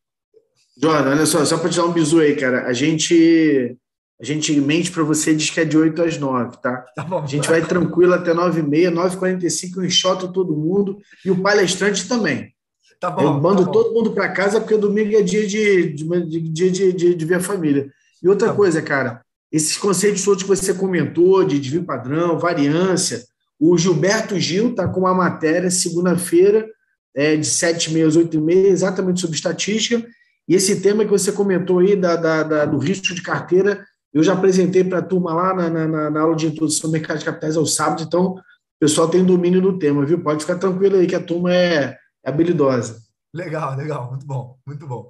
Jordan, 0.82 1.11
olha 1.11 1.25
só, 1.25 1.43
só 1.43 1.57
para 1.57 1.69
te 1.69 1.77
dar 1.77 1.86
um 1.86 1.91
bisu 1.91 2.19
aí, 2.19 2.36
cara. 2.36 2.65
A 2.67 2.73
gente 2.73 3.77
a 4.21 4.25
gente 4.25 4.59
mente 4.59 4.91
para 4.91 5.03
você 5.03 5.34
diz 5.34 5.49
que 5.49 5.61
é 5.61 5.65
de 5.65 5.77
8 5.77 6.01
às 6.01 6.17
9, 6.17 6.57
tá? 6.61 6.84
tá 6.93 7.03
bom, 7.05 7.23
a 7.23 7.25
gente 7.25 7.47
vai 7.47 7.65
tranquilo 7.65 8.13
até 8.13 8.34
9h30, 8.34 8.91
9h45, 8.91 9.77
eu 9.77 9.86
enxoto 9.86 10.34
todo 10.34 10.57
mundo 10.57 10.97
e 11.23 11.32
o 11.32 11.41
palestrante 11.41 12.05
também. 12.05 12.53
Tá 12.99 13.09
bom. 13.09 13.21
Eu 13.21 13.34
mando 13.36 13.65
tá 13.65 13.71
todo 13.71 13.93
mundo 13.93 14.11
para 14.11 14.27
casa 14.27 14.59
porque 14.59 14.75
domingo 14.75 15.15
é 15.15 15.21
dia 15.21 15.47
de, 15.47 15.93
de, 15.93 16.49
de, 16.51 16.91
de, 16.91 17.15
de, 17.15 17.25
ver 17.25 17.36
a 17.36 17.39
família. 17.39 17.89
E 18.21 18.27
outra 18.27 18.49
tá 18.49 18.53
coisa, 18.53 18.82
cara, 18.82 19.21
esses 19.49 19.77
conceitos 19.77 20.23
todos 20.23 20.43
que 20.43 20.49
você 20.49 20.73
comentou, 20.73 21.45
de 21.45 21.57
desvio 21.57 21.86
padrão, 21.86 22.38
variância, 22.38 23.23
o 23.57 23.77
Gilberto 23.77 24.38
Gil 24.38 24.71
está 24.71 24.86
com 24.86 25.01
uma 25.01 25.13
matéria 25.13 25.71
segunda-feira, 25.71 26.67
é, 27.15 27.38
de 27.38 27.47
7 27.47 27.93
meses, 27.93 28.17
8 28.17 28.41
meses, 28.41 28.71
exatamente 28.71 29.21
sobre 29.21 29.38
estatística. 29.38 30.05
E 30.50 30.56
esse 30.56 30.82
tema 30.82 31.06
que 31.06 31.12
você 31.12 31.32
comentou 31.32 31.78
aí 31.78 31.95
da, 31.95 32.16
da, 32.16 32.41
da 32.41 32.66
do 32.66 32.80
risco 32.80 33.14
de 33.14 33.22
carteira, 33.22 33.86
eu 34.12 34.24
já 34.24 34.34
apresentei 34.34 34.84
para 34.84 34.97
a 34.97 35.04
turma 35.04 35.32
lá 35.32 35.54
na, 35.54 35.88
na, 35.88 36.10
na, 36.10 36.22
aula 36.22 36.36
de 36.36 36.47
introdução 36.47 36.88
ao 36.88 36.91
mercado 36.91 37.20
de 37.20 37.26
capitais 37.26 37.56
ao 37.56 37.68
sábado, 37.68 38.02
então 38.02 38.34
o 38.34 38.41
pessoal 38.80 39.08
tem 39.08 39.24
domínio 39.24 39.62
do 39.62 39.78
tema, 39.78 40.04
viu? 40.04 40.24
Pode 40.24 40.41
ficar 40.41 40.58
tranquilo 40.58 40.95
aí 40.95 41.06
que 41.06 41.14
a 41.14 41.24
turma 41.24 41.54
é, 41.54 41.95
habilidosa. 42.26 43.00
Legal, 43.32 43.76
legal, 43.76 44.10
muito 44.10 44.26
bom, 44.26 44.58
muito 44.66 44.88
bom. 44.88 45.08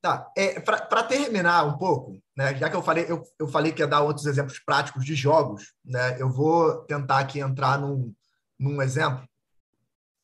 Tá, 0.00 0.30
é, 0.34 0.58
para 0.60 1.02
terminar 1.02 1.66
um 1.66 1.76
pouco, 1.76 2.18
né, 2.34 2.54
já 2.54 2.70
que 2.70 2.76
eu 2.76 2.82
falei, 2.82 3.04
eu, 3.06 3.22
eu 3.38 3.46
falei 3.46 3.70
que 3.70 3.82
ia 3.82 3.86
dar 3.86 4.00
outros 4.00 4.24
exemplos 4.24 4.58
práticos 4.58 5.04
de 5.04 5.14
jogos, 5.14 5.74
né, 5.84 6.16
eu 6.18 6.30
vou 6.30 6.84
tentar 6.86 7.18
aqui 7.18 7.40
entrar 7.40 7.78
num, 7.78 8.14
num 8.58 8.80
exemplo, 8.80 9.26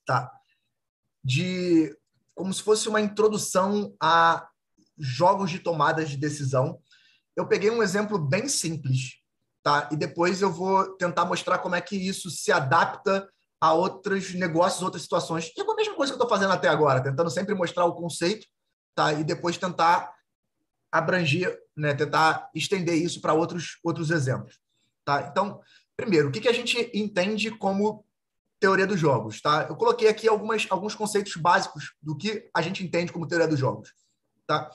tá, 0.07 0.30
de 1.22 1.95
como 2.41 2.55
se 2.55 2.62
fosse 2.62 2.88
uma 2.88 3.03
introdução 3.03 3.95
a 4.03 4.49
jogos 4.99 5.51
de 5.51 5.59
tomadas 5.59 6.09
de 6.09 6.16
decisão. 6.16 6.80
Eu 7.36 7.47
peguei 7.47 7.70
um 7.70 7.82
exemplo 7.82 8.18
bem 8.18 8.49
simples, 8.49 9.19
tá, 9.62 9.90
e 9.93 9.97
depois 9.97 10.40
eu 10.40 10.51
vou 10.51 10.97
tentar 10.97 11.27
mostrar 11.27 11.59
como 11.59 11.74
é 11.74 11.82
que 11.82 11.94
isso 11.94 12.31
se 12.31 12.51
adapta 12.51 13.28
a 13.60 13.74
outros 13.74 14.32
negócios, 14.32 14.82
outras 14.82 15.02
situações. 15.02 15.52
E 15.55 15.60
é 15.60 15.70
a 15.70 15.77
mesma 15.77 15.94
coisa 15.94 16.14
que 16.14 16.19
eu 16.19 16.23
estou 16.24 16.35
fazendo 16.35 16.55
até 16.55 16.66
agora, 16.66 17.02
tentando 17.02 17.28
sempre 17.28 17.55
mostrar 17.55 17.85
o 17.85 17.94
conceito, 17.94 18.47
tá? 18.94 19.12
E 19.12 19.23
depois 19.23 19.59
tentar 19.59 20.10
abranger, 20.90 21.59
né? 21.77 21.93
Tentar 21.93 22.48
estender 22.55 22.94
isso 22.94 23.20
para 23.20 23.35
outros 23.35 23.78
outros 23.85 24.10
exemplos, 24.10 24.59
tá? 25.05 25.28
Então, 25.31 25.60
primeiro, 25.94 26.28
o 26.28 26.32
que, 26.32 26.40
que 26.40 26.48
a 26.48 26.55
gente 26.55 26.90
entende 26.94 27.51
como 27.51 28.02
teoria 28.61 28.87
dos 28.87 29.01
jogos, 29.01 29.41
tá? 29.41 29.66
Eu 29.69 29.74
coloquei 29.74 30.09
aqui 30.09 30.28
algumas, 30.28 30.66
alguns 30.70 30.95
conceitos 30.95 31.35
básicos 31.37 31.95
do 32.01 32.16
que 32.16 32.49
a 32.55 32.61
gente 32.61 32.85
entende 32.85 33.11
como 33.11 33.27
teoria 33.27 33.49
dos 33.49 33.59
jogos, 33.59 33.93
tá? 34.47 34.70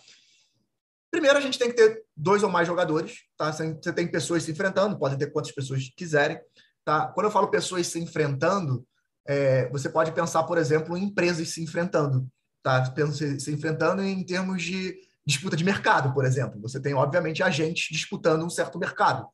Primeiro, 1.12 1.38
a 1.38 1.42
gente 1.42 1.58
tem 1.58 1.70
que 1.70 1.76
ter 1.76 2.04
dois 2.18 2.44
ou 2.44 2.50
mais 2.50 2.68
jogadores, 2.68 3.20
tá? 3.38 3.52
Você 3.54 3.94
tem 3.94 4.06
pessoas 4.06 4.44
se 4.44 4.52
enfrentando, 4.52 5.00
podem 5.00 5.18
ter 5.18 5.32
quantas 5.32 5.52
pessoas 5.54 5.90
quiserem. 5.96 6.38
Tá? 6.84 7.08
Quando 7.08 7.28
eu 7.28 7.32
falo 7.32 7.48
pessoas 7.48 7.88
se 7.88 8.00
enfrentando, 8.00 8.86
é, 9.26 9.70
você 9.70 9.90
pode 9.90 10.12
pensar, 10.12 10.44
por 10.44 10.58
exemplo, 10.58 10.98
em 10.98 11.06
empresas 11.06 11.50
se 11.50 11.64
enfrentando. 11.64 12.28
Tá? 12.62 12.84
Se, 13.14 13.40
se 13.40 13.52
enfrentando 13.52 14.04
em 14.04 14.26
termos 14.26 14.62
de 14.62 14.96
disputa 15.26 15.56
de 15.56 15.64
mercado, 15.64 16.14
por 16.14 16.26
exemplo. 16.26 16.62
Você 16.62 16.80
tem, 16.82 16.94
obviamente, 16.94 17.42
agentes 17.42 17.88
disputando 17.90 18.44
um 18.44 18.50
certo 18.50 18.78
mercado. 18.78 19.28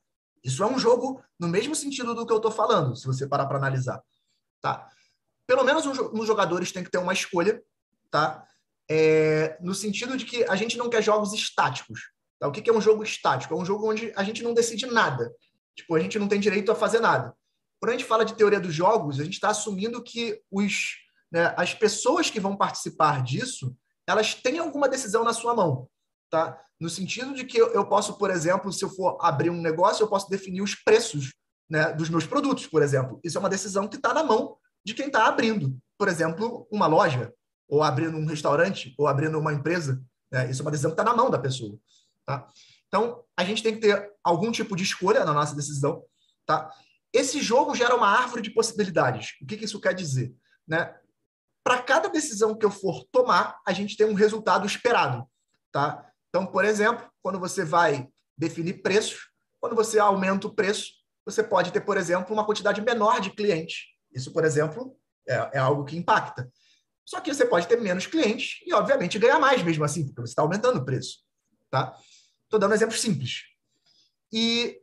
Isso 0.44 0.64
é 0.64 0.68
um 0.68 0.80
jogo 0.80 1.22
no 1.40 1.48
mesmo 1.48 1.76
sentido 1.76 2.16
do 2.16 2.26
que 2.26 2.32
eu 2.32 2.38
estou 2.38 2.52
falando, 2.52 2.96
se 2.96 3.06
você 3.06 3.28
parar 3.28 3.48
para 3.48 3.58
analisar. 3.58 4.02
Tá? 4.62 4.88
Pelo 5.48 5.64
menos 5.64 5.86
os 5.86 6.28
jogadores 6.28 6.72
têm 6.72 6.84
que 6.84 6.92
ter 6.92 6.98
uma 6.98 7.14
escolha, 7.14 7.62
tá? 8.10 8.46
É, 8.90 9.58
no 9.62 9.74
sentido 9.74 10.18
de 10.18 10.26
que 10.26 10.44
a 10.46 10.56
gente 10.56 10.78
não 10.78 10.90
quer 10.90 11.02
jogos 11.02 11.34
estáticos. 11.34 12.12
Tá? 12.40 12.48
O 12.48 12.52
que 12.52 12.70
é 12.70 12.74
um 12.74 12.82
jogo 12.82 13.04
estático? 13.04 13.54
É 13.54 13.58
um 13.58 13.66
jogo 13.66 13.90
onde 13.90 14.14
a 14.16 14.24
gente 14.24 14.44
não 14.44 14.54
decide 14.54 14.86
nada. 14.86 15.34
Tipo, 15.76 15.96
a 15.96 16.00
gente 16.00 16.20
não 16.20 16.28
tem 16.28 16.40
direito 16.40 16.72
a 16.72 16.76
fazer 16.76 17.00
nada. 17.00 17.34
Quando 17.80 17.90
a 17.90 17.98
gente 17.98 18.08
fala 18.08 18.24
de 18.24 18.36
teoria 18.36 18.60
dos 18.60 18.74
jogos, 18.74 19.20
a 19.20 19.24
gente 19.24 19.34
está 19.34 19.50
assumindo 19.50 20.04
que 20.04 20.40
os, 20.52 20.98
né, 21.32 21.54
as 21.58 21.74
pessoas 21.74 22.30
que 22.30 22.40
vão 22.40 22.56
participar 22.56 23.24
disso, 23.24 23.76
elas 24.08 24.36
têm 24.36 24.60
alguma 24.60 24.88
decisão 24.88 25.24
na 25.24 25.34
sua 25.34 25.56
mão, 25.56 25.90
tá? 26.30 26.60
No 26.80 26.90
sentido 26.90 27.34
de 27.34 27.46
que 27.46 27.58
eu 27.58 27.86
posso, 27.86 28.18
por 28.18 28.30
exemplo, 28.30 28.72
se 28.72 28.84
eu 28.84 28.90
for 28.90 29.18
abrir 29.22 29.50
um 29.50 29.62
negócio, 29.62 30.04
eu 30.04 30.08
posso 30.08 30.30
definir 30.30 30.62
os 30.62 30.76
preços 30.76 31.32
né, 31.72 31.94
dos 31.94 32.10
meus 32.10 32.26
produtos, 32.28 32.68
por 32.68 32.84
exemplo. 32.84 33.22
Isso 33.24 33.38
é 33.38 33.40
uma 33.40 33.50
decisão 33.50 33.88
que 33.88 33.96
está 33.96 34.14
na 34.14 34.24
mão 34.24 34.58
de 34.84 34.94
quem 34.94 35.08
está 35.08 35.26
abrindo, 35.26 35.80
por 35.98 36.10
exemplo, 36.10 36.68
uma 36.70 36.86
loja 36.86 37.34
ou 37.70 37.82
abrindo 37.82 38.18
um 38.18 38.26
restaurante, 38.26 38.94
ou 38.98 39.08
abrindo 39.08 39.40
uma 39.40 39.54
empresa. 39.54 40.04
Né? 40.30 40.52
Isso 40.52 40.62
é 40.62 40.66
uma 40.66 40.72
decisão 40.72 40.92
que 40.92 41.00
está 41.00 41.10
na 41.10 41.16
mão 41.16 41.30
da 41.30 41.40
pessoa. 41.40 41.80
Tá? 42.26 42.46
Então, 42.90 43.24
a 43.38 43.46
gente 43.46 43.64
tem 43.64 43.74
que 43.74 43.80
ter 43.80 44.12
algum 44.22 44.52
tipo 44.52 44.76
de 44.76 44.84
escolha 44.84 45.24
na 45.24 45.34
nossa 45.34 45.56
decisão. 45.56 46.04
Tá? 46.46 46.70
Esse 47.14 47.42
jogo 47.42 47.74
gera 47.74 47.96
uma 47.96 48.10
árvore 48.10 48.42
de 48.42 48.50
possibilidades. 48.50 49.38
O 49.42 49.46
que, 49.46 49.56
que 49.56 49.64
isso 49.64 49.80
quer 49.80 49.94
dizer? 49.94 50.36
Né? 50.68 50.94
Para 51.64 51.82
cada 51.82 52.10
decisão 52.10 52.58
que 52.58 52.66
eu 52.66 52.72
for 52.72 53.06
tomar, 53.10 53.58
a 53.66 53.72
gente 53.72 53.96
tem 53.96 54.06
um 54.06 54.14
resultado 54.14 54.68
esperado. 54.68 55.26
Tá? 55.72 56.06
Então, 56.28 56.46
por 56.46 56.66
exemplo, 56.66 57.10
quando 57.24 57.40
você 57.40 57.64
vai 57.64 58.10
definir 58.38 58.82
preços, 58.82 59.30
quando 59.62 59.78
você 59.78 59.98
aumenta 59.98 60.48
o 60.48 60.54
preço, 60.54 61.01
você 61.32 61.44
pode 61.44 61.72
ter, 61.72 61.82
por 61.82 61.98
exemplo, 61.98 62.34
uma 62.34 62.46
quantidade 62.46 62.82
menor 62.82 63.20
de 63.20 63.32
clientes. 63.32 63.86
Isso, 64.14 64.32
por 64.32 64.44
exemplo, 64.44 64.98
é, 65.28 65.52
é 65.54 65.58
algo 65.58 65.86
que 65.86 65.98
impacta. 65.98 66.52
Só 67.06 67.20
que 67.20 67.34
você 67.34 67.46
pode 67.46 67.68
ter 67.68 67.80
menos 67.80 68.06
clientes 68.06 68.60
e, 68.66 68.74
obviamente, 68.74 69.20
ganhar 69.20 69.40
mais 69.40 69.64
mesmo 69.64 69.84
assim, 69.84 70.06
porque 70.06 70.22
você 70.22 70.32
está 70.32 70.42
aumentando 70.42 70.80
o 70.80 70.86
preço. 70.86 71.20
Tá? 71.70 71.96
Estou 72.44 72.60
dando 72.60 72.72
um 72.72 72.76
exemplo 72.76 72.96
simples. 72.96 73.44
E, 74.32 74.80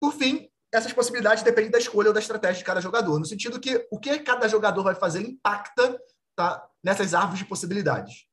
por 0.00 0.12
fim, 0.12 0.50
essas 0.72 0.92
possibilidades 0.92 1.42
dependem 1.42 1.70
da 1.70 1.78
escolha 1.78 2.08
ou 2.08 2.14
da 2.14 2.20
estratégia 2.20 2.58
de 2.58 2.64
cada 2.64 2.80
jogador, 2.80 3.18
no 3.18 3.24
sentido 3.24 3.60
que 3.60 3.86
o 3.90 3.98
que 3.98 4.18
cada 4.20 4.48
jogador 4.48 4.82
vai 4.82 4.94
fazer 4.94 5.20
impacta 5.20 6.00
tá, 6.34 6.68
nessas 6.82 7.12
árvores 7.14 7.40
de 7.40 7.44
possibilidades. 7.44 8.26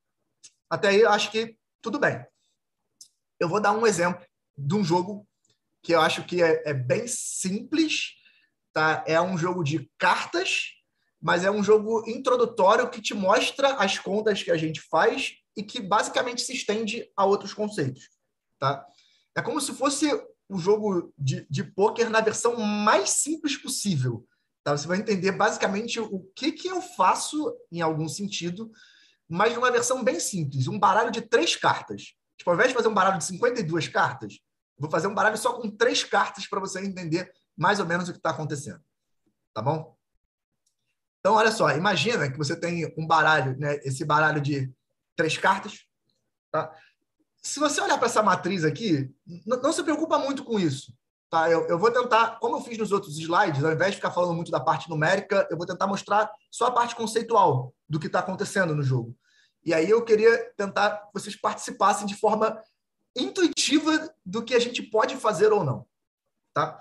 Até 0.70 0.90
aí, 0.90 1.02
eu 1.02 1.10
acho 1.10 1.32
que 1.32 1.58
tudo 1.82 2.00
bem. 2.00 2.26
Eu 3.40 3.50
vou 3.50 3.62
dar 3.62 3.72
um 3.72 3.86
exemplo 3.86 4.26
de 4.58 4.76
um 4.76 4.84
jogo 4.84 5.28
que 5.88 5.96
eu 5.96 6.02
acho 6.02 6.26
que 6.26 6.44
é, 6.44 6.64
é 6.66 6.74
bem 6.74 7.08
simples. 7.08 8.10
Tá? 8.74 9.06
É 9.08 9.22
um 9.22 9.38
jogo 9.38 9.64
de 9.64 9.90
cartas, 9.98 10.74
mas 11.22 11.46
é 11.46 11.50
um 11.50 11.64
jogo 11.64 12.04
introdutório 12.06 12.90
que 12.90 13.02
te 13.02 13.14
mostra 13.14 13.76
as 13.76 13.98
contas 13.98 14.44
que 14.44 14.52
a 14.52 14.58
gente 14.58 14.82
faz 14.82 15.36
e 15.56 15.64
que 15.64 15.80
basicamente 15.80 16.42
se 16.42 16.52
estende 16.52 17.10
a 17.16 17.24
outros 17.24 17.54
conceitos. 17.54 18.10
Tá? 18.60 18.86
É 19.34 19.42
como 19.42 19.62
se 19.62 19.72
fosse 19.72 20.12
o 20.50 20.60
jogo 20.60 21.14
de, 21.18 21.48
de 21.50 21.64
pôquer 21.64 22.10
na 22.10 22.20
versão 22.20 22.58
mais 22.58 23.12
simples 23.12 23.56
possível. 23.56 24.28
Tá? 24.66 24.76
Você 24.78 24.90
vai 24.90 24.98
entender 24.98 25.32
basicamente 25.32 26.02
o 26.02 26.20
que, 26.36 26.52
que 26.52 26.68
eu 26.68 26.82
faço, 26.82 27.56
em 27.72 27.80
algum 27.80 28.10
sentido, 28.10 28.70
mas 29.30 29.56
numa 29.56 29.72
versão 29.72 30.04
bem 30.04 30.20
simples. 30.20 30.68
Um 30.68 30.78
baralho 30.78 31.12
de 31.12 31.22
três 31.22 31.56
cartas. 31.56 32.14
Tipo, 32.38 32.50
ao 32.50 32.56
invés 32.56 32.72
de 32.72 32.76
fazer 32.76 32.90
um 32.90 32.94
baralho 32.94 33.20
de 33.20 33.24
52 33.24 33.88
cartas, 33.88 34.42
vou 34.78 34.90
fazer 34.90 35.08
um 35.08 35.14
baralho 35.14 35.38
só 35.38 35.54
com 35.54 35.70
três 35.70 36.04
cartas 36.04 36.48
para 36.48 36.60
você 36.60 36.80
entender 36.80 37.32
mais 37.56 37.80
ou 37.80 37.86
menos 37.86 38.08
o 38.08 38.12
que 38.12 38.20
está 38.20 38.30
acontecendo. 38.30 38.82
Tá 39.54 39.62
bom? 39.62 39.98
Então, 41.20 41.36
olha 41.36 41.52
só, 41.52 41.70
imagina 41.72 42.32
que 42.32 42.38
você 42.38 42.56
tem 42.56 42.94
um 42.98 43.06
baralho, 43.06 43.58
né, 43.58 43.76
esse 43.84 44.06
baralho 44.06 44.40
de 44.40 44.72
três 45.16 45.38
cartas. 45.38 45.86
Tá? 46.52 46.74
Se 47.42 47.60
você 47.60 47.82
olhar 47.82 47.98
para 47.98 48.08
essa 48.08 48.24
matriz 48.24 48.64
aqui, 48.64 49.14
não 49.46 49.74
se 49.74 49.84
preocupa 49.84 50.18
muito 50.20 50.44
com 50.44 50.60
isso. 50.60 50.94
Tá? 51.30 51.50
Eu, 51.50 51.68
eu, 51.68 51.78
vou 51.78 51.92
tentar, 51.92 52.40
como 52.40 52.56
eu 52.56 52.62
fiz 52.62 52.78
nos 52.78 52.92
outros 52.92 53.18
slides, 53.18 53.64
ao 53.64 53.74
invés 53.74 53.92
de 53.92 53.98
ficar 53.98 54.12
falando 54.12 54.34
muito 54.34 54.52
da 54.52 54.60
parte 54.60 54.90
numérica, 54.90 55.46
eu 55.52 55.58
vou 55.58 55.66
tentar 55.66 55.88
mostrar 55.88 56.32
só 56.50 56.68
a 56.68 56.72
parte 56.72 56.96
conceitual 56.96 57.74
do 57.90 58.00
que 58.00 58.08
está 58.08 58.20
acontecendo 58.20 58.74
no 58.74 58.84
jogo. 58.84 59.14
E 59.66 59.74
aí 59.74 59.90
eu 59.90 60.06
queria 60.06 60.54
tentar 60.56 60.98
que 60.98 61.14
vocês 61.14 61.36
participassem 61.36 62.08
de 62.08 62.16
forma 62.16 62.58
intuitiva 63.18 64.14
do 64.26 64.44
que 64.44 64.54
a 64.54 64.60
gente 64.60 64.82
pode 64.82 65.16
fazer 65.18 65.52
ou 65.52 65.64
não. 65.64 65.86
Tá? 66.54 66.80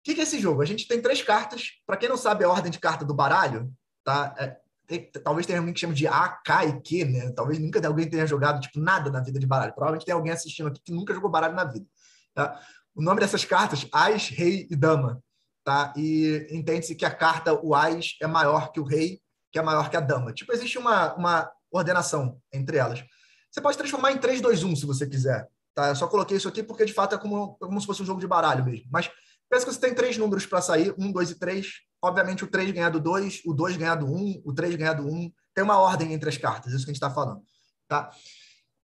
O 0.00 0.04
que 0.04 0.18
é 0.18 0.24
esse 0.24 0.40
jogo? 0.40 0.62
A 0.62 0.64
gente 0.64 0.88
tem 0.88 1.00
três 1.00 1.22
cartas. 1.22 1.72
Para 1.86 1.96
quem 1.96 2.08
não 2.08 2.16
sabe 2.16 2.44
a 2.44 2.48
ordem 2.48 2.70
de 2.70 2.78
carta 2.78 3.04
do 3.04 3.14
baralho, 3.14 3.72
tá? 4.04 4.34
É, 4.36 4.56
tem, 4.86 5.10
talvez 5.22 5.46
tenha 5.46 5.58
alguém 5.58 5.72
que 5.72 5.80
chama 5.80 5.94
de 5.94 6.06
A, 6.06 6.28
K 6.28 6.66
e 6.66 6.80
Q, 6.80 7.04
né? 7.04 7.32
Talvez 7.32 7.58
nunca 7.58 7.86
alguém 7.86 8.08
tenha 8.08 8.26
jogado 8.26 8.60
tipo 8.60 8.80
nada 8.80 9.10
na 9.10 9.20
vida 9.20 9.38
de 9.38 9.46
baralho. 9.46 9.72
Provavelmente 9.72 10.04
tem 10.04 10.14
alguém 10.14 10.32
assistindo 10.32 10.68
aqui 10.68 10.80
que 10.84 10.92
nunca 10.92 11.14
jogou 11.14 11.30
baralho 11.30 11.54
na 11.54 11.64
vida. 11.64 11.86
Tá? 12.34 12.60
O 12.94 13.02
nome 13.02 13.20
dessas 13.20 13.44
cartas, 13.44 13.86
Ás, 13.92 14.28
Rei 14.28 14.66
e 14.70 14.76
Dama. 14.76 15.22
Tá? 15.64 15.92
E 15.96 16.48
entende-se 16.50 16.96
que 16.96 17.04
a 17.04 17.14
carta, 17.14 17.54
o 17.54 17.74
Ás, 17.74 18.16
é 18.20 18.26
maior 18.26 18.72
que 18.72 18.80
o 18.80 18.84
Rei, 18.84 19.20
que 19.52 19.58
é 19.58 19.62
maior 19.62 19.88
que 19.88 19.96
a 19.96 20.00
Dama. 20.00 20.32
Tipo, 20.32 20.52
existe 20.52 20.78
uma, 20.78 21.14
uma 21.14 21.50
ordenação 21.70 22.40
entre 22.52 22.76
elas. 22.76 23.04
Você 23.52 23.60
pode 23.60 23.76
transformar 23.76 24.12
em 24.12 24.18
3, 24.18 24.40
2, 24.40 24.64
1, 24.64 24.76
se 24.76 24.86
você 24.86 25.06
quiser. 25.06 25.46
Tá? 25.74 25.90
Eu 25.90 25.96
só 25.96 26.08
coloquei 26.08 26.38
isso 26.38 26.48
aqui 26.48 26.62
porque, 26.62 26.84
de 26.84 26.92
fato, 26.92 27.14
é 27.14 27.18
como, 27.18 27.54
como 27.58 27.80
se 27.80 27.86
fosse 27.86 28.02
um 28.02 28.06
jogo 28.06 28.20
de 28.20 28.26
baralho 28.26 28.64
mesmo. 28.64 28.86
Mas 28.90 29.10
Pensa 29.52 29.66
que 29.66 29.72
você 29.74 29.80
tem 29.80 29.94
três 29.94 30.16
números 30.16 30.46
para 30.46 30.62
sair, 30.62 30.94
um, 30.96 31.12
dois 31.12 31.30
e 31.30 31.34
três. 31.38 31.82
Obviamente, 32.00 32.42
o 32.42 32.46
três 32.46 32.70
ganhar 32.70 32.88
do 32.88 32.98
dois, 32.98 33.42
o 33.44 33.52
dois 33.52 33.76
ganhar 33.76 33.96
do 33.96 34.06
um, 34.06 34.40
o 34.46 34.54
três 34.54 34.74
ganhar 34.76 34.94
do 34.94 35.06
um. 35.06 35.30
Tem 35.54 35.62
uma 35.62 35.78
ordem 35.78 36.14
entre 36.14 36.30
as 36.30 36.38
cartas, 36.38 36.72
isso 36.72 36.86
que 36.86 36.90
a 36.90 36.94
gente 36.94 37.02
está 37.02 37.10
falando. 37.10 37.42
Tá? 37.86 38.10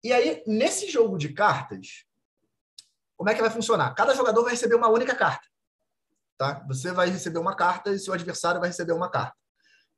E 0.03 0.11
aí, 0.11 0.41
nesse 0.47 0.89
jogo 0.89 1.15
de 1.15 1.29
cartas, 1.29 2.05
como 3.15 3.29
é 3.29 3.35
que 3.35 3.41
vai 3.41 3.51
funcionar? 3.51 3.93
Cada 3.93 4.15
jogador 4.15 4.41
vai 4.41 4.53
receber 4.53 4.73
uma 4.73 4.89
única 4.89 5.13
carta. 5.13 5.47
Tá? 6.39 6.65
Você 6.67 6.91
vai 6.91 7.07
receber 7.07 7.37
uma 7.37 7.55
carta 7.55 7.91
e 7.91 7.99
seu 7.99 8.15
adversário 8.15 8.59
vai 8.59 8.69
receber 8.69 8.93
uma 8.93 9.11
carta. 9.11 9.37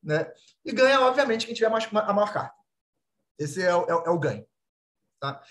Né? 0.03 0.29
E 0.65 0.73
ganha, 0.73 0.99
obviamente, 0.99 1.45
quem 1.45 1.55
tiver 1.55 1.67
a 1.67 2.13
maior 2.13 2.33
carta. 2.33 2.58
Esse 3.39 3.63
é 3.63 3.73
o, 3.73 3.83
é, 3.85 4.07
é 4.07 4.09
o 4.09 4.19
ganho. 4.19 4.45
Tá? 5.19 5.41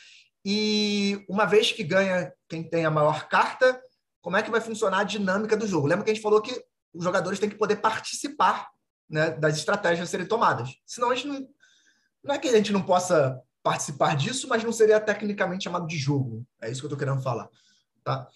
E 0.44 1.24
uma 1.28 1.46
vez 1.46 1.72
que 1.72 1.82
ganha 1.82 2.32
quem 2.48 2.62
tem 2.62 2.84
a 2.84 2.90
maior 2.90 3.28
carta, 3.28 3.82
como 4.20 4.36
é 4.36 4.42
que 4.42 4.50
vai 4.50 4.60
funcionar 4.60 5.00
a 5.00 5.04
dinâmica 5.04 5.56
do 5.56 5.66
jogo. 5.66 5.86
Lembra 5.86 6.04
que 6.04 6.10
a 6.10 6.14
gente 6.14 6.22
falou 6.22 6.40
que 6.40 6.64
os 6.92 7.02
jogadores 7.04 7.38
têm 7.38 7.48
que 7.48 7.56
poder 7.56 7.76
participar 7.76 8.68
né, 9.08 9.30
das 9.30 9.56
estratégias 9.56 10.10
serem 10.10 10.26
tomadas. 10.26 10.70
Senão 10.86 11.10
a 11.10 11.14
gente 11.14 11.28
não. 11.28 11.48
Não 12.22 12.34
é 12.34 12.38
que 12.38 12.48
a 12.48 12.56
gente 12.56 12.72
não 12.72 12.82
possa 12.82 13.40
participar 13.62 14.16
disso, 14.16 14.48
mas 14.48 14.64
não 14.64 14.72
seria 14.72 15.00
tecnicamente 15.00 15.64
chamado 15.64 15.86
de 15.86 15.96
jogo. 15.96 16.44
É 16.60 16.70
isso 16.70 16.80
que 16.80 16.86
eu 16.86 16.88
estou 16.88 16.98
querendo 16.98 17.22
falar. 17.22 17.48
Tá? 18.02 18.28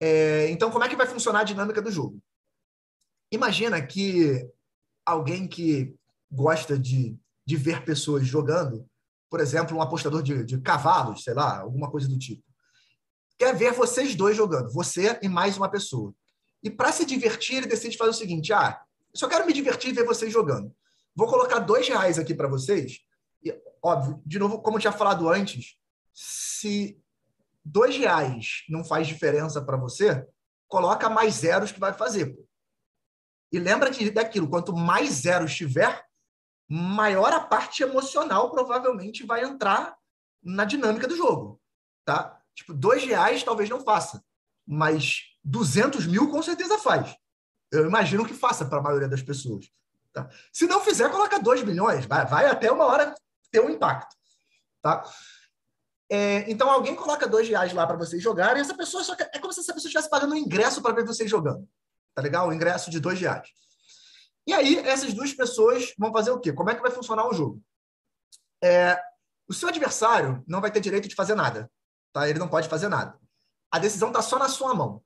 É, 0.00 0.48
então, 0.50 0.70
como 0.70 0.84
é 0.84 0.88
que 0.88 0.96
vai 0.96 1.06
funcionar 1.06 1.40
a 1.40 1.44
dinâmica 1.44 1.82
do 1.82 1.90
jogo? 1.90 2.20
Imagina 3.30 3.84
que 3.84 4.48
alguém 5.04 5.46
que 5.46 5.94
gosta 6.30 6.78
de, 6.78 7.18
de 7.48 7.56
ver 7.56 7.84
pessoas 7.84 8.26
jogando, 8.26 8.86
por 9.30 9.40
exemplo, 9.40 9.76
um 9.76 9.82
apostador 9.82 10.22
de, 10.22 10.44
de 10.44 10.60
cavalos, 10.60 11.24
sei 11.24 11.34
lá, 11.34 11.60
alguma 11.60 11.90
coisa 11.90 12.08
do 12.08 12.18
tipo 12.18 12.48
quer 13.38 13.54
ver 13.54 13.72
vocês 13.72 14.14
dois 14.14 14.36
jogando, 14.36 14.70
você 14.72 15.18
e 15.22 15.28
mais 15.28 15.56
uma 15.56 15.70
pessoa. 15.70 16.12
E 16.62 16.68
para 16.68 16.90
se 16.90 17.06
divertir, 17.06 17.58
ele 17.58 17.66
decide 17.66 17.96
fazer 17.96 18.10
o 18.10 18.14
seguinte: 18.14 18.52
ah, 18.52 18.82
só 19.14 19.28
quero 19.28 19.46
me 19.46 19.52
divertir 19.52 19.90
e 19.90 19.94
ver 19.94 20.04
vocês 20.04 20.32
jogando. 20.32 20.74
Vou 21.14 21.28
colocar 21.28 21.60
dois 21.60 21.88
reais 21.88 22.18
aqui 22.18 22.34
para 22.34 22.48
vocês. 22.48 22.98
E, 23.42 23.54
óbvio, 23.82 24.20
de 24.26 24.38
novo, 24.38 24.60
como 24.60 24.76
eu 24.76 24.80
tinha 24.80 24.92
falado 24.92 25.28
antes, 25.28 25.76
se 26.12 27.00
dois 27.64 27.96
reais 27.96 28.64
não 28.68 28.84
faz 28.84 29.06
diferença 29.06 29.62
para 29.62 29.76
você, 29.76 30.26
coloca 30.66 31.08
mais 31.08 31.34
zeros 31.34 31.70
que 31.70 31.80
vai 31.80 31.92
fazer. 31.92 32.36
E 33.52 33.58
lembra 33.58 33.90
que 33.90 34.10
daquilo, 34.10 34.48
quanto 34.48 34.76
mais 34.76 35.10
zeros 35.10 35.54
tiver, 35.54 36.04
maior 36.68 37.32
a 37.32 37.40
parte 37.40 37.82
emocional 37.82 38.50
provavelmente 38.50 39.24
vai 39.24 39.42
entrar 39.42 39.96
na 40.42 40.64
dinâmica 40.64 41.08
do 41.08 41.16
jogo, 41.16 41.60
tá? 42.04 42.40
Tipo, 42.54 42.74
dois 42.74 43.04
reais 43.04 43.42
talvez 43.42 43.70
não 43.70 43.80
faça, 43.80 44.22
mas 44.66 45.22
200 45.44 46.06
mil 46.06 46.30
com 46.30 46.42
certeza 46.42 46.78
faz. 46.78 47.16
Eu 47.70 47.86
imagino 47.86 48.26
que 48.26 48.34
faça 48.34 48.64
para 48.64 48.78
a 48.78 48.82
maioria 48.82 49.08
das 49.08 49.22
pessoas. 49.22 49.70
Tá? 50.12 50.28
Se 50.52 50.66
não 50.66 50.80
fizer, 50.80 51.10
coloca 51.10 51.38
2 51.38 51.62
milhões. 51.62 52.06
Vai, 52.06 52.26
vai 52.26 52.46
até 52.46 52.70
uma 52.72 52.84
hora 52.84 53.14
ter 53.50 53.60
um 53.60 53.70
impacto. 53.70 54.16
Tá? 54.82 55.04
É, 56.10 56.50
então, 56.50 56.70
alguém 56.70 56.94
coloca 56.94 57.28
dois 57.28 57.46
reais 57.48 57.72
lá 57.72 57.86
para 57.86 57.96
vocês 57.96 58.22
jogarem, 58.22 58.62
essa 58.62 58.74
pessoa 58.74 59.04
só 59.04 59.14
quer, 59.14 59.30
é 59.34 59.38
como 59.38 59.52
se 59.52 59.60
essa 59.60 59.74
pessoa 59.74 59.88
estivesse 59.88 60.08
pagando 60.08 60.32
um 60.32 60.38
ingresso 60.38 60.80
para 60.80 60.94
ver 60.94 61.04
vocês 61.04 61.30
jogando. 61.30 61.68
Tá 62.14 62.22
legal? 62.22 62.48
O 62.48 62.52
ingresso 62.52 62.90
de 62.90 62.98
dois 62.98 63.20
reais. 63.20 63.48
E 64.48 64.54
aí, 64.54 64.78
essas 64.78 65.12
duas 65.12 65.30
pessoas 65.34 65.92
vão 65.98 66.10
fazer 66.10 66.30
o 66.30 66.40
quê? 66.40 66.54
Como 66.54 66.70
é 66.70 66.74
que 66.74 66.80
vai 66.80 66.90
funcionar 66.90 67.28
o 67.28 67.34
jogo? 67.34 67.62
É, 68.64 68.98
o 69.46 69.52
seu 69.52 69.68
adversário 69.68 70.42
não 70.48 70.62
vai 70.62 70.72
ter 70.72 70.80
direito 70.80 71.06
de 71.06 71.14
fazer 71.14 71.34
nada. 71.34 71.70
Tá? 72.14 72.26
Ele 72.26 72.38
não 72.38 72.48
pode 72.48 72.66
fazer 72.66 72.88
nada. 72.88 73.20
A 73.70 73.78
decisão 73.78 74.08
está 74.08 74.22
só 74.22 74.38
na 74.38 74.48
sua 74.48 74.74
mão. 74.74 75.04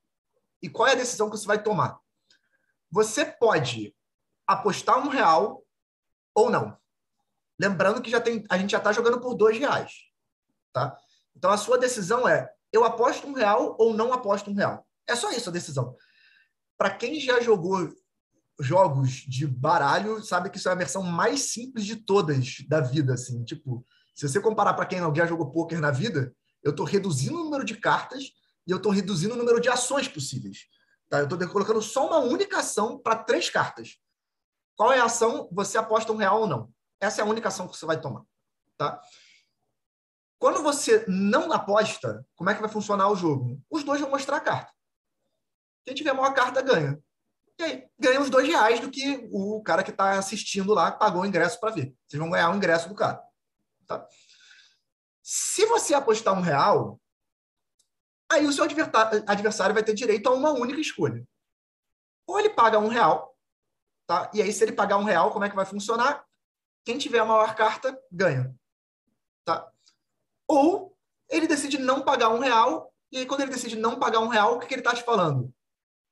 E 0.62 0.68
qual 0.68 0.86
é 0.86 0.92
a 0.92 0.94
decisão 0.94 1.28
que 1.28 1.36
você 1.36 1.44
vai 1.44 1.60
tomar? 1.60 1.98
Você 2.88 3.24
pode 3.24 3.92
apostar 4.46 5.04
um 5.04 5.08
real 5.08 5.64
ou 6.36 6.48
não. 6.48 6.78
Lembrando 7.58 8.00
que 8.00 8.12
já 8.12 8.20
tem, 8.20 8.44
a 8.48 8.56
gente 8.56 8.70
já 8.70 8.78
está 8.78 8.92
jogando 8.92 9.20
por 9.20 9.34
dois 9.34 9.58
reais. 9.58 10.04
Tá? 10.72 10.96
Então 11.34 11.50
a 11.50 11.58
sua 11.58 11.76
decisão 11.76 12.28
é: 12.28 12.48
eu 12.72 12.84
aposto 12.84 13.26
um 13.26 13.32
real 13.32 13.74
ou 13.76 13.92
não 13.92 14.12
aposto 14.12 14.52
um 14.52 14.54
real. 14.54 14.86
É 15.04 15.16
só 15.16 15.32
isso 15.32 15.50
a 15.50 15.52
decisão. 15.52 15.96
Para 16.78 16.94
quem 16.94 17.18
já 17.18 17.40
jogou 17.40 17.92
jogos 18.60 19.10
de 19.10 19.46
baralho, 19.46 20.22
sabe 20.22 20.50
que 20.50 20.58
isso 20.58 20.68
é 20.68 20.72
a 20.72 20.76
versão 20.76 21.02
mais 21.02 21.52
simples 21.52 21.84
de 21.84 21.96
todas 21.96 22.58
da 22.68 22.80
vida. 22.80 23.14
Assim. 23.14 23.44
Tipo, 23.44 23.84
se 24.14 24.28
você 24.28 24.40
comparar 24.40 24.74
para 24.74 24.86
quem 24.86 25.00
não 25.00 25.14
já 25.14 25.26
jogou 25.26 25.50
poker 25.50 25.80
na 25.80 25.90
vida, 25.90 26.34
eu 26.62 26.70
estou 26.70 26.86
reduzindo 26.86 27.40
o 27.40 27.44
número 27.44 27.64
de 27.64 27.76
cartas 27.76 28.32
e 28.66 28.70
eu 28.70 28.76
estou 28.76 28.92
reduzindo 28.92 29.34
o 29.34 29.36
número 29.36 29.60
de 29.60 29.68
ações 29.68 30.06
possíveis. 30.08 30.66
Tá? 31.08 31.18
Eu 31.18 31.24
estou 31.24 31.48
colocando 31.48 31.82
só 31.82 32.06
uma 32.06 32.18
única 32.18 32.58
ação 32.58 32.98
para 32.98 33.16
três 33.16 33.50
cartas. 33.50 33.98
Qual 34.76 34.92
é 34.92 34.98
a 34.98 35.04
ação? 35.04 35.48
Você 35.52 35.76
aposta 35.76 36.12
um 36.12 36.16
real 36.16 36.42
ou 36.42 36.46
não. 36.46 36.72
Essa 37.00 37.20
é 37.20 37.24
a 37.24 37.28
única 37.28 37.48
ação 37.48 37.68
que 37.68 37.76
você 37.76 37.84
vai 37.84 38.00
tomar. 38.00 38.22
Tá? 38.76 39.00
Quando 40.38 40.62
você 40.62 41.04
não 41.06 41.52
aposta, 41.52 42.26
como 42.34 42.50
é 42.50 42.54
que 42.54 42.60
vai 42.60 42.70
funcionar 42.70 43.08
o 43.08 43.16
jogo? 43.16 43.60
Os 43.70 43.84
dois 43.84 44.00
vão 44.00 44.10
mostrar 44.10 44.38
a 44.38 44.40
carta. 44.40 44.72
Quem 45.84 45.94
tiver 45.94 46.10
a 46.10 46.14
maior 46.14 46.32
carta 46.34 46.62
ganha. 46.62 47.00
E 47.58 47.62
aí, 47.62 47.88
ganha 47.98 48.20
dois 48.30 48.46
reais 48.46 48.80
do 48.80 48.90
que 48.90 49.28
o 49.30 49.62
cara 49.62 49.82
que 49.82 49.90
está 49.90 50.18
assistindo 50.18 50.72
lá 50.72 50.90
pagou 50.90 51.22
o 51.22 51.26
ingresso 51.26 51.60
para 51.60 51.74
ver. 51.74 51.94
Vocês 52.06 52.20
vão 52.20 52.30
ganhar 52.30 52.50
o 52.50 52.56
ingresso 52.56 52.88
do 52.88 52.94
cara. 52.94 53.22
Tá? 53.86 54.06
Se 55.22 55.64
você 55.66 55.94
apostar 55.94 56.34
um 56.36 56.40
real, 56.40 57.00
aí 58.30 58.46
o 58.46 58.52
seu 58.52 58.64
adversário 58.64 59.74
vai 59.74 59.84
ter 59.84 59.94
direito 59.94 60.28
a 60.28 60.32
uma 60.32 60.50
única 60.50 60.80
escolha. 60.80 61.26
Ou 62.26 62.38
ele 62.38 62.50
paga 62.50 62.78
um 62.78 62.88
real, 62.88 63.36
tá? 64.06 64.30
E 64.32 64.40
aí, 64.40 64.52
se 64.52 64.64
ele 64.64 64.72
pagar 64.72 64.96
um 64.96 65.04
real, 65.04 65.30
como 65.30 65.44
é 65.44 65.50
que 65.50 65.56
vai 65.56 65.66
funcionar? 65.66 66.24
Quem 66.84 66.98
tiver 66.98 67.18
a 67.18 67.24
maior 67.24 67.54
carta, 67.54 67.96
ganha. 68.10 68.54
Tá? 69.44 69.70
Ou 70.48 70.96
ele 71.28 71.46
decide 71.46 71.78
não 71.78 72.02
pagar 72.02 72.28
um 72.30 72.38
real, 72.38 72.92
e 73.10 73.18
aí, 73.18 73.26
quando 73.26 73.42
ele 73.42 73.52
decide 73.52 73.76
não 73.76 73.98
pagar 73.98 74.20
um 74.20 74.28
real, 74.28 74.56
o 74.56 74.58
que, 74.58 74.66
que 74.66 74.74
ele 74.74 74.80
está 74.80 74.94
te 74.94 75.02
falando? 75.02 75.52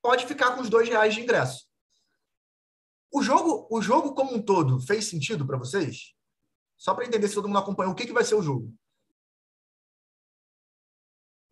Pode 0.01 0.25
ficar 0.25 0.55
com 0.55 0.61
os 0.61 0.69
dois 0.69 0.89
reais 0.89 1.13
de 1.13 1.21
ingresso. 1.21 1.67
O 3.11 3.21
jogo, 3.21 3.67
o 3.69 3.81
jogo 3.81 4.15
como 4.15 4.33
um 4.33 4.41
todo 4.41 4.79
fez 4.79 5.05
sentido 5.05 5.45
para 5.45 5.57
vocês? 5.57 6.15
Só 6.77 6.95
para 6.95 7.05
entender 7.05 7.27
se 7.27 7.35
todo 7.35 7.47
mundo 7.47 7.59
acompanha 7.59 7.91
o 7.91 7.95
que, 7.95 8.05
que 8.05 8.13
vai 8.13 8.23
ser 8.23 8.35
o 8.35 8.41
jogo. 8.41 8.73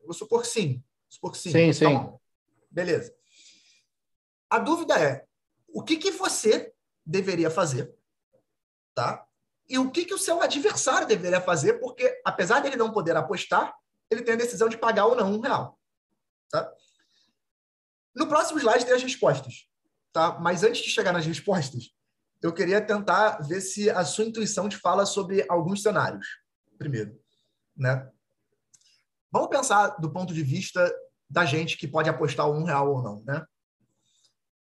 Vou 0.04 0.14
supor 0.14 0.42
que 0.42 0.48
sim. 0.48 0.84
Supor 1.08 1.32
que 1.32 1.38
sim. 1.38 1.52
Sim, 1.52 1.74
sim. 1.74 1.86
Então, 1.86 2.20
beleza. 2.72 3.14
A 4.50 4.58
dúvida 4.58 4.98
é, 4.98 5.28
o 5.68 5.84
que, 5.84 5.98
que 5.98 6.12
você 6.12 6.74
deveria 7.06 7.52
fazer, 7.52 7.94
tá? 8.96 9.28
E 9.68 9.78
o 9.78 9.92
que, 9.92 10.06
que 10.06 10.14
o 10.14 10.18
seu 10.18 10.42
adversário 10.42 11.08
deveria 11.08 11.40
fazer, 11.40 11.74
porque 11.74 12.20
apesar 12.26 12.60
dele 12.60 12.76
não 12.76 12.92
poder 12.92 13.16
apostar, 13.16 13.76
ele 14.10 14.24
tem 14.24 14.34
a 14.34 14.38
decisão 14.38 14.68
de 14.68 14.78
pagar 14.78 15.06
ou 15.06 15.16
não 15.16 15.34
um 15.34 15.40
real, 15.40 15.80
tá? 16.50 16.74
No 18.16 18.28
próximo 18.28 18.60
slide 18.60 18.86
tem 18.86 18.94
as 18.94 19.04
respostas, 19.04 19.68
tá? 20.12 20.40
Mas 20.40 20.64
antes 20.64 20.82
de 20.82 20.90
chegar 20.90 21.14
nas 21.14 21.26
respostas, 21.26 21.94
eu 22.42 22.54
queria 22.54 22.82
tentar 22.82 23.40
ver 23.40 23.62
se 23.62 23.90
a 23.90 24.06
sua 24.06 24.26
intuição 24.26 24.70
te 24.70 24.78
fala 24.78 25.06
sobre 25.06 25.46
alguns 25.50 25.82
cenários, 25.82 26.26
primeiro, 26.78 27.20
né? 27.76 28.10
Vamos 29.32 29.50
pensar 29.50 29.90
do 30.00 30.12
ponto 30.12 30.34
de 30.34 30.42
vista 30.42 30.92
da 31.30 31.46
gente 31.46 31.78
que 31.78 31.88
pode 31.88 32.10
apostar 32.10 32.50
um 32.50 32.64
real 32.64 32.92
ou 32.92 33.04
não, 33.04 33.24
né? 33.24 33.46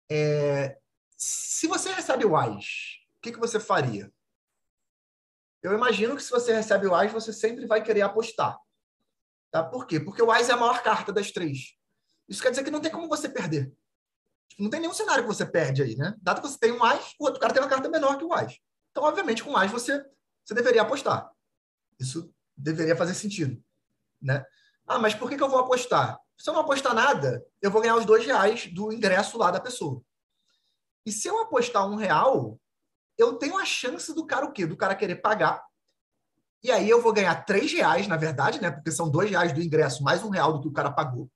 É, 0.10 0.78
se 1.18 1.68
você 1.68 1.92
recebe 1.92 2.26
o 2.26 2.36
AIS, 2.36 3.00
o 3.18 3.22
que, 3.22 3.32
que 3.32 3.40
você 3.40 3.60
faria? 3.60 4.12
Eu 5.64 5.74
imagino 5.74 6.16
que 6.16 6.24
se 6.24 6.30
você 6.30 6.54
recebe 6.54 6.88
o 6.88 6.96
AIS, 6.96 7.12
você 7.12 7.34
sempre 7.34 7.66
vai 7.66 7.84
querer 7.84 8.02
apostar. 8.02 8.58
Tá? 9.52 9.64
Por 9.64 9.88
quê? 9.88 10.00
Porque 10.00 10.22
o 10.22 10.32
AIS 10.32 10.50
é 10.50 10.54
a 10.54 10.58
maior 10.58 10.84
carta 10.84 11.12
das 11.12 11.32
três. 11.32 11.77
Isso 12.28 12.42
quer 12.42 12.50
dizer 12.50 12.64
que 12.64 12.72
não 12.72 12.82
tem 12.82 12.92
como 12.92 13.08
você 13.08 13.30
perder. 13.30 13.74
Tipo, 14.50 14.64
não 14.64 14.70
tem 14.70 14.80
nenhum 14.80 14.94
cenário 14.94 15.24
que 15.24 15.34
você 15.34 15.46
perde 15.46 15.82
aí, 15.82 15.96
né? 15.96 16.16
Dado 16.22 16.42
que 16.42 16.48
você 16.48 16.58
tem 16.58 16.72
um 16.72 16.84
AIS, 16.84 17.16
o 17.20 17.26
outro 17.26 17.40
cara 17.40 17.54
tem 17.54 17.62
uma 17.62 17.70
carta 17.70 17.90
menor 17.90 18.18
que 18.18 18.24
o 18.24 18.34
AIS. 18.34 18.60
Então, 18.92 19.04
obviamente, 19.04 19.44
com 19.44 19.52
o 19.52 19.58
AIS 19.58 19.72
você, 19.72 20.04
você 20.44 20.54
deveria 20.54 20.82
apostar. 20.82 21.32
Isso 22.00 22.34
deveria 22.56 22.96
fazer 22.96 23.14
sentido. 23.14 23.62
Né? 24.22 24.44
Ah, 24.86 25.00
mas 25.00 25.14
por 25.14 25.30
que, 25.30 25.38
que 25.38 25.44
eu 25.44 25.50
vou 25.50 25.60
apostar? 25.60 26.20
Se 26.38 26.50
eu 26.50 26.54
não 26.54 26.62
apostar 26.62 26.94
nada, 26.94 27.46
eu 27.62 27.72
vou 27.72 27.82
ganhar 27.82 27.96
os 27.96 28.06
dois 28.06 28.26
reais 28.26 28.68
do 28.68 28.92
ingresso 28.92 29.38
lá 29.38 29.52
da 29.52 29.60
pessoa. 29.60 30.02
E 31.06 31.12
se 31.12 31.28
eu 31.28 31.40
apostar 31.40 31.88
um 31.88 31.96
real, 31.96 32.60
eu 33.18 33.34
tenho 33.38 33.58
a 33.58 33.66
chance 33.66 34.14
do 34.14 34.26
cara 34.26 34.46
o 34.46 34.52
quê? 34.52 34.66
Do 34.66 34.78
cara 34.78 34.96
querer 34.96 35.16
pagar. 35.16 35.64
E 36.64 36.72
aí 36.72 36.90
eu 36.90 37.02
vou 37.02 37.14
ganhar 37.14 37.36
três 37.46 37.72
reais, 37.72 38.08
na 38.08 38.18
verdade, 38.18 38.62
né? 38.62 38.72
Porque 38.72 38.92
são 38.92 39.10
dois 39.10 39.30
reais 39.30 39.54
do 39.54 39.62
ingresso, 39.62 40.04
mais 40.04 40.24
um 40.24 40.30
real 40.30 40.54
do 40.54 40.62
que 40.62 40.68
o 40.68 40.74
cara 40.74 40.92
pagou. 40.92 41.30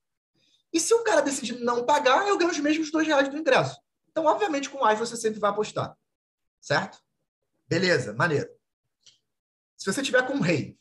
E 0.73 0.80
se 0.80 0.93
o 0.93 1.03
cara 1.03 1.22
decidir 1.22 1.60
não 1.60 1.85
pagar, 1.85 2.27
eu 2.27 2.38
ganho 2.38 2.52
os 2.52 2.60
mesmos 2.60 2.91
dois 2.91 3.07
reais 3.07 3.30
do 3.30 3.38
ingresso. 3.38 3.80
Então, 4.10 4.26
obviamente, 4.26 4.69
com 4.69 4.80
mais 4.80 4.99
você 4.99 5.15
sempre 5.15 5.39
vai 5.39 5.49
apostar. 5.49 5.98
Certo? 6.60 7.02
Beleza, 7.68 8.14
maneiro. 8.14 8.49
Se 9.77 9.91
você 9.91 10.02
tiver 10.02 10.26
com 10.27 10.34
um 10.34 10.41
rei, 10.41 10.77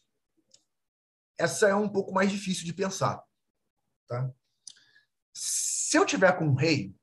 essa 1.39 1.69
é 1.69 1.75
um 1.75 1.89
pouco 1.89 2.13
mais 2.13 2.31
difícil 2.31 2.65
de 2.65 2.75
pensar. 2.75 3.23
Tá? 4.07 4.31
Se 5.33 5.97
eu 5.97 6.05
tiver 6.05 6.37
com 6.37 6.47
um 6.47 6.55
rei, 6.55 6.95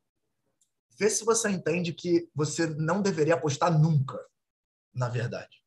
vê 0.97 1.09
se 1.09 1.25
você 1.25 1.49
entende 1.49 1.93
que 1.93 2.29
você 2.35 2.67
não 2.67 3.01
deveria 3.01 3.33
apostar 3.33 3.71
nunca, 3.71 4.23
na 4.93 5.09
verdade. 5.09 5.63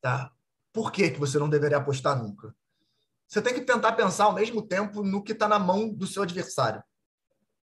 Tá? 0.00 0.32
Por 0.72 0.92
que, 0.92 1.10
que 1.10 1.18
você 1.18 1.38
não 1.38 1.48
deveria 1.48 1.78
apostar 1.78 2.20
nunca? 2.22 2.54
Você 3.28 3.42
tem 3.42 3.54
que 3.54 3.62
tentar 3.62 3.92
pensar 3.92 4.24
ao 4.24 4.32
mesmo 4.32 4.66
tempo 4.66 5.02
no 5.02 5.22
que 5.22 5.32
está 5.32 5.48
na 5.48 5.58
mão 5.58 5.88
do 5.88 6.06
seu 6.06 6.22
adversário. 6.22 6.82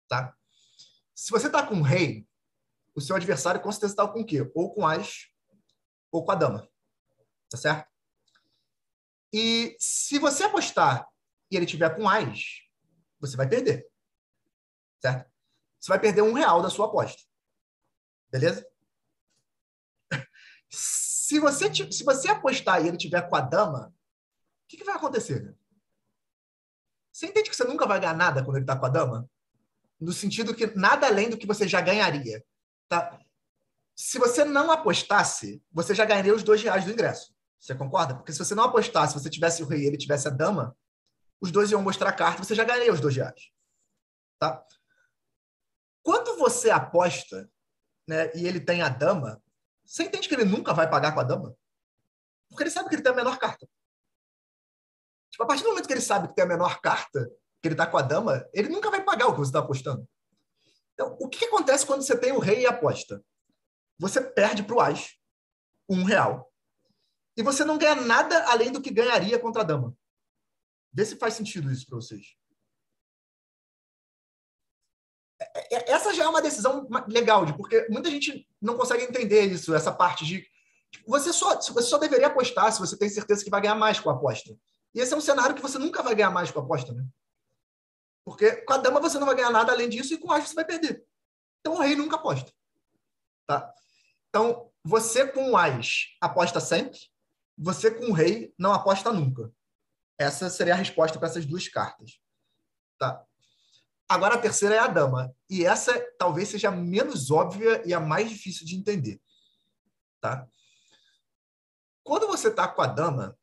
Tá? 0.07 0.35
Se 1.13 1.29
você 1.31 1.47
está 1.47 1.65
com 1.65 1.75
um 1.75 1.81
rei, 1.81 2.27
o 2.95 3.01
seu 3.01 3.15
adversário 3.15 3.61
com 3.61 3.71
certeza 3.71 3.93
está 3.93 4.07
com 4.07 4.21
o 4.21 4.25
quê? 4.25 4.49
Ou 4.55 4.73
com 4.73 4.85
as, 4.85 5.27
ou 6.11 6.25
com 6.25 6.31
a 6.31 6.35
dama. 6.35 6.67
Tá 7.49 7.57
certo? 7.57 7.89
E 9.31 9.77
se 9.79 10.19
você 10.19 10.43
apostar 10.43 11.07
e 11.49 11.55
ele 11.55 11.65
tiver 11.65 11.95
com 11.95 12.09
as, 12.09 12.61
você 13.19 13.37
vai 13.37 13.47
perder. 13.47 13.87
Certo? 15.01 15.31
Você 15.79 15.89
vai 15.89 15.99
perder 15.99 16.21
um 16.21 16.33
real 16.33 16.61
da 16.61 16.69
sua 16.69 16.87
aposta. 16.87 17.21
Beleza? 18.29 18.65
Se 20.69 21.39
você, 21.39 21.73
se 21.73 22.03
você 22.03 22.27
apostar 22.27 22.83
e 22.83 22.89
ele 22.89 22.97
tiver 22.97 23.21
com 23.29 23.37
a 23.37 23.41
dama, 23.41 23.93
que, 24.71 24.77
que 24.77 24.83
vai 24.85 24.95
acontecer? 24.95 25.53
Você 27.11 27.27
entende 27.27 27.49
que 27.49 27.55
você 27.55 27.65
nunca 27.65 27.85
vai 27.85 27.99
ganhar 27.99 28.15
nada 28.15 28.41
quando 28.41 28.55
ele 28.55 28.63
está 28.63 28.77
com 28.77 28.85
a 28.85 28.89
dama? 28.89 29.29
No 29.99 30.13
sentido 30.13 30.55
que 30.55 30.67
nada 30.67 31.07
além 31.07 31.29
do 31.29 31.37
que 31.37 31.45
você 31.45 31.67
já 31.67 31.81
ganharia. 31.81 32.43
Tá? 32.87 33.19
Se 33.93 34.17
você 34.17 34.45
não 34.45 34.71
apostasse, 34.71 35.61
você 35.71 35.93
já 35.93 36.05
ganharia 36.05 36.33
os 36.33 36.41
dois 36.41 36.63
reais 36.63 36.85
do 36.85 36.91
ingresso. 36.91 37.35
Você 37.59 37.75
concorda? 37.75 38.15
Porque 38.15 38.31
se 38.31 38.39
você 38.39 38.55
não 38.55 38.63
apostasse, 38.63 39.13
se 39.13 39.19
você 39.19 39.29
tivesse 39.29 39.61
o 39.61 39.67
rei 39.67 39.81
e 39.81 39.87
ele 39.87 39.97
tivesse 39.97 40.27
a 40.27 40.31
dama, 40.31 40.75
os 41.41 41.51
dois 41.51 41.69
iam 41.69 41.81
mostrar 41.81 42.09
a 42.09 42.13
carta, 42.13 42.43
você 42.43 42.55
já 42.55 42.63
ganharia 42.63 42.93
os 42.93 43.01
dois 43.01 43.15
reais. 43.15 43.51
Tá? 44.39 44.65
Quando 46.01 46.37
você 46.37 46.69
aposta 46.69 47.51
né, 48.07 48.31
e 48.33 48.47
ele 48.47 48.61
tem 48.61 48.81
a 48.81 48.89
dama, 48.89 49.43
você 49.85 50.03
entende 50.03 50.29
que 50.29 50.33
ele 50.33 50.45
nunca 50.45 50.73
vai 50.73 50.89
pagar 50.89 51.13
com 51.13 51.19
a 51.19 51.23
dama? 51.23 51.55
Porque 52.49 52.63
ele 52.63 52.71
sabe 52.71 52.87
que 52.87 52.95
ele 52.95 53.03
tem 53.03 53.11
a 53.11 53.15
menor 53.15 53.37
carta. 53.37 53.67
A 55.41 55.45
partir 55.45 55.63
do 55.63 55.69
momento 55.69 55.87
que 55.87 55.93
ele 55.93 56.01
sabe 56.01 56.27
que 56.27 56.35
tem 56.35 56.45
a 56.45 56.47
menor 56.47 56.79
carta, 56.81 57.29
que 57.61 57.67
ele 57.67 57.73
está 57.73 57.87
com 57.87 57.97
a 57.97 58.01
dama, 58.01 58.47
ele 58.53 58.69
nunca 58.69 58.89
vai 58.89 59.03
pagar 59.03 59.27
o 59.27 59.33
que 59.33 59.39
você 59.39 59.49
está 59.49 59.59
apostando. 59.59 60.07
Então, 60.93 61.17
o 61.19 61.27
que, 61.27 61.45
acontece 61.45 61.85
quando 61.85 62.03
você 62.03 62.17
tem 62.17 62.31
o 62.31 62.39
rei 62.39 62.61
e 62.61 62.67
aposta? 62.67 63.23
Você 63.97 64.21
perde 64.21 64.63
para 64.63 64.75
o 64.75 64.79
as 64.79 65.15
um 65.89 66.03
real 66.03 66.51
e 67.35 67.41
você 67.41 67.65
não 67.65 67.77
ganha 67.77 67.95
nada 67.95 68.45
além 68.51 68.71
do 68.71 68.81
que 68.81 68.91
ganharia 68.91 69.39
contra 69.39 69.61
a 69.61 69.65
dama. 69.65 69.95
Vê 70.93 71.05
se 71.05 71.15
faz 71.15 71.33
sentido 71.33 71.71
isso 71.71 71.87
para 71.87 71.95
vocês. 71.95 72.35
É, 75.39 75.75
é, 75.75 75.91
essa 75.91 76.13
já 76.13 76.23
é 76.23 76.27
uma 76.27 76.41
decisão 76.41 76.87
legal, 77.07 77.45
porque 77.55 77.87
muita 77.89 78.11
gente 78.11 78.47
não 78.61 78.77
consegue 78.77 79.03
entender 79.03 79.45
isso, 79.45 79.73
essa 79.73 79.91
parte 79.91 80.23
de 80.23 80.45
você 81.07 81.33
só, 81.33 81.55
você 81.55 81.81
só 81.81 81.97
deveria 81.97 82.27
apostar 82.27 82.71
se 82.71 82.79
você 82.79 82.97
tem 82.97 83.09
certeza 83.09 83.43
que 83.43 83.49
vai 83.49 83.61
ganhar 83.61 83.75
mais 83.75 83.99
com 83.99 84.09
a 84.09 84.13
aposta. 84.13 84.55
E 84.93 84.99
esse 84.99 85.13
é 85.13 85.17
um 85.17 85.21
cenário 85.21 85.55
que 85.55 85.61
você 85.61 85.77
nunca 85.77 86.03
vai 86.03 86.15
ganhar 86.15 86.31
mais 86.31 86.51
com 86.51 86.59
a 86.59 86.63
aposta, 86.63 86.93
né? 86.93 87.05
Porque 88.23 88.57
com 88.57 88.73
a 88.73 88.77
dama 88.77 88.99
você 88.99 89.17
não 89.17 89.25
vai 89.25 89.35
ganhar 89.35 89.49
nada 89.49 89.71
além 89.71 89.89
disso 89.89 90.13
e 90.13 90.17
com 90.17 90.27
o 90.27 90.31
as 90.31 90.47
você 90.47 90.55
vai 90.55 90.65
perder. 90.65 91.05
Então 91.59 91.73
o 91.73 91.79
rei 91.79 91.95
nunca 91.95 92.17
aposta. 92.17 92.51
Tá? 93.47 93.73
Então, 94.29 94.71
você 94.83 95.27
com 95.27 95.51
o 95.51 95.57
as 95.57 96.15
aposta 96.21 96.59
sempre, 96.59 96.99
você 97.57 97.91
com 97.91 98.11
o 98.11 98.13
rei 98.13 98.53
não 98.57 98.73
aposta 98.73 99.11
nunca. 99.11 99.51
Essa 100.17 100.49
seria 100.49 100.73
a 100.73 100.77
resposta 100.77 101.17
para 101.19 101.27
essas 101.27 101.45
duas 101.45 101.67
cartas. 101.67 102.19
Tá? 102.97 103.25
Agora 104.07 104.35
a 104.35 104.41
terceira 104.41 104.75
é 104.75 104.79
a 104.79 104.87
dama. 104.87 105.33
E 105.49 105.65
essa 105.65 105.99
talvez 106.17 106.49
seja 106.49 106.69
a 106.69 106.71
menos 106.71 107.31
óbvia 107.31 107.81
e 107.85 107.93
a 107.93 107.99
mais 107.99 108.29
difícil 108.29 108.65
de 108.65 108.75
entender. 108.75 109.21
Tá? 110.19 110.47
Quando 112.03 112.27
você 112.27 112.49
está 112.49 112.67
com 112.67 112.81
a 112.81 112.87
dama, 112.87 113.37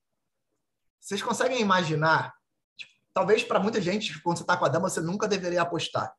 vocês 1.01 1.23
conseguem 1.23 1.61
imaginar, 1.61 2.35
tipo, 2.77 2.93
talvez 3.15 3.45
para 3.45 3.61
muita 3.61 3.81
gente, 3.81 4.20
quando 4.23 4.39
você 4.39 4.43
está 4.43 4.57
com 4.57 4.65
a 4.65 4.69
dama, 4.69 4.89
você 4.89 5.01
nunca 5.01 5.29
deveria 5.29 5.62
apostar. 5.62 6.15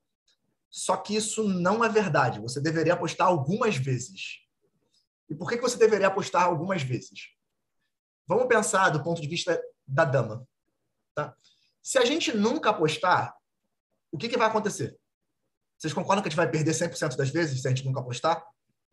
Só 0.70 0.96
que 0.98 1.16
isso 1.16 1.44
não 1.44 1.84
é 1.84 1.90
verdade. 1.90 2.40
Você 2.40 2.62
deveria 2.62 2.94
apostar 2.94 3.28
algumas 3.28 3.76
vezes. 3.76 4.40
E 5.30 5.36
por 5.36 5.50
que 5.50 5.58
você 5.58 5.78
deveria 5.78 6.08
apostar 6.08 6.44
algumas 6.44 6.82
vezes? 6.84 7.30
Vamos 8.28 8.48
pensar 8.48 8.90
do 8.90 9.04
ponto 9.04 9.22
de 9.22 9.28
vista 9.28 9.60
da 9.88 10.06
dama. 10.06 10.48
Tá? 11.16 11.36
Se 11.82 11.98
a 11.98 12.06
gente 12.06 12.32
nunca 12.32 12.70
apostar, 12.70 13.36
o 14.12 14.18
que, 14.18 14.30
que 14.30 14.38
vai 14.38 14.48
acontecer? 14.48 14.98
Vocês 15.78 15.94
concordam 15.94 16.22
que 16.22 16.28
a 16.28 16.30
gente 16.30 16.38
vai 16.38 16.50
perder 16.50 16.72
100% 16.72 17.16
das 17.16 17.30
vezes 17.30 17.62
se 17.62 17.68
a 17.68 17.72
gente 17.72 17.86
nunca 17.86 18.00
apostar? 18.00 18.46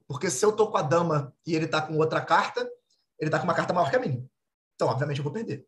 Porque 0.07 0.31
se 0.31 0.45
eu 0.45 0.51
estou 0.51 0.71
com 0.71 0.79
a 0.79 0.83
dama 0.83 1.35
e 1.45 1.55
ele 1.55 1.65
está 1.65 1.83
com 1.83 1.97
outra 1.97 2.25
carta, 2.25 2.61
ele 3.19 3.29
está 3.29 3.39
com 3.39 3.45
uma 3.45 3.55
carta 3.55 3.75
maior 3.75 3.91
que 3.91 3.97
a 3.97 4.01
minha. 4.01 4.25
Então, 4.75 4.89
obviamente, 4.89 5.19
eu 5.19 5.25
vou 5.25 5.33
perder. 5.33 5.67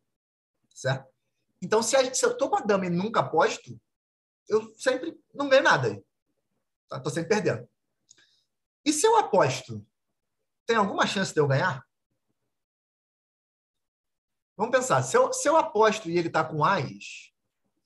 Certo? 0.78 1.12
Então, 1.60 1.82
se, 1.82 1.96
a, 1.96 2.14
se 2.14 2.24
eu 2.24 2.30
estou 2.30 2.48
com 2.48 2.54
a 2.54 2.60
dama 2.60 2.86
e 2.86 2.90
nunca 2.90 3.18
aposto, 3.18 3.76
eu 4.48 4.72
sempre 4.76 5.20
não 5.34 5.48
ganho 5.48 5.64
nada. 5.64 5.88
Estou 6.84 7.02
tá? 7.02 7.10
sempre 7.10 7.30
perdendo. 7.30 7.68
E 8.84 8.92
se 8.92 9.04
eu 9.04 9.16
aposto, 9.16 9.84
tem 10.64 10.76
alguma 10.76 11.04
chance 11.04 11.34
de 11.34 11.40
eu 11.40 11.48
ganhar? 11.48 11.84
Vamos 14.56 14.70
pensar, 14.70 15.02
se 15.02 15.16
eu, 15.16 15.32
se 15.32 15.48
eu 15.48 15.56
aposto 15.56 16.08
e 16.08 16.16
ele 16.16 16.28
está 16.28 16.44
com 16.44 16.64
AIS, 16.64 17.34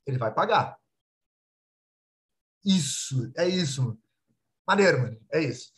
ele 0.05 0.19
vai 0.19 0.33
pagar. 0.33 0.79
Isso, 2.63 3.33
é 3.39 3.49
isso. 3.49 3.99
Maneiro, 4.67 5.01
mano. 5.01 5.27
É 5.33 5.41
isso. 5.41 5.73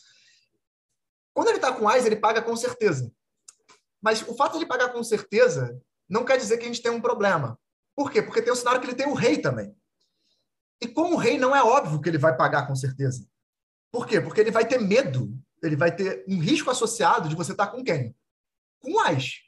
Quando 1.32 1.46
ele 1.46 1.58
está 1.58 1.72
com 1.72 1.88
AIS, 1.88 2.06
ele 2.06 2.16
paga 2.16 2.42
com 2.42 2.56
certeza. 2.56 3.08
Mas 4.02 4.20
o 4.22 4.34
fato 4.34 4.52
de 4.52 4.58
ele 4.58 4.66
pagar 4.66 4.92
com 4.92 5.02
certeza 5.04 5.80
não 6.14 6.24
quer 6.24 6.36
dizer 6.36 6.58
que 6.58 6.64
a 6.64 6.68
gente 6.68 6.80
tem 6.80 6.92
um 6.92 7.00
problema. 7.00 7.58
Por 7.96 8.08
quê? 8.08 8.22
Porque 8.22 8.40
tem 8.40 8.52
o 8.52 8.56
cenário 8.56 8.80
que 8.80 8.86
ele 8.86 8.94
tem 8.94 9.08
o 9.08 9.14
rei 9.14 9.36
também. 9.38 9.76
E 10.80 10.86
com 10.86 11.12
o 11.12 11.16
rei 11.16 11.36
não 11.36 11.56
é 11.56 11.60
óbvio 11.60 12.00
que 12.00 12.08
ele 12.08 12.18
vai 12.18 12.36
pagar 12.36 12.68
com 12.68 12.76
certeza. 12.76 13.28
Por 13.90 14.06
quê? 14.06 14.20
Porque 14.20 14.40
ele 14.40 14.52
vai 14.52 14.64
ter 14.64 14.80
medo, 14.80 15.36
ele 15.60 15.74
vai 15.74 15.94
ter 15.94 16.24
um 16.28 16.38
risco 16.38 16.70
associado 16.70 17.28
de 17.28 17.34
você 17.34 17.50
estar 17.50 17.66
com 17.66 17.82
quem? 17.82 18.14
Com 18.80 19.00
AIS. 19.00 19.40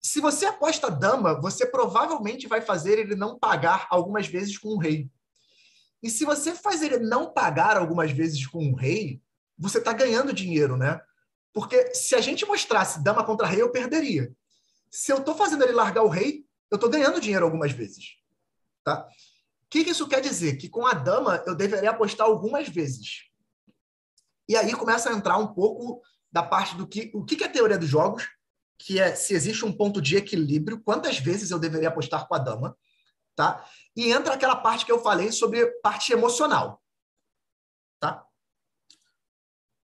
Se 0.00 0.18
você 0.18 0.46
aposta 0.46 0.90
dama, 0.90 1.38
você 1.38 1.66
provavelmente 1.66 2.48
vai 2.48 2.62
fazer 2.62 2.98
ele 2.98 3.14
não 3.14 3.38
pagar 3.38 3.86
algumas 3.90 4.26
vezes 4.28 4.56
com 4.56 4.68
o 4.70 4.78
rei. 4.78 5.10
E 6.02 6.08
se 6.08 6.24
você 6.24 6.54
faz 6.54 6.80
ele 6.80 7.00
não 7.00 7.30
pagar 7.30 7.76
algumas 7.76 8.12
vezes 8.12 8.46
com 8.46 8.70
o 8.70 8.74
rei, 8.74 9.20
você 9.58 9.76
está 9.76 9.92
ganhando 9.92 10.32
dinheiro, 10.32 10.74
né? 10.78 10.98
Porque 11.52 11.94
se 11.94 12.14
a 12.14 12.20
gente 12.22 12.46
mostrasse 12.46 13.04
dama 13.04 13.26
contra 13.26 13.46
rei, 13.46 13.60
eu 13.60 13.70
perderia. 13.70 14.34
Se 14.90 15.12
eu 15.12 15.18
estou 15.18 15.34
fazendo 15.34 15.62
ele 15.62 15.72
largar 15.72 16.02
o 16.02 16.08
rei, 16.08 16.44
eu 16.70 16.76
estou 16.76 16.90
ganhando 16.90 17.20
dinheiro 17.20 17.44
algumas 17.44 17.72
vezes. 17.72 18.16
Tá? 18.84 19.06
O 19.06 19.68
que, 19.70 19.84
que 19.84 19.90
isso 19.90 20.08
quer 20.08 20.20
dizer? 20.20 20.56
Que 20.56 20.68
com 20.68 20.86
a 20.86 20.94
dama 20.94 21.42
eu 21.46 21.54
deveria 21.54 21.90
apostar 21.90 22.26
algumas 22.26 22.68
vezes. 22.68 23.30
E 24.48 24.56
aí 24.56 24.72
começa 24.72 25.10
a 25.10 25.12
entrar 25.12 25.38
um 25.38 25.54
pouco 25.54 26.02
da 26.32 26.42
parte 26.42 26.76
do 26.76 26.86
que 26.86 27.10
o 27.14 27.24
que 27.24 27.42
é 27.42 27.46
a 27.46 27.50
teoria 27.50 27.78
dos 27.78 27.88
jogos, 27.88 28.28
que 28.78 28.98
é 28.98 29.14
se 29.14 29.34
existe 29.34 29.64
um 29.64 29.72
ponto 29.72 30.00
de 30.00 30.16
equilíbrio, 30.16 30.82
quantas 30.82 31.18
vezes 31.18 31.50
eu 31.50 31.58
deveria 31.58 31.88
apostar 31.88 32.26
com 32.26 32.34
a 32.34 32.38
dama, 32.38 32.76
tá? 33.36 33.64
E 33.94 34.10
entra 34.10 34.34
aquela 34.34 34.56
parte 34.56 34.86
que 34.86 34.92
eu 34.92 35.02
falei 35.02 35.30
sobre 35.30 35.66
parte 35.82 36.12
emocional, 36.12 36.82
tá? 38.00 38.26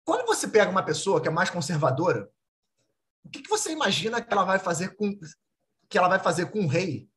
Quando 0.04 0.26
você 0.26 0.46
pega 0.46 0.70
uma 0.70 0.84
pessoa 0.84 1.20
que 1.20 1.28
é 1.28 1.30
mais 1.30 1.48
conservadora, 1.50 2.30
o 3.24 3.30
que, 3.30 3.42
que 3.42 3.48
você 3.48 3.72
imagina 3.72 4.22
que 4.22 4.32
ela 4.32 4.44
vai 4.44 4.58
fazer 4.58 4.94
com 4.96 5.18
que 5.88 5.98
ela 5.98 6.08
vai 6.08 6.18
fazer 6.18 6.50
com 6.50 6.64
o 6.64 6.68
rei 6.68 7.08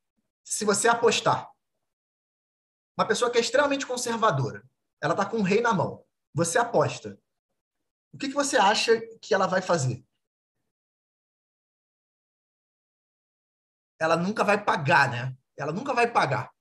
se 0.44 0.66
você 0.66 0.88
apostar? 0.88 1.50
Uma 2.98 3.08
pessoa 3.08 3.30
que 3.30 3.38
é 3.38 3.42
extremamente 3.42 3.86
conservadora, 3.86 4.64
ela 5.02 5.14
está 5.14 5.26
com 5.26 5.38
o 5.38 5.44
rei 5.44 5.62
na 5.62 5.74
mão. 5.74 6.04
Você 6.34 6.58
aposta. 6.58 7.20
O 8.14 8.18
que, 8.18 8.28
que 8.28 8.34
você 8.34 8.58
acha 8.58 9.00
que 9.22 9.34
ela 9.34 9.48
vai 9.48 9.62
fazer? 9.62 10.04
Ela 14.00 14.16
nunca 14.16 14.44
vai 14.44 14.64
pagar, 14.64 15.10
né? 15.10 15.38
Ela 15.58 15.72
nunca 15.72 15.94
vai 15.94 16.12
pagar. 16.12 16.52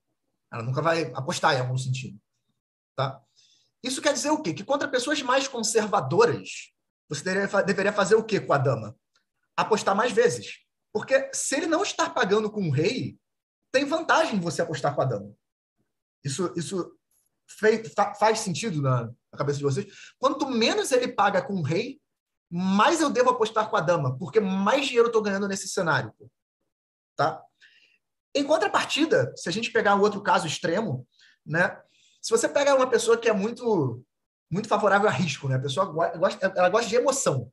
Ela 0.53 0.63
nunca 0.63 0.83
vai 0.83 1.13
apostar 1.15 1.55
em 1.55 1.61
algum 1.61 1.77
sentido. 1.77 2.21
Tá? 2.95 3.23
Isso 3.83 4.01
quer 4.01 4.13
dizer 4.13 4.31
o 4.31 4.43
quê? 4.43 4.55
Que 4.55 4.65
contra 4.65 4.89
pessoas 4.89 5.21
mais 5.23 5.47
conservadoras, 5.47 6.73
você 7.09 7.23
deveria, 7.23 7.63
deveria 7.63 7.93
fazer 7.93 8.15
o 8.15 8.25
quê 8.25 8.41
com 8.41 8.53
a 8.53 8.59
dama? 8.59 8.97
Apostar 9.57 9.95
mais 9.95 10.13
vezes. 10.13 10.59
Porque 10.93 11.31
se 11.33 11.57
ele 11.57 11.67
não 11.67 11.83
estar 11.83 12.11
pagando 12.11 12.51
com 12.51 12.69
o 12.69 12.73
rei, 12.73 13.19
tem 13.73 13.85
vantagem 13.85 14.41
você 14.41 14.63
apostar 14.63 14.95
com 14.95 15.03
a 15.03 15.05
dama. 15.05 15.33
Isso, 16.25 16.53
isso 16.57 16.97
fez, 17.49 17.93
faz 18.19 18.41
sentido 18.41 18.81
na, 18.81 19.05
na 19.05 19.39
cabeça 19.39 19.59
de 19.59 19.65
vocês? 19.65 19.87
Quanto 20.19 20.49
menos 20.49 20.93
ele 20.93 21.09
paga 21.09 21.43
com 21.43 21.55
o 21.55 21.63
rei, 21.63 22.01
mais 22.51 23.01
eu 23.01 23.11
devo 23.11 23.31
apostar 23.31 23.69
com 23.69 23.77
a 23.77 23.81
dama, 23.81 24.17
porque 24.19 24.41
mais 24.41 24.87
dinheiro 24.87 25.07
eu 25.07 25.11
estou 25.11 25.23
ganhando 25.23 25.49
nesse 25.49 25.69
cenário. 25.69 26.13
Tá? 27.17 27.43
Em 28.35 28.45
contrapartida, 28.45 29.33
se 29.37 29.49
a 29.49 29.53
gente 29.53 29.73
pegar 29.73 29.95
um 29.95 30.01
outro 30.01 30.23
caso 30.23 30.47
extremo, 30.47 31.07
né? 31.45 31.81
Se 32.21 32.31
você 32.31 32.49
pega 32.49 32.75
uma 32.75 32.89
pessoa 32.89 33.17
que 33.17 33.29
é 33.29 33.33
muito 33.33 34.05
muito 34.51 34.69
favorável 34.69 35.09
a 35.09 35.13
risco, 35.13 35.49
né? 35.49 35.57
A 35.57 35.61
pessoa 35.61 35.87
gosta, 35.87 36.53
ela 36.57 36.69
gosta 36.69 36.89
de 36.89 36.97
emoção. 36.97 37.51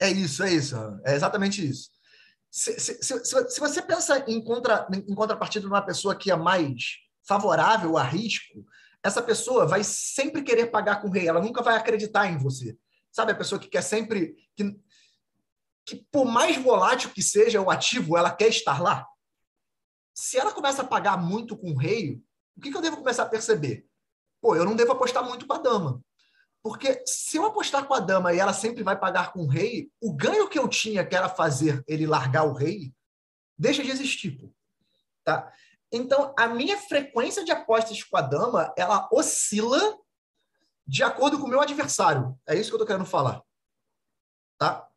É 0.00 0.10
isso, 0.10 0.42
é 0.42 0.52
isso. 0.52 0.76
É 1.04 1.14
exatamente 1.14 1.66
isso. 1.66 1.90
Se, 2.50 2.78
se, 2.78 3.02
se, 3.02 3.24
se 3.24 3.60
você 3.60 3.82
pensa 3.82 4.24
em, 4.28 4.42
contra, 4.42 4.86
em 4.92 5.14
contrapartida 5.14 5.66
numa 5.66 5.82
pessoa 5.82 6.14
que 6.14 6.30
é 6.30 6.36
mais 6.36 6.96
favorável 7.26 7.96
a 7.96 8.02
risco, 8.02 8.64
essa 9.02 9.22
pessoa 9.22 9.66
vai 9.66 9.82
sempre 9.84 10.42
querer 10.42 10.66
pagar 10.66 11.00
com 11.00 11.08
o 11.08 11.10
rei, 11.10 11.28
ela 11.28 11.40
nunca 11.40 11.62
vai 11.62 11.76
acreditar 11.76 12.26
em 12.26 12.38
você. 12.38 12.76
Sabe, 13.10 13.32
a 13.32 13.36
pessoa 13.36 13.60
que 13.60 13.68
quer 13.68 13.82
sempre. 13.82 14.34
Que, 14.54 14.76
que 15.84 16.06
por 16.10 16.24
mais 16.24 16.56
volátil 16.56 17.10
que 17.10 17.22
seja 17.22 17.60
o 17.60 17.70
ativo, 17.70 18.16
ela 18.16 18.30
quer 18.30 18.48
estar 18.48 18.82
lá 18.82 19.06
se 20.16 20.38
ela 20.38 20.50
começa 20.50 20.80
a 20.80 20.86
pagar 20.86 21.18
muito 21.18 21.54
com 21.54 21.72
o 21.72 21.76
rei, 21.76 22.22
o 22.56 22.60
que, 22.60 22.70
que 22.70 22.76
eu 22.76 22.80
devo 22.80 22.96
começar 22.96 23.24
a 23.24 23.28
perceber? 23.28 23.86
Pô, 24.40 24.56
eu 24.56 24.64
não 24.64 24.74
devo 24.74 24.92
apostar 24.92 25.22
muito 25.22 25.46
com 25.46 25.52
a 25.52 25.58
dama. 25.58 26.02
Porque 26.66 27.00
se 27.06 27.36
eu 27.36 27.46
apostar 27.46 27.86
com 27.86 27.94
a 27.94 28.00
dama 28.00 28.32
e 28.32 28.40
ela 28.40 28.52
sempre 28.52 28.82
vai 28.82 28.98
pagar 28.98 29.32
com 29.32 29.44
o 29.44 29.46
rei, 29.46 29.88
o 30.02 30.12
ganho 30.12 30.48
que 30.48 30.58
eu 30.58 30.66
tinha, 30.66 31.06
que 31.06 31.14
era 31.14 31.28
fazer 31.28 31.80
ele 31.86 32.08
largar 32.08 32.42
o 32.42 32.52
rei, 32.52 32.92
deixa 33.56 33.84
de 33.84 33.90
existir. 33.92 34.36
Pô. 34.36 34.52
Tá? 35.22 35.52
Então, 35.92 36.34
a 36.36 36.48
minha 36.48 36.76
frequência 36.76 37.44
de 37.44 37.52
apostas 37.52 38.02
com 38.02 38.16
a 38.16 38.20
dama, 38.20 38.74
ela 38.76 39.08
oscila 39.12 39.96
de 40.84 41.04
acordo 41.04 41.38
com 41.38 41.46
o 41.46 41.48
meu 41.48 41.60
adversário. 41.60 42.36
É 42.48 42.56
isso 42.56 42.70
que 42.70 42.74
eu 42.74 42.78
estou 42.78 42.86
querendo 42.88 43.06
falar. 43.06 43.40
Tá? 44.58 44.88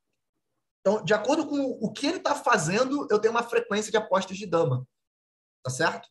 Então, 0.81 1.03
de 1.03 1.13
acordo 1.13 1.45
com 1.45 1.59
o 1.59 1.93
que 1.93 2.07
ele 2.07 2.17
está 2.17 2.33
fazendo, 2.33 3.07
eu 3.11 3.19
tenho 3.19 3.31
uma 3.31 3.43
frequência 3.43 3.91
de 3.91 3.97
apostas 3.97 4.39
de 4.39 4.47
dama. 4.47 4.87
Tá 5.63 5.69
certo? 5.69 6.09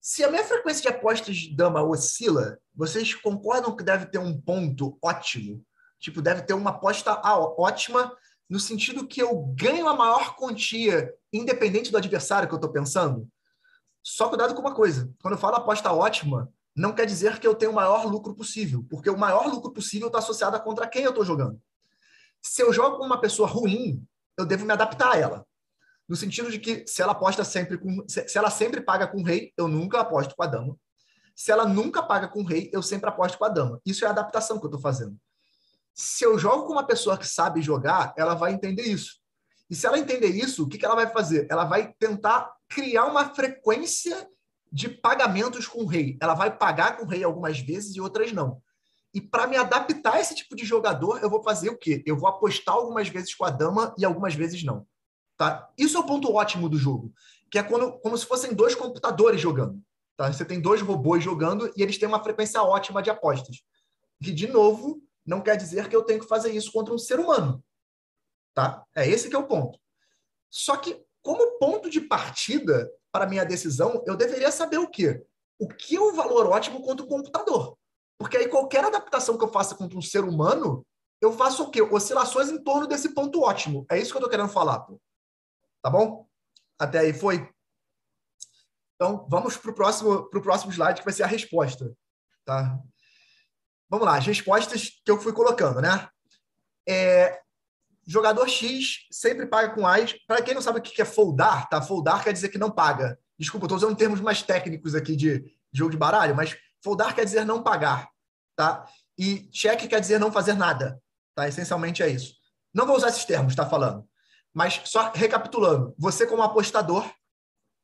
Se 0.00 0.22
a 0.22 0.30
minha 0.30 0.44
frequência 0.44 0.82
de 0.82 0.88
apostas 0.88 1.36
de 1.36 1.54
dama 1.54 1.82
oscila, 1.82 2.58
vocês 2.74 3.14
concordam 3.14 3.74
que 3.74 3.82
deve 3.82 4.06
ter 4.06 4.18
um 4.18 4.40
ponto 4.40 4.96
ótimo? 5.02 5.64
Tipo, 5.98 6.22
deve 6.22 6.42
ter 6.42 6.54
uma 6.54 6.70
aposta 6.70 7.20
ótima 7.58 8.16
no 8.48 8.60
sentido 8.60 9.06
que 9.06 9.20
eu 9.20 9.36
ganho 9.56 9.88
a 9.88 9.94
maior 9.94 10.36
quantia, 10.36 11.12
independente 11.32 11.90
do 11.90 11.98
adversário 11.98 12.48
que 12.48 12.54
eu 12.54 12.58
estou 12.58 12.70
pensando? 12.70 13.28
Só 14.02 14.28
cuidado 14.28 14.54
com 14.54 14.60
uma 14.60 14.74
coisa. 14.74 15.10
Quando 15.20 15.34
eu 15.34 15.40
falo 15.40 15.56
aposta 15.56 15.92
ótima, 15.92 16.50
não 16.74 16.94
quer 16.94 17.04
dizer 17.04 17.40
que 17.40 17.46
eu 17.46 17.54
tenho 17.54 17.72
o 17.72 17.74
maior 17.74 18.06
lucro 18.06 18.34
possível, 18.34 18.86
porque 18.88 19.10
o 19.10 19.18
maior 19.18 19.48
lucro 19.48 19.72
possível 19.72 20.06
está 20.06 20.20
associado 20.20 20.56
a 20.56 20.60
contra 20.60 20.86
quem 20.86 21.02
eu 21.02 21.10
estou 21.10 21.24
jogando. 21.24 21.60
Se 22.40 22.62
eu 22.62 22.72
jogo 22.72 22.98
com 22.98 23.04
uma 23.04 23.20
pessoa 23.20 23.48
ruim, 23.48 24.02
eu 24.38 24.46
devo 24.46 24.64
me 24.64 24.72
adaptar 24.72 25.12
a 25.12 25.18
ela 25.18 25.47
no 26.08 26.16
sentido 26.16 26.50
de 26.50 26.58
que 26.58 26.86
se 26.86 27.02
ela 27.02 27.12
aposta 27.12 27.44
sempre 27.44 27.76
com. 27.76 28.04
Se 28.08 28.38
ela 28.38 28.50
sempre 28.50 28.80
paga 28.80 29.06
com 29.06 29.18
o 29.18 29.24
rei, 29.24 29.52
eu 29.56 29.68
nunca 29.68 30.00
aposto 30.00 30.34
com 30.34 30.42
a 30.42 30.46
dama. 30.46 30.76
Se 31.36 31.52
ela 31.52 31.66
nunca 31.66 32.02
paga 32.02 32.26
com 32.26 32.40
o 32.40 32.46
rei, 32.46 32.70
eu 32.72 32.82
sempre 32.82 33.08
aposto 33.08 33.38
com 33.38 33.44
a 33.44 33.48
dama. 33.48 33.80
Isso 33.84 34.04
é 34.04 34.08
a 34.08 34.10
adaptação 34.10 34.58
que 34.58 34.64
eu 34.64 34.68
estou 34.68 34.80
fazendo. 34.80 35.16
Se 35.94 36.24
eu 36.24 36.38
jogo 36.38 36.66
com 36.66 36.72
uma 36.72 36.86
pessoa 36.86 37.18
que 37.18 37.26
sabe 37.26 37.60
jogar, 37.60 38.14
ela 38.16 38.34
vai 38.34 38.52
entender 38.52 38.82
isso. 38.82 39.20
E 39.70 39.74
se 39.74 39.86
ela 39.86 39.98
entender 39.98 40.28
isso, 40.28 40.64
o 40.64 40.68
que, 40.68 40.78
que 40.78 40.84
ela 40.84 40.94
vai 40.94 41.08
fazer? 41.08 41.46
Ela 41.50 41.64
vai 41.64 41.92
tentar 41.98 42.52
criar 42.68 43.04
uma 43.04 43.34
frequência 43.34 44.28
de 44.72 44.88
pagamentos 44.88 45.66
com 45.66 45.82
o 45.82 45.86
rei. 45.86 46.16
Ela 46.20 46.34
vai 46.34 46.56
pagar 46.56 46.96
com 46.96 47.04
o 47.04 47.08
rei 47.08 47.22
algumas 47.22 47.60
vezes 47.60 47.94
e 47.94 48.00
outras 48.00 48.32
não. 48.32 48.62
E 49.12 49.20
para 49.20 49.46
me 49.46 49.56
adaptar 49.56 50.14
a 50.14 50.20
esse 50.20 50.34
tipo 50.34 50.56
de 50.56 50.64
jogador, 50.64 51.22
eu 51.22 51.30
vou 51.30 51.42
fazer 51.42 51.70
o 51.70 51.78
quê? 51.78 52.02
Eu 52.06 52.16
vou 52.16 52.28
apostar 52.28 52.74
algumas 52.74 53.08
vezes 53.08 53.34
com 53.34 53.44
a 53.44 53.50
dama 53.50 53.94
e 53.98 54.04
algumas 54.04 54.34
vezes 54.34 54.62
não. 54.62 54.86
Tá? 55.38 55.70
Isso 55.78 55.96
é 55.96 56.00
o 56.00 56.06
ponto 56.06 56.34
ótimo 56.34 56.68
do 56.68 56.76
jogo, 56.76 57.12
que 57.48 57.58
é 57.58 57.62
quando, 57.62 57.92
como 58.00 58.18
se 58.18 58.26
fossem 58.26 58.52
dois 58.52 58.74
computadores 58.74 59.40
jogando. 59.40 59.80
Tá? 60.16 60.30
Você 60.32 60.44
tem 60.44 60.60
dois 60.60 60.82
robôs 60.82 61.22
jogando 61.22 61.72
e 61.76 61.82
eles 61.82 61.96
têm 61.96 62.08
uma 62.08 62.22
frequência 62.22 62.60
ótima 62.60 63.00
de 63.00 63.08
apostas. 63.08 63.62
Que, 64.20 64.32
de 64.32 64.48
novo, 64.48 65.00
não 65.24 65.40
quer 65.40 65.56
dizer 65.56 65.88
que 65.88 65.94
eu 65.94 66.02
tenho 66.02 66.18
que 66.18 66.26
fazer 66.26 66.50
isso 66.50 66.72
contra 66.72 66.92
um 66.92 66.98
ser 66.98 67.20
humano. 67.20 67.62
Tá? 68.52 68.84
É 68.96 69.08
esse 69.08 69.30
que 69.30 69.36
é 69.36 69.38
o 69.38 69.46
ponto. 69.46 69.78
Só 70.50 70.76
que, 70.76 71.00
como 71.22 71.56
ponto 71.58 71.88
de 71.88 72.00
partida 72.00 72.90
para 73.12 73.26
minha 73.26 73.44
decisão, 73.44 74.02
eu 74.08 74.16
deveria 74.16 74.50
saber 74.50 74.78
o 74.78 74.90
quê? 74.90 75.24
O 75.56 75.68
que 75.68 75.94
é 75.94 76.00
o 76.00 76.12
valor 76.12 76.46
ótimo 76.46 76.82
contra 76.82 77.04
o 77.04 77.08
computador? 77.08 77.78
Porque 78.18 78.36
aí 78.36 78.48
qualquer 78.48 78.84
adaptação 78.84 79.38
que 79.38 79.44
eu 79.44 79.52
faça 79.52 79.76
contra 79.76 79.96
um 79.96 80.02
ser 80.02 80.24
humano, 80.24 80.84
eu 81.20 81.32
faço 81.32 81.62
o 81.62 81.70
quê? 81.70 81.80
Oscilações 81.80 82.48
em 82.48 82.60
torno 82.60 82.88
desse 82.88 83.14
ponto 83.14 83.42
ótimo. 83.42 83.86
É 83.88 83.96
isso 83.96 84.10
que 84.10 84.16
eu 84.16 84.20
estou 84.20 84.30
querendo 84.30 84.48
falar. 84.48 84.80
Pô. 84.80 85.00
Tá 85.82 85.90
bom? 85.90 86.28
Até 86.78 87.00
aí 87.00 87.12
foi? 87.12 87.48
Então, 88.94 89.26
vamos 89.30 89.56
para 89.56 89.70
o 89.70 89.74
próximo, 89.74 90.28
pro 90.28 90.42
próximo 90.42 90.72
slide, 90.72 91.00
que 91.00 91.04
vai 91.04 91.14
ser 91.14 91.22
a 91.22 91.26
resposta. 91.26 91.94
Tá? 92.44 92.80
vamos 93.88 94.06
lá, 94.06 94.16
as 94.16 94.26
respostas 94.26 95.00
que 95.04 95.10
eu 95.10 95.18
fui 95.18 95.32
colocando, 95.32 95.80
né? 95.80 96.08
É, 96.86 97.40
jogador 98.06 98.48
X 98.48 99.06
sempre 99.10 99.46
paga 99.46 99.74
com 99.74 99.86
AIS. 99.86 100.14
Para 100.26 100.42
quem 100.42 100.54
não 100.54 100.62
sabe 100.62 100.78
o 100.78 100.82
que 100.82 101.00
é 101.00 101.04
foldar, 101.04 101.68
tá? 101.68 101.80
Foldar 101.80 102.22
quer 102.22 102.32
dizer 102.32 102.48
que 102.48 102.58
não 102.58 102.70
paga. 102.70 103.18
Desculpa, 103.38 103.66
estou 103.66 103.76
usando 103.76 103.96
termos 103.96 104.20
mais 104.20 104.42
técnicos 104.42 104.94
aqui 104.94 105.16
de 105.16 105.44
jogo 105.72 105.90
de 105.90 105.96
baralho, 105.96 106.34
mas 106.34 106.56
foldar 106.82 107.14
quer 107.14 107.24
dizer 107.24 107.44
não 107.44 107.62
pagar, 107.62 108.08
tá? 108.56 108.86
E 109.16 109.48
check 109.50 109.88
quer 109.88 110.00
dizer 110.00 110.18
não 110.18 110.32
fazer 110.32 110.54
nada, 110.54 111.00
tá? 111.34 111.48
Essencialmente 111.48 112.02
é 112.02 112.08
isso. 112.08 112.34
Não 112.74 112.86
vou 112.86 112.96
usar 112.96 113.08
esses 113.08 113.24
termos, 113.24 113.54
tá 113.54 113.66
falando. 113.66 114.08
Mas 114.52 114.80
só 114.84 115.10
recapitulando, 115.12 115.94
você 115.98 116.26
como 116.26 116.42
apostador, 116.42 117.04
o 117.06 117.14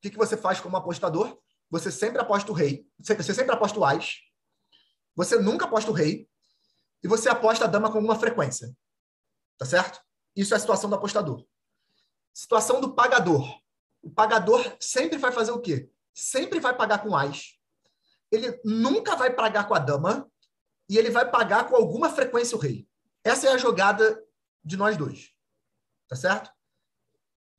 que, 0.02 0.10
que 0.10 0.18
você 0.18 0.36
faz 0.36 0.60
como 0.60 0.76
apostador? 0.76 1.38
Você 1.70 1.90
sempre 1.90 2.20
aposta 2.20 2.50
o 2.50 2.54
rei, 2.54 2.86
você 2.98 3.34
sempre 3.34 3.54
aposta 3.54 3.78
o 3.78 3.84
as, 3.84 4.16
você 5.14 5.38
nunca 5.38 5.64
aposta 5.66 5.90
o 5.90 5.94
rei, 5.94 6.28
e 7.04 7.08
você 7.08 7.28
aposta 7.28 7.66
a 7.66 7.68
dama 7.68 7.90
com 7.90 7.98
alguma 7.98 8.18
frequência. 8.18 8.74
Tá 9.58 9.66
certo? 9.66 10.00
Isso 10.34 10.54
é 10.54 10.56
a 10.56 10.60
situação 10.60 10.88
do 10.88 10.96
apostador. 10.96 11.44
Situação 12.32 12.80
do 12.80 12.94
pagador. 12.94 13.60
O 14.02 14.10
pagador 14.10 14.76
sempre 14.80 15.18
vai 15.18 15.30
fazer 15.30 15.52
o 15.52 15.60
quê? 15.60 15.90
Sempre 16.14 16.60
vai 16.60 16.74
pagar 16.74 17.02
com 17.02 17.14
as. 17.14 17.58
Ele 18.32 18.58
nunca 18.64 19.14
vai 19.16 19.30
pagar 19.30 19.68
com 19.68 19.74
a 19.74 19.78
dama 19.78 20.30
e 20.88 20.96
ele 20.96 21.10
vai 21.10 21.30
pagar 21.30 21.68
com 21.68 21.76
alguma 21.76 22.08
frequência 22.08 22.56
o 22.56 22.60
rei. 22.60 22.88
Essa 23.22 23.48
é 23.48 23.52
a 23.52 23.58
jogada 23.58 24.22
de 24.64 24.76
nós 24.76 24.96
dois. 24.96 25.33
Tá 26.08 26.16
certo? 26.16 26.50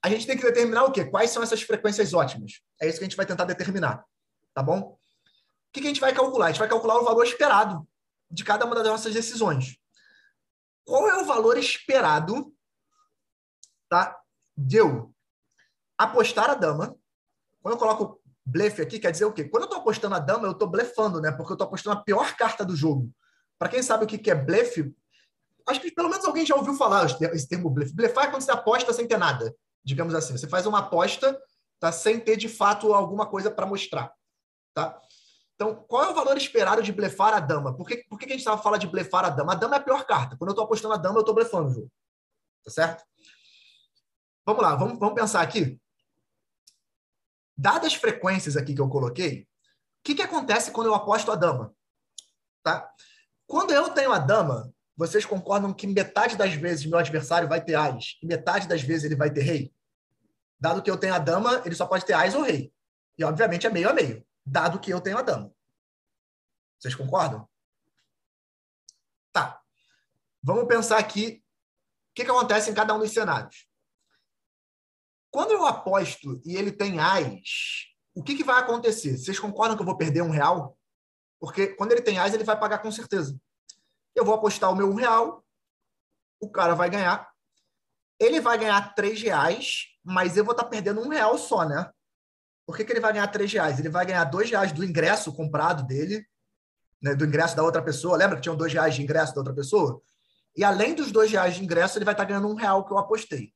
A 0.03 0.09
gente 0.09 0.27
tem 0.27 0.38
que 0.38 0.43
determinar 0.43 0.84
o 0.84 0.91
quê? 0.91 1.05
Quais 1.05 1.31
são 1.31 1.41
essas 1.41 1.63
frequências 1.63 2.13
ótimas? 2.13 2.61
É 2.80 2.88
isso 2.88 2.99
que 2.99 3.05
a 3.05 3.07
gente 3.07 3.17
vai 3.17 3.26
tentar 3.26 3.45
determinar. 3.45 4.05
Tá 4.53 4.61
bom? 4.61 4.80
O 4.80 4.97
que 5.73 5.80
a 5.80 5.84
gente 5.84 5.99
vai 5.99 6.13
calcular? 6.13 6.45
A 6.45 6.49
gente 6.49 6.59
vai 6.59 6.69
calcular 6.69 6.99
o 6.99 7.03
valor 7.03 7.26
esperado 7.26 7.88
de 8.30 8.43
cada 8.43 8.65
uma 8.65 8.76
das 8.76 8.85
nossas 8.85 9.13
decisões. 9.13 9.77
Qual 10.85 11.09
é 11.09 11.22
o 11.22 11.26
valor 11.26 11.57
esperado 11.57 12.55
tá, 13.89 14.15
de 14.55 14.77
eu 14.77 15.13
apostar 15.97 16.51
a 16.51 16.53
dama? 16.53 16.95
Quando 17.61 17.73
eu 17.73 17.80
coloco 17.80 18.22
blefe 18.45 18.81
aqui, 18.81 18.99
quer 18.99 19.11
dizer 19.11 19.26
o 19.26 19.34
quê? 19.34 19.45
Quando 19.45 19.63
eu 19.63 19.67
estou 19.67 19.81
apostando 19.81 20.13
a 20.13 20.19
dama, 20.19 20.45
eu 20.45 20.51
estou 20.51 20.69
blefando, 20.69 21.19
né? 21.19 21.31
Porque 21.31 21.51
eu 21.51 21.55
estou 21.55 21.65
apostando 21.65 21.97
a 21.97 22.03
pior 22.03 22.35
carta 22.35 22.63
do 22.63 22.76
jogo. 22.76 23.11
Para 23.57 23.69
quem 23.69 23.81
sabe 23.81 24.05
o 24.05 24.07
que 24.07 24.30
é 24.30 24.35
blefe, 24.35 24.93
acho 25.67 25.79
que 25.79 25.91
pelo 25.91 26.09
menos 26.09 26.25
alguém 26.25 26.45
já 26.45 26.55
ouviu 26.55 26.73
falar 26.75 27.05
esse 27.05 27.47
termo 27.47 27.69
blefe. 27.69 27.93
Blefar 27.93 28.25
é 28.25 28.27
quando 28.27 28.41
você 28.41 28.51
aposta 28.51 28.93
sem 28.93 29.07
ter 29.07 29.17
nada, 29.17 29.55
digamos 29.83 30.13
assim. 30.13 30.37
Você 30.37 30.47
faz 30.47 30.65
uma 30.65 30.79
aposta 30.79 31.39
tá, 31.79 31.91
sem 31.91 32.19
ter 32.19 32.37
de 32.37 32.49
fato 32.49 32.93
alguma 32.93 33.25
coisa 33.25 33.49
para 33.49 33.65
mostrar. 33.65 34.13
Tá? 34.73 34.99
Então, 35.55 35.75
qual 35.87 36.03
é 36.03 36.09
o 36.09 36.13
valor 36.13 36.35
esperado 36.37 36.83
de 36.83 36.91
blefar 36.91 37.33
a 37.33 37.39
dama? 37.39 37.75
Por 37.75 37.87
que, 37.87 37.97
por 38.09 38.19
que 38.19 38.25
a 38.25 38.29
gente 38.29 38.39
estava 38.39 38.61
falando 38.61 38.81
de 38.81 38.87
blefar 38.87 39.25
a 39.25 39.29
dama? 39.29 39.53
A 39.53 39.55
dama 39.55 39.75
é 39.75 39.79
a 39.79 39.83
pior 39.83 40.05
carta. 40.05 40.35
Quando 40.37 40.49
eu 40.49 40.53
estou 40.53 40.65
apostando 40.65 40.93
a 40.93 40.97
dama, 40.97 41.17
eu 41.17 41.21
estou 41.21 41.33
blefando 41.33 41.69
o 41.69 41.73
jogo. 41.73 41.91
Tá 42.63 42.71
certo? 42.71 43.05
Vamos 44.45 44.61
lá, 44.61 44.75
vamos, 44.75 44.99
vamos 44.99 45.15
pensar 45.15 45.41
aqui. 45.41 45.79
Dadas 47.57 47.93
as 47.93 47.95
frequências 47.95 48.57
aqui 48.57 48.75
que 48.75 48.81
eu 48.81 48.89
coloquei, 48.89 49.41
o 49.41 49.47
que, 50.03 50.15
que 50.15 50.21
acontece 50.21 50.71
quando 50.71 50.87
eu 50.87 50.95
aposto 50.95 51.31
a 51.31 51.35
dama? 51.35 51.73
Tá? 52.61 52.91
Quando 53.47 53.71
eu 53.71 53.89
tenho 53.91 54.11
a 54.11 54.19
dama, 54.19 54.73
vocês 54.97 55.26
concordam 55.26 55.73
que 55.73 55.88
metade 55.88 56.38
das 56.38 56.53
vezes 56.53 56.85
meu 56.85 56.97
adversário 56.97 57.49
vai 57.49 57.63
ter 57.63 57.76
as 57.76 58.17
e 58.22 58.26
metade 58.26 58.67
das 58.67 58.81
vezes 58.81 59.03
ele 59.03 59.15
vai 59.15 59.31
ter 59.31 59.41
rei? 59.41 59.73
Dado 60.57 60.81
que 60.81 60.89
eu 60.89 60.97
tenho 60.97 61.13
a 61.13 61.19
dama, 61.19 61.61
ele 61.65 61.76
só 61.76 61.85
pode 61.85 62.05
ter 62.05 62.13
as 62.13 62.34
ou 62.34 62.41
rei. 62.41 62.73
E, 63.17 63.23
obviamente, 63.23 63.67
é 63.67 63.69
meio 63.69 63.89
a 63.89 63.93
meio, 63.93 64.26
dado 64.45 64.80
que 64.80 64.91
eu 64.91 65.01
tenho 65.01 65.17
a 65.17 65.22
dama. 65.22 65.53
Vocês 66.80 66.95
concordam? 66.95 67.47
Tá. 69.34 69.61
Vamos 70.41 70.67
pensar 70.67 70.97
aqui 70.97 71.43
o 72.11 72.15
que, 72.15 72.23
que 72.23 72.31
acontece 72.31 72.72
em 72.72 72.73
cada 72.73 72.93
um 72.93 72.99
dos 72.99 73.11
cenários. 73.11 73.67
Quando 75.30 75.51
eu 75.51 75.65
aposto 75.65 76.41
e 76.45 76.55
ele 76.55 76.72
tem 76.72 76.99
as, 76.99 77.88
o 78.13 78.23
que, 78.23 78.35
que 78.35 78.43
vai 78.43 78.61
acontecer? 78.61 79.17
Vocês 79.17 79.38
concordam 79.38 79.76
que 79.76 79.81
eu 79.81 79.85
vou 79.85 79.97
perder 79.97 80.22
um 80.22 80.30
real? 80.30 80.77
Porque 81.38 81.67
quando 81.76 81.91
ele 81.91 82.01
tem 82.01 82.17
as, 82.17 82.34
ele 82.34 82.45
vai 82.45 82.57
pagar 82.57 82.80
com 82.80 82.89
certeza. 82.89 83.38
Eu 84.15 84.23
vou 84.23 84.33
apostar 84.33 84.71
o 84.71 84.75
meu 84.75 84.89
um 84.89 84.95
real, 84.95 85.45
o 86.39 86.49
cara 86.49 86.73
vai 86.73 86.89
ganhar. 86.89 87.29
Ele 88.19 88.39
vai 88.39 88.57
ganhar 88.57 88.95
três 88.95 89.21
reais, 89.21 89.87
mas 90.03 90.37
eu 90.37 90.45
vou 90.45 90.53
estar 90.53 90.63
tá 90.63 90.69
perdendo 90.69 91.01
um 91.01 91.09
real 91.09 91.37
só, 91.37 91.65
né? 91.65 91.91
Por 92.65 92.75
que, 92.75 92.85
que 92.85 92.91
ele 92.93 92.99
vai 92.99 93.13
ganhar 93.13 93.27
três 93.27 93.51
reais? 93.51 93.77
Ele 93.77 93.89
vai 93.89 94.05
ganhar 94.05 94.23
dois 94.23 94.49
reais 94.49 94.71
do 94.71 94.83
ingresso 94.83 95.33
comprado 95.33 95.85
dele, 95.85 96.25
né, 97.01 97.13
do 97.13 97.25
ingresso 97.25 97.55
da 97.55 97.63
outra 97.63 97.81
pessoa. 97.81 98.17
Lembra 98.17 98.37
que 98.37 98.41
tinham 98.41 98.55
dois 98.55 98.73
reais 98.73 98.95
de 98.95 99.03
ingresso 99.03 99.33
da 99.33 99.41
outra 99.41 99.53
pessoa? 99.53 100.01
E 100.55 100.63
além 100.63 100.95
dos 100.95 101.11
dois 101.11 101.31
reais 101.31 101.55
de 101.55 101.63
ingresso, 101.63 101.97
ele 101.97 102.05
vai 102.05 102.13
estar 102.13 102.23
tá 102.23 102.29
ganhando 102.29 102.47
um 102.47 102.55
real 102.55 102.85
que 102.85 102.93
eu 102.93 102.97
apostei. 102.97 103.53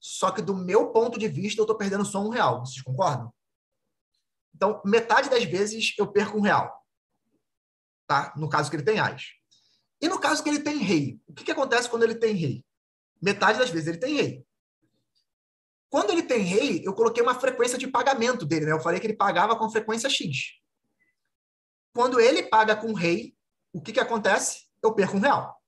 Só 0.00 0.30
que 0.30 0.42
do 0.42 0.54
meu 0.54 0.90
ponto 0.90 1.18
de 1.18 1.28
vista, 1.28 1.60
eu 1.60 1.64
estou 1.64 1.76
perdendo 1.76 2.04
só 2.04 2.20
um 2.20 2.30
real. 2.30 2.64
Vocês 2.64 2.82
concordam? 2.82 3.32
Então, 4.54 4.80
metade 4.84 5.28
das 5.28 5.44
vezes 5.44 5.94
eu 5.98 6.06
perco 6.06 6.38
um 6.38 6.40
real. 6.40 6.82
Tá? 8.06 8.32
No 8.36 8.48
caso 8.48 8.70
que 8.70 8.76
ele 8.76 8.84
tem 8.84 8.98
as. 8.98 9.22
E 10.04 10.08
no 10.08 10.20
caso 10.20 10.42
que 10.42 10.50
ele 10.50 10.60
tem 10.60 10.76
rei, 10.76 11.18
o 11.26 11.32
que, 11.32 11.44
que 11.44 11.50
acontece 11.50 11.88
quando 11.88 12.02
ele 12.02 12.14
tem 12.14 12.34
rei? 12.34 12.62
Metade 13.22 13.58
das 13.58 13.70
vezes 13.70 13.88
ele 13.88 13.96
tem 13.96 14.16
rei. 14.16 14.46
Quando 15.88 16.10
ele 16.10 16.22
tem 16.22 16.40
rei, 16.42 16.82
eu 16.84 16.92
coloquei 16.92 17.22
uma 17.22 17.40
frequência 17.40 17.78
de 17.78 17.88
pagamento 17.88 18.44
dele, 18.44 18.66
né? 18.66 18.72
Eu 18.72 18.80
falei 18.80 19.00
que 19.00 19.06
ele 19.06 19.16
pagava 19.16 19.56
com 19.56 19.70
frequência 19.70 20.10
X. 20.10 20.60
Quando 21.94 22.20
ele 22.20 22.42
paga 22.42 22.76
com 22.76 22.92
rei, 22.92 23.34
o 23.72 23.80
que, 23.80 23.94
que 23.94 24.00
acontece? 24.00 24.66
Eu 24.82 24.92
perco 24.94 25.16
um 25.16 25.20
real. 25.20 25.58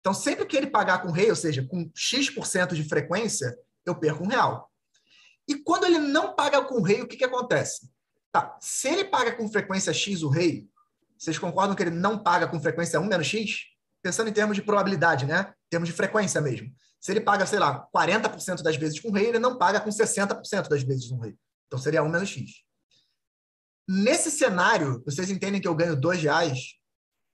Então, 0.00 0.12
sempre 0.12 0.44
que 0.44 0.56
ele 0.56 0.66
pagar 0.66 1.00
com 1.00 1.12
rei, 1.12 1.30
ou 1.30 1.36
seja, 1.36 1.64
com 1.64 1.88
X% 1.94 2.74
de 2.74 2.88
frequência, 2.88 3.56
eu 3.84 3.94
perco 3.94 4.24
um 4.24 4.28
real. 4.28 4.68
E 5.46 5.54
quando 5.54 5.84
ele 5.84 6.00
não 6.00 6.34
paga 6.34 6.60
com 6.64 6.82
rei, 6.82 7.02
o 7.02 7.06
que, 7.06 7.16
que 7.16 7.24
acontece? 7.24 7.88
Tá, 8.32 8.58
se 8.60 8.88
ele 8.88 9.04
paga 9.04 9.30
com 9.30 9.48
frequência 9.48 9.94
X 9.94 10.24
o 10.24 10.28
rei, 10.28 10.68
vocês 11.18 11.38
concordam 11.38 11.74
que 11.74 11.82
ele 11.82 11.90
não 11.90 12.18
paga 12.18 12.46
com 12.46 12.60
frequência 12.60 13.00
1 13.00 13.06
menos 13.06 13.26
X? 13.26 13.60
Pensando 14.02 14.28
em 14.28 14.32
termos 14.32 14.56
de 14.56 14.62
probabilidade, 14.62 15.26
né? 15.26 15.52
Em 15.66 15.70
termos 15.70 15.88
de 15.88 15.94
frequência 15.94 16.40
mesmo. 16.40 16.72
Se 17.00 17.12
ele 17.12 17.20
paga, 17.20 17.46
sei 17.46 17.58
lá, 17.58 17.86
40% 17.94 18.62
das 18.62 18.76
vezes 18.76 19.00
com 19.00 19.10
rei, 19.10 19.26
ele 19.26 19.38
não 19.38 19.58
paga 19.58 19.80
com 19.80 19.90
60% 19.90 20.68
das 20.68 20.82
vezes 20.82 21.08
com 21.08 21.18
rei. 21.18 21.36
Então 21.66 21.78
seria 21.78 22.02
1 22.02 22.08
menos 22.08 22.28
X. 22.28 22.50
Nesse 23.88 24.30
cenário, 24.30 25.02
vocês 25.04 25.30
entendem 25.30 25.60
que 25.60 25.68
eu 25.68 25.74
ganho 25.74 25.94
dois 25.94 26.20
reais? 26.20 26.74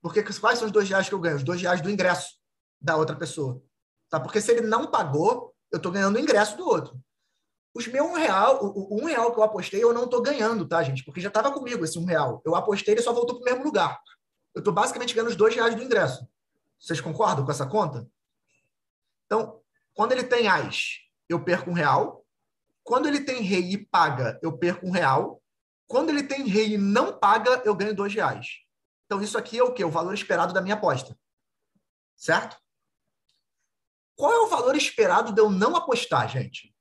Porque 0.01 0.21
quais 0.21 0.59
são 0.59 0.67
os 0.67 0.71
dois 0.71 0.87
reais 0.87 1.09
que 1.09 1.15
eu 1.15 1.19
ganho? 1.19 1.37
Os 1.37 1.43
dois 1.43 1.61
reais 1.61 1.81
do 1.81 1.89
ingresso 1.89 2.37
da 2.79 2.95
outra 2.95 3.15
pessoa. 3.15 3.63
Tá? 4.09 4.19
Porque 4.19 4.39
se 4.39 4.51
ele 4.51 4.61
não 4.61 4.91
pagou, 4.91 5.55
eu 5.71 5.77
estou 5.77 5.91
ganhando 5.91 6.17
o 6.17 6.19
ingresso 6.19 6.55
do 6.55 6.67
outro. 6.67 6.99
Os 7.73 7.87
meus 7.87 8.07
um 8.07 8.13
real, 8.13 8.63
o, 8.63 8.93
o 8.93 9.01
um 9.01 9.05
real 9.05 9.33
que 9.33 9.39
eu 9.39 9.43
apostei, 9.43 9.83
eu 9.83 9.93
não 9.93 10.03
estou 10.05 10.21
ganhando, 10.21 10.67
tá, 10.67 10.83
gente? 10.83 11.03
Porque 11.03 11.19
já 11.19 11.29
estava 11.29 11.51
comigo 11.51 11.83
esse 11.83 11.97
um 11.97 12.05
real. 12.05 12.41
Eu 12.45 12.55
apostei, 12.55 12.93
ele 12.93 13.01
só 13.01 13.11
voltou 13.11 13.39
para 13.39 13.41
o 13.41 13.45
mesmo 13.45 13.65
lugar. 13.65 13.99
Eu 14.53 14.59
estou 14.59 14.73
basicamente 14.73 15.13
ganhando 15.13 15.29
os 15.29 15.35
dois 15.35 15.55
reais 15.55 15.73
do 15.73 15.81
ingresso. 15.81 16.27
Vocês 16.79 17.01
concordam 17.01 17.43
com 17.43 17.51
essa 17.51 17.65
conta? 17.65 18.07
Então, 19.25 19.59
quando 19.93 20.11
ele 20.11 20.23
tem 20.23 20.47
as, 20.47 20.99
eu 21.27 21.43
perco 21.43 21.71
um 21.71 21.73
real. 21.73 22.23
Quando 22.83 23.07
ele 23.07 23.21
tem 23.21 23.41
rei 23.41 23.71
e 23.71 23.77
paga, 23.77 24.39
eu 24.43 24.55
perco 24.55 24.85
um 24.85 24.91
real. 24.91 25.41
Quando 25.87 26.09
ele 26.09 26.23
tem 26.23 26.45
rei 26.45 26.73
e 26.73 26.77
não 26.77 27.17
paga, 27.17 27.61
eu 27.65 27.73
ganho 27.73 27.95
dois 27.95 28.13
reais. 28.13 28.59
Então, 29.05 29.21
isso 29.21 29.37
aqui 29.37 29.57
é 29.57 29.63
o 29.63 29.73
quê? 29.73 29.83
O 29.83 29.91
valor 29.91 30.13
esperado 30.13 30.53
da 30.53 30.61
minha 30.61 30.75
aposta. 30.75 31.17
Certo? 32.15 32.57
Qual 34.15 34.31
é 34.31 34.39
o 34.39 34.47
valor 34.47 34.75
esperado 34.75 35.33
de 35.33 35.41
eu 35.41 35.49
não 35.49 35.75
apostar, 35.75 36.29
gente? 36.29 36.72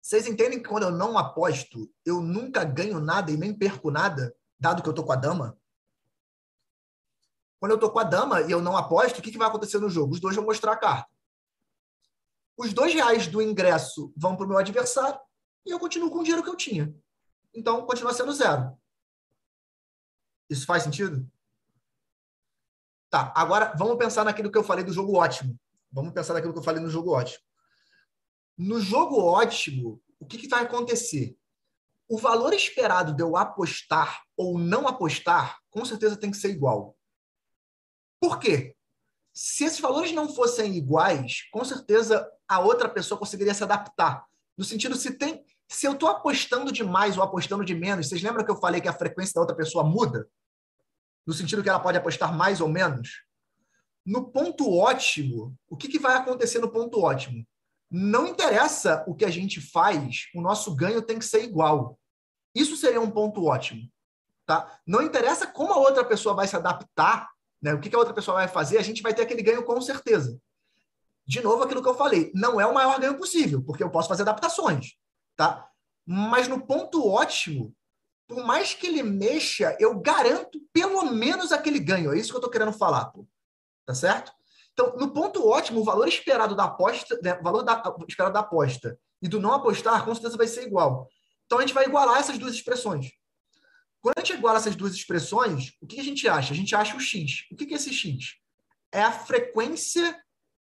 Vocês 0.00 0.26
entendem 0.26 0.62
que 0.62 0.68
quando 0.68 0.84
eu 0.84 0.90
não 0.90 1.18
aposto, 1.18 1.92
eu 2.04 2.20
nunca 2.20 2.64
ganho 2.64 3.00
nada 3.00 3.30
e 3.30 3.36
nem 3.36 3.52
perco 3.52 3.90
nada, 3.90 4.34
dado 4.58 4.82
que 4.82 4.88
eu 4.88 4.94
tô 4.94 5.04
com 5.04 5.12
a 5.12 5.16
dama? 5.16 5.58
Quando 7.58 7.72
eu 7.72 7.78
tô 7.78 7.90
com 7.90 7.98
a 7.98 8.04
dama 8.04 8.40
e 8.40 8.50
eu 8.50 8.62
não 8.62 8.76
aposto, 8.76 9.18
o 9.18 9.22
que, 9.22 9.30
que 9.30 9.36
vai 9.36 9.48
acontecer 9.48 9.78
no 9.78 9.90
jogo? 9.90 10.14
Os 10.14 10.20
dois 10.20 10.34
vão 10.34 10.44
mostrar 10.46 10.72
a 10.72 10.76
carta. 10.78 11.10
Os 12.56 12.72
dois 12.72 12.94
reais 12.94 13.26
do 13.26 13.42
ingresso 13.42 14.12
vão 14.16 14.34
para 14.34 14.46
o 14.46 14.48
meu 14.48 14.58
adversário 14.58 15.20
e 15.66 15.70
eu 15.70 15.78
continuo 15.78 16.10
com 16.10 16.18
o 16.18 16.22
dinheiro 16.22 16.42
que 16.42 16.48
eu 16.48 16.56
tinha. 16.56 16.94
Então, 17.54 17.84
continua 17.84 18.14
sendo 18.14 18.32
zero. 18.32 18.74
Isso 20.48 20.66
faz 20.66 20.82
sentido? 20.82 21.30
Tá, 23.10 23.32
agora 23.36 23.74
vamos 23.76 23.96
pensar 23.98 24.24
naquilo 24.24 24.50
que 24.50 24.56
eu 24.56 24.64
falei 24.64 24.84
do 24.84 24.92
jogo 24.92 25.16
ótimo. 25.16 25.58
Vamos 25.92 26.12
pensar 26.12 26.32
naquilo 26.32 26.52
que 26.52 26.58
eu 26.58 26.62
falei 26.62 26.82
no 26.82 26.88
jogo 26.88 27.12
ótimo. 27.12 27.44
No 28.60 28.78
jogo 28.78 29.18
ótimo, 29.18 30.02
o 30.18 30.26
que, 30.26 30.36
que 30.36 30.46
vai 30.46 30.64
acontecer? 30.64 31.34
O 32.06 32.18
valor 32.18 32.52
esperado 32.52 33.14
de 33.14 33.22
eu 33.22 33.34
apostar 33.36 34.22
ou 34.36 34.58
não 34.58 34.86
apostar, 34.86 35.58
com 35.70 35.82
certeza 35.84 36.16
tem 36.16 36.30
que 36.30 36.36
ser 36.36 36.50
igual. 36.50 36.94
Por 38.20 38.38
quê? 38.38 38.76
Se 39.32 39.64
esses 39.64 39.80
valores 39.80 40.12
não 40.12 40.28
fossem 40.28 40.76
iguais, 40.76 41.48
com 41.50 41.64
certeza 41.64 42.30
a 42.46 42.60
outra 42.60 42.88
pessoa 42.88 43.18
conseguiria 43.18 43.54
se 43.54 43.64
adaptar. 43.64 44.26
No 44.58 44.64
sentido, 44.64 44.94
se 44.94 45.12
tem, 45.12 45.42
se 45.66 45.86
eu 45.86 45.92
estou 45.92 46.10
apostando 46.10 46.70
demais 46.70 47.16
ou 47.16 47.22
apostando 47.22 47.64
de 47.64 47.74
menos, 47.74 48.08
vocês 48.08 48.20
lembram 48.22 48.44
que 48.44 48.50
eu 48.50 48.60
falei 48.60 48.82
que 48.82 48.88
a 48.88 48.92
frequência 48.92 49.32
da 49.34 49.40
outra 49.40 49.56
pessoa 49.56 49.84
muda? 49.84 50.28
no 51.26 51.32
sentido 51.32 51.62
que 51.62 51.68
ela 51.68 51.80
pode 51.80 51.96
apostar 51.96 52.36
mais 52.36 52.60
ou 52.60 52.68
menos. 52.68 53.24
No 54.04 54.30
ponto 54.30 54.68
ótimo, 54.76 55.56
o 55.68 55.76
que, 55.76 55.88
que 55.88 55.98
vai 55.98 56.16
acontecer 56.16 56.58
no 56.58 56.70
ponto 56.70 57.00
ótimo? 57.00 57.46
Não 57.90 58.26
interessa 58.26 59.04
o 59.06 59.14
que 59.14 59.24
a 59.24 59.30
gente 59.30 59.60
faz, 59.60 60.28
o 60.34 60.40
nosso 60.40 60.74
ganho 60.74 61.02
tem 61.02 61.18
que 61.18 61.24
ser 61.24 61.42
igual. 61.42 61.98
Isso 62.54 62.76
seria 62.76 63.00
um 63.00 63.10
ponto 63.10 63.44
ótimo. 63.44 63.90
Tá? 64.46 64.80
Não 64.86 65.02
interessa 65.02 65.46
como 65.46 65.72
a 65.72 65.78
outra 65.78 66.04
pessoa 66.04 66.34
vai 66.34 66.46
se 66.46 66.56
adaptar, 66.56 67.28
né? 67.60 67.74
o 67.74 67.80
que, 67.80 67.94
a 67.94 67.98
outra 67.98 68.14
pessoa 68.14 68.36
vai 68.36 68.48
fazer, 68.48 68.78
a 68.78 68.82
gente 68.82 69.02
vai 69.02 69.14
ter 69.14 69.22
aquele 69.22 69.42
ganho 69.42 69.64
com 69.64 69.80
certeza. 69.80 70.40
De 71.26 71.40
novo, 71.40 71.62
aquilo 71.62 71.82
que 71.82 71.88
eu 71.88 71.94
falei, 71.94 72.32
não 72.34 72.60
é 72.60 72.66
o 72.66 72.74
maior 72.74 72.98
ganho 72.98 73.16
possível, 73.16 73.62
porque 73.62 73.82
eu 73.82 73.90
posso 73.90 74.08
fazer 74.08 74.22
adaptações. 74.22 74.94
Tá? 75.36 75.68
Mas 76.04 76.48
no 76.48 76.60
ponto 76.60 77.06
ótimo, 77.06 77.74
por 78.26 78.44
mais 78.44 78.74
que 78.74 78.86
ele 78.86 79.02
mexa, 79.02 79.76
eu 79.80 79.98
garanto 79.98 80.60
pelo 80.72 81.04
menos 81.10 81.50
aquele 81.50 81.80
ganho. 81.80 82.12
É 82.12 82.18
isso 82.18 82.30
que 82.30 82.36
eu 82.36 82.40
estou 82.40 82.50
querendo 82.50 82.72
falar. 82.72 83.06
Pô. 83.06 83.26
Tá 83.84 83.94
certo? 83.94 84.32
Então, 84.72 84.96
no 84.96 85.12
ponto 85.12 85.46
ótimo, 85.46 85.80
o 85.80 85.84
valor 85.84 86.08
esperado 86.08 86.54
da 86.54 86.64
aposta, 86.64 87.18
né, 87.22 87.34
valor 87.42 87.62
da, 87.62 87.82
esperado 88.08 88.32
da 88.32 88.40
aposta 88.40 88.98
e 89.20 89.28
do 89.28 89.40
não 89.40 89.52
apostar, 89.52 90.04
com 90.04 90.14
certeza 90.14 90.36
vai 90.36 90.46
ser 90.46 90.66
igual. 90.66 91.08
Então, 91.46 91.58
a 91.58 91.60
gente 91.62 91.74
vai 91.74 91.84
igualar 91.84 92.18
essas 92.18 92.38
duas 92.38 92.54
expressões. 92.54 93.10
Quando 94.00 94.14
a 94.16 94.20
gente 94.20 94.38
iguala 94.38 94.58
essas 94.58 94.74
duas 94.74 94.94
expressões, 94.94 95.76
o 95.80 95.86
que 95.86 96.00
a 96.00 96.04
gente 96.04 96.26
acha? 96.26 96.52
A 96.52 96.56
gente 96.56 96.74
acha 96.74 96.96
o 96.96 97.00
X. 97.00 97.46
O 97.52 97.56
que 97.56 97.72
é 97.72 97.76
esse 97.76 97.92
X? 97.92 98.36
É 98.90 99.02
a 99.02 99.12
frequência 99.12 100.18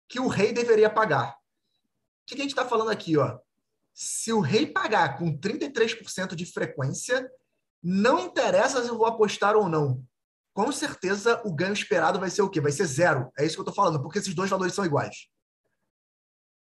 que 0.08 0.20
o 0.20 0.28
rei 0.28 0.52
deveria 0.52 0.88
pagar. 0.88 1.30
O 1.30 2.26
que 2.26 2.34
a 2.34 2.38
gente 2.38 2.50
está 2.50 2.64
falando 2.64 2.90
aqui? 2.90 3.16
Ó? 3.16 3.38
Se 3.92 4.32
o 4.32 4.40
rei 4.40 4.66
pagar 4.66 5.18
com 5.18 5.36
33% 5.36 6.34
de 6.34 6.46
frequência, 6.46 7.28
não 7.82 8.20
interessa 8.20 8.82
se 8.82 8.88
eu 8.88 8.96
vou 8.96 9.06
apostar 9.06 9.56
ou 9.56 9.68
não. 9.68 10.04
Com 10.56 10.72
certeza 10.72 11.42
o 11.44 11.54
ganho 11.54 11.74
esperado 11.74 12.18
vai 12.18 12.30
ser 12.30 12.40
o 12.40 12.48
quê? 12.48 12.62
Vai 12.62 12.72
ser 12.72 12.86
zero. 12.86 13.30
É 13.38 13.44
isso 13.44 13.56
que 13.56 13.60
eu 13.60 13.68
estou 13.68 13.74
falando, 13.74 14.00
porque 14.00 14.18
esses 14.18 14.34
dois 14.34 14.48
valores 14.48 14.72
são 14.72 14.86
iguais. 14.86 15.28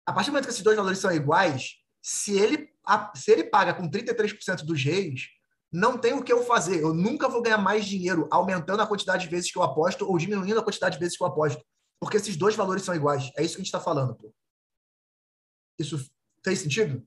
A 0.07 0.11
partir 0.11 0.31
do 0.31 0.33
momento 0.33 0.45
que 0.45 0.51
esses 0.51 0.63
dois 0.63 0.75
valores 0.75 0.97
são 0.97 1.11
iguais, 1.11 1.75
se 2.01 2.35
ele, 2.35 2.73
se 3.13 3.31
ele 3.31 3.43
paga 3.43 3.75
com 3.75 3.87
33% 3.87 4.65
dos 4.65 4.83
reis, 4.83 5.27
não 5.71 5.99
tem 5.99 6.13
o 6.13 6.23
que 6.23 6.33
eu 6.33 6.43
fazer. 6.43 6.81
Eu 6.81 6.95
nunca 6.95 7.29
vou 7.29 7.43
ganhar 7.43 7.59
mais 7.59 7.85
dinheiro 7.85 8.27
aumentando 8.31 8.81
a 8.81 8.87
quantidade 8.87 9.25
de 9.25 9.29
vezes 9.29 9.51
que 9.51 9.57
eu 9.59 9.61
aposto 9.61 10.09
ou 10.09 10.17
diminuindo 10.17 10.59
a 10.59 10.63
quantidade 10.63 10.95
de 10.95 10.99
vezes 10.99 11.15
que 11.15 11.21
eu 11.23 11.27
aposto. 11.27 11.63
Porque 11.99 12.17
esses 12.17 12.35
dois 12.35 12.55
valores 12.55 12.81
são 12.81 12.95
iguais. 12.95 13.31
É 13.37 13.43
isso 13.43 13.53
que 13.53 13.61
a 13.61 13.63
gente 13.63 13.67
está 13.67 13.79
falando. 13.79 14.15
Pô. 14.15 14.33
Isso 15.77 16.09
fez 16.43 16.57
sentido? 16.57 17.05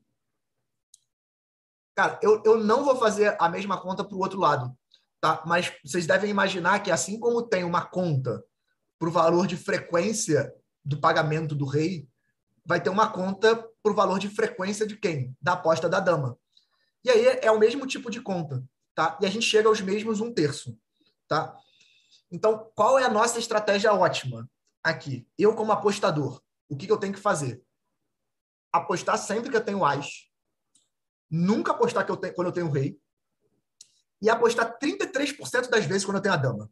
Cara, 1.97 2.21
eu, 2.23 2.41
eu 2.47 2.63
não 2.63 2.85
vou 2.85 2.95
fazer 2.95 3.37
a 3.41 3.49
mesma 3.49 3.81
conta 3.81 4.05
para 4.05 4.17
o 4.17 4.21
outro 4.21 4.39
lado. 4.39 4.73
Tá? 5.21 5.43
Mas 5.47 5.73
vocês 5.85 6.07
devem 6.07 6.31
imaginar 6.31 6.81
que, 6.81 6.91
assim 6.91 7.19
como 7.19 7.43
tem 7.43 7.65
uma 7.65 7.85
conta 7.85 8.45
para 8.99 9.09
o 9.09 9.13
valor 9.13 9.47
de 9.47 9.57
frequência 9.57 10.53
do 10.85 11.01
pagamento 11.01 11.55
do 11.55 11.65
rei, 11.65 12.09
vai 12.65 12.81
ter 12.81 12.91
uma 12.91 13.11
conta 13.11 13.57
para 13.83 13.93
o 13.93 13.95
valor 13.95 14.19
de 14.19 14.29
frequência 14.29 14.87
de 14.87 14.97
quem? 14.97 15.37
Da 15.41 15.55
aposta 15.55 15.89
da 15.89 16.01
dama. 16.01 16.39
E 17.05 17.11
aí 17.11 17.39
é 17.43 17.51
o 17.51 17.59
mesmo 17.59 17.87
tipo 17.87 18.11
de 18.11 18.21
conta. 18.21 18.63
Tá? 18.95 19.19
E 19.21 19.27
a 19.27 19.31
gente 19.31 19.47
chega 19.47 19.69
aos 19.69 19.81
mesmos 19.81 20.21
um 20.21 20.33
terço. 20.33 20.79
Tá? 21.27 21.57
Então, 22.31 22.71
qual 22.75 22.99
é 22.99 23.05
a 23.05 23.11
nossa 23.11 23.39
estratégia 23.39 23.93
ótima 23.93 24.49
aqui? 24.83 25.27
Eu, 25.39 25.55
como 25.55 25.73
apostador, 25.73 26.43
o 26.69 26.77
que, 26.77 26.87
que 26.87 26.93
eu 26.93 26.99
tenho 26.99 27.15
que 27.15 27.21
fazer? 27.21 27.63
Apostar 28.73 29.17
sempre 29.19 29.51
que 29.51 29.57
eu 29.57 29.65
tenho 29.65 29.85
as, 29.85 30.29
nunca 31.31 31.73
apostar 31.73 32.05
que 32.05 32.13
eu 32.13 32.17
tenho, 32.17 32.35
quando 32.35 32.49
eu 32.49 32.53
tenho 32.53 32.71
rei 32.71 32.99
e 34.21 34.29
apostar 34.29 34.79
33% 34.79 35.69
das 35.69 35.85
vezes 35.85 36.05
quando 36.05 36.17
eu 36.17 36.23
tenho 36.23 36.35
a 36.35 36.39
dama. 36.39 36.71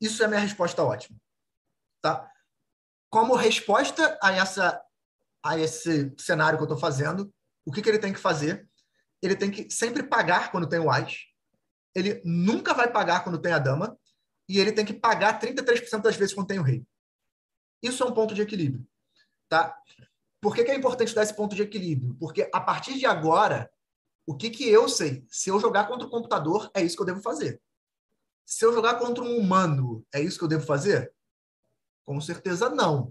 Isso 0.00 0.22
é 0.22 0.26
a 0.26 0.28
minha 0.28 0.40
resposta 0.40 0.82
ótima. 0.82 1.18
Tá? 2.02 2.30
Como 3.10 3.34
resposta 3.34 4.18
a, 4.22 4.32
essa, 4.32 4.80
a 5.44 5.58
esse 5.58 6.14
cenário 6.18 6.58
que 6.58 6.62
eu 6.62 6.66
estou 6.66 6.78
fazendo, 6.78 7.32
o 7.64 7.72
que, 7.72 7.82
que 7.82 7.88
ele 7.88 7.98
tem 7.98 8.12
que 8.12 8.18
fazer? 8.18 8.68
Ele 9.22 9.36
tem 9.36 9.50
que 9.50 9.70
sempre 9.70 10.02
pagar 10.02 10.50
quando 10.50 10.68
tem 10.68 10.78
o 10.78 10.90
as, 10.90 11.28
ele 11.94 12.22
nunca 12.24 12.74
vai 12.74 12.90
pagar 12.90 13.24
quando 13.24 13.40
tem 13.40 13.52
a 13.52 13.58
dama, 13.58 13.98
e 14.48 14.58
ele 14.58 14.72
tem 14.72 14.84
que 14.84 14.94
pagar 14.94 15.38
33% 15.38 16.00
das 16.00 16.16
vezes 16.16 16.34
quando 16.34 16.46
tem 16.46 16.58
o 16.58 16.62
rei. 16.62 16.84
Isso 17.82 18.02
é 18.02 18.06
um 18.06 18.14
ponto 18.14 18.34
de 18.34 18.40
equilíbrio. 18.40 18.86
Tá? 19.48 19.76
Por 20.40 20.54
que, 20.54 20.64
que 20.64 20.70
é 20.70 20.74
importante 20.74 21.14
dar 21.14 21.22
esse 21.22 21.34
ponto 21.34 21.54
de 21.54 21.62
equilíbrio? 21.62 22.14
Porque 22.14 22.48
a 22.52 22.60
partir 22.60 22.98
de 22.98 23.04
agora, 23.04 23.70
o 24.28 24.36
que, 24.36 24.50
que 24.50 24.68
eu 24.68 24.90
sei? 24.90 25.24
Se 25.30 25.48
eu 25.48 25.58
jogar 25.58 25.88
contra 25.88 26.06
o 26.06 26.10
computador, 26.10 26.70
é 26.74 26.82
isso 26.82 26.94
que 26.94 27.00
eu 27.00 27.06
devo 27.06 27.22
fazer. 27.22 27.62
Se 28.44 28.62
eu 28.62 28.74
jogar 28.74 28.98
contra 28.98 29.24
um 29.24 29.38
humano, 29.38 30.04
é 30.12 30.20
isso 30.20 30.36
que 30.36 30.44
eu 30.44 30.48
devo 30.48 30.66
fazer? 30.66 31.10
Com 32.04 32.20
certeza 32.20 32.68
não. 32.68 33.10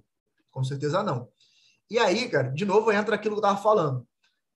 Com 0.51 0.63
certeza 0.63 1.01
não. 1.01 1.27
E 1.89 1.97
aí, 1.97 2.29
cara, 2.29 2.49
de 2.49 2.65
novo 2.65 2.91
entra 2.91 3.15
aquilo 3.15 3.33
que 3.33 3.39
eu 3.39 3.49
estava 3.49 3.59
falando. 3.59 4.07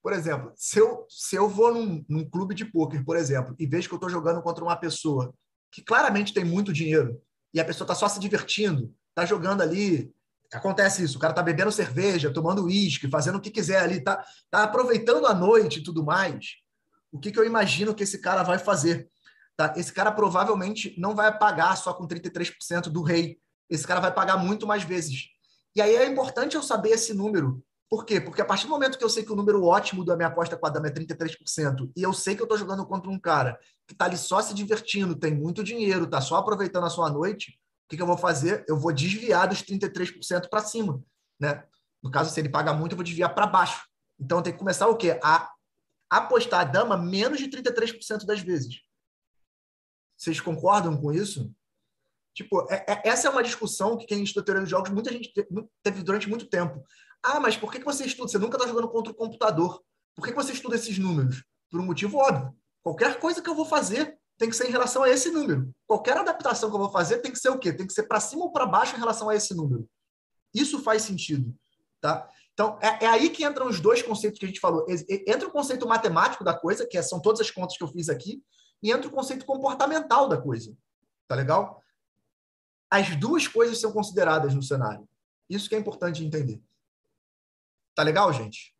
Por 0.04 0.14
exemplo, 0.14 0.54
se 0.56 0.78
eu, 0.78 1.04
se 1.10 1.36
eu 1.36 1.50
vou 1.50 1.74
num, 1.74 2.06
num 2.08 2.30
clube 2.30 2.54
de 2.54 2.64
pôquer, 2.64 3.04
por 3.04 3.18
exemplo, 3.18 3.56
e 3.58 3.66
vejo 3.66 3.88
que 3.88 3.96
eu 3.96 3.98
estou 3.98 4.10
jogando 4.10 4.44
contra 4.44 4.64
uma 4.64 4.76
pessoa 4.76 5.34
que 5.72 5.82
claramente 5.82 6.32
tem 6.32 6.46
muito 6.46 6.72
dinheiro 6.72 7.20
e 7.52 7.60
a 7.60 7.66
pessoa 7.66 7.86
está 7.86 7.96
só 7.96 8.08
se 8.08 8.20
divertindo, 8.20 8.94
está 9.10 9.26
jogando 9.26 9.62
ali 9.62 10.14
acontece 10.58 11.04
isso, 11.04 11.18
o 11.18 11.22
cara 11.22 11.34
tá 11.34 11.42
bebendo 11.42 11.72
cerveja, 11.72 12.34
tomando 12.34 12.66
uísque, 12.66 13.10
fazendo 13.10 13.38
o 13.38 13.42
que 13.42 13.50
quiser 13.50 13.82
ali, 13.82 14.02
tá, 14.02 14.24
tá 14.50 14.64
aproveitando 14.64 15.26
a 15.26 15.34
noite 15.34 15.80
e 15.80 15.84
tudo 15.84 16.04
mais. 16.04 16.58
O 17.12 17.20
que, 17.20 17.32
que 17.32 17.40
eu 17.40 17.46
imagino 17.46 17.94
que 17.94 18.04
esse 18.04 18.20
cara 18.20 18.44
vai 18.44 18.58
fazer? 18.58 19.08
Tá? 19.56 19.74
Esse 19.76 19.94
cara 19.94 20.12
provavelmente 20.12 20.96
não 20.98 21.14
vai 21.16 21.38
pagar 21.38 21.76
só 21.76 21.94
com 21.94 22.08
33% 22.08 22.84
do 22.84 23.02
rei. 23.02 23.38
Esse 23.70 23.86
cara 23.86 24.00
vai 24.00 24.14
pagar 24.14 24.38
muito 24.38 24.66
mais 24.66 24.84
vezes. 24.84 25.28
E 25.76 25.82
aí 25.82 25.96
é 25.96 26.06
importante 26.06 26.56
eu 26.56 26.64
saber 26.64 26.90
esse 26.90 27.14
número. 27.14 27.64
Por 27.90 28.06
quê? 28.06 28.22
Porque 28.22 28.42
a 28.42 28.46
partir 28.46 28.68
do 28.68 28.70
momento 28.70 28.98
que 28.98 29.04
eu 29.04 29.10
sei 29.10 29.24
que 29.24 29.32
o 29.34 29.36
número 29.36 29.66
ótimo 29.66 30.06
da 30.06 30.16
minha 30.16 30.30
aposta 30.30 30.58
com 30.58 30.66
a 30.66 30.70
dama 30.70 30.88
é 30.88 30.92
33%, 30.92 31.92
e 31.96 32.02
eu 32.02 32.14
sei 32.14 32.36
que 32.36 32.42
eu 32.42 32.46
estou 32.46 32.58
jogando 32.58 32.86
contra 32.86 33.12
um 33.12 33.20
cara 33.20 33.60
que 33.86 33.94
está 33.94 34.06
ali 34.06 34.18
só 34.18 34.42
se 34.42 34.54
divertindo, 34.54 35.14
tem 35.14 35.36
muito 35.36 35.62
dinheiro, 35.62 36.06
está 36.06 36.22
só 36.22 36.38
aproveitando 36.38 36.86
a 36.86 36.90
sua 36.90 37.10
noite, 37.10 37.60
que, 37.92 37.98
que 37.98 38.02
eu 38.02 38.08
vou 38.08 38.18
fazer? 38.18 38.64
Eu 38.70 38.80
vou 38.80 38.94
desviar 38.94 39.50
dos 39.50 39.62
33% 39.62 40.48
para 40.50 40.62
cima. 40.62 41.04
Né? 41.38 41.62
No 42.02 42.10
caso, 42.10 42.34
se 42.34 42.40
ele 42.40 42.48
paga 42.48 42.74
muito, 42.74 42.94
eu 42.94 42.96
vou 42.96 43.04
desviar 43.04 43.36
para 43.36 43.46
baixo. 43.46 43.86
Então, 44.18 44.42
tenho 44.42 44.56
que 44.56 44.60
começar 44.60 44.88
o 44.88 44.96
quê? 44.96 45.20
A 45.22 45.52
apostar 46.10 46.62
a 46.62 46.64
dama 46.64 46.96
menos 46.96 47.40
de 47.40 47.50
33% 47.50 48.26
das 48.26 48.40
vezes. 48.40 48.82
Vocês 50.18 50.40
concordam 50.40 50.96
com 50.96 51.12
isso? 51.12 51.54
Tipo, 52.34 52.66
é, 52.72 52.86
é, 52.88 53.10
essa 53.10 53.28
é 53.28 53.32
uma 53.32 53.44
discussão 53.44 53.98
que 53.98 54.06
quem 54.06 54.24
estuda 54.24 54.46
teoria 54.46 54.62
dos 54.62 54.70
jogos, 54.70 54.90
muita 54.90 55.12
gente 55.12 55.34
teve 55.84 56.02
durante 56.02 56.30
muito 56.30 56.48
tempo. 56.48 56.86
Ah, 57.22 57.42
mas 57.42 57.58
por 57.58 57.72
que 57.72 57.84
você 57.84 58.06
estuda? 58.06 58.30
Você 58.30 58.40
nunca 58.40 58.56
está 58.56 58.68
jogando 58.68 58.90
contra 58.90 59.12
o 59.12 59.16
computador. 59.16 59.84
Por 60.16 60.26
que 60.26 60.34
você 60.34 60.54
estuda 60.54 60.76
esses 60.76 60.98
números? 60.98 61.44
Por 61.70 61.82
um 61.82 61.86
motivo 61.86 62.20
óbvio. 62.20 62.56
Qualquer 62.82 63.20
coisa 63.20 63.42
que 63.42 63.50
eu 63.50 63.56
vou 63.56 63.66
fazer, 63.66 64.18
tem 64.42 64.50
que 64.50 64.56
ser 64.56 64.68
em 64.68 64.72
relação 64.72 65.04
a 65.04 65.10
esse 65.10 65.30
número. 65.30 65.72
Qualquer 65.86 66.18
adaptação 66.18 66.68
que 66.68 66.76
eu 66.76 66.80
vou 66.80 66.90
fazer 66.90 67.20
tem 67.20 67.32
que 67.32 67.38
ser 67.38 67.50
o 67.50 67.60
quê? 67.60 67.72
Tem 67.72 67.86
que 67.86 67.94
ser 67.94 68.08
para 68.08 68.20
cima 68.20 68.46
ou 68.46 68.52
para 68.52 68.66
baixo 68.66 68.96
em 68.96 69.00
relação 69.00 69.30
a 69.30 69.36
esse 69.36 69.54
número. 69.54 69.88
Isso 70.52 70.82
faz 70.82 71.04
sentido, 71.04 71.56
tá? 72.02 72.28
Então, 72.52 72.80
é, 72.82 73.06
é, 73.06 73.08
aí 73.08 73.30
que 73.30 73.46
entram 73.46 73.68
os 73.68 73.80
dois 73.80 74.02
conceitos 74.02 74.40
que 74.40 74.46
a 74.46 74.48
gente 74.48 74.60
falou. 74.60 74.84
Entra 75.28 75.48
o 75.48 75.52
conceito 75.52 75.88
matemático 75.88 76.44
da 76.44 76.58
coisa, 76.58 76.88
que 76.88 77.00
são 77.04 77.22
todas 77.22 77.40
as 77.40 77.52
contas 77.52 77.78
que 77.78 77.84
eu 77.84 77.88
fiz 77.88 78.10
aqui, 78.10 78.44
e 78.82 78.92
entra 78.92 79.08
o 79.08 79.12
conceito 79.12 79.46
comportamental 79.46 80.28
da 80.28 80.42
coisa. 80.42 80.76
Tá 81.28 81.36
legal? 81.36 81.80
As 82.90 83.16
duas 83.16 83.48
coisas 83.48 83.80
são 83.80 83.92
consideradas 83.92 84.56
no 84.56 84.64
cenário. 84.64 85.08
Isso 85.48 85.70
que 85.70 85.76
é 85.76 85.78
importante 85.78 86.26
entender. 86.26 86.60
Tá 87.94 88.02
legal, 88.02 88.34
gente? 88.34 88.76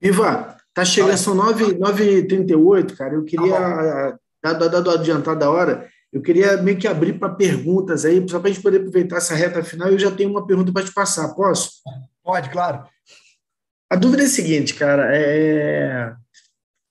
Iva, 0.00 0.57
tá 0.74 0.84
chegando, 0.84 1.16
são 1.16 1.36
9h38, 1.36 2.96
cara. 2.96 3.14
Eu 3.14 3.24
queria, 3.24 4.18
tá 4.40 4.52
dado 4.52 4.90
adiantado 4.90 5.40
da 5.40 5.50
hora, 5.50 5.88
eu 6.12 6.22
queria 6.22 6.56
meio 6.58 6.78
que 6.78 6.88
abrir 6.88 7.18
para 7.18 7.34
perguntas 7.34 8.04
aí, 8.04 8.24
só 8.28 8.38
para 8.38 8.50
a 8.50 8.52
gente 8.52 8.62
poder 8.62 8.78
aproveitar 8.78 9.16
essa 9.16 9.34
reta 9.34 9.62
final. 9.62 9.88
Eu 9.88 9.98
já 9.98 10.10
tenho 10.10 10.30
uma 10.30 10.46
pergunta 10.46 10.72
para 10.72 10.84
te 10.84 10.92
passar, 10.92 11.34
posso? 11.34 11.72
Pode, 12.22 12.50
claro. 12.50 12.84
A 13.90 13.96
dúvida 13.96 14.22
é 14.22 14.26
a 14.26 14.28
seguinte, 14.28 14.74
cara. 14.74 15.08
É... 15.14 16.14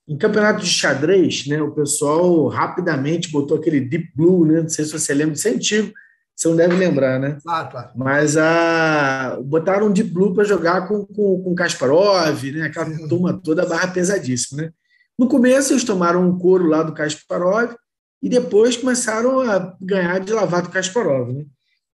Em 0.08 0.18
campeonato 0.18 0.64
de 0.64 0.70
xadrez, 0.70 1.46
né, 1.48 1.62
o 1.62 1.72
pessoal 1.72 2.48
rapidamente 2.48 3.30
botou 3.30 3.58
aquele 3.58 3.82
Deep 3.82 4.12
Blue, 4.16 4.46
né? 4.46 4.62
Não 4.62 4.70
sei 4.70 4.86
se 4.86 4.94
você 4.94 5.14
lembra, 5.14 5.36
isso 5.36 5.48
é 5.48 5.52
antigo 5.52 5.92
você 6.38 6.48
não 6.48 6.56
deve 6.56 6.76
lembrar, 6.76 7.20
né? 7.20 7.40
Claro, 7.42 7.70
claro. 7.72 7.90
Mas 7.96 8.38
a, 8.38 9.40
botaram 9.44 9.92
de 9.92 10.04
Blue 10.04 10.36
para 10.36 10.44
jogar 10.44 10.88
com, 10.88 11.04
com, 11.04 11.42
com 11.42 11.56
Kasparov, 11.56 12.44
né? 12.52 12.68
aquela 12.68 12.86
Sim. 12.86 13.08
turma 13.08 13.34
toda, 13.34 13.66
barra 13.66 13.88
pesadíssima. 13.88 14.62
Né? 14.62 14.72
No 15.18 15.28
começo, 15.28 15.74
eles 15.74 15.84
tomaram 15.84 16.28
um 16.28 16.38
couro 16.38 16.68
lá 16.68 16.84
do 16.84 16.94
Kasparov 16.94 17.74
e 18.22 18.30
depois 18.30 18.78
começaram 18.78 19.40
a 19.40 19.76
ganhar 19.82 20.20
de 20.20 20.32
lavar 20.32 20.62
do 20.62 20.70
Kasparov. 20.70 21.34
Né? 21.34 21.46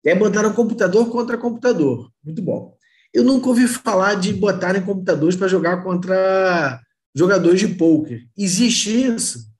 E 0.03 0.09
aí 0.09 0.19
botaram 0.19 0.51
computador 0.51 1.09
contra 1.09 1.37
computador. 1.37 2.09
Muito 2.21 2.41
bom. 2.41 2.75
Eu 3.13 3.23
nunca 3.23 3.47
ouvi 3.47 3.65
falar 3.67 4.15
de 4.15 4.33
botarem 4.33 4.81
computadores 4.81 5.37
para 5.37 5.47
jogar 5.47 5.83
contra 5.83 6.81
jogadores 7.15 7.61
de 7.61 7.69
pôquer. 7.69 8.23
Existe 8.37 9.05
isso? 9.05 9.53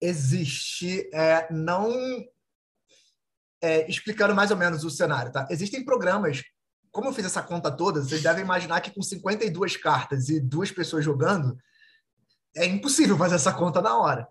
existe, 0.00 1.08
é, 1.12 1.46
não 1.52 1.92
é, 3.62 3.88
explicando 3.90 4.34
mais 4.34 4.50
ou 4.50 4.56
menos 4.56 4.84
o 4.84 4.90
cenário, 4.90 5.32
tá? 5.32 5.46
Existem 5.50 5.84
programas, 5.84 6.42
como 6.90 7.08
eu 7.08 7.12
fiz 7.12 7.24
essa 7.24 7.42
conta 7.42 7.70
toda, 7.70 8.02
vocês 8.02 8.22
devem 8.22 8.42
imaginar 8.42 8.80
que 8.80 8.90
com 8.90 9.02
52 9.02 9.76
cartas 9.76 10.28
e 10.28 10.40
duas 10.40 10.70
pessoas 10.70 11.04
jogando, 11.04 11.56
é 12.56 12.64
impossível 12.64 13.16
fazer 13.16 13.36
essa 13.36 13.52
conta 13.52 13.80
na 13.80 13.96
hora. 13.96 14.26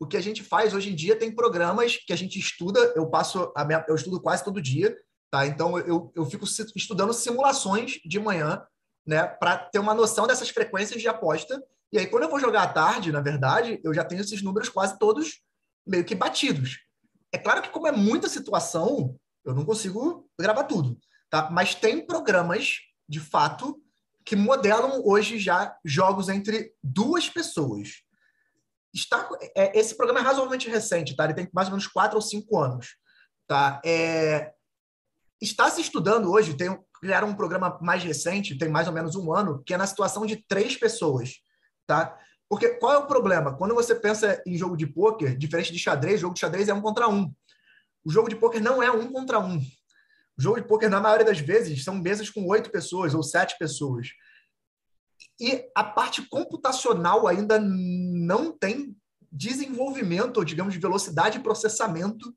O 0.00 0.06
que 0.06 0.16
a 0.16 0.20
gente 0.20 0.42
faz 0.42 0.74
hoje 0.74 0.90
em 0.90 0.94
dia 0.94 1.18
tem 1.18 1.34
programas 1.34 1.96
que 1.96 2.12
a 2.12 2.16
gente 2.16 2.38
estuda, 2.38 2.80
eu 2.94 3.08
passo 3.10 3.52
minha, 3.66 3.84
eu 3.88 3.96
estudo 3.96 4.20
quase 4.20 4.44
todo 4.44 4.62
dia, 4.62 4.96
tá? 5.30 5.46
Então 5.46 5.76
eu, 5.78 6.12
eu 6.14 6.24
fico 6.24 6.44
estudando 6.76 7.12
simulações 7.12 7.98
de 8.04 8.18
manhã, 8.20 8.62
né, 9.04 9.26
para 9.26 9.56
ter 9.56 9.78
uma 9.78 9.94
noção 9.94 10.26
dessas 10.26 10.50
frequências 10.50 11.00
de 11.00 11.08
aposta. 11.08 11.60
E 11.92 11.98
aí 11.98 12.06
quando 12.06 12.24
eu 12.24 12.30
vou 12.30 12.38
jogar 12.38 12.62
à 12.62 12.68
tarde, 12.68 13.10
na 13.10 13.20
verdade, 13.20 13.80
eu 13.82 13.92
já 13.92 14.04
tenho 14.04 14.20
esses 14.20 14.40
números 14.40 14.68
quase 14.68 14.98
todos 14.98 15.42
meio 15.86 16.04
que 16.04 16.14
batidos. 16.14 16.87
É 17.32 17.38
claro 17.38 17.62
que 17.62 17.70
como 17.70 17.86
é 17.86 17.92
muita 17.92 18.28
situação, 18.28 19.18
eu 19.44 19.54
não 19.54 19.64
consigo 19.64 20.28
gravar 20.38 20.64
tudo, 20.64 20.98
tá? 21.30 21.50
Mas 21.50 21.74
tem 21.74 22.04
programas, 22.04 22.78
de 23.08 23.20
fato, 23.20 23.80
que 24.24 24.36
modelam 24.36 25.02
hoje 25.04 25.38
já 25.38 25.76
jogos 25.84 26.28
entre 26.28 26.72
duas 26.82 27.28
pessoas. 27.28 28.02
Está, 28.94 29.28
é, 29.56 29.78
esse 29.78 29.96
programa 29.96 30.20
é 30.20 30.22
razoavelmente 30.22 30.68
recente, 30.68 31.14
tá? 31.14 31.24
Ele 31.24 31.34
tem 31.34 31.48
mais 31.52 31.68
ou 31.68 31.72
menos 31.72 31.86
quatro 31.86 32.16
ou 32.16 32.22
cinco 32.22 32.58
anos, 32.58 32.96
tá? 33.46 33.80
É, 33.84 34.52
está 35.40 35.70
se 35.70 35.80
estudando 35.80 36.30
hoje, 36.30 36.56
tem 36.56 36.78
criaram 37.00 37.28
um 37.28 37.34
programa 37.34 37.78
mais 37.80 38.02
recente, 38.02 38.58
tem 38.58 38.68
mais 38.68 38.88
ou 38.88 38.92
menos 38.92 39.14
um 39.14 39.32
ano, 39.32 39.62
que 39.64 39.72
é 39.72 39.76
na 39.76 39.86
situação 39.86 40.26
de 40.26 40.36
três 40.48 40.76
pessoas, 40.76 41.34
tá? 41.86 42.18
Porque 42.48 42.70
qual 42.70 42.92
é 42.92 42.98
o 42.98 43.06
problema? 43.06 43.54
Quando 43.54 43.74
você 43.74 43.94
pensa 43.94 44.42
em 44.46 44.56
jogo 44.56 44.76
de 44.76 44.86
pôquer, 44.86 45.36
diferente 45.36 45.72
de 45.72 45.78
xadrez, 45.78 46.20
jogo 46.20 46.34
de 46.34 46.40
xadrez 46.40 46.68
é 46.68 46.74
um 46.74 46.80
contra 46.80 47.08
um. 47.08 47.32
O 48.04 48.10
jogo 48.10 48.28
de 48.28 48.36
pôquer 48.36 48.60
não 48.60 48.82
é 48.82 48.90
um 48.90 49.12
contra 49.12 49.38
um. 49.38 49.58
O 49.58 50.40
jogo 50.40 50.60
de 50.60 50.66
pôquer, 50.66 50.88
na 50.88 51.00
maioria 51.00 51.26
das 51.26 51.40
vezes, 51.40 51.84
são 51.84 51.94
mesas 51.96 52.30
com 52.30 52.46
oito 52.46 52.70
pessoas 52.70 53.14
ou 53.14 53.22
sete 53.22 53.58
pessoas. 53.58 54.08
E 55.38 55.64
a 55.74 55.84
parte 55.84 56.22
computacional 56.28 57.26
ainda 57.26 57.58
não 57.60 58.50
tem 58.50 58.96
desenvolvimento, 59.30 60.38
ou 60.38 60.44
digamos, 60.44 60.72
de 60.72 60.80
velocidade 60.80 61.38
de 61.38 61.44
processamento 61.44 62.34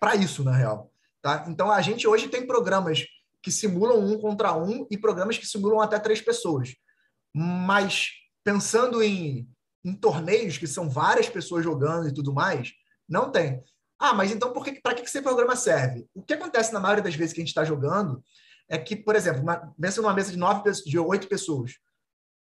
para 0.00 0.16
isso, 0.16 0.42
na 0.42 0.56
real. 0.56 0.90
Tá? 1.20 1.44
Então, 1.46 1.70
a 1.70 1.80
gente 1.80 2.08
hoje 2.08 2.28
tem 2.28 2.46
programas 2.46 3.04
que 3.40 3.50
simulam 3.50 4.04
um 4.04 4.18
contra 4.18 4.56
um 4.56 4.86
e 4.90 4.98
programas 4.98 5.38
que 5.38 5.46
simulam 5.46 5.80
até 5.80 5.98
três 5.98 6.20
pessoas. 6.20 6.74
Mas 7.34 8.10
pensando 8.44 9.02
em, 9.02 9.48
em 9.84 9.94
torneios 9.94 10.58
que 10.58 10.66
são 10.66 10.88
várias 10.88 11.28
pessoas 11.28 11.64
jogando 11.64 12.08
e 12.08 12.14
tudo 12.14 12.32
mais, 12.32 12.72
não 13.08 13.30
tem. 13.30 13.62
Ah, 13.98 14.14
mas 14.14 14.32
então 14.32 14.52
para 14.52 14.64
que, 14.64 15.02
que 15.02 15.08
esse 15.08 15.22
programa 15.22 15.54
serve? 15.54 16.06
O 16.14 16.22
que 16.22 16.34
acontece 16.34 16.72
na 16.72 16.80
maioria 16.80 17.04
das 17.04 17.14
vezes 17.14 17.32
que 17.32 17.40
a 17.40 17.42
gente 17.42 17.50
está 17.50 17.64
jogando 17.64 18.22
é 18.68 18.78
que, 18.78 18.96
por 18.96 19.14
exemplo, 19.14 19.42
uma, 19.42 19.72
pensa 19.80 20.00
numa 20.00 20.14
mesa 20.14 20.30
de 20.30 20.38
nove 20.38 20.70
de 20.84 20.98
oito 20.98 21.28
pessoas. 21.28 21.72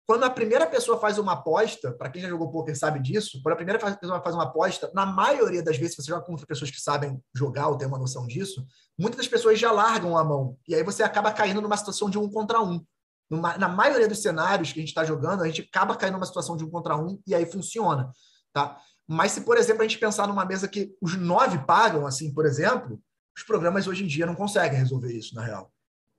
Quando 0.07 0.23
a 0.23 0.31
primeira 0.31 0.67
pessoa 0.67 1.01
faz 1.01 1.19
uma 1.19 1.33
aposta, 1.33 1.93
para 1.93 2.09
quem 2.09 2.23
já 2.23 2.29
jogou 2.29 2.51
poker 2.51 2.79
sabe 2.79 3.01
disso, 3.01 3.41
quando 3.43 3.55
a 3.55 3.57
primeira 3.57 3.79
pessoa 3.79 4.23
faz 4.23 4.37
uma 4.37 4.45
aposta, 4.45 4.91
na 4.95 5.05
maioria 5.05 5.63
das 5.63 5.77
vezes, 5.77 5.97
se 5.97 6.03
você 6.03 6.11
joga 6.11 6.25
com 6.25 6.37
pessoas 6.37 6.71
que 6.71 6.81
sabem 6.81 7.21
jogar 7.35 7.69
ou 7.69 7.77
tem 7.77 7.89
uma 7.89 7.99
noção 7.99 8.25
disso, 8.25 8.65
muitas 8.97 9.19
das 9.19 9.27
pessoas 9.27 9.59
já 9.59 9.73
largam 9.73 10.17
a 10.17 10.25
mão. 10.25 10.57
E 10.69 10.77
aí 10.77 10.83
você 10.85 11.03
acaba 11.03 11.33
caindo 11.33 11.61
numa 11.61 11.77
situação 11.77 12.09
de 12.09 12.19
um 12.19 12.31
contra 12.31 12.63
um 12.63 12.85
numa, 13.29 13.57
na 13.59 13.69
maioria 13.69 14.09
dos 14.09 14.23
cenários 14.23 14.73
que 14.73 14.79
a 14.79 14.83
gente 14.83 14.91
está 14.91 15.05
jogando, 15.05 15.43
a 15.43 15.47
gente 15.47 15.63
acaba 15.63 15.97
caindo 15.97 16.15
numa 16.15 16.27
situação 16.27 16.57
de 16.57 16.65
um 16.65 16.71
contra 16.71 16.97
um 16.97 17.21
e 17.27 17.35
aí 17.35 17.45
funciona, 17.45 18.11
tá? 18.53 18.81
Mas 19.07 19.33
se, 19.33 19.43
por 19.43 19.57
exemplo, 19.57 19.83
a 19.83 19.87
gente 19.87 19.99
pensar 19.99 20.27
numa 20.27 20.45
mesa 20.45 20.67
que 20.67 20.95
os 21.01 21.17
nove 21.17 21.59
pagam, 21.65 22.07
assim, 22.07 22.33
por 22.33 22.45
exemplo, 22.45 23.01
os 23.37 23.43
programas 23.43 23.87
hoje 23.87 24.05
em 24.05 24.07
dia 24.07 24.27
não 24.27 24.35
conseguem 24.35 24.79
resolver 24.79 25.13
isso, 25.13 25.35
na 25.35 25.45
real, 25.45 25.73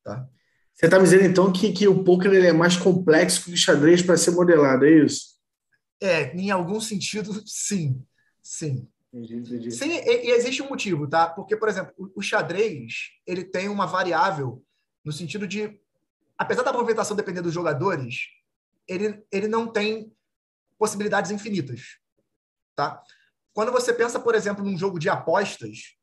tá? 0.03 0.27
Você 0.73 0.85
está 0.85 0.99
me 0.99 1.05
dizendo, 1.05 1.23
então, 1.23 1.51
que, 1.51 1.73
que 1.73 1.87
o 1.87 2.03
poker 2.03 2.31
ele 2.31 2.47
é 2.47 2.53
mais 2.53 2.77
complexo 2.77 3.45
que 3.45 3.51
o 3.51 3.57
xadrez 3.57 4.03
para 4.03 4.15
ser 4.15 4.31
modelado, 4.31 4.85
é 4.85 4.91
isso? 5.03 5.37
É, 5.99 6.35
em 6.35 6.51
algum 6.51 6.79
sentido, 6.79 7.41
sim. 7.47 8.03
Sim. 8.43 8.87
Entendi, 9.11 9.35
entendi. 9.37 9.71
Sim, 9.71 9.89
e, 9.89 10.27
e 10.27 10.31
existe 10.31 10.61
um 10.61 10.69
motivo, 10.69 11.07
tá? 11.07 11.27
Porque, 11.27 11.57
por 11.57 11.67
exemplo, 11.67 11.93
o, 11.97 12.19
o 12.19 12.21
xadrez, 12.21 13.09
ele 13.25 13.43
tem 13.43 13.67
uma 13.69 13.87
variável 13.87 14.63
no 15.03 15.11
sentido 15.11 15.47
de 15.47 15.79
apesar 16.37 16.63
da 16.63 16.73
movimentação 16.73 17.15
depender 17.15 17.41
dos 17.41 17.53
jogadores, 17.53 18.27
ele, 18.87 19.25
ele 19.31 19.47
não 19.47 19.67
tem 19.67 20.13
possibilidades 20.77 21.31
infinitas, 21.31 21.97
tá? 22.75 23.01
Quando 23.53 23.71
você 23.71 23.91
pensa, 23.91 24.19
por 24.19 24.35
exemplo, 24.35 24.63
num 24.63 24.77
jogo 24.77 24.99
de 24.99 25.09
apostas, 25.09 25.95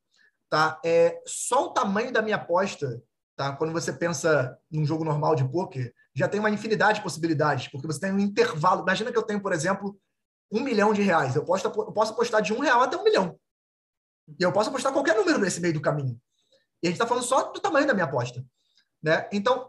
tá? 0.51 0.81
É 0.85 1.23
só 1.27 1.67
o 1.67 1.71
tamanho 1.71 2.13
da 2.13 2.21
minha 2.21 2.37
aposta, 2.37 3.01
tá? 3.37 3.55
Quando 3.57 3.73
você 3.73 3.93
pensa 3.93 4.59
num 4.71 4.85
jogo 4.85 5.05
normal 5.05 5.37
de 5.37 5.49
poker, 5.49 5.95
já 6.15 6.29
tem 6.29 6.41
uma 6.41 6.51
infinidade 6.51 6.99
de 6.99 7.05
possibilidades, 7.05 7.69
porque 7.69 7.87
você 7.87 8.01
tem 8.01 8.13
um 8.13 8.19
intervalo. 8.19 8.83
Imagina 8.83 9.13
que 9.13 9.19
eu 9.19 9.23
tenho, 9.23 9.41
por 9.41 9.53
exemplo, 9.53 9.99
um 10.51 10.61
milhão 10.61 10.93
de 10.93 11.03
reais. 11.03 11.37
Eu 11.37 11.45
posso, 11.45 11.67
eu 11.67 11.93
posso 11.93 12.13
apostar 12.13 12.43
de 12.43 12.53
um 12.53 12.61
real 12.61 12.83
até 12.83 12.97
um 12.97 13.05
milhão. 13.05 13.39
E 14.39 14.43
eu 14.43 14.53
posso 14.53 14.71
apostar 14.71 14.93
qualquer 14.93 15.17
número 15.17 15.39
nesse 15.39 15.61
meio 15.61 15.75
do 15.75 15.81
caminho. 15.81 16.21
E 16.83 16.87
a 16.87 16.91
gente 16.91 16.97
está 16.97 17.07
falando 17.07 17.25
só 17.25 17.53
do 17.53 17.61
tamanho 17.61 17.87
da 17.87 17.95
minha 17.95 18.05
aposta. 18.07 18.45
Né? 19.03 19.29
Então, 19.33 19.69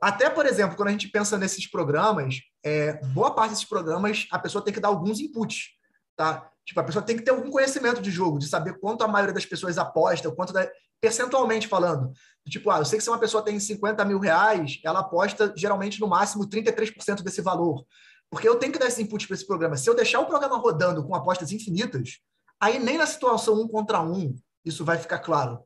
até, 0.00 0.28
por 0.30 0.46
exemplo, 0.46 0.76
quando 0.76 0.88
a 0.88 0.92
gente 0.92 1.08
pensa 1.08 1.38
nesses 1.38 1.66
programas, 1.66 2.40
é, 2.62 2.94
boa 3.08 3.34
parte 3.34 3.50
desses 3.50 3.64
programas 3.64 4.26
a 4.30 4.38
pessoa 4.38 4.64
tem 4.64 4.72
que 4.72 4.80
dar 4.80 4.88
alguns 4.88 5.20
inputs, 5.20 5.70
tá? 6.16 6.50
Tipo, 6.64 6.80
a 6.80 6.84
pessoa 6.84 7.04
tem 7.04 7.16
que 7.16 7.22
ter 7.22 7.30
algum 7.30 7.50
conhecimento 7.50 8.00
de 8.00 8.10
jogo, 8.10 8.38
de 8.38 8.46
saber 8.46 8.78
quanto 8.78 9.04
a 9.04 9.08
maioria 9.08 9.34
das 9.34 9.44
pessoas 9.44 9.76
aposta, 9.76 10.30
quanto 10.30 10.52
da, 10.52 10.66
percentualmente 11.00 11.68
falando. 11.68 12.12
Tipo, 12.48 12.70
ah, 12.70 12.78
eu 12.78 12.84
sei 12.84 12.98
que 12.98 13.04
se 13.04 13.10
uma 13.10 13.18
pessoa 13.18 13.44
tem 13.44 13.60
50 13.60 14.04
mil 14.04 14.18
reais, 14.18 14.80
ela 14.84 15.00
aposta 15.00 15.52
geralmente 15.56 16.00
no 16.00 16.06
máximo 16.06 16.48
33% 16.48 17.22
desse 17.22 17.42
valor. 17.42 17.84
Porque 18.30 18.48
eu 18.48 18.56
tenho 18.56 18.72
que 18.72 18.78
dar 18.78 18.86
esse 18.86 19.02
input 19.02 19.26
para 19.26 19.34
esse 19.34 19.46
programa. 19.46 19.76
Se 19.76 19.88
eu 19.88 19.94
deixar 19.94 20.20
o 20.20 20.26
programa 20.26 20.56
rodando 20.56 21.04
com 21.06 21.14
apostas 21.14 21.52
infinitas, 21.52 22.20
aí 22.58 22.78
nem 22.78 22.96
na 22.96 23.06
situação 23.06 23.60
um 23.60 23.68
contra 23.68 24.00
um 24.00 24.34
isso 24.64 24.84
vai 24.84 24.96
ficar 24.96 25.18
claro. 25.18 25.62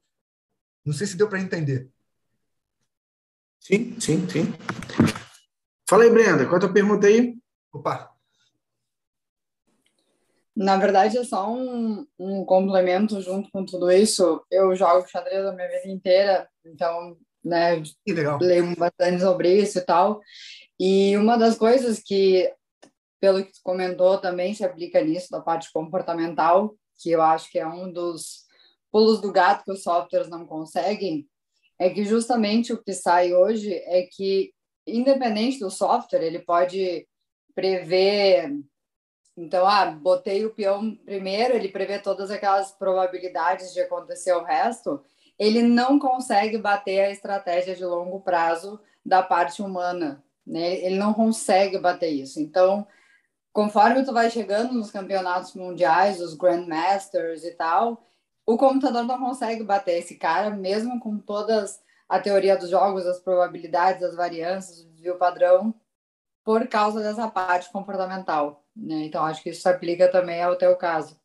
Não 0.84 0.92
sei 0.92 1.06
se 1.06 1.16
deu 1.16 1.28
para 1.28 1.40
entender. 1.40 1.88
Sim, 3.60 4.00
sim, 4.00 4.28
sim. 4.28 4.54
Fala 5.88 6.04
aí, 6.04 6.10
Brenda, 6.10 6.44
qual 6.44 6.54
é 6.54 6.56
a 6.56 6.60
tua 6.60 6.72
pergunta 6.72 7.06
aí? 7.06 7.36
Opa! 7.72 8.14
Na 10.54 10.76
verdade, 10.76 11.16
é 11.16 11.24
só 11.24 11.52
um, 11.52 12.06
um 12.18 12.44
complemento 12.44 13.20
junto 13.20 13.50
com 13.50 13.64
tudo 13.64 13.90
isso. 13.90 14.44
Eu 14.50 14.74
jogo 14.74 15.06
xadrez 15.06 15.46
a 15.46 15.52
minha 15.52 15.68
vida 15.68 15.88
inteira, 15.88 16.48
então, 16.64 17.16
né, 17.44 17.82
leio 18.40 18.74
bastante 18.76 19.20
sobre 19.20 19.62
isso 19.62 19.78
e 19.78 19.82
tal. 19.82 20.20
E 20.78 21.16
uma 21.16 21.36
das 21.36 21.56
coisas 21.56 22.00
que, 22.00 22.52
pelo 23.20 23.44
que 23.44 23.52
tu 23.52 23.60
comentou, 23.62 24.18
também 24.18 24.52
se 24.52 24.64
aplica 24.64 25.00
nisso, 25.02 25.28
da 25.30 25.40
parte 25.40 25.70
comportamental, 25.72 26.74
que 27.00 27.10
eu 27.10 27.22
acho 27.22 27.50
que 27.50 27.58
é 27.58 27.66
um 27.66 27.92
dos 27.92 28.44
pulos 28.90 29.20
do 29.20 29.30
gato 29.30 29.64
que 29.64 29.72
os 29.72 29.82
softwares 29.82 30.28
não 30.28 30.46
conseguem, 30.46 31.28
é 31.78 31.88
que 31.90 32.04
justamente 32.04 32.72
o 32.72 32.82
que 32.82 32.92
sai 32.92 33.32
hoje 33.32 33.72
é 33.72 34.02
que, 34.02 34.52
independente 34.86 35.60
do 35.60 35.70
software, 35.70 36.22
ele 36.22 36.40
pode 36.40 37.06
prever. 37.54 38.52
Então, 39.36 39.66
ah, 39.66 39.86
botei 39.86 40.44
o 40.44 40.54
peão 40.54 40.96
primeiro, 40.96 41.54
ele 41.54 41.68
prevê 41.68 41.98
todas 41.98 42.30
aquelas 42.30 42.72
probabilidades 42.72 43.72
de 43.72 43.80
acontecer 43.80 44.32
o 44.32 44.42
resto. 44.42 45.02
Ele 45.38 45.62
não 45.62 45.98
consegue 45.98 46.58
bater 46.58 47.00
a 47.00 47.10
estratégia 47.10 47.76
de 47.76 47.84
longo 47.84 48.20
prazo 48.20 48.80
da 49.04 49.22
parte 49.22 49.62
humana, 49.62 50.24
né? 50.44 50.74
Ele 50.84 50.96
não 50.96 51.14
consegue 51.14 51.78
bater 51.78 52.08
isso. 52.10 52.40
Então, 52.40 52.84
conforme 53.52 54.04
tu 54.04 54.12
vai 54.12 54.30
chegando 54.30 54.74
nos 54.74 54.90
campeonatos 54.90 55.54
mundiais, 55.54 56.20
os 56.20 56.34
Grandmasters 56.34 57.44
e 57.44 57.52
tal, 57.52 58.07
o 58.48 58.56
computador 58.56 59.04
não 59.04 59.18
consegue 59.18 59.62
bater 59.62 59.98
esse 59.98 60.14
cara, 60.14 60.48
mesmo 60.48 60.98
com 60.98 61.18
todas 61.18 61.78
a 62.08 62.18
teoria 62.18 62.56
dos 62.56 62.70
jogos, 62.70 63.04
as 63.04 63.20
probabilidades, 63.20 64.02
as 64.02 64.16
variâncias, 64.16 64.78
o 64.78 64.88
desvio 64.88 65.18
padrão, 65.18 65.74
por 66.42 66.66
causa 66.66 67.02
dessa 67.02 67.28
parte 67.28 67.70
comportamental. 67.70 68.64
Né? 68.74 69.04
Então, 69.04 69.22
acho 69.22 69.42
que 69.42 69.50
isso 69.50 69.60
se 69.60 69.68
aplica 69.68 70.10
também 70.10 70.42
ao 70.42 70.56
teu 70.56 70.74
caso. 70.76 71.20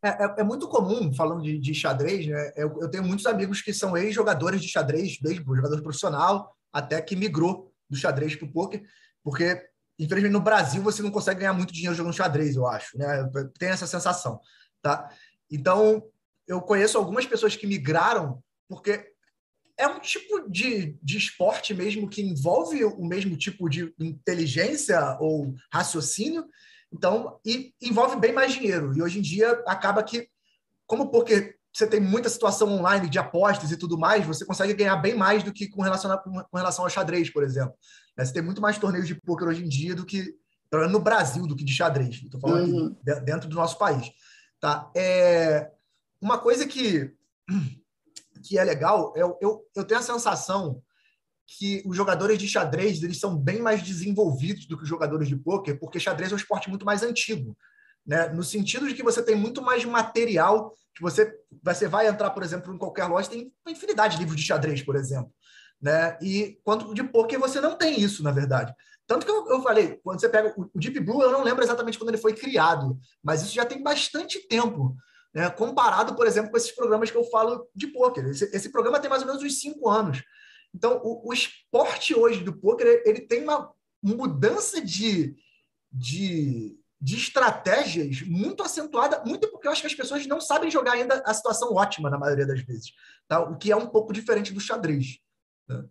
É, 0.00 0.10
é, 0.10 0.34
é 0.38 0.44
muito 0.44 0.68
comum, 0.68 1.12
falando 1.12 1.42
de, 1.42 1.58
de 1.58 1.74
xadrez, 1.74 2.24
né? 2.28 2.52
Eu, 2.54 2.80
eu, 2.80 2.88
tenho 2.88 3.02
muitos 3.02 3.26
amigos 3.26 3.60
que 3.60 3.74
são 3.74 3.96
ex-jogadores 3.96 4.62
de 4.62 4.68
xadrez, 4.68 5.20
mesmo, 5.20 5.56
jogador 5.56 5.82
profissional, 5.82 6.56
até 6.72 7.02
que 7.02 7.16
migrou 7.16 7.74
do 7.90 7.96
xadrez 7.96 8.36
para 8.36 8.46
o 8.46 8.52
poker, 8.52 8.80
porque, 9.24 9.60
infelizmente, 9.98 10.32
no 10.32 10.40
Brasil 10.40 10.82
você 10.82 11.02
não 11.02 11.10
consegue 11.10 11.40
ganhar 11.40 11.52
muito 11.52 11.72
dinheiro 11.72 11.96
jogando 11.96 12.14
xadrez, 12.14 12.54
eu 12.54 12.68
acho. 12.68 12.96
Né? 12.96 13.28
Tem 13.58 13.70
essa 13.70 13.88
sensação. 13.88 14.38
Tá? 14.80 15.08
Então, 15.52 16.02
eu 16.48 16.60
conheço 16.62 16.96
algumas 16.96 17.26
pessoas 17.26 17.54
que 17.54 17.66
migraram 17.66 18.42
porque 18.68 19.12
é 19.76 19.86
um 19.86 20.00
tipo 20.00 20.48
de, 20.48 20.96
de 21.02 21.18
esporte 21.18 21.74
mesmo 21.74 22.08
que 22.08 22.22
envolve 22.22 22.84
o 22.84 23.04
mesmo 23.04 23.36
tipo 23.36 23.68
de 23.68 23.92
inteligência 23.98 25.16
ou 25.20 25.54
raciocínio 25.70 26.46
Então, 26.92 27.38
e 27.44 27.74
envolve 27.80 28.16
bem 28.16 28.32
mais 28.32 28.52
dinheiro. 28.52 28.96
E 28.96 29.02
hoje 29.02 29.18
em 29.18 29.22
dia 29.22 29.62
acaba 29.66 30.02
que, 30.02 30.28
como 30.86 31.10
porque 31.10 31.56
você 31.72 31.86
tem 31.86 32.00
muita 32.00 32.28
situação 32.28 32.70
online 32.70 33.08
de 33.08 33.18
apostas 33.18 33.70
e 33.70 33.76
tudo 33.76 33.98
mais, 33.98 34.26
você 34.26 34.44
consegue 34.44 34.74
ganhar 34.74 34.96
bem 34.96 35.14
mais 35.14 35.42
do 35.42 35.52
que 35.52 35.68
com 35.68 35.82
relação, 35.82 36.12
a, 36.12 36.18
com 36.18 36.56
relação 36.56 36.84
ao 36.84 36.90
xadrez, 36.90 37.30
por 37.30 37.42
exemplo. 37.42 37.74
É, 38.16 38.24
você 38.24 38.32
tem 38.32 38.42
muito 38.42 38.60
mais 38.60 38.78
torneios 38.78 39.06
de 39.06 39.14
poker 39.14 39.48
hoje 39.48 39.64
em 39.64 39.68
dia 39.68 39.94
do 39.94 40.04
que 40.04 40.34
no 40.90 41.00
Brasil 41.00 41.46
do 41.46 41.56
que 41.56 41.64
de 41.64 41.72
xadrez. 41.72 42.22
Estou 42.22 42.40
falando 42.40 42.74
uhum. 42.74 42.96
aqui, 43.06 43.20
dentro 43.24 43.48
do 43.48 43.56
nosso 43.56 43.78
país. 43.78 44.10
Tá? 44.62 44.88
É, 44.94 45.72
uma 46.20 46.38
coisa 46.38 46.64
que, 46.68 47.12
que 48.46 48.56
é 48.56 48.62
legal, 48.62 49.12
eu, 49.16 49.36
eu, 49.40 49.68
eu 49.74 49.84
tenho 49.84 49.98
a 49.98 50.04
sensação 50.04 50.80
que 51.44 51.82
os 51.84 51.96
jogadores 51.96 52.38
de 52.38 52.46
xadrez 52.46 53.02
eles 53.02 53.18
são 53.18 53.36
bem 53.36 53.60
mais 53.60 53.82
desenvolvidos 53.82 54.64
do 54.66 54.76
que 54.76 54.84
os 54.84 54.88
jogadores 54.88 55.26
de 55.26 55.34
pôquer, 55.34 55.80
porque 55.80 55.98
xadrez 55.98 56.30
é 56.30 56.34
um 56.34 56.38
esporte 56.38 56.70
muito 56.70 56.86
mais 56.86 57.02
antigo. 57.02 57.58
Né? 58.06 58.28
No 58.28 58.44
sentido 58.44 58.86
de 58.86 58.94
que 58.94 59.02
você 59.02 59.20
tem 59.20 59.34
muito 59.34 59.60
mais 59.60 59.84
material, 59.84 60.70
que 60.94 61.02
você, 61.02 61.36
você 61.60 61.88
vai 61.88 62.06
entrar, 62.06 62.30
por 62.30 62.44
exemplo, 62.44 62.72
em 62.72 62.78
qualquer 62.78 63.06
loja, 63.06 63.30
tem 63.30 63.52
uma 63.66 63.72
infinidade 63.72 64.14
de 64.14 64.20
livros 64.20 64.40
de 64.40 64.46
xadrez, 64.46 64.80
por 64.80 64.94
exemplo. 64.94 65.34
Né? 65.80 66.16
E 66.22 66.60
quanto 66.62 66.94
de 66.94 67.02
pôquer 67.02 67.36
você 67.36 67.60
não 67.60 67.76
tem 67.76 68.00
isso, 68.00 68.22
na 68.22 68.30
verdade. 68.30 68.72
Tanto 69.06 69.26
que 69.26 69.32
eu, 69.32 69.48
eu 69.48 69.62
falei, 69.62 70.00
quando 70.02 70.20
você 70.20 70.28
pega 70.28 70.54
o, 70.56 70.70
o, 70.72 70.78
Deep 70.78 71.00
Blue, 71.00 71.22
eu 71.22 71.32
não 71.32 71.42
lembro 71.42 71.62
exatamente 71.62 71.98
quando 71.98 72.10
ele 72.10 72.18
foi 72.18 72.34
criado, 72.34 72.98
mas 73.22 73.42
isso 73.42 73.54
já 73.54 73.64
tem 73.64 73.82
bastante 73.82 74.46
tempo, 74.46 74.96
né? 75.34 75.50
comparado, 75.50 76.14
por 76.14 76.26
exemplo, 76.26 76.50
com 76.50 76.56
esses 76.56 76.72
programas 76.72 77.10
que 77.10 77.16
eu 77.16 77.24
falo 77.24 77.68
de 77.74 77.88
pôquer. 77.88 78.26
Esse, 78.26 78.44
esse 78.54 78.70
programa 78.70 79.00
tem 79.00 79.10
mais 79.10 79.22
ou 79.22 79.28
menos 79.28 79.42
uns 79.42 79.60
cinco 79.60 79.88
anos. 79.88 80.22
Então, 80.74 81.00
o, 81.04 81.28
o 81.28 81.32
esporte 81.32 82.14
hoje 82.14 82.42
do 82.42 82.52
pôquer, 82.52 83.02
ele 83.04 83.20
tem 83.20 83.42
uma 83.42 83.70
mudança 84.02 84.80
de, 84.80 85.36
de, 85.90 86.78
de 87.00 87.16
estratégias 87.16 88.22
muito 88.22 88.62
acentuada, 88.62 89.22
muito 89.24 89.48
porque 89.50 89.66
eu 89.66 89.72
acho 89.72 89.82
que 89.82 89.86
as 89.86 89.94
pessoas 89.94 90.26
não 90.26 90.40
sabem 90.40 90.70
jogar 90.70 90.92
ainda 90.92 91.22
a 91.26 91.34
situação 91.34 91.74
ótima 91.74 92.08
na 92.08 92.18
maioria 92.18 92.46
das 92.46 92.60
vezes, 92.62 92.92
tá? 93.28 93.40
o 93.40 93.56
que 93.58 93.70
é 93.70 93.76
um 93.76 93.86
pouco 93.86 94.12
diferente 94.12 94.52
do 94.52 94.60
xadrez. 94.60 95.18
Né? 95.68 95.84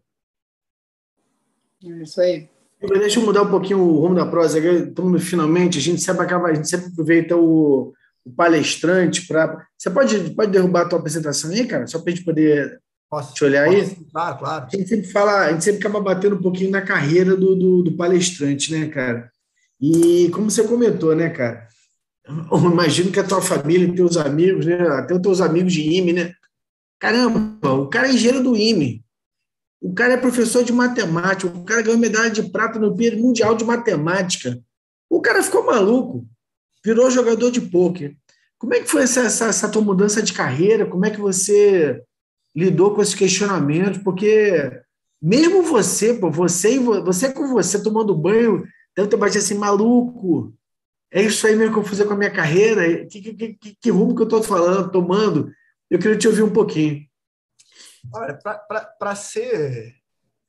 É 1.84 2.04
isso 2.04 2.22
aí. 2.22 2.50
Deixa 2.82 3.20
eu 3.20 3.26
mudar 3.26 3.44
um 3.44 3.50
pouquinho 3.50 3.80
o 3.80 4.00
rumo 4.00 4.16
da 4.16 4.26
prosa. 4.26 4.60
Estamos 4.60 5.24
finalmente, 5.24 5.78
a 5.78 5.82
gente 5.82 6.02
sempre 6.02 6.24
acaba, 6.24 6.48
a 6.48 6.54
gente 6.54 6.70
sempre 6.70 6.88
aproveita 6.88 7.36
o, 7.36 7.94
o 8.26 8.32
palestrante 8.32 9.28
para. 9.28 9.66
Você 9.78 9.90
pode, 9.90 10.32
pode 10.32 10.52
derrubar 10.52 10.82
a 10.82 10.90
tua 10.90 11.00
apresentação 11.00 11.52
aí, 11.52 11.66
cara? 11.66 11.86
Só 11.86 12.00
para 12.00 12.12
a 12.12 12.16
gente 12.16 12.26
poder 12.26 12.80
Posso, 13.12 13.34
te 13.34 13.44
olhar 13.44 13.66
posso, 13.68 13.78
aí? 13.78 13.96
Claro, 14.10 14.40
claro. 14.40 14.66
A 14.66 14.70
gente 14.76 14.88
sempre 14.88 15.08
fala, 15.12 15.48
a 15.48 15.52
gente 15.52 15.66
sempre 15.66 15.80
acaba 15.82 16.00
batendo 16.00 16.38
um 16.38 16.42
pouquinho 16.42 16.72
na 16.72 16.82
carreira 16.82 17.36
do, 17.36 17.56
do, 17.58 17.84
do 17.84 17.98
palestrante, 17.98 18.72
né, 18.72 18.88
cara? 18.88 19.30
E 19.82 20.30
como 20.30 20.50
você 20.50 20.64
comentou, 20.64 21.14
né, 21.14 21.30
cara? 21.30 21.68
Eu 22.26 22.72
imagino 22.72 23.12
que 23.12 23.20
a 23.20 23.24
tua 23.24 23.42
família, 23.42 23.94
teus 23.94 24.16
amigos, 24.16 24.66
né? 24.66 24.80
Até 24.88 25.14
os 25.14 25.22
teus 25.22 25.42
amigos 25.42 25.74
de 25.74 25.82
IME, 25.82 26.14
né? 26.14 26.34
Caramba, 26.98 27.74
o 27.74 27.88
cara 27.88 28.08
é 28.08 28.14
engenheiro 28.14 28.42
do 28.42 28.56
IME. 28.56 29.01
O 29.82 29.94
cara 29.94 30.14
é 30.14 30.18
professor 30.18 30.64
de 30.64 30.72
matemática. 30.72 31.52
O 31.52 31.64
cara 31.64 31.82
ganhou 31.82 31.98
medalha 31.98 32.30
de 32.30 32.44
prata 32.44 32.78
no 32.78 32.96
Mundial 32.96 33.56
de 33.56 33.66
Matemática. 33.66 34.60
O 35.10 35.20
cara 35.20 35.42
ficou 35.42 35.66
maluco. 35.66 36.28
Virou 36.86 37.10
jogador 37.10 37.50
de 37.52 37.62
pôquer. 37.62 38.16
Como 38.58 38.74
é 38.76 38.80
que 38.80 38.88
foi 38.88 39.04
essa, 39.04 39.22
essa, 39.22 39.46
essa 39.48 39.70
tua 39.70 39.82
mudança 39.82 40.22
de 40.22 40.34
carreira? 40.34 40.86
Como 40.86 41.06
é 41.06 41.10
que 41.10 41.20
você 41.20 42.02
lidou 42.56 42.94
com 42.94 43.02
esses 43.02 43.16
questionamentos, 43.16 44.02
porque 44.04 44.82
mesmo 45.22 45.64
você, 45.64 46.14
pô, 46.14 46.30
você, 46.30 46.78
você 46.80 47.32
com 47.32 47.48
você 47.48 47.82
tomando 47.82 48.16
banho, 48.16 48.64
deve 48.96 49.10
ter 49.10 49.18
batido 49.18 49.40
assim, 49.40 49.58
maluco, 49.58 50.54
é 51.12 51.24
isso 51.24 51.46
aí 51.48 51.56
mesmo 51.56 51.74
que 51.74 51.80
eu 51.80 51.84
fiz 51.84 52.02
com 52.04 52.14
a 52.14 52.18
minha 52.18 52.32
carreira, 52.32 53.06
que, 53.06 53.22
que, 53.22 53.54
que, 53.54 53.78
que 53.82 53.90
rumo 53.90 54.16
que 54.16 54.22
eu 54.22 54.26
estou 54.26 54.44
falando, 54.44 54.92
tomando? 54.92 55.52
Eu 55.90 56.00
queria 56.00 56.18
te 56.18 56.28
ouvir 56.28 56.44
um 56.44 56.50
pouquinho. 56.50 57.06
Olha, 58.14 58.38
para 58.98 59.16
ser 59.16 59.96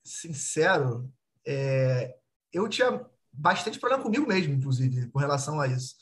sincero, 0.05 1.12
é, 1.47 2.15
eu 2.53 2.69
tinha 2.69 3.05
bastante 3.33 3.79
problema 3.79 4.03
comigo 4.03 4.27
mesmo, 4.27 4.55
inclusive, 4.55 5.09
com 5.11 5.19
relação 5.19 5.61
a 5.61 5.66
isso. 5.66 5.95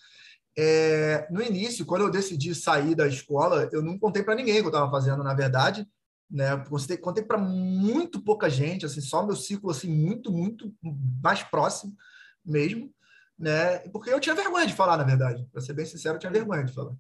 É, 0.59 1.29
no 1.31 1.43
início, 1.43 1.87
quando 1.87 2.03
eu 2.03 2.11
decidi 2.11 2.55
sair 2.55 2.95
da 2.95 3.07
escola, 3.07 3.69
eu 3.73 3.83
não 3.83 3.99
contei 3.99 4.23
para 4.23 4.35
ninguém 4.35 4.59
o 4.59 4.61
que 4.61 4.67
eu 4.67 4.71
estava 4.71 4.91
fazendo, 4.91 5.23
na 5.23 5.35
verdade. 5.35 5.87
Né? 6.31 6.57
Contei, 6.69 6.97
contei 6.97 7.25
para 7.25 7.39
muito 7.39 8.21
pouca 8.21 8.49
gente, 8.49 8.87
assim, 8.87 9.01
só 9.01 9.25
meu 9.25 9.37
círculo 9.37 9.73
assim, 9.73 9.89
muito, 9.89 10.31
muito 10.31 10.75
mais 11.23 11.43
próximo 11.43 11.97
mesmo. 12.45 12.93
Né? 13.39 13.79
Porque 13.91 14.11
eu 14.11 14.21
tinha 14.21 14.35
vergonha 14.35 14.67
de 14.67 14.75
falar, 14.75 14.97
na 14.97 15.05
verdade. 15.05 15.47
Para 15.53 15.61
ser 15.61 15.73
bem 15.73 15.87
sincero, 15.87 16.17
eu 16.17 16.21
tinha 16.21 16.33
vergonha 16.33 16.65
de 16.65 16.73
falar. 16.73 16.95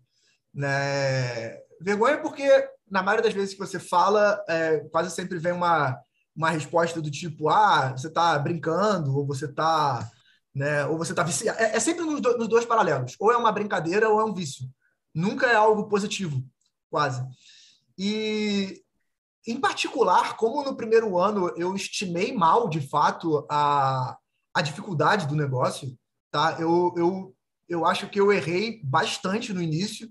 Né? 0.53 1.59
Vergonha 1.81 2.19
porque, 2.19 2.49
na 2.91 3.03
maioria 3.03 3.25
das 3.25 3.35
vezes 3.35 3.55
que 3.55 3.61
você 3.61 3.79
fala, 3.79 4.43
é, 4.49 4.81
quase 4.91 5.11
sempre 5.11 5.39
vem 5.39 5.53
uma, 5.53 5.99
uma 6.35 6.51
resposta 6.51 7.01
do 7.01 7.11
tipo: 7.11 7.49
ah, 7.49 7.93
você 7.97 8.09
está 8.09 8.39
brincando, 8.39 9.17
ou 9.17 9.27
você 9.27 9.47
está 9.47 10.09
né? 10.55 10.85
Ou 10.87 10.99
você 10.99 11.13
está 11.13 11.23
viciado. 11.23 11.59
É, 11.59 11.77
é 11.77 11.81
sempre 11.81 12.05
nos, 12.05 12.21
do, 12.21 12.39
nos, 12.39 12.49
dois 12.49 12.65
paralelos. 12.65 13.17
Ou 13.19 13.33
é 13.33 13.37
uma 13.37 13.53
brincadeira 13.53 14.09
ou 14.09 14.21
é 14.21 14.25
um 14.25 14.35
vício. 14.35 14.69
Nunca 15.15 15.47
é 15.47 15.55
algo 15.55 15.89
positivo, 15.89 16.43
quase. 16.91 17.23
E, 17.99 18.83
em 19.47 19.61
particular, 19.61 20.37
como 20.37 20.63
no 20.63 20.77
primeiro 20.77 21.19
ano 21.19 21.53
eu 21.57 21.75
estimei 21.75 22.33
mal, 22.33 22.69
de 22.69 22.81
fato, 22.81 23.47
a, 23.51 24.17
a 24.55 24.63
dificuldade 24.63 25.27
do 25.27 25.35
negócio, 25.35 25.97
tá? 26.31 26.57
Eu, 26.59 26.95
eu, 26.97 27.37
eu 27.69 27.87
acho 27.87 28.09
que 28.09 28.21
eu 28.21 28.33
errei 28.33 28.81
bastante 28.85 29.53
no 29.53 29.63
início, 29.63 30.09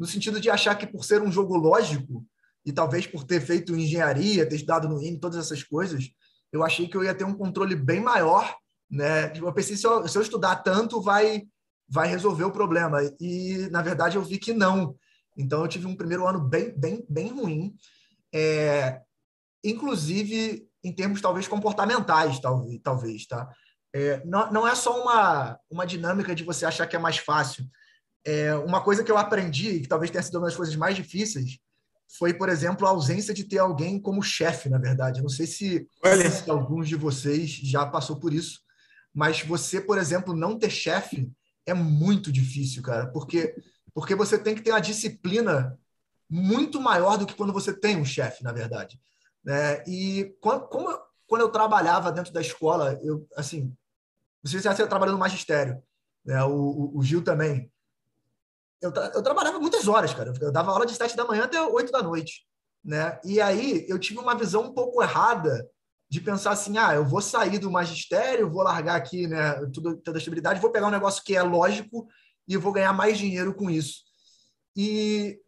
no 0.00 0.06
sentido 0.06 0.40
de 0.40 0.50
achar 0.50 0.74
que 0.74 0.86
por 0.86 1.04
ser 1.04 1.22
um 1.22 1.30
jogo 1.30 1.56
lógico, 1.56 2.26
e 2.66 2.72
talvez 2.72 3.06
por 3.06 3.22
ter 3.22 3.40
feito 3.40 3.76
engenharia, 3.76 4.48
ter 4.48 4.56
estudado 4.56 4.88
no 4.88 5.00
INE, 5.00 5.20
todas 5.20 5.38
essas 5.38 5.62
coisas, 5.62 6.10
eu 6.52 6.64
achei 6.64 6.88
que 6.88 6.96
eu 6.96 7.04
ia 7.04 7.14
ter 7.14 7.24
um 7.24 7.34
controle 7.34 7.76
bem 7.76 8.00
maior 8.00 8.58
né? 8.90 9.28
Tipo, 9.28 9.46
eu 9.46 9.52
pensei, 9.52 9.76
se 9.76 9.86
eu, 9.86 10.06
se 10.08 10.18
eu 10.18 10.22
estudar 10.22 10.56
tanto, 10.56 11.00
vai, 11.00 11.44
vai 11.88 12.08
resolver 12.08 12.44
o 12.44 12.50
problema. 12.50 12.98
E, 13.20 13.68
na 13.70 13.80
verdade, 13.80 14.16
eu 14.16 14.22
vi 14.22 14.38
que 14.38 14.52
não. 14.52 14.96
Então, 15.36 15.62
eu 15.62 15.68
tive 15.68 15.86
um 15.86 15.94
primeiro 15.94 16.26
ano 16.26 16.40
bem, 16.40 16.76
bem, 16.76 17.06
bem 17.08 17.28
ruim. 17.28 17.74
É, 18.34 19.00
inclusive, 19.62 20.68
em 20.82 20.92
termos, 20.92 21.20
talvez, 21.20 21.46
comportamentais, 21.46 22.40
talvez, 22.40 22.80
talvez 22.82 23.26
tá? 23.26 23.48
É, 23.92 24.24
não, 24.24 24.52
não 24.52 24.68
é 24.68 24.74
só 24.74 25.00
uma, 25.02 25.58
uma 25.70 25.86
dinâmica 25.86 26.34
de 26.34 26.44
você 26.44 26.64
achar 26.64 26.86
que 26.86 26.96
é 26.96 26.98
mais 26.98 27.18
fácil. 27.18 27.64
É, 28.24 28.54
uma 28.54 28.82
coisa 28.82 29.02
que 29.02 29.10
eu 29.10 29.18
aprendi, 29.18 29.80
que 29.80 29.88
talvez 29.88 30.10
tenha 30.10 30.22
sido 30.22 30.36
uma 30.36 30.46
das 30.46 30.56
coisas 30.56 30.76
mais 30.76 30.96
difíceis, 30.96 31.58
foi, 32.18 32.34
por 32.34 32.48
exemplo, 32.48 32.86
a 32.86 32.90
ausência 32.90 33.32
de 33.32 33.44
ter 33.44 33.58
alguém 33.58 34.00
como 34.00 34.22
chefe, 34.22 34.68
na 34.68 34.78
verdade. 34.78 35.20
Eu 35.20 35.22
não 35.22 35.30
sei 35.30 35.46
se, 35.46 35.88
se 36.30 36.50
alguns 36.50 36.88
de 36.88 36.96
vocês 36.96 37.50
já 37.50 37.86
passou 37.86 38.16
por 38.16 38.32
isso, 38.32 38.60
mas 39.14 39.42
você, 39.42 39.80
por 39.80 39.96
exemplo, 39.96 40.34
não 40.34 40.58
ter 40.58 40.70
chefe 40.70 41.30
é 41.66 41.72
muito 41.72 42.32
difícil, 42.32 42.82
cara, 42.82 43.06
porque 43.08 43.54
porque 43.92 44.14
você 44.14 44.38
tem 44.38 44.54
que 44.54 44.62
ter 44.62 44.70
uma 44.70 44.80
disciplina 44.80 45.78
muito 46.28 46.80
maior 46.80 47.18
do 47.18 47.26
que 47.26 47.34
quando 47.34 47.52
você 47.52 47.72
tem 47.72 47.96
um 47.96 48.04
chefe, 48.04 48.42
na 48.44 48.52
verdade. 48.52 49.00
Né? 49.44 49.82
E 49.86 50.36
quando, 50.40 50.68
como, 50.68 50.96
quando 51.26 51.42
eu 51.42 51.48
trabalhava 51.50 52.12
dentro 52.12 52.32
da 52.32 52.40
escola, 52.40 52.98
eu 53.02 53.26
assim, 53.36 53.74
você 54.42 54.60
já 54.60 54.74
trabalhando 54.74 55.14
no 55.14 55.20
magistério, 55.20 55.82
né? 56.24 56.42
O, 56.44 56.52
o, 56.52 56.98
o 56.98 57.02
Gil 57.02 57.22
também. 57.22 57.70
Eu, 58.80 58.92
eu 58.92 59.22
trabalhava 59.22 59.58
muitas 59.58 59.86
horas, 59.88 60.14
cara. 60.14 60.32
Eu 60.40 60.52
dava 60.52 60.70
aula 60.70 60.86
de 60.86 60.94
sete 60.94 61.16
da 61.16 61.24
manhã 61.24 61.44
até 61.44 61.60
oito 61.62 61.92
da 61.92 62.02
noite, 62.02 62.46
né? 62.84 63.20
E 63.24 63.40
aí 63.40 63.84
eu 63.88 63.98
tive 63.98 64.18
uma 64.18 64.34
visão 64.34 64.62
um 64.62 64.74
pouco 64.74 65.02
errada 65.02 65.68
de 66.10 66.20
pensar 66.20 66.50
assim, 66.50 66.76
ah, 66.76 66.92
eu 66.92 67.04
vou 67.04 67.22
sair 67.22 67.58
do 67.58 67.70
magistério, 67.70 68.50
vou 68.50 68.64
largar 68.64 68.96
aqui, 68.96 69.28
né, 69.28 69.54
tudo, 69.72 69.96
toda 69.98 70.18
a 70.18 70.20
estabilidade, 70.20 70.60
vou 70.60 70.72
pegar 70.72 70.88
um 70.88 70.90
negócio 70.90 71.22
que 71.22 71.36
é 71.36 71.42
lógico 71.42 72.08
e 72.48 72.56
vou 72.56 72.72
ganhar 72.72 72.92
mais 72.92 73.16
dinheiro 73.16 73.54
com 73.54 73.70
isso. 73.70 74.02
E 74.76 75.38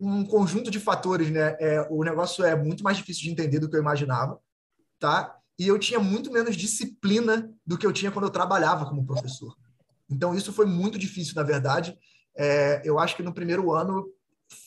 um 0.00 0.24
conjunto 0.24 0.72
de 0.72 0.80
fatores, 0.80 1.30
né, 1.30 1.56
é, 1.60 1.86
o 1.88 2.02
negócio 2.02 2.44
é 2.44 2.56
muito 2.56 2.82
mais 2.82 2.96
difícil 2.96 3.22
de 3.22 3.30
entender 3.30 3.60
do 3.60 3.70
que 3.70 3.76
eu 3.76 3.80
imaginava, 3.80 4.40
tá? 4.98 5.36
E 5.56 5.68
eu 5.68 5.78
tinha 5.78 6.00
muito 6.00 6.32
menos 6.32 6.56
disciplina 6.56 7.48
do 7.64 7.78
que 7.78 7.86
eu 7.86 7.92
tinha 7.92 8.10
quando 8.10 8.24
eu 8.24 8.30
trabalhava 8.30 8.86
como 8.86 9.06
professor. 9.06 9.56
Então 10.10 10.34
isso 10.34 10.52
foi 10.52 10.66
muito 10.66 10.98
difícil, 10.98 11.34
na 11.36 11.44
verdade. 11.44 11.96
É, 12.38 12.80
eu 12.84 12.98
acho 13.00 13.16
que 13.16 13.22
no 13.22 13.34
primeiro 13.34 13.72
ano 13.72 14.08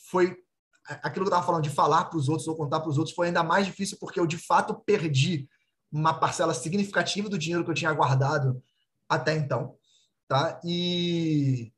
foi 0.10 0.38
aquilo 0.86 1.14
que 1.14 1.20
eu 1.22 1.36
estava 1.36 1.46
falando 1.46 1.64
de 1.64 1.70
falar 1.70 2.06
para 2.06 2.18
os 2.18 2.28
outros 2.28 2.48
ou 2.48 2.56
contar 2.56 2.82
para 2.82 2.90
os 2.90 2.98
outros 2.98 3.16
foi 3.16 3.28
ainda 3.28 3.44
mais 3.44 3.66
difícil 3.66 3.98
porque 3.98 4.20
eu 4.20 4.28
de 4.28 4.38
fato 4.38 4.76
perdi 4.86 5.48
uma 5.90 6.14
parcela 6.14 6.54
significativa 6.54 7.30
do 7.30 7.38
dinheiro 7.38 7.64
que 7.64 7.72
eu 7.72 7.76
tinha 7.76 7.94
guardado 7.94 8.62
até 9.08 9.34
então, 9.36 9.78
tá? 10.28 10.60
E 10.66 11.72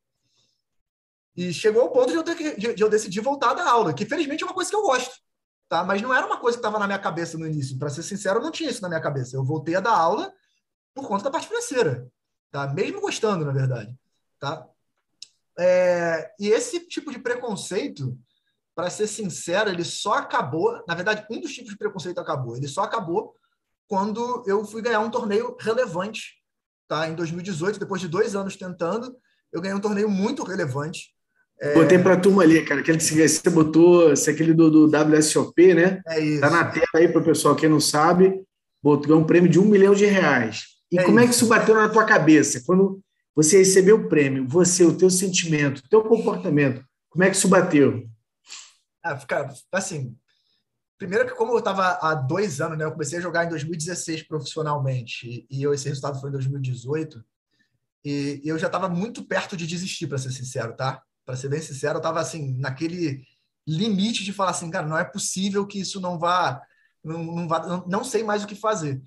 e 1.36 1.52
chegou 1.52 1.82
ao 1.82 1.90
ponto 1.90 2.10
de 2.10 2.14
eu, 2.14 2.22
ter 2.22 2.36
que, 2.36 2.56
de, 2.56 2.74
de 2.74 2.82
eu 2.82 2.88
decidir 2.88 3.20
voltar 3.20 3.54
da 3.54 3.68
aula, 3.68 3.92
que 3.92 4.06
felizmente 4.06 4.44
é 4.44 4.46
uma 4.46 4.54
coisa 4.54 4.70
que 4.70 4.76
eu 4.76 4.82
gosto, 4.82 5.16
tá? 5.68 5.82
Mas 5.82 6.00
não 6.00 6.14
era 6.14 6.24
uma 6.26 6.38
coisa 6.38 6.56
que 6.56 6.60
estava 6.60 6.78
na 6.78 6.86
minha 6.86 6.98
cabeça 6.98 7.36
no 7.36 7.46
início. 7.46 7.76
Para 7.76 7.90
ser 7.90 8.04
sincero, 8.04 8.38
eu 8.38 8.42
não 8.42 8.52
tinha 8.52 8.70
isso 8.70 8.80
na 8.82 8.88
minha 8.88 9.00
cabeça. 9.00 9.36
Eu 9.36 9.44
voltei 9.44 9.74
a 9.74 9.80
dar 9.80 9.96
aula 9.96 10.32
por 10.94 11.08
conta 11.08 11.24
da 11.24 11.30
parte 11.32 11.48
financeira, 11.48 12.08
tá? 12.52 12.68
Mesmo 12.68 13.00
gostando, 13.00 13.44
na 13.44 13.50
verdade. 13.50 13.92
tá? 14.38 14.64
É, 15.58 16.30
e 16.38 16.48
esse 16.48 16.80
tipo 16.88 17.12
de 17.12 17.18
preconceito, 17.18 18.16
para 18.74 18.90
ser 18.90 19.06
sincero, 19.06 19.70
ele 19.70 19.84
só 19.84 20.14
acabou. 20.14 20.82
Na 20.86 20.94
verdade, 20.94 21.26
um 21.30 21.40
dos 21.40 21.52
tipos 21.52 21.70
de 21.70 21.78
preconceito 21.78 22.18
acabou. 22.18 22.56
Ele 22.56 22.66
só 22.66 22.82
acabou 22.82 23.34
quando 23.88 24.42
eu 24.46 24.64
fui 24.64 24.82
ganhar 24.82 25.00
um 25.00 25.10
torneio 25.10 25.56
relevante, 25.60 26.34
tá? 26.88 27.08
Em 27.08 27.14
2018, 27.14 27.78
depois 27.78 28.00
de 28.00 28.08
dois 28.08 28.34
anos 28.34 28.56
tentando, 28.56 29.14
eu 29.52 29.60
ganhei 29.60 29.76
um 29.76 29.80
torneio 29.80 30.08
muito 30.08 30.42
relevante. 30.42 31.14
É... 31.60 31.74
Botei 31.74 31.98
para 31.98 32.14
a 32.14 32.20
turma 32.20 32.42
ali, 32.42 32.64
cara, 32.64 32.80
aquele 32.80 32.98
que 32.98 33.04
você 33.04 33.50
botou, 33.50 34.12
esse 34.12 34.28
aquele 34.28 34.52
do, 34.52 34.88
do 34.88 34.98
WSOP, 34.98 35.74
né? 35.74 36.02
É 36.08 36.18
isso. 36.18 36.40
Tá 36.40 36.50
na 36.50 36.64
tela 36.64 36.86
aí 36.96 37.08
para 37.08 37.20
o 37.20 37.24
pessoal 37.24 37.54
que 37.54 37.68
não 37.68 37.78
sabe, 37.78 38.42
botou 38.82 39.16
um 39.16 39.24
prêmio 39.24 39.48
de 39.48 39.60
um 39.60 39.64
milhão 39.64 39.94
de 39.94 40.04
reais. 40.04 40.64
E 40.90 40.98
é 40.98 41.04
como 41.04 41.18
isso. 41.18 41.24
é 41.24 41.28
que 41.28 41.34
isso 41.34 41.46
bateu 41.46 41.74
na 41.74 41.88
tua 41.88 42.04
cabeça? 42.04 42.62
Quando 42.66 43.00
você 43.34 43.58
recebeu 43.58 43.96
o 43.96 44.08
prêmio, 44.08 44.46
você, 44.46 44.84
o 44.84 44.96
teu 44.96 45.10
sentimento, 45.10 45.78
o 45.78 45.88
teu 45.88 46.02
comportamento, 46.04 46.84
como 47.08 47.24
é 47.24 47.30
que 47.30 47.36
isso 47.36 47.48
bateu? 47.48 48.08
Ah, 49.02 49.18
fica, 49.18 49.52
assim, 49.72 50.16
primeiro 50.98 51.26
que 51.26 51.34
como 51.34 51.52
eu 51.52 51.58
estava 51.58 51.98
há 52.00 52.14
dois 52.14 52.60
anos, 52.60 52.78
né, 52.78 52.84
eu 52.84 52.92
comecei 52.92 53.18
a 53.18 53.22
jogar 53.22 53.44
em 53.44 53.48
2016 53.48 54.22
profissionalmente 54.22 55.46
e 55.50 55.62
eu, 55.62 55.74
esse 55.74 55.88
resultado 55.88 56.20
foi 56.20 56.30
em 56.30 56.32
2018 56.32 57.24
e, 58.04 58.40
e 58.44 58.48
eu 58.48 58.58
já 58.58 58.66
estava 58.66 58.88
muito 58.88 59.24
perto 59.24 59.56
de 59.56 59.66
desistir, 59.66 60.06
para 60.06 60.18
ser 60.18 60.30
sincero, 60.30 60.76
tá? 60.76 61.02
Para 61.24 61.36
ser 61.36 61.48
bem 61.48 61.60
sincero, 61.60 61.94
eu 61.94 62.00
estava 62.00 62.20
assim 62.20 62.58
naquele 62.58 63.24
limite 63.66 64.24
de 64.24 64.32
falar 64.32 64.50
assim, 64.50 64.70
cara, 64.70 64.86
não 64.86 64.98
é 64.98 65.04
possível 65.04 65.66
que 65.66 65.80
isso 65.80 66.00
não 66.00 66.18
vá, 66.18 66.60
não, 67.02 67.24
não 67.24 67.48
vá, 67.48 67.66
não, 67.66 67.86
não 67.86 68.04
sei 68.04 68.22
mais 68.22 68.44
o 68.44 68.46
que 68.46 68.54
fazer. 68.54 69.02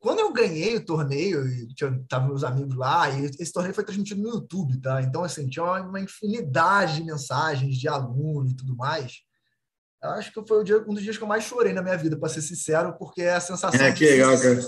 Quando 0.00 0.20
eu 0.20 0.32
ganhei 0.32 0.76
o 0.76 0.84
torneio, 0.84 1.46
e 1.46 1.74
tinha, 1.74 2.02
tava 2.08 2.26
meus 2.26 2.42
amigos 2.42 2.74
lá, 2.74 3.10
e 3.10 3.26
esse 3.38 3.52
torneio 3.52 3.74
foi 3.74 3.84
transmitido 3.84 4.22
no 4.22 4.30
YouTube, 4.30 4.80
tá? 4.80 5.02
Então, 5.02 5.22
assim, 5.22 5.46
tinha 5.46 5.62
uma, 5.62 6.00
infinidade 6.00 6.96
de 6.96 7.04
mensagens 7.04 7.76
de 7.76 7.86
aluno 7.86 8.48
e 8.48 8.56
tudo 8.56 8.74
mais. 8.74 9.18
Eu 10.02 10.10
acho 10.12 10.32
que 10.32 10.48
foi 10.48 10.64
dia, 10.64 10.78
um 10.88 10.94
dos 10.94 11.02
dias 11.02 11.18
que 11.18 11.22
eu 11.22 11.28
mais 11.28 11.44
chorei 11.44 11.74
na 11.74 11.82
minha 11.82 11.98
vida, 11.98 12.18
para 12.18 12.30
ser 12.30 12.40
sincero, 12.40 12.96
porque 12.98 13.20
é 13.20 13.34
a 13.34 13.40
sensação 13.40 13.78
é, 13.78 13.92
que 13.92 14.06
de, 14.06 14.10
legal, 14.10 14.40
cara. 14.40 14.60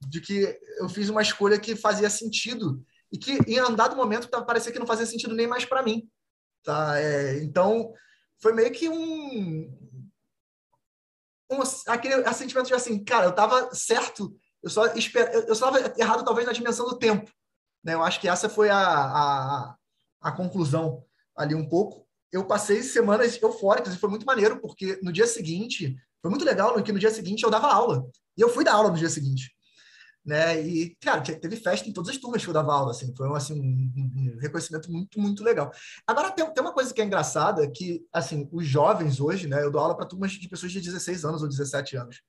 de 0.00 0.20
que 0.20 0.58
eu 0.80 0.88
fiz 0.88 1.08
uma 1.08 1.22
escolha 1.22 1.60
que 1.60 1.76
fazia 1.76 2.10
sentido 2.10 2.84
e 3.12 3.16
que, 3.16 3.38
em 3.46 3.58
andado 3.58 3.94
momento, 3.94 4.28
parecia 4.44 4.72
que 4.72 4.80
não 4.80 4.86
fazia 4.86 5.06
sentido 5.06 5.32
nem 5.32 5.46
mais 5.46 5.64
para 5.64 5.84
mim. 5.84 6.10
Tá? 6.64 6.98
É, 6.98 7.40
então, 7.40 7.92
foi 8.40 8.52
meio 8.52 8.72
que 8.72 8.88
um, 8.88 9.72
um 11.52 11.60
aquele 11.86 12.32
sentimento 12.32 12.66
de 12.66 12.74
assim, 12.74 13.04
cara, 13.04 13.26
eu 13.26 13.30
estava 13.30 13.72
certo 13.72 14.36
eu 14.62 14.70
só 14.70 14.86
esper... 14.94 15.30
eu 15.46 15.52
estava 15.52 15.78
errado 15.98 16.24
talvez 16.24 16.46
na 16.46 16.52
dimensão 16.52 16.86
do 16.86 16.96
tempo. 16.96 17.30
Né? 17.84 17.94
Eu 17.94 18.02
acho 18.02 18.20
que 18.20 18.28
essa 18.28 18.48
foi 18.48 18.70
a, 18.70 18.78
a, 18.78 19.76
a 20.20 20.32
conclusão 20.32 21.04
ali 21.36 21.54
um 21.54 21.68
pouco. 21.68 22.06
Eu 22.30 22.46
passei 22.46 22.82
semanas 22.82 23.40
eufóricas 23.42 23.94
e 23.94 23.98
foi 23.98 24.08
muito 24.08 24.24
maneiro, 24.24 24.60
porque 24.60 24.98
no 25.02 25.12
dia 25.12 25.26
seguinte, 25.26 25.96
foi 26.20 26.30
muito 26.30 26.44
legal, 26.44 26.80
que 26.82 26.92
no 26.92 26.98
dia 26.98 27.10
seguinte 27.10 27.42
eu 27.42 27.50
dava 27.50 27.72
aula. 27.72 28.06
E 28.36 28.40
eu 28.40 28.48
fui 28.48 28.64
dar 28.64 28.74
aula 28.74 28.90
no 28.90 28.96
dia 28.96 29.10
seguinte. 29.10 29.54
Né? 30.24 30.62
E, 30.62 30.96
cara, 31.00 31.20
teve 31.20 31.56
festa 31.56 31.88
em 31.88 31.92
todas 31.92 32.10
as 32.10 32.16
turmas 32.16 32.42
que 32.42 32.48
eu 32.48 32.54
dava 32.54 32.72
aula, 32.72 32.92
assim, 32.92 33.12
foi 33.16 33.28
assim, 33.36 33.60
um, 33.60 33.92
um 33.96 34.38
reconhecimento 34.38 34.90
muito, 34.90 35.18
muito 35.18 35.42
legal. 35.42 35.72
Agora, 36.06 36.30
tem, 36.30 36.48
tem 36.54 36.62
uma 36.62 36.72
coisa 36.72 36.94
que 36.94 37.02
é 37.02 37.04
engraçada, 37.04 37.68
que, 37.68 38.06
assim, 38.12 38.48
os 38.52 38.64
jovens 38.64 39.20
hoje, 39.20 39.48
né, 39.48 39.64
eu 39.64 39.70
dou 39.70 39.80
aula 39.80 39.96
para 39.96 40.06
turmas 40.06 40.30
de 40.30 40.48
pessoas 40.48 40.70
de 40.70 40.80
16 40.80 41.24
anos 41.24 41.42
ou 41.42 41.48
17 41.48 41.96
anos 41.96 42.22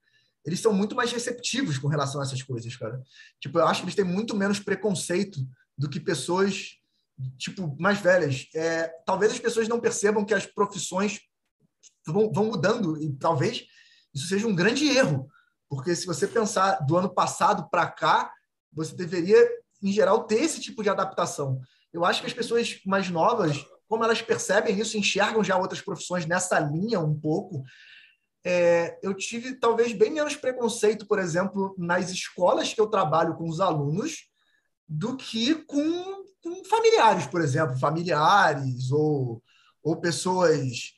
eles 0.46 0.60
são 0.60 0.74
muito 0.74 0.96
mais 0.96 1.12
receptivos 1.12 1.78
com 1.78 1.88
relação 1.88 2.20
a 2.20 2.24
essas 2.24 2.42
coisas, 2.42 2.76
cara. 2.76 3.02
Tipo, 3.40 3.60
eu 3.60 3.68
acho 3.68 3.82
que 3.82 3.86
eles 3.86 3.96
têm 3.96 4.06
muito 4.06 4.36
menos 4.36 4.60
preconceito 4.60 5.40
do 5.78 5.90
que 5.90 6.00
pessoas, 6.00 6.78
tipo, 7.38 7.76
mais 7.80 8.00
velhas. 8.00 8.48
É, 8.54 8.88
talvez 9.06 9.32
as 9.32 9.40
pessoas 9.40 9.68
não 9.68 9.80
percebam 9.80 10.26
que 10.26 10.34
as 10.34 10.46
profissões 10.46 11.22
vão, 12.06 12.32
vão 12.32 12.46
mudando 12.46 13.02
e 13.02 13.14
talvez 13.14 13.66
isso 14.14 14.28
seja 14.28 14.48
um 14.48 14.56
grande 14.56 14.88
erro, 14.88 15.28
porque 15.70 15.96
se 15.96 16.06
você 16.06 16.28
pensar 16.28 16.76
do 16.86 16.98
ano 16.98 17.10
passado 17.10 17.68
para 17.70 17.88
cá, 17.88 18.32
você 18.72 18.96
deveria, 18.96 19.38
em 19.82 19.92
geral, 19.92 20.26
ter 20.26 20.42
esse 20.42 20.60
tipo 20.60 20.84
de 20.84 20.90
adaptação. 20.90 21.60
Eu 21.92 22.06
acho 22.06 22.22
que 22.22 22.28
as 22.28 22.34
pessoas 22.34 22.80
mais 22.86 23.10
novas, 23.10 23.66
como 23.88 24.04
elas 24.04 24.22
percebem 24.22 24.80
isso, 24.80 24.98
enxergam 24.98 25.44
já 25.44 25.58
outras 25.58 25.82
profissões 25.82 26.26
nessa 26.26 26.60
linha 26.60 27.00
um 27.00 27.20
pouco, 27.20 27.64
é, 28.46 29.00
eu 29.02 29.14
tive 29.14 29.56
talvez 29.56 29.94
bem 29.94 30.12
menos 30.12 30.36
preconceito, 30.36 31.08
por 31.08 31.18
exemplo, 31.20 31.74
nas 31.78 32.12
escolas 32.12 32.74
que 32.74 32.82
eu 32.82 32.88
trabalho 32.88 33.36
com 33.36 33.48
os 33.48 33.62
alunos, 33.62 34.30
do 34.88 35.16
que 35.16 35.56
com, 35.56 36.26
com 36.42 36.64
familiares, 36.66 37.26
por 37.26 37.42
exemplo, 37.42 37.80
familiares 37.80 38.92
ou, 38.92 39.42
ou 39.82 39.96
pessoas 40.00 40.94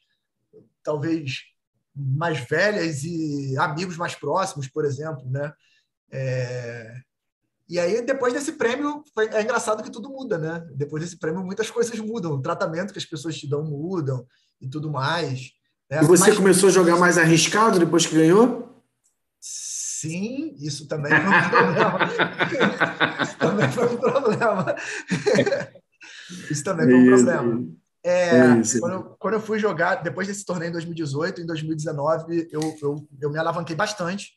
talvez 0.83 1.43
mais 1.95 2.39
velhas 2.39 3.03
e 3.03 3.55
amigos 3.57 3.95
mais 3.95 4.15
próximos, 4.15 4.67
por 4.67 4.83
exemplo, 4.83 5.23
né? 5.29 5.53
É... 6.11 6.99
E 7.67 7.79
aí, 7.79 8.01
depois 8.05 8.33
desse 8.33 8.53
prêmio, 8.53 9.03
é 9.17 9.41
engraçado 9.41 9.81
que 9.81 9.91
tudo 9.91 10.09
muda, 10.09 10.37
né? 10.37 10.63
Depois 10.75 11.03
desse 11.03 11.17
prêmio, 11.17 11.43
muitas 11.43 11.71
coisas 11.71 11.97
mudam. 11.99 12.33
O 12.33 12.41
tratamento 12.41 12.91
que 12.91 12.99
as 12.99 13.05
pessoas 13.05 13.37
te 13.37 13.49
dão 13.49 13.63
mudam 13.63 14.25
e 14.61 14.69
tudo 14.69 14.91
mais. 14.91 15.51
É, 15.89 16.01
e 16.01 16.05
você 16.05 16.29
mas... 16.29 16.37
começou 16.37 16.69
a 16.69 16.71
jogar 16.71 16.97
mais 16.97 17.17
arriscado 17.17 17.79
depois 17.79 18.05
que 18.05 18.15
ganhou? 18.15 18.83
Sim, 19.39 20.55
isso 20.59 20.87
também 20.87 21.11
foi 21.11 21.19
um 21.19 21.49
problema. 21.49 21.99
isso 23.23 23.37
também 23.37 23.71
foi 23.71 23.85
um 23.85 23.97
problema. 23.97 24.75
isso 26.49 26.63
também 26.63 26.85
foi 26.87 26.95
um 26.95 27.05
problema. 27.05 27.65
É, 28.03 28.39
quando, 28.79 28.93
eu, 28.93 29.03
quando, 29.17 29.33
eu, 29.33 29.41
fui 29.41 29.57
jogar, 29.57 29.95
depois 29.95 30.27
desse 30.27 30.45
torneio 30.45 30.69
em 30.69 30.73
2018, 30.73 31.41
em 31.41 31.45
2019, 31.45 32.49
eu, 32.51 32.61
eu, 32.81 33.07
eu 33.19 33.31
me 33.31 33.39
alavanquei 33.39 33.75
bastante. 33.75 34.33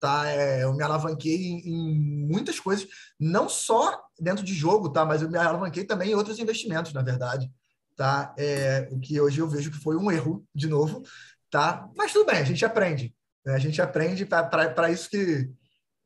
Tá? 0.00 0.26
É, 0.28 0.64
eu 0.64 0.74
me 0.74 0.82
alavanquei 0.82 1.36
em, 1.36 1.60
em, 1.66 2.28
muitas 2.30 2.60
coisas, 2.60 2.86
não 3.18 3.48
só 3.48 4.02
dentro 4.20 4.44
de 4.44 4.52
jogo, 4.52 4.90
tá? 4.90 5.04
mas 5.04 5.22
eu 5.22 5.30
me 5.30 5.38
alavanquei 5.38 5.84
também 5.84 6.10
em 6.10 6.14
outros 6.14 6.38
investimentos, 6.38 6.92
na 6.92 7.00
verdade 7.00 7.50
tá? 7.96 8.34
É, 8.38 8.88
o 8.90 8.98
que 8.98 9.20
hoje 9.20 9.40
eu 9.40 9.48
vejo 9.48 9.70
que 9.70 9.78
foi 9.78 9.96
um 9.96 10.10
erro, 10.10 10.44
de 10.54 10.68
novo, 10.68 11.02
tá? 11.50 11.88
Mas 11.96 12.12
tudo 12.12 12.26
bem, 12.26 12.40
a 12.40 12.44
gente 12.44 12.64
aprende. 12.64 13.14
Né? 13.44 13.54
A 13.54 13.58
gente 13.58 13.80
aprende 13.80 14.24
para 14.26 14.90
isso 14.90 15.08
que... 15.08 15.50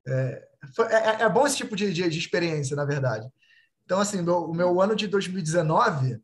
É, 0.07 0.49
é, 0.91 1.23
é, 1.23 1.29
bom 1.29 1.47
esse 1.47 1.57
tipo 1.57 1.77
de, 1.77 1.93
de, 1.93 2.09
de, 2.09 2.19
experiência, 2.19 2.75
na 2.75 2.85
verdade. 2.85 3.29
Então, 3.85 4.01
assim, 4.01 4.23
meu, 4.23 4.45
o 4.45 4.55
meu 4.55 4.81
ano 4.81 4.95
de 4.97 5.07
2019 5.07 6.21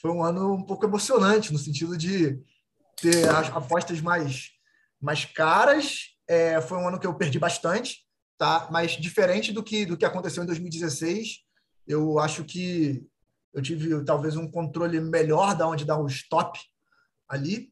foi 0.00 0.10
um 0.10 0.22
ano 0.22 0.54
um 0.54 0.62
pouco 0.62 0.84
emocionante, 0.84 1.52
no 1.52 1.58
sentido 1.58 1.96
de 1.96 2.40
ter 3.00 3.28
as 3.28 3.48
apostas 3.48 4.00
mais, 4.00 4.50
mais 5.00 5.24
caras. 5.24 6.16
É, 6.28 6.60
foi 6.60 6.78
um 6.78 6.88
ano 6.88 6.98
que 6.98 7.06
eu 7.06 7.14
perdi 7.14 7.38
bastante, 7.38 8.06
tá? 8.38 8.68
Mas 8.70 8.92
diferente 8.92 9.52
do 9.52 9.62
que, 9.62 9.84
do 9.84 9.96
que 9.96 10.04
aconteceu 10.04 10.42
em 10.42 10.46
2016, 10.46 11.40
eu 11.86 12.18
acho 12.18 12.44
que 12.44 13.04
eu 13.52 13.62
tive 13.62 14.04
talvez 14.04 14.36
um 14.36 14.50
controle 14.50 15.00
melhor 15.00 15.54
da 15.54 15.66
onde 15.66 15.84
dá 15.84 15.96
o 15.98 16.06
stop 16.06 16.58
ali. 17.28 17.70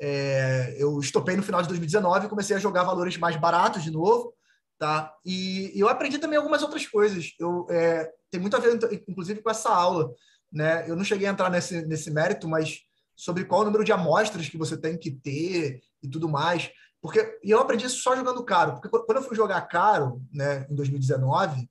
É, 0.00 0.76
eu 0.78 0.98
estopei 1.00 1.36
no 1.36 1.42
final 1.42 1.60
de 1.60 1.68
2019 1.68 2.26
e 2.26 2.28
comecei 2.28 2.56
a 2.56 2.60
jogar 2.60 2.84
valores 2.84 3.16
mais 3.16 3.36
baratos 3.36 3.82
de 3.82 3.90
novo, 3.90 4.32
tá? 4.78 5.12
E, 5.24 5.76
e 5.76 5.80
eu 5.80 5.88
aprendi 5.88 6.18
também 6.18 6.38
algumas 6.38 6.62
outras 6.62 6.86
coisas. 6.86 7.34
Eu 7.38 7.66
é, 7.68 8.10
tem 8.30 8.40
muito 8.40 8.56
a 8.56 8.60
ver, 8.60 8.78
inclusive, 9.08 9.42
com 9.42 9.50
essa 9.50 9.70
aula, 9.70 10.10
né? 10.52 10.88
Eu 10.88 10.96
não 10.96 11.04
cheguei 11.04 11.26
a 11.26 11.30
entrar 11.30 11.50
nesse 11.50 11.84
nesse 11.86 12.10
mérito, 12.10 12.48
mas 12.48 12.80
sobre 13.16 13.44
qual 13.44 13.62
o 13.62 13.64
número 13.64 13.82
de 13.82 13.92
amostras 13.92 14.48
que 14.48 14.56
você 14.56 14.76
tem 14.76 14.96
que 14.96 15.10
ter 15.10 15.80
e 16.02 16.08
tudo 16.08 16.28
mais. 16.28 16.70
Porque 17.00 17.38
e 17.42 17.50
eu 17.50 17.58
aprendi 17.58 17.86
isso 17.86 18.00
só 18.00 18.16
jogando 18.16 18.44
caro. 18.44 18.74
Porque 18.74 18.88
quando 18.88 19.18
eu 19.18 19.22
fui 19.22 19.36
jogar 19.36 19.60
caro, 19.62 20.22
né, 20.32 20.66
em 20.70 20.74
2019, 20.74 21.68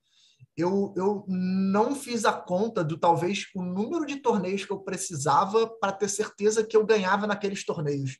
eu, 0.57 0.91
eu 0.97 1.23
não 1.27 1.95
fiz 1.95 2.25
a 2.25 2.33
conta 2.33 2.83
do 2.83 2.97
talvez 2.97 3.45
o 3.55 3.61
número 3.61 4.07
de 4.07 4.15
torneios 4.15 4.65
que 4.65 4.71
eu 4.71 4.79
precisava 4.79 5.67
para 5.67 5.91
ter 5.91 6.09
certeza 6.09 6.65
que 6.65 6.75
eu 6.75 6.83
ganhava 6.83 7.27
naqueles 7.27 7.63
torneios. 7.63 8.17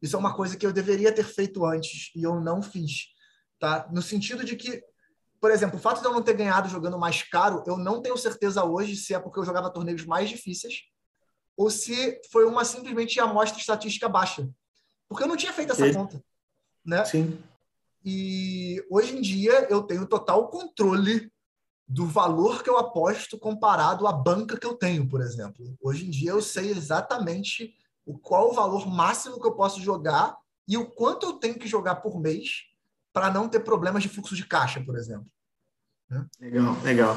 Isso 0.00 0.16
é 0.16 0.18
uma 0.18 0.34
coisa 0.34 0.56
que 0.56 0.64
eu 0.64 0.72
deveria 0.72 1.12
ter 1.12 1.24
feito 1.24 1.64
antes 1.66 2.10
e 2.16 2.22
eu 2.22 2.40
não 2.40 2.62
fiz. 2.62 3.08
Tá? 3.58 3.86
No 3.92 4.00
sentido 4.00 4.44
de 4.44 4.56
que, 4.56 4.82
por 5.38 5.50
exemplo, 5.50 5.76
o 5.76 5.80
fato 5.80 6.00
de 6.00 6.06
eu 6.06 6.12
não 6.12 6.22
ter 6.22 6.32
ganhado 6.32 6.70
jogando 6.70 6.98
mais 6.98 7.22
caro, 7.22 7.62
eu 7.66 7.76
não 7.76 8.00
tenho 8.00 8.16
certeza 8.16 8.64
hoje 8.64 8.96
se 8.96 9.12
é 9.12 9.18
porque 9.18 9.38
eu 9.38 9.44
jogava 9.44 9.70
torneios 9.70 10.06
mais 10.06 10.30
difíceis 10.30 10.84
ou 11.54 11.68
se 11.68 12.18
foi 12.32 12.46
uma 12.46 12.64
simplesmente 12.64 13.20
amostra 13.20 13.60
estatística 13.60 14.08
baixa. 14.08 14.48
Porque 15.06 15.22
eu 15.22 15.28
não 15.28 15.36
tinha 15.36 15.52
feito 15.52 15.72
essa 15.72 15.86
Sim. 15.86 15.92
conta. 15.92 16.24
Né? 16.82 17.04
Sim. 17.04 17.38
E 18.02 18.82
hoje 18.90 19.16
em 19.16 19.20
dia 19.20 19.66
eu 19.70 19.82
tenho 19.82 20.06
total 20.06 20.48
controle 20.48 21.30
do 21.86 22.06
valor 22.06 22.62
que 22.62 22.70
eu 22.70 22.78
aposto 22.78 23.38
comparado 23.38 24.06
à 24.06 24.12
banca 24.12 24.58
que 24.58 24.66
eu 24.66 24.74
tenho, 24.74 25.08
por 25.08 25.20
exemplo. 25.20 25.76
Hoje 25.82 26.06
em 26.06 26.10
dia 26.10 26.30
eu 26.30 26.40
sei 26.40 26.70
exatamente 26.70 27.74
o 28.06 28.18
qual 28.18 28.50
o 28.50 28.54
valor 28.54 28.86
máximo 28.86 29.40
que 29.40 29.46
eu 29.46 29.54
posso 29.54 29.80
jogar 29.80 30.36
e 30.66 30.76
o 30.76 30.86
quanto 30.86 31.26
eu 31.26 31.32
tenho 31.34 31.58
que 31.58 31.68
jogar 31.68 31.96
por 31.96 32.20
mês 32.20 32.64
para 33.12 33.30
não 33.30 33.48
ter 33.48 33.60
problemas 33.60 34.02
de 34.02 34.08
fluxo 34.08 34.34
de 34.34 34.46
caixa, 34.46 34.80
por 34.80 34.96
exemplo. 34.96 35.26
Né? 36.10 36.26
Legal, 36.40 36.76
legal. 36.82 37.16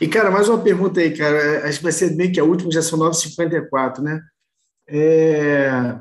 E, 0.00 0.08
cara, 0.08 0.30
mais 0.30 0.48
uma 0.48 0.62
pergunta 0.62 1.00
aí, 1.00 1.16
cara. 1.16 1.66
Acho 1.66 1.78
que 1.78 1.84
vai 1.84 1.92
ser 1.92 2.14
bem 2.14 2.30
que 2.30 2.40
a 2.40 2.44
última, 2.44 2.70
já 2.70 2.82
são 2.82 2.98
9h54, 2.98 4.00
né? 4.00 4.20
É... 4.86 6.00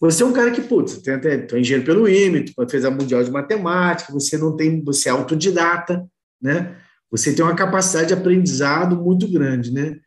Você 0.00 0.22
é 0.24 0.26
um 0.26 0.32
cara 0.32 0.50
que, 0.50 0.60
putz, 0.60 0.98
tem 0.98 1.14
até 1.14 1.38
tu 1.38 1.54
é 1.54 1.60
engenheiro 1.60 1.86
pelo 1.86 2.08
IME, 2.08 2.44
tu 2.44 2.68
fez 2.68 2.84
a 2.84 2.90
Mundial 2.90 3.22
de 3.22 3.30
Matemática, 3.30 4.12
você 4.12 4.36
não 4.36 4.56
tem, 4.56 4.82
você 4.82 5.08
é 5.08 5.12
autodidata, 5.12 6.04
né? 6.40 6.76
Você 7.12 7.34
tem 7.34 7.44
uma 7.44 7.54
capacidade 7.54 8.08
de 8.08 8.14
aprendizado 8.14 8.96
muito 8.96 9.30
grande, 9.30 9.70
né? 9.70 10.00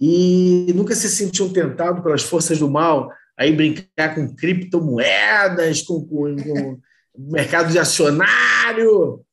E 0.00 0.72
nunca 0.74 0.94
se 0.94 1.08
sentiu 1.08 1.52
tentado 1.52 2.02
pelas 2.02 2.22
forças 2.22 2.60
do 2.60 2.70
mal 2.70 3.10
aí 3.36 3.54
brincar 3.54 4.14
com 4.14 4.32
criptomoedas, 4.34 5.82
com, 5.82 6.06
com, 6.06 6.36
com 6.36 6.80
mercado 7.18 7.72
de 7.72 7.80
acionário? 7.80 9.24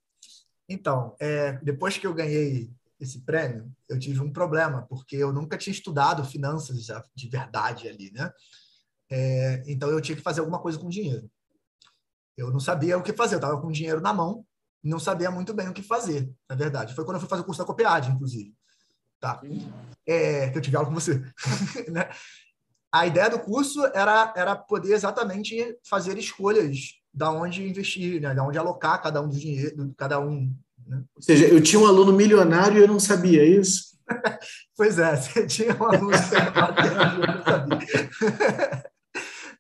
Então, 0.68 1.16
é, 1.20 1.54
depois 1.62 2.00
que 2.00 2.08
eu 2.08 2.16
ganhei 2.16 2.72
esse 3.00 3.22
prêmio, 3.22 3.72
eu 3.88 4.00
tive 4.00 4.20
um 4.22 4.34
problema, 4.34 4.88
porque 4.90 5.16
eu 5.16 5.32
nunca 5.32 5.58
tinha 5.58 5.74
estudado 5.74 6.26
finanças 6.26 6.88
de 7.16 7.30
verdade 7.30 7.88
ali, 7.88 8.12
né? 8.12 8.32
É, 9.12 9.64
então 9.68 9.90
eu 9.90 10.02
tinha 10.02 10.16
que 10.16 10.22
fazer 10.22 10.40
alguma 10.40 10.60
coisa 10.60 10.80
com 10.80 10.90
dinheiro. 10.90 11.30
Eu 12.36 12.52
não 12.52 12.60
sabia 12.60 12.98
o 12.98 13.04
que 13.04 13.14
fazer, 13.14 13.36
eu 13.36 13.40
estava 13.40 13.62
com 13.62 13.72
dinheiro 13.72 14.02
na 14.02 14.14
mão, 14.14 14.46
não 14.84 15.00
sabia 15.00 15.30
muito 15.30 15.54
bem 15.54 15.68
o 15.68 15.74
que 15.74 15.82
fazer, 15.82 16.30
na 16.50 16.56
verdade. 16.56 16.96
Foi 16.96 17.04
quando 17.04 17.16
eu 17.16 17.20
fui 17.20 17.30
fazer 17.30 17.42
o 17.42 17.46
curso 17.46 17.60
da 17.60 17.66
Copiade, 17.66 18.12
inclusive. 18.12 18.54
Tá? 19.20 19.42
É, 20.08 20.50
que 20.50 20.58
eu 20.58 20.62
tive 20.62 20.78
aula 20.78 20.88
com 20.88 20.94
você. 20.94 21.22
né? 21.92 22.10
A 22.92 23.06
ideia 23.06 23.30
do 23.30 23.40
curso 23.40 23.86
era, 23.94 24.34
era 24.36 24.56
poder 24.56 24.94
exatamente 24.94 25.78
fazer 25.88 26.18
escolhas 26.18 27.00
da 27.14 27.32
onde 27.32 27.68
investir, 27.68 28.22
né? 28.22 28.34
da 28.34 28.44
onde 28.44 28.58
alocar 28.58 29.02
cada 29.02 29.22
um 29.22 29.28
dos 29.28 29.40
dinheiro, 29.40 29.94
cada 29.98 30.20
um. 30.20 30.56
Né? 30.88 31.04
Ou 31.16 31.22
seja, 31.22 31.48
eu 31.48 31.62
tinha 31.62 31.82
um 31.82 31.88
aluno 31.88 32.14
milionário 32.14 32.78
e 32.78 32.82
eu 32.82 32.88
não 32.88 33.00
sabia 33.00 33.44
isso. 33.44 33.98
pois 34.76 34.98
é, 34.98 35.16
você 35.16 35.46
tinha 35.46 35.76
um 35.76 35.86
aluno 35.86 36.12
milionário 36.18 37.20
e 37.20 37.22
eu 37.22 37.36
não 37.36 37.44
sabia. 37.44 38.90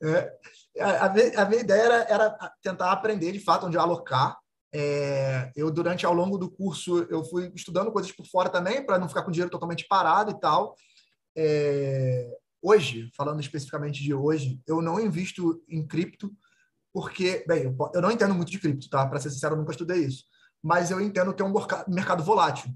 É, 0.01 0.39
a, 0.81 1.09
minha, 1.09 1.41
a, 1.41 1.45
minha, 1.45 1.61
ideia 1.61 1.81
era, 1.81 1.95
era, 2.03 2.53
tentar 2.61 2.91
aprender 2.91 3.31
de 3.33 3.39
fato 3.39 3.67
onde 3.67 3.77
alocar. 3.77 4.37
É, 4.73 5.51
eu, 5.55 5.71
durante 5.71 6.05
ao 6.05 6.13
longo 6.13 6.37
do 6.37 6.49
curso, 6.49 7.05
eu 7.09 7.23
fui 7.23 7.51
estudando 7.55 7.91
coisas 7.91 8.11
por 8.11 8.25
fora 8.27 8.49
também, 8.49 8.85
para 8.85 8.99
não 8.99 9.07
ficar 9.07 9.23
com 9.23 9.29
o 9.29 9.31
dinheiro 9.31 9.51
totalmente 9.51 9.87
parado 9.87 10.31
e 10.31 10.39
tal. 10.39 10.75
É, 11.35 12.29
hoje, 12.61 13.09
falando 13.15 13.39
especificamente 13.39 14.03
de 14.03 14.13
hoje, 14.13 14.61
eu 14.67 14.81
não 14.81 14.99
invisto 14.99 15.63
em 15.67 15.85
cripto, 15.85 16.31
porque, 16.93 17.43
bem, 17.47 17.63
eu, 17.63 17.75
eu 17.93 18.01
não 18.01 18.11
entendo 18.11 18.33
muito 18.33 18.51
de 18.51 18.59
cripto, 18.59 18.89
tá? 18.89 19.07
Para 19.07 19.19
ser 19.19 19.29
sincero, 19.29 19.55
eu 19.55 19.59
nunca 19.59 19.71
estudei 19.71 20.05
isso. 20.05 20.25
Mas 20.61 20.91
eu 20.91 20.99
entendo 20.99 21.33
que 21.33 21.41
é 21.41 21.45
um 21.45 21.53
mercado 21.87 22.23
volátil. 22.23 22.71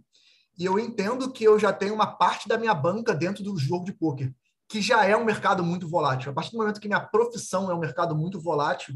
E 0.58 0.66
eu 0.66 0.80
entendo 0.80 1.32
que 1.32 1.44
eu 1.44 1.60
já 1.60 1.74
tenho 1.74 1.94
uma 1.94 2.08
parte 2.08 2.48
da 2.48 2.58
minha 2.58 2.74
banca 2.74 3.14
dentro 3.14 3.44
do 3.44 3.58
jogo 3.58 3.86
de 3.86 3.94
poker 3.94 4.34
que 4.74 4.82
já 4.82 5.06
é 5.06 5.16
um 5.16 5.24
mercado 5.24 5.64
muito 5.64 5.88
volátil. 5.88 6.32
A 6.32 6.34
partir 6.34 6.52
do 6.52 6.58
momento 6.58 6.80
que 6.80 6.88
minha 6.88 7.00
profissão 7.00 7.70
é 7.70 7.76
um 7.76 7.80
mercado 7.80 8.16
muito 8.16 8.40
volátil, 8.40 8.96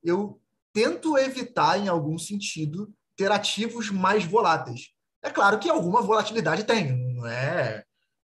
eu 0.00 0.40
tento 0.76 1.16
evitar, 1.16 1.78
em 1.78 1.88
algum 1.88 2.18
sentido, 2.18 2.92
ter 3.16 3.32
ativos 3.32 3.90
mais 3.90 4.26
voláteis. 4.26 4.90
É 5.22 5.30
claro 5.30 5.58
que 5.58 5.70
alguma 5.70 6.02
volatilidade 6.02 6.64
tem, 6.64 6.92
não 7.14 7.26
é, 7.26 7.82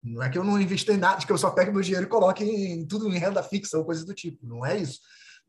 não 0.03 0.21
é 0.21 0.29
que 0.29 0.37
eu 0.37 0.43
não 0.43 0.61
invisto 0.61 0.91
em 0.91 0.97
nada, 0.97 1.25
que 1.25 1.31
eu 1.31 1.39
só 1.39 1.49
pego 1.49 1.73
meu 1.73 1.81
dinheiro 1.81 2.05
e 2.05 2.09
coloque 2.09 2.43
em, 2.43 2.85
tudo 2.85 3.11
em 3.11 3.17
renda 3.17 3.41
fixa 3.41 3.79
ou 3.79 3.83
coisa 3.83 4.05
do 4.05 4.13
tipo, 4.13 4.45
não 4.45 4.63
é 4.63 4.77
isso, 4.77 4.99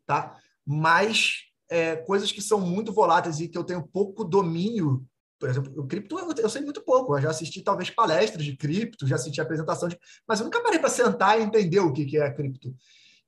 tá? 0.06 0.34
Mas 0.64 1.42
é, 1.70 1.96
coisas 1.96 2.32
que 2.32 2.40
são 2.40 2.58
muito 2.58 2.94
voláteis 2.94 3.40
e 3.40 3.48
que 3.48 3.58
eu 3.58 3.64
tenho 3.64 3.86
pouco 3.86 4.24
domínio 4.24 5.06
por 5.38 5.50
exemplo, 5.50 5.70
o 5.76 5.86
cripto 5.86 6.18
eu, 6.18 6.32
eu, 6.38 6.48
sei 6.48 6.62
muito 6.62 6.82
pouco. 6.82 7.14
Eu 7.14 7.20
já 7.20 7.28
assisti 7.28 7.60
talvez 7.60 7.90
palestras 7.90 8.42
de 8.42 8.56
cripto, 8.56 9.06
já 9.06 9.16
assisti 9.16 9.38
apresentação 9.38 9.86
de, 9.86 9.98
mas 10.26 10.40
eu 10.40 10.46
nunca 10.46 10.62
parei 10.62 10.78
para 10.78 10.88
sentar 10.88 11.38
e 11.38 11.42
entender 11.42 11.78
o 11.78 11.92
que, 11.92 12.06
que 12.06 12.16
é 12.16 12.32
cripto. 12.32 12.74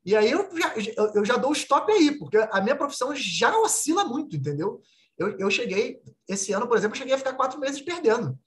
E 0.09 0.16
aí 0.16 0.30
eu 0.30 0.48
já, 0.56 0.74
eu 1.14 1.22
já 1.22 1.36
dou 1.36 1.51
o 1.51 1.52
stop 1.52 1.93
aí, 1.93 2.16
porque 2.18 2.39
a 2.39 2.62
minha 2.62 2.74
profissão 2.74 3.14
já 3.14 3.55
oscila 3.59 4.06
muito, 4.06 4.36
entendeu? 4.36 4.80
Eu, 5.18 5.39
eu 5.39 5.51
cheguei, 5.51 6.01
esse 6.26 6.51
ano, 6.51 6.66
por 6.66 6.78
exemplo, 6.78 6.97
eu 6.97 6.98
cheguei 6.98 7.12
a 7.12 7.18
ficar 7.18 7.35
quatro 7.35 7.60
meses 7.60 7.82
perdendo. 7.82 8.39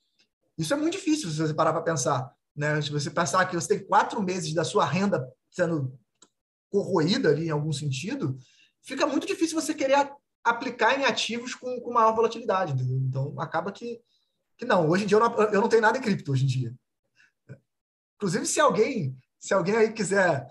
Isso 0.58 0.74
é 0.74 0.76
muito 0.76 0.94
difícil 0.94 1.30
se 1.30 1.38
você 1.38 1.54
parar 1.54 1.72
para 1.72 1.84
pensar. 1.84 2.34
Né? 2.56 2.82
Se 2.82 2.90
você 2.90 3.12
pensar 3.12 3.46
que 3.46 3.54
você 3.54 3.78
tem 3.78 3.86
quatro 3.86 4.24
meses 4.24 4.56
da 4.56 4.64
sua 4.64 4.86
renda 4.86 5.24
sendo 5.52 5.96
corroída 6.68 7.30
ali 7.30 7.46
em 7.46 7.52
algum 7.52 7.72
sentido, 7.72 8.40
fica 8.82 9.06
muito 9.06 9.28
difícil 9.28 9.62
você 9.62 9.76
querer 9.76 10.12
aplicar 10.44 11.00
em 11.00 11.06
ativos 11.06 11.54
com, 11.54 11.80
com 11.80 11.94
maior 11.94 12.16
volatilidade. 12.16 12.74
Entendeu? 12.74 12.98
Então, 13.08 13.40
acaba 13.40 13.72
que, 13.72 14.02
que 14.58 14.66
não. 14.66 14.90
Hoje 14.90 15.04
em 15.04 15.08
dia, 15.08 15.18
eu 15.18 15.22
não, 15.22 15.40
eu 15.44 15.62
não 15.62 15.70
tenho 15.70 15.84
nada 15.84 16.00
em 16.00 16.02
cripto, 16.02 16.32
hoje 16.32 16.44
em 16.44 16.48
dia. 16.48 16.74
Inclusive, 18.16 18.48
se 18.48 18.60
alguém, 18.60 19.16
se 19.40 19.54
alguém 19.54 19.76
aí 19.76 19.94
quiser, 19.94 20.48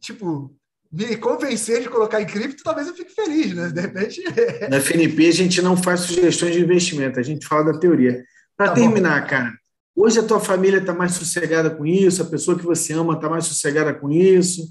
tipo, 0.00 0.54
me 0.90 1.16
convencer 1.16 1.82
de 1.82 1.88
colocar 1.88 2.20
em 2.20 2.26
cripto, 2.26 2.62
talvez 2.62 2.88
eu 2.88 2.94
fique 2.94 3.14
feliz, 3.14 3.54
né? 3.54 3.68
De 3.68 3.80
repente... 3.80 4.22
Na 4.70 4.78
FNP, 4.80 5.28
a 5.28 5.32
gente 5.32 5.62
não 5.62 5.76
faz 5.76 6.00
sugestões 6.00 6.54
de 6.54 6.60
investimento, 6.60 7.18
a 7.18 7.22
gente 7.22 7.46
fala 7.46 7.72
da 7.72 7.78
teoria. 7.78 8.24
Para 8.56 8.68
tá 8.68 8.74
terminar, 8.74 9.22
bom. 9.22 9.28
cara, 9.28 9.52
hoje 9.94 10.18
a 10.18 10.26
tua 10.26 10.40
família 10.40 10.78
está 10.78 10.94
mais 10.94 11.12
sossegada 11.12 11.70
com 11.70 11.84
isso, 11.84 12.22
a 12.22 12.26
pessoa 12.26 12.58
que 12.58 12.64
você 12.64 12.92
ama 12.92 13.14
está 13.14 13.28
mais 13.28 13.44
sossegada 13.44 13.92
com 13.92 14.10
isso, 14.10 14.66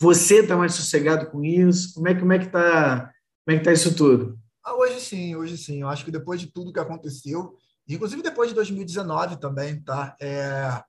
você 0.00 0.40
está 0.40 0.56
mais 0.56 0.74
sossegado 0.74 1.30
com 1.30 1.44
isso, 1.44 1.92
como 1.94 2.08
é, 2.08 2.14
como 2.14 2.32
é 2.32 2.38
que 2.38 2.46
está 2.46 3.12
como 3.48 3.56
é 3.56 3.60
que 3.60 3.60
está 3.62 3.72
isso 3.72 3.94
tudo? 3.94 4.38
Ah, 4.62 4.76
hoje 4.76 5.00
sim, 5.00 5.34
hoje 5.34 5.56
sim. 5.56 5.80
Eu 5.80 5.88
acho 5.88 6.04
que 6.04 6.10
depois 6.10 6.38
de 6.38 6.48
tudo 6.48 6.70
que 6.70 6.78
aconteceu, 6.78 7.54
inclusive 7.88 8.20
depois 8.20 8.50
de 8.50 8.54
2019 8.54 9.40
também, 9.40 9.80
tá? 9.80 10.14
É, 10.20 10.82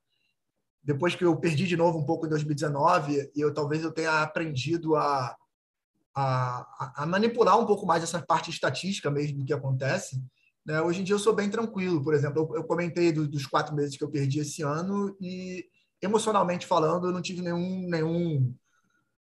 depois 0.90 1.14
que 1.14 1.24
eu 1.24 1.38
perdi 1.38 1.68
de 1.68 1.78
novo 1.78 2.00
um 2.00 2.04
pouco 2.04 2.26
em 2.26 2.30
2019, 2.30 3.32
e 3.36 3.40
eu 3.40 3.54
talvez 3.54 3.84
eu 3.84 3.92
tenha 3.92 4.24
aprendido 4.24 4.96
a, 4.96 5.36
a, 6.16 7.04
a 7.04 7.06
manipular 7.06 7.60
um 7.60 7.66
pouco 7.68 7.86
mais 7.86 8.02
essa 8.02 8.20
parte 8.20 8.50
estatística 8.50 9.12
mesmo 9.12 9.38
do 9.38 9.46
que 9.46 9.54
acontece. 9.54 10.20
Né? 10.66 10.82
Hoje 10.82 11.02
em 11.02 11.04
dia 11.04 11.14
eu 11.14 11.20
sou 11.20 11.36
bem 11.36 11.48
tranquilo. 11.48 12.02
Por 12.02 12.16
exemplo, 12.16 12.42
eu, 12.42 12.56
eu 12.56 12.64
comentei 12.64 13.12
do, 13.12 13.28
dos 13.28 13.46
quatro 13.46 13.76
meses 13.76 13.96
que 13.96 14.04
eu 14.04 14.10
perdi 14.10 14.40
esse 14.40 14.64
ano 14.64 15.16
e 15.22 15.64
emocionalmente 16.02 16.66
falando, 16.66 17.06
eu 17.06 17.14
não 17.14 17.22
tive 17.22 17.44
nenhum 17.44 17.88
nenhum 17.88 18.52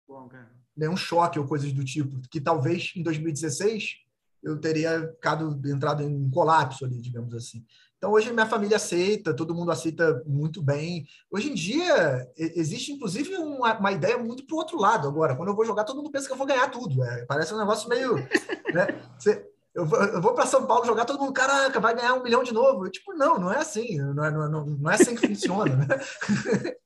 Bom, 0.09 0.27
nenhum 0.75 0.97
choque 0.97 1.39
ou 1.39 1.47
coisas 1.47 1.71
do 1.71 1.85
tipo, 1.85 2.19
que 2.31 2.41
talvez 2.41 2.95
em 2.97 3.03
2016 3.03 3.97
eu 4.43 4.59
teria 4.59 5.13
ficado, 5.17 5.61
entrado 5.69 6.03
em 6.03 6.07
um 6.07 6.31
colapso 6.31 6.87
ali, 6.87 6.99
digamos 6.99 7.35
assim. 7.35 7.63
Então, 7.99 8.13
hoje 8.13 8.33
minha 8.33 8.47
família 8.47 8.77
aceita, 8.77 9.35
todo 9.35 9.55
mundo 9.55 9.73
aceita 9.73 10.23
muito 10.25 10.63
bem. 10.63 11.05
Hoje 11.29 11.51
em 11.51 11.55
dia, 11.55 12.25
existe 12.37 12.93
inclusive 12.93 13.35
uma, 13.37 13.77
uma 13.77 13.93
ideia 13.93 14.17
muito 14.17 14.47
para 14.47 14.55
o 14.55 14.59
outro 14.59 14.79
lado 14.79 15.09
agora. 15.09 15.35
Quando 15.35 15.49
eu 15.49 15.57
vou 15.57 15.65
jogar, 15.65 15.83
todo 15.83 15.97
mundo 15.97 16.13
pensa 16.13 16.29
que 16.29 16.33
eu 16.33 16.37
vou 16.37 16.47
ganhar 16.47 16.71
tudo. 16.71 17.03
É, 17.03 17.25
parece 17.27 17.53
um 17.53 17.59
negócio 17.59 17.89
meio. 17.89 18.17
Né? 18.69 19.01
Você, 19.19 19.47
eu 19.75 19.87
vou, 19.87 20.21
vou 20.21 20.35
para 20.35 20.45
São 20.45 20.67
Paulo 20.67 20.85
jogar, 20.85 21.07
todo 21.07 21.19
mundo, 21.19 21.33
caraca, 21.33 21.81
vai 21.81 21.97
ganhar 21.97 22.13
um 22.13 22.23
milhão 22.23 22.43
de 22.43 22.53
novo. 22.53 22.85
Eu, 22.85 22.91
tipo, 22.91 23.15
não, 23.15 23.39
não 23.39 23.51
é 23.51 23.57
assim. 23.57 23.97
Não 23.97 24.23
é, 24.23 24.31
não, 24.31 24.67
não 24.67 24.91
é 24.91 24.95
assim 24.95 25.15
que 25.15 25.27
funciona. 25.27 25.75
Né? 25.75 25.87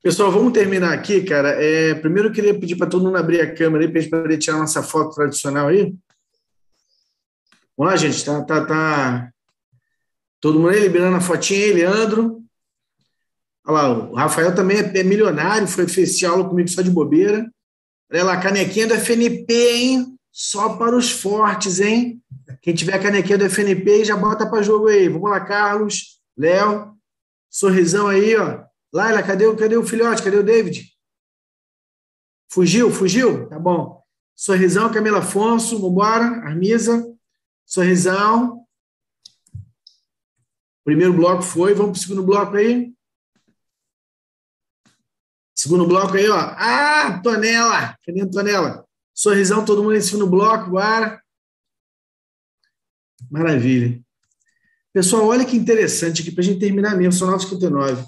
Pessoal, 0.00 0.30
vamos 0.30 0.52
terminar 0.52 0.92
aqui, 0.92 1.24
cara. 1.24 1.50
É, 1.60 1.94
primeiro 1.94 2.28
eu 2.28 2.32
queria 2.32 2.56
pedir 2.56 2.76
para 2.76 2.86
todo 2.86 3.04
mundo 3.04 3.18
abrir 3.18 3.40
a 3.40 3.52
câmera 3.52 3.84
aí 3.84 3.90
para 3.90 3.98
a 3.98 4.02
gente 4.02 4.10
poder 4.10 4.38
tirar 4.38 4.58
nossa 4.58 4.84
foto 4.84 5.16
tradicional 5.16 5.66
aí. 5.66 5.92
Vamos 7.76 7.92
lá, 7.92 7.96
gente. 7.96 8.24
Tá, 8.24 8.44
tá, 8.44 8.66
tá. 8.66 9.33
Todo 10.44 10.60
mundo 10.60 10.68
aí 10.68 10.80
liberando 10.80 11.16
a 11.16 11.22
fotinha 11.22 11.64
aí, 11.64 11.72
Leandro. 11.72 12.44
Olha 13.66 13.74
lá, 13.74 13.98
o 14.10 14.14
Rafael 14.14 14.54
também 14.54 14.76
é, 14.76 15.02
milionário, 15.02 15.66
foi 15.66 15.86
aula 16.26 16.46
comigo 16.46 16.68
só 16.68 16.82
de 16.82 16.90
bobeira. 16.90 17.50
Olha 18.12 18.24
lá, 18.24 18.36
canequinha 18.38 18.86
do 18.86 18.92
FNP, 18.92 19.54
hein? 19.54 20.18
Só 20.30 20.76
para 20.76 20.94
os 20.94 21.10
fortes, 21.10 21.80
hein? 21.80 22.22
Quem 22.60 22.74
tiver 22.74 23.02
canequinha 23.02 23.38
do 23.38 23.48
FNP 23.48 24.04
já 24.04 24.18
bota 24.18 24.44
para 24.46 24.60
jogo 24.60 24.88
aí. 24.88 25.08
Vamos 25.08 25.30
lá, 25.30 25.40
Carlos, 25.40 26.20
Léo. 26.36 26.94
Sorrisão 27.48 28.08
aí, 28.08 28.36
ó. 28.36 28.64
Laila, 28.92 29.22
cadê, 29.22 29.50
cadê 29.56 29.78
o 29.78 29.86
filhote? 29.86 30.22
Cadê 30.22 30.36
o 30.36 30.44
David? 30.44 30.92
Fugiu? 32.50 32.90
Fugiu? 32.90 33.48
Tá 33.48 33.58
bom. 33.58 34.02
Sorrisão, 34.36 34.92
Camila 34.92 35.20
Afonso, 35.20 35.80
vambora. 35.80 36.26
Armisa. 36.44 37.02
Sorrisão. 37.64 38.63
Primeiro 40.84 41.14
bloco 41.14 41.42
foi, 41.42 41.74
vamos 41.74 41.92
para 41.92 41.98
o 41.98 42.02
segundo 42.02 42.26
bloco 42.26 42.56
aí. 42.56 42.92
Segundo 45.54 45.86
bloco 45.86 46.16
aí, 46.16 46.28
ó. 46.28 46.36
Ah, 46.36 47.20
Tonela! 47.22 47.96
Cadê 48.04 48.20
a 48.20 48.28
Tonela? 48.28 48.84
Sorrisão, 49.14 49.64
todo 49.64 49.82
mundo 49.82 49.94
em 49.94 50.00
segundo 50.00 50.26
bloco, 50.26 50.70
bora. 50.70 51.22
Maravilha. 53.30 54.00
Pessoal, 54.92 55.26
olha 55.26 55.44
que 55.44 55.56
interessante 55.56 56.22
aqui, 56.22 56.30
para 56.30 56.42
a 56.42 56.44
gente 56.44 56.60
terminar 56.60 56.96
mesmo, 56.96 57.12
são 57.12 57.28
9h59. 57.28 58.04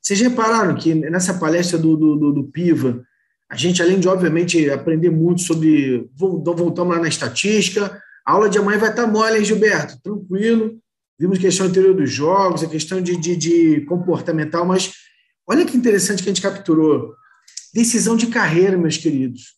Vocês 0.00 0.20
repararam 0.20 0.74
que 0.74 0.94
nessa 0.94 1.38
palestra 1.38 1.78
do, 1.78 1.96
do, 1.96 2.16
do, 2.16 2.32
do 2.32 2.44
Piva, 2.44 3.02
a 3.50 3.56
gente, 3.56 3.82
além 3.82 3.98
de, 3.98 4.08
obviamente, 4.08 4.68
aprender 4.70 5.10
muito 5.10 5.42
sobre. 5.42 6.08
Voltamos 6.14 6.94
lá 6.94 7.00
na 7.00 7.08
estatística, 7.08 8.02
A 8.26 8.32
aula 8.32 8.48
de 8.48 8.58
amanhã 8.58 8.78
vai 8.78 8.90
estar 8.90 9.06
mole, 9.06 9.38
hein, 9.38 9.44
Gilberto? 9.44 10.00
Tranquilo. 10.02 10.78
Vimos 11.18 11.38
questão 11.38 11.66
anterior 11.66 11.94
dos 11.94 12.10
jogos, 12.10 12.62
a 12.62 12.68
questão 12.68 13.00
de, 13.02 13.16
de, 13.16 13.36
de 13.36 13.80
comportamental, 13.86 14.64
mas 14.64 14.92
olha 15.46 15.66
que 15.66 15.76
interessante 15.76 16.22
que 16.22 16.28
a 16.28 16.32
gente 16.32 16.42
capturou. 16.42 17.14
Decisão 17.74 18.16
de 18.16 18.28
carreira, 18.28 18.78
meus 18.78 18.96
queridos. 18.96 19.56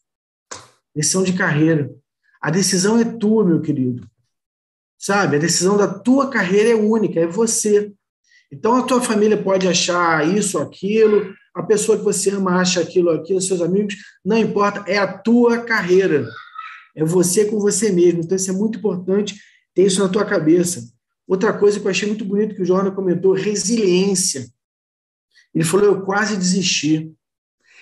Decisão 0.95 1.23
de 1.23 1.35
carreira. 1.35 1.91
A 2.41 2.51
decisão 2.51 2.99
é 2.99 3.05
tua, 3.05 3.45
meu 3.45 3.61
querido. 3.61 4.09
Sabe? 4.99 5.37
A 5.37 5.41
decisão 5.41 5.77
da 5.77 5.87
tua 5.87 6.31
carreira 6.31 6.71
é 6.71 6.75
única, 6.75 7.21
é 7.21 7.27
você. 7.27 7.93
Então 8.51 8.75
a 8.75 8.83
tua 8.83 9.01
família 9.01 9.41
pode 9.41 9.69
achar 9.69 10.27
isso, 10.27 10.59
aquilo, 10.59 11.33
a 11.55 11.63
pessoa 11.63 11.99
que 11.99 12.05
você 12.05 12.31
ama 12.31 12.61
acha 12.61 12.81
aquilo, 12.81 13.11
aquilo, 13.11 13.41
seus 13.41 13.61
amigos, 13.61 13.97
não 14.25 14.39
importa, 14.39 14.85
é 14.91 14.99
a 14.99 15.07
tua 15.07 15.59
carreira. 15.59 16.27
É 16.97 17.05
você 17.05 17.45
com 17.45 17.61
você 17.61 17.93
mesmo. 17.93 18.21
Então 18.21 18.37
isso 18.37 18.51
é 18.51 18.55
muito 18.55 18.79
importante 18.79 19.37
ter 19.75 19.85
isso 19.85 20.03
na 20.03 20.09
tua 20.09 20.25
cabeça. 20.25 20.83
Outra 21.31 21.53
coisa 21.53 21.79
que 21.79 21.87
eu 21.87 21.91
achei 21.93 22.09
muito 22.09 22.25
bonito 22.25 22.57
que 22.57 22.63
o 22.63 22.65
Jornal 22.65 22.93
comentou, 22.93 23.33
resiliência. 23.33 24.51
Ele 25.55 25.63
falou, 25.63 25.87
eu 25.87 26.03
quase 26.03 26.37
desisti. 26.37 27.13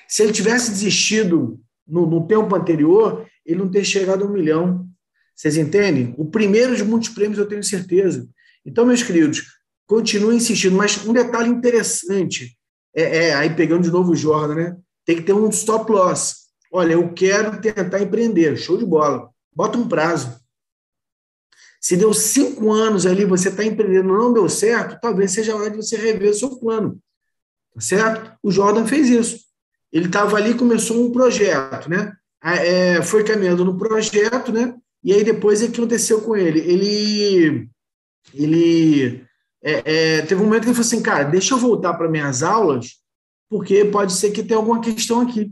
Se 0.07 0.23
ele 0.23 0.35
tivesse 0.35 0.71
desistido 0.71 1.59
no, 1.87 2.05
no 2.05 2.27
tempo 2.27 2.55
anterior, 2.55 3.27
ele 3.47 3.61
não 3.61 3.71
teria 3.71 3.87
chegado 3.87 4.23
a 4.23 4.27
um 4.27 4.33
milhão. 4.35 4.87
Vocês 5.35 5.57
entendem? 5.57 6.15
O 6.19 6.27
primeiro 6.27 6.77
de 6.77 6.85
muitos 6.85 7.09
prêmios, 7.09 7.39
eu 7.39 7.49
tenho 7.49 7.65
certeza. 7.65 8.29
Então, 8.67 8.85
meus 8.85 9.03
queridos, 9.03 9.47
continue 9.87 10.37
insistindo. 10.37 10.77
Mas 10.77 11.03
um 11.07 11.15
detalhe 11.15 11.49
interessante, 11.49 12.55
é, 12.95 13.29
é, 13.29 13.35
aí 13.35 13.49
pegando 13.57 13.85
de 13.85 13.91
novo 13.91 14.13
o 14.13 14.17
Jordan, 14.17 14.57
né? 14.57 14.77
Tem 15.07 15.17
que 15.17 15.23
ter 15.23 15.33
um 15.33 15.49
stop 15.49 15.91
loss. 15.91 16.49
Olha, 16.71 16.93
eu 16.93 17.15
quero 17.15 17.59
tentar 17.63 18.03
empreender. 18.03 18.59
Show 18.59 18.77
de 18.77 18.85
bola. 18.85 19.31
Bota 19.57 19.79
um 19.79 19.89
prazo. 19.89 20.39
Se 21.81 21.97
deu 21.97 22.13
cinco 22.13 22.73
anos 22.73 23.07
ali, 23.07 23.25
você 23.25 23.49
está 23.49 23.65
empreendendo, 23.65 24.09
não 24.09 24.33
deu 24.33 24.49
certo, 24.49 24.99
talvez 25.01 25.33
seja 25.33 25.55
hora 25.55 25.71
de 25.71 25.77
você 25.77 25.97
rever 25.97 26.31
o 26.31 26.35
seu 26.35 26.57
plano. 26.59 26.99
Tá 27.75 27.81
certo? 27.81 28.33
O 28.43 28.51
Jordan 28.51 28.87
fez 28.87 29.09
isso. 29.09 29.39
Ele 29.93 30.07
estava 30.07 30.37
ali 30.37 30.55
começou 30.55 31.05
um 31.05 31.13
projeto, 31.13 31.89
né? 31.89 32.13
É, 32.43 33.03
foi 33.03 33.25
caminhando 33.25 33.65
no 33.65 33.79
projeto, 33.79 34.53
né? 34.53 34.75
E 35.03 35.13
aí 35.13 35.25
depois 35.25 35.63
o 35.63 35.71
que 35.71 35.79
aconteceu 35.79 36.21
com 36.21 36.37
ele? 36.37 36.61
Ele, 36.61 37.69
ele 38.35 39.25
é, 39.63 40.19
é, 40.19 40.23
teve 40.23 40.41
um 40.41 40.45
momento 40.45 40.63
que 40.63 40.69
ele 40.69 40.75
falou 40.75 40.87
assim, 40.87 41.03
cara, 41.03 41.25
deixa 41.25 41.55
eu 41.55 41.59
voltar 41.59 41.95
para 41.95 42.09
minhas 42.09 42.43
aulas, 42.43 42.97
porque 43.49 43.85
pode 43.85 44.13
ser 44.13 44.31
que 44.31 44.43
tenha 44.43 44.59
alguma 44.59 44.81
questão 44.81 45.21
aqui. 45.21 45.51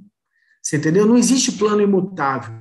Você 0.62 0.76
entendeu? 0.76 1.06
Não 1.06 1.16
existe 1.16 1.52
plano 1.52 1.80
imutável. 1.80 2.54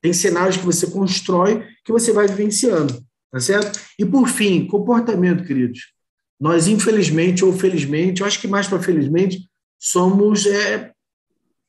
Tem 0.00 0.12
cenários 0.12 0.56
que 0.56 0.64
você 0.64 0.86
constrói 0.86 1.66
que 1.88 1.92
você 1.92 2.12
vai 2.12 2.26
vivenciando, 2.26 3.02
tá 3.32 3.40
certo? 3.40 3.80
E 3.98 4.04
por 4.04 4.28
fim, 4.28 4.66
comportamento, 4.66 5.42
queridos. 5.42 5.94
Nós, 6.38 6.68
infelizmente 6.68 7.42
ou 7.42 7.50
felizmente, 7.50 8.20
eu 8.20 8.26
acho 8.26 8.38
que 8.38 8.46
mais 8.46 8.68
para 8.68 8.82
felizmente, 8.82 9.48
somos 9.78 10.44
é, 10.44 10.92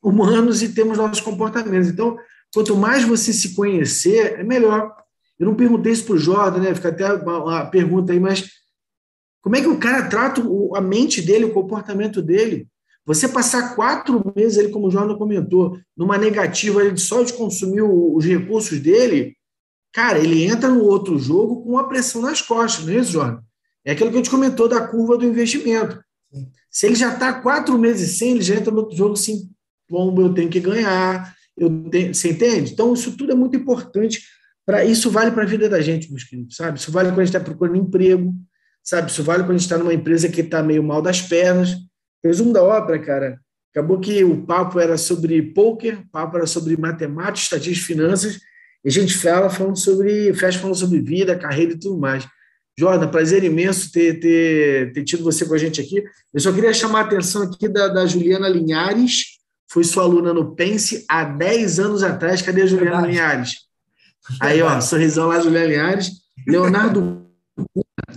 humanos 0.02 0.60
e 0.60 0.74
temos 0.74 0.98
nossos 0.98 1.22
comportamentos. 1.22 1.88
Então, 1.88 2.18
quanto 2.52 2.76
mais 2.76 3.02
você 3.02 3.32
se 3.32 3.54
conhecer, 3.54 4.38
é 4.38 4.44
melhor. 4.44 4.94
Eu 5.38 5.46
não 5.46 5.54
perguntei 5.54 5.90
isso 5.90 6.04
para 6.04 6.16
o 6.16 6.18
Jordan, 6.18 6.60
né? 6.60 6.74
Fica 6.74 6.90
até 6.90 7.10
uma, 7.14 7.64
pergunta 7.70 8.12
aí, 8.12 8.20
mas 8.20 8.46
como 9.40 9.56
é 9.56 9.62
que 9.62 9.68
o 9.68 9.78
cara 9.78 10.06
trata 10.06 10.42
a 10.74 10.80
mente 10.82 11.22
dele, 11.22 11.46
o 11.46 11.54
comportamento 11.54 12.20
dele? 12.20 12.68
Você 13.06 13.26
passar 13.26 13.74
quatro 13.74 14.22
meses, 14.36 14.58
ele, 14.58 14.68
como 14.68 14.88
o 14.88 14.90
Jordan 14.90 15.16
comentou, 15.16 15.78
numa 15.96 16.18
negativa 16.18 16.84
ele 16.84 16.98
só 16.98 17.22
de 17.22 17.32
consumir 17.32 17.80
os 17.80 18.22
recursos 18.22 18.78
dele, 18.78 19.39
cara, 19.92 20.18
ele 20.18 20.44
entra 20.44 20.68
no 20.68 20.82
outro 20.84 21.18
jogo 21.18 21.62
com 21.62 21.70
uma 21.70 21.88
pressão 21.88 22.22
nas 22.22 22.40
costas, 22.40 22.84
não 22.84 22.92
é 22.92 22.96
isso, 22.96 23.12
Jordan? 23.12 23.40
É 23.84 23.92
aquilo 23.92 24.10
que 24.10 24.16
a 24.16 24.18
gente 24.18 24.30
comentou 24.30 24.68
da 24.68 24.86
curva 24.86 25.16
do 25.16 25.24
investimento. 25.24 26.02
Se 26.70 26.86
ele 26.86 26.94
já 26.94 27.12
está 27.12 27.32
quatro 27.32 27.76
meses 27.78 28.18
sem, 28.18 28.32
ele 28.32 28.42
já 28.42 28.54
entra 28.54 28.70
no 28.70 28.80
outro 28.80 28.96
jogo 28.96 29.14
assim, 29.14 29.50
bom, 29.90 30.14
eu 30.20 30.32
tenho 30.32 30.48
que 30.48 30.60
ganhar, 30.60 31.34
eu 31.56 31.68
tenho, 31.90 32.14
você 32.14 32.30
entende? 32.30 32.72
Então, 32.72 32.92
isso 32.94 33.16
tudo 33.16 33.32
é 33.32 33.34
muito 33.34 33.56
importante. 33.56 34.22
para 34.64 34.84
Isso 34.84 35.10
vale 35.10 35.32
para 35.32 35.42
a 35.42 35.46
vida 35.46 35.68
da 35.68 35.80
gente, 35.80 36.10
meus 36.10 36.24
queridos, 36.24 36.56
sabe? 36.56 36.78
Isso 36.78 36.92
vale 36.92 37.08
quando 37.08 37.20
a 37.20 37.24
gente 37.24 37.36
está 37.36 37.40
procurando 37.40 37.76
emprego, 37.76 38.34
sabe? 38.84 39.10
Isso 39.10 39.24
vale 39.24 39.42
quando 39.42 39.50
a 39.50 39.58
gente 39.58 39.62
está 39.62 39.78
numa 39.78 39.94
empresa 39.94 40.28
que 40.28 40.40
está 40.42 40.62
meio 40.62 40.82
mal 40.82 41.02
das 41.02 41.20
pernas. 41.20 41.76
Resumo 42.22 42.52
da 42.52 42.62
obra, 42.62 42.98
cara, 42.98 43.40
acabou 43.72 43.98
que 43.98 44.22
o 44.22 44.46
papo 44.46 44.78
era 44.78 44.96
sobre 44.96 45.42
poker, 45.42 46.00
o 46.00 46.08
papo 46.10 46.36
era 46.36 46.46
sobre 46.46 46.76
matemática, 46.76 47.42
estatística, 47.44 47.86
finanças, 47.86 48.38
e 48.84 48.88
a 48.88 48.92
gente 48.92 49.16
fala 49.16 49.50
falando 49.50 49.78
sobre, 49.78 50.32
fecha 50.34 50.58
falando 50.58 50.76
sobre 50.76 51.00
vida, 51.00 51.38
carreira 51.38 51.72
e 51.72 51.78
tudo 51.78 51.98
mais. 51.98 52.26
Jordan, 52.78 53.08
prazer 53.08 53.44
imenso 53.44 53.92
ter, 53.92 54.20
ter, 54.20 54.92
ter 54.92 55.04
tido 55.04 55.22
você 55.22 55.44
com 55.44 55.54
a 55.54 55.58
gente 55.58 55.80
aqui. 55.80 56.02
Eu 56.32 56.40
só 56.40 56.52
queria 56.52 56.72
chamar 56.72 57.00
a 57.00 57.04
atenção 57.04 57.42
aqui 57.42 57.68
da, 57.68 57.88
da 57.88 58.06
Juliana 58.06 58.48
Linhares, 58.48 59.38
foi 59.70 59.84
sua 59.84 60.02
aluna 60.04 60.32
no 60.32 60.54
Pense 60.54 61.04
há 61.08 61.24
10 61.24 61.78
anos 61.78 62.02
atrás. 62.02 62.42
Cadê 62.42 62.62
a 62.62 62.66
Juliana 62.66 63.02
Verdade. 63.02 63.12
Linhares? 63.12 63.56
Aí, 64.40 64.62
ó, 64.62 64.80
sorrisão 64.80 65.28
lá, 65.28 65.40
Juliana 65.40 65.66
Linhares. 65.66 66.10
Leonardo 66.46 67.26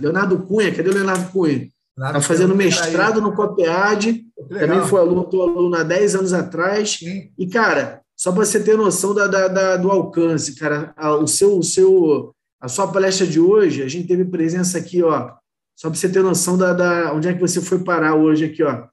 Leonardo 0.00 0.38
Cunha, 0.38 0.74
cadê 0.74 0.88
o 0.88 0.94
Leonardo 0.94 1.30
Cunha? 1.30 1.68
Está 1.96 2.20
fazendo 2.20 2.56
mestrado 2.56 3.20
no 3.20 3.34
COPEAD, 3.34 4.24
também 4.48 4.82
foi 4.88 5.00
aluno, 5.00 5.28
aluno 5.32 5.76
há 5.76 5.84
10 5.84 6.16
anos 6.16 6.32
atrás. 6.32 6.96
Sim. 6.98 7.30
E, 7.38 7.46
cara, 7.46 8.02
só 8.24 8.32
para 8.32 8.46
você 8.46 8.58
ter 8.58 8.74
noção 8.74 9.12
da, 9.12 9.26
da, 9.26 9.48
da, 9.48 9.76
do 9.76 9.90
alcance, 9.90 10.54
cara, 10.54 10.94
o 11.20 11.26
seu, 11.26 11.58
o 11.58 11.62
seu, 11.62 12.34
a 12.58 12.68
sua 12.68 12.90
palestra 12.90 13.26
de 13.26 13.38
hoje, 13.38 13.82
a 13.82 13.86
gente 13.86 14.08
teve 14.08 14.24
presença 14.24 14.78
aqui, 14.78 15.02
ó, 15.02 15.30
só 15.76 15.90
para 15.90 15.98
você 15.98 16.08
ter 16.08 16.22
noção 16.22 16.56
da, 16.56 16.72
da 16.72 17.12
onde 17.12 17.28
é 17.28 17.34
que 17.34 17.40
você 17.42 17.60
foi 17.60 17.84
parar 17.84 18.14
hoje 18.14 18.46
aqui, 18.46 18.62
ó. 18.62 18.86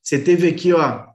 Você 0.00 0.16
teve 0.16 0.46
aqui, 0.46 0.72
ó, 0.72 1.06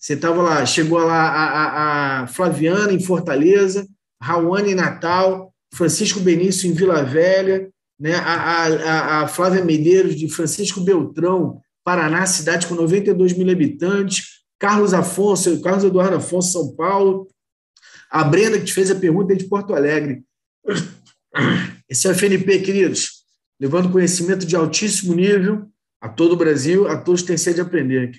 você 0.00 0.14
estava 0.14 0.42
lá, 0.42 0.66
chegou 0.66 0.98
lá 0.98 1.28
a, 1.28 1.44
a, 1.44 2.22
a, 2.22 2.26
Flaviana 2.26 2.92
em 2.92 2.98
Fortaleza, 2.98 3.86
Rauane 4.20 4.72
em 4.72 4.74
Natal, 4.74 5.54
Francisco 5.72 6.18
Benício 6.18 6.68
em 6.68 6.74
Vila 6.74 7.04
Velha, 7.04 7.70
né? 7.96 8.16
a, 8.16 8.34
a, 8.34 9.22
a 9.22 9.28
Flávia 9.28 9.64
Medeiros 9.64 10.16
de 10.16 10.28
Francisco 10.28 10.80
Beltrão, 10.80 11.60
Paraná, 11.84 12.26
cidade 12.26 12.66
com 12.66 12.74
92 12.74 13.34
mil 13.34 13.48
habitantes, 13.52 14.37
Carlos 14.58 14.92
Afonso, 14.92 15.60
Carlos 15.60 15.84
Eduardo 15.84 16.16
Afonso, 16.16 16.52
São 16.52 16.74
Paulo, 16.74 17.28
a 18.10 18.24
Brenda 18.24 18.58
que 18.58 18.64
te 18.64 18.72
fez 18.72 18.90
a 18.90 18.96
pergunta 18.96 19.34
de 19.34 19.44
Porto 19.44 19.74
Alegre. 19.74 20.22
Esse 21.88 22.08
é 22.08 22.10
o 22.10 22.14
FNP, 22.14 22.60
queridos, 22.60 23.24
levando 23.60 23.90
conhecimento 23.90 24.44
de 24.44 24.56
altíssimo 24.56 25.14
nível 25.14 25.66
a 26.00 26.08
todo 26.08 26.32
o 26.32 26.36
Brasil, 26.36 26.88
a 26.88 26.96
todos 26.96 27.22
que 27.22 27.28
têm 27.28 27.36
sede 27.36 27.56
de 27.56 27.60
aprender. 27.60 28.10
Queridos, 28.10 28.18